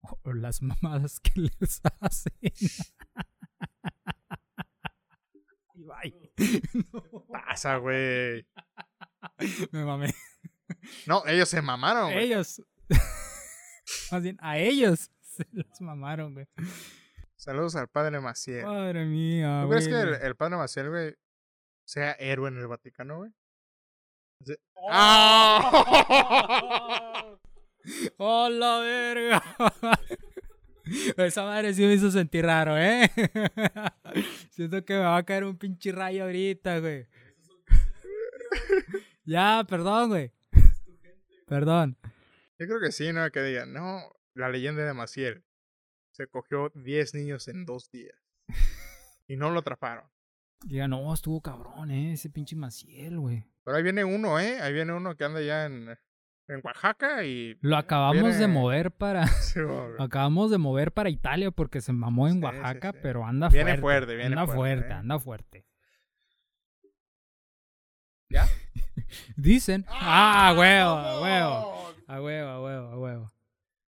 O, 0.00 0.18
o 0.24 0.32
las 0.32 0.60
mamadas 0.62 1.20
que 1.20 1.32
les 1.40 1.80
hacen. 2.00 2.32
Bye. 5.88 6.14
No, 6.92 7.02
Pasa, 7.32 7.76
güey. 7.78 8.46
me 9.72 9.84
mamé. 9.84 10.14
No, 11.06 11.24
ellos 11.26 11.48
se 11.48 11.62
mamaron, 11.62 12.12
güey. 12.12 12.24
Ellos. 12.26 12.62
Más 14.12 14.22
bien, 14.22 14.36
a 14.40 14.58
ellos 14.58 15.10
se 15.22 15.46
los 15.52 15.80
mamaron, 15.80 16.34
güey. 16.34 16.46
Saludos 17.36 17.74
al 17.76 17.88
padre 17.88 18.20
Maciel. 18.20 18.66
Madre 18.66 19.06
mía, 19.06 19.60
¿Tú 19.62 19.68
güey. 19.68 19.78
crees 19.84 19.88
que 19.88 20.00
el, 20.00 20.14
el 20.26 20.36
padre 20.36 20.56
Maciel, 20.56 20.90
güey, 20.90 21.14
sea 21.86 22.12
héroe 22.18 22.48
en 22.48 22.58
el 22.58 22.66
Vaticano, 22.66 23.18
güey? 23.18 23.30
Sí. 24.44 24.54
¡Ah! 24.90 26.28
¡Oh, 28.18 28.48
la 28.50 28.78
verga! 28.80 29.42
Esa 31.16 31.44
madre 31.44 31.74
sí 31.74 31.82
me 31.86 31.94
hizo 31.94 32.10
sentir 32.10 32.44
raro, 32.44 32.76
¿eh? 32.76 33.10
Siento 34.50 34.84
que 34.84 34.94
me 34.94 35.00
va 35.00 35.16
a 35.16 35.22
caer 35.22 35.44
un 35.44 35.56
pinche 35.56 35.92
rayo 35.92 36.24
ahorita, 36.24 36.80
güey. 36.80 37.06
ya, 39.24 39.64
perdón, 39.68 40.10
güey. 40.10 40.32
Perdón. 41.46 41.96
Yo 42.58 42.66
creo 42.66 42.80
que 42.80 42.92
sí, 42.92 43.12
¿no? 43.12 43.30
Que 43.30 43.42
digan, 43.42 43.72
no, 43.72 44.00
la 44.34 44.48
leyenda 44.48 44.84
de 44.84 44.92
Maciel 44.92 45.44
se 46.10 46.26
cogió 46.26 46.70
10 46.74 47.14
niños 47.14 47.48
en 47.48 47.64
dos 47.64 47.90
días. 47.90 48.16
Y 49.26 49.36
no 49.36 49.50
lo 49.50 49.60
atraparon. 49.60 50.04
Diga, 50.64 50.88
no, 50.88 51.12
estuvo 51.14 51.40
cabrón, 51.40 51.90
¿eh? 51.90 52.14
Ese 52.14 52.30
pinche 52.30 52.56
Maciel, 52.56 53.18
güey. 53.18 53.44
Pero 53.64 53.76
ahí 53.76 53.82
viene 53.82 54.04
uno, 54.04 54.40
¿eh? 54.40 54.60
Ahí 54.60 54.72
viene 54.72 54.92
uno 54.92 55.16
que 55.16 55.24
anda 55.24 55.40
ya 55.40 55.66
en, 55.66 55.96
en 56.48 56.60
Oaxaca 56.64 57.24
y... 57.24 57.58
Lo 57.60 57.76
acabamos 57.76 58.38
de 58.38 58.48
mover 58.48 58.90
para... 58.90 59.26
Sí. 59.42 59.60
Acabamos 59.98 60.50
de 60.50 60.58
mover 60.58 60.92
para 60.92 61.10
Italia 61.10 61.50
porque 61.50 61.80
se 61.80 61.92
mamó 61.92 62.28
en 62.28 62.34
Sí, 62.38 62.44
Oaxaca, 62.44 62.92
sí. 62.92 62.98
pero 63.02 63.24
anda 63.24 63.48
Viene 63.48 63.72
fuerte. 63.78 63.80
fuerte, 63.82 64.16
viene 64.16 64.26
anda 64.40 64.46
fuerte, 64.46 64.56
fuerte, 64.56 64.88
¿eh? 64.88 64.96
anda 64.96 65.18
fuerte. 65.18 65.66
¿Ya? 68.30 68.46
Dicen. 69.36 69.84
Ah, 69.88 70.48
a 70.48 70.54
huevo, 70.58 70.90
a 70.90 71.20
huevo. 71.22 71.94
A 72.06 72.20
huevo, 72.22 72.48
a 72.48 72.62
huevo, 72.62 72.86
a 72.88 72.98
huevo. 72.98 73.32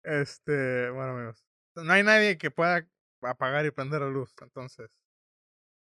Este, 0.02 0.90
bueno, 0.90 1.12
amigos. 1.16 1.44
No 1.76 1.92
hay 1.92 2.02
nadie 2.02 2.38
que 2.38 2.50
pueda 2.50 2.86
apagar 3.22 3.64
y 3.66 3.70
prender 3.70 4.00
la 4.00 4.08
luz, 4.08 4.34
entonces. 4.40 4.90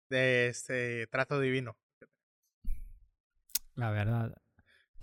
De 0.09 0.47
este 0.47 1.07
trato 1.07 1.39
divino. 1.39 1.77
La 3.75 3.89
verdad. 3.91 4.35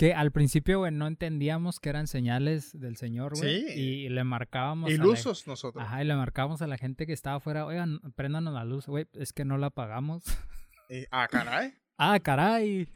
Que 0.01 0.15
al 0.15 0.33
principio, 0.33 0.79
güey, 0.79 0.93
no 0.93 1.07
entendíamos 1.07 1.79
que 1.79 1.91
eran 1.91 2.07
señales 2.07 2.73
del 2.81 2.97
Señor, 2.97 3.37
güey. 3.37 3.69
Sí. 3.69 3.73
Y 3.75 4.09
le 4.09 4.25
marcábamos. 4.25 4.89
a 4.89 4.91
la- 4.91 4.95
Ilusos 4.95 5.47
nosotros. 5.47 5.85
Ajá, 5.85 6.03
y 6.03 6.07
le 6.07 6.15
marcábamos 6.17 6.63
a 6.63 6.67
la 6.67 6.79
gente 6.79 7.07
que 7.07 7.13
estaba 7.13 7.37
afuera, 7.37 7.67
oigan, 7.67 8.01
préndanos 8.17 8.55
la 8.55 8.65
luz, 8.65 8.87
güey, 8.87 9.07
es 9.13 9.33
que 9.35 9.45
no 9.45 9.59
la 9.59 9.67
apagamos. 9.69 10.25
Y- 10.89 11.05
ah, 11.11 11.29
caray. 11.31 11.75
ah, 11.99 12.19
caray. 12.19 12.89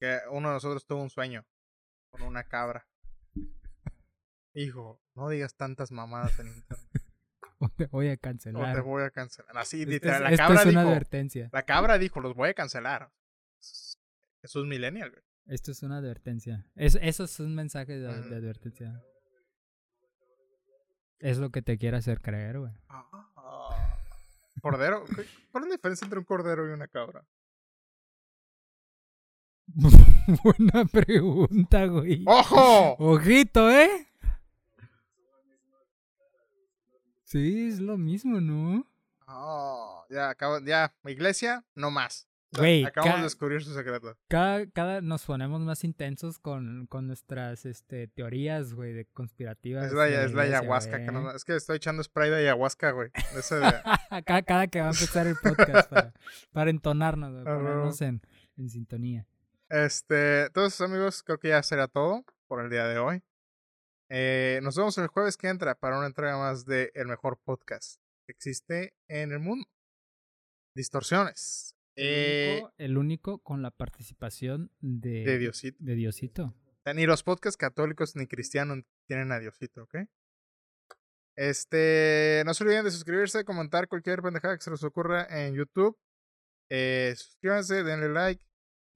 Que 0.00 0.20
uno 0.30 0.48
de 0.48 0.54
nosotros 0.54 0.86
tuvo 0.86 1.02
un 1.02 1.10
sueño 1.10 1.44
con 2.10 2.22
una 2.22 2.44
cabra. 2.44 2.86
Hijo, 4.54 5.02
no 5.14 5.28
digas 5.28 5.54
tantas 5.54 5.92
mamadas 5.92 6.38
en 6.38 6.46
internet. 6.48 6.88
O 7.58 7.70
te 7.70 7.86
voy 7.86 8.08
a 8.08 8.12
O 8.12 8.14
te 8.16 8.18
cancelar. 8.20 8.82
voy 8.82 9.02
a 9.02 9.10
cancelar. 9.10 9.56
Así, 9.56 9.86
literal. 9.86 10.24
es, 10.26 10.30
La 10.32 10.36
cabra 10.46 10.60
es 10.60 10.66
una 10.66 10.80
dijo. 10.82 10.90
advertencia. 10.92 11.48
La 11.52 11.62
cabra 11.64 11.96
dijo, 11.98 12.20
los 12.20 12.34
voy 12.34 12.50
a 12.50 12.54
cancelar. 12.54 13.10
Eso 13.60 14.60
es 14.60 14.66
millennial, 14.66 15.10
güey. 15.10 15.22
Esto 15.46 15.70
es 15.70 15.82
una 15.82 15.98
advertencia. 15.98 16.66
Es, 16.74 16.98
eso 17.00 17.24
es 17.24 17.38
un 17.38 17.54
mensaje 17.54 17.98
de, 17.98 18.08
advertencia. 18.08 19.00
Es 21.18 21.38
lo 21.38 21.50
que 21.50 21.62
te 21.62 21.78
quiere 21.78 21.96
hacer 21.96 22.20
creer, 22.20 22.58
güey. 22.58 22.72
Ah. 22.88 23.96
Cordero. 24.60 25.04
¿qué- 25.04 25.26
¿Cuál 25.52 25.64
es 25.64 25.68
la 25.70 25.76
diferencia 25.76 26.04
entre 26.04 26.18
un 26.18 26.24
cordero 26.24 26.68
y 26.68 26.72
una 26.72 26.88
cabra? 26.88 27.24
Buena 30.42 30.84
pregunta, 30.86 31.86
güey. 31.86 32.24
¡Ojo! 32.26 32.96
Ojito, 32.98 33.70
¿eh? 33.70 34.06
Sí, 37.24 37.68
es 37.68 37.80
lo 37.80 37.96
mismo, 37.98 38.40
¿no? 38.40 38.86
Oh, 39.26 40.06
ya, 40.08 40.30
acabo, 40.30 40.60
ya, 40.60 40.94
iglesia, 41.04 41.64
no 41.74 41.90
más. 41.90 42.28
Güey, 42.52 42.84
acabamos 42.84 43.14
ca- 43.14 43.18
de 43.18 43.24
descubrir 43.24 43.62
su 43.64 43.74
secreto. 43.74 44.16
Cada, 44.28 44.66
cada 44.70 45.00
nos 45.00 45.24
ponemos 45.24 45.60
más 45.62 45.82
intensos 45.84 46.38
con, 46.38 46.86
con 46.86 47.06
nuestras 47.06 47.66
este, 47.66 48.06
teorías, 48.08 48.72
güey, 48.72 48.92
de 48.92 49.04
conspirativas. 49.06 49.86
Es 49.86 49.92
la, 49.92 50.08
es 50.08 50.32
la 50.32 50.42
ayahuasca. 50.42 50.96
es 51.34 51.44
que 51.44 51.56
estoy 51.56 51.76
echando 51.76 52.02
spray 52.02 52.30
de 52.30 52.36
ayahuasca, 52.36 52.92
güey. 52.92 53.10
De- 53.10 53.42
cada, 54.24 54.42
cada 54.42 54.66
que 54.68 54.80
va 54.80 54.86
a 54.86 54.90
empezar 54.90 55.26
el 55.26 55.36
podcast 55.36 55.90
para, 55.90 56.12
para 56.52 56.70
entonarnos, 56.70 57.32
güey, 57.32 57.44
Ah, 57.46 57.56
ponernos 57.58 58.00
en, 58.00 58.22
en 58.56 58.70
sintonía. 58.70 59.26
este, 59.68 60.44
entonces, 60.46 60.80
amigos, 60.80 61.22
creo 61.24 61.38
que 61.38 61.48
ya 61.48 61.62
será 61.62 61.88
todo 61.88 62.24
por 62.46 62.62
el 62.64 62.70
día 62.70 62.86
de 62.86 62.98
hoy. 62.98 63.22
Eh, 64.08 64.60
nos 64.62 64.76
vemos 64.76 64.96
el 64.98 65.08
jueves 65.08 65.36
que 65.36 65.48
entra 65.48 65.74
para 65.74 65.98
una 65.98 66.06
entrega 66.06 66.38
más 66.38 66.64
de 66.64 66.92
el 66.94 67.08
mejor 67.08 67.38
podcast 67.44 68.00
que 68.24 68.32
existe 68.32 68.94
en 69.08 69.32
el 69.32 69.40
mundo. 69.40 69.66
Distorsiones. 70.74 71.75
Eh, 71.96 72.58
El 72.58 72.62
único, 72.62 72.74
el 72.78 72.98
único 72.98 73.38
con 73.38 73.62
la 73.62 73.70
participación 73.70 74.70
de, 74.80 75.24
de 75.24 75.38
Diosito. 75.38 75.76
de 75.80 75.94
Diosito. 75.94 76.54
Ni 76.94 77.06
los 77.06 77.22
podcasts 77.22 77.56
católicos 77.56 78.14
ni 78.14 78.26
cristianos 78.26 78.84
tienen 79.06 79.32
a 79.32 79.40
Diosito, 79.40 79.84
¿ok? 79.84 79.96
Este, 81.36 82.42
no 82.46 82.54
se 82.54 82.64
olviden 82.64 82.84
de 82.84 82.90
suscribirse, 82.90 83.44
comentar 83.44 83.88
cualquier 83.88 84.22
pendejada 84.22 84.56
que 84.56 84.62
se 84.62 84.70
les 84.70 84.82
ocurra 84.84 85.26
en 85.28 85.54
YouTube. 85.54 85.98
Eh, 86.70 87.14
suscríbanse, 87.16 87.82
denle 87.82 88.08
like. 88.08 88.42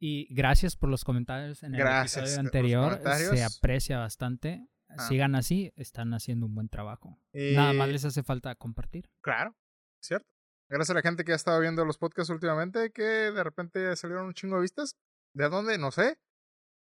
Y 0.01 0.33
gracias 0.35 0.77
por 0.77 0.89
los 0.89 1.05
comentarios 1.05 1.63
en 1.63 1.75
el 1.75 1.81
Gracias 1.81 2.25
episodio 2.25 2.41
anterior. 2.41 3.01
Se 3.03 3.45
aprecia 3.45 3.99
bastante. 3.99 4.67
Ah. 4.89 5.07
Sigan 5.07 5.35
así, 5.35 5.73
están 5.77 6.15
haciendo 6.15 6.47
un 6.47 6.55
buen 6.55 6.69
trabajo. 6.69 7.21
Y, 7.33 7.55
Nada 7.55 7.75
más 7.75 7.89
les 7.91 8.05
hace 8.05 8.23
falta 8.23 8.55
compartir. 8.55 9.11
Claro, 9.21 9.55
cierto. 10.01 10.33
Gracias 10.71 10.91
a 10.91 10.95
la 10.95 11.03
gente 11.03 11.25
que 11.25 11.33
ha 11.33 11.37
estado 11.37 11.59
viendo 11.59 11.85
los 11.85 11.99
podcasts 11.99 12.31
últimamente, 12.31 12.93
que 12.93 13.03
de 13.03 13.43
repente 13.43 13.97
salieron 13.97 14.27
un 14.27 14.35
chingo 14.35 14.55
de 14.55 14.63
vistas. 14.63 14.97
¿De 15.35 15.49
dónde? 15.49 15.79
No 15.79 15.91
sé. 15.91 16.17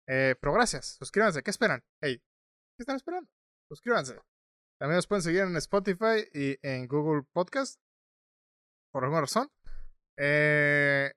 Eh, 0.08 0.36
pero 0.40 0.54
gracias. 0.54 0.96
Suscríbanse. 1.00 1.44
¿Qué 1.44 1.52
esperan? 1.52 1.84
Hey, 2.02 2.20
¿qué 2.78 2.84
están 2.84 2.96
esperando? 2.96 3.30
Suscríbanse. 3.70 4.22
También 4.80 4.96
nos 4.96 5.08
pueden 5.08 5.22
seguir 5.22 5.42
en 5.42 5.58
Spotify 5.58 6.26
y 6.34 6.58
en 6.62 6.88
Google 6.88 7.24
Podcast. 7.34 7.78
Por 8.94 9.04
alguna 9.04 9.22
razón. 9.22 9.50
Eh, 10.18 11.12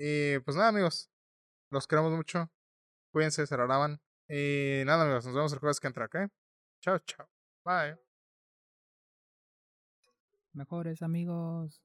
y 0.00 0.40
pues 0.40 0.56
nada, 0.56 0.70
amigos. 0.70 1.08
Los 1.70 1.86
queremos 1.86 2.10
mucho. 2.10 2.50
Cuídense, 3.12 3.46
se 3.46 3.56
la 3.56 3.66
lavan. 3.66 4.00
Y 4.28 4.82
nada, 4.86 5.04
amigos. 5.04 5.24
Nos 5.26 5.34
vemos 5.36 5.52
el 5.52 5.60
jueves 5.60 5.78
que 5.78 5.86
entra, 5.86 6.06
¿ok? 6.06 6.16
Chao, 6.82 6.98
chao. 6.98 7.28
Bye. 7.64 8.11
Mejores 10.54 11.02
amigos. 11.02 11.80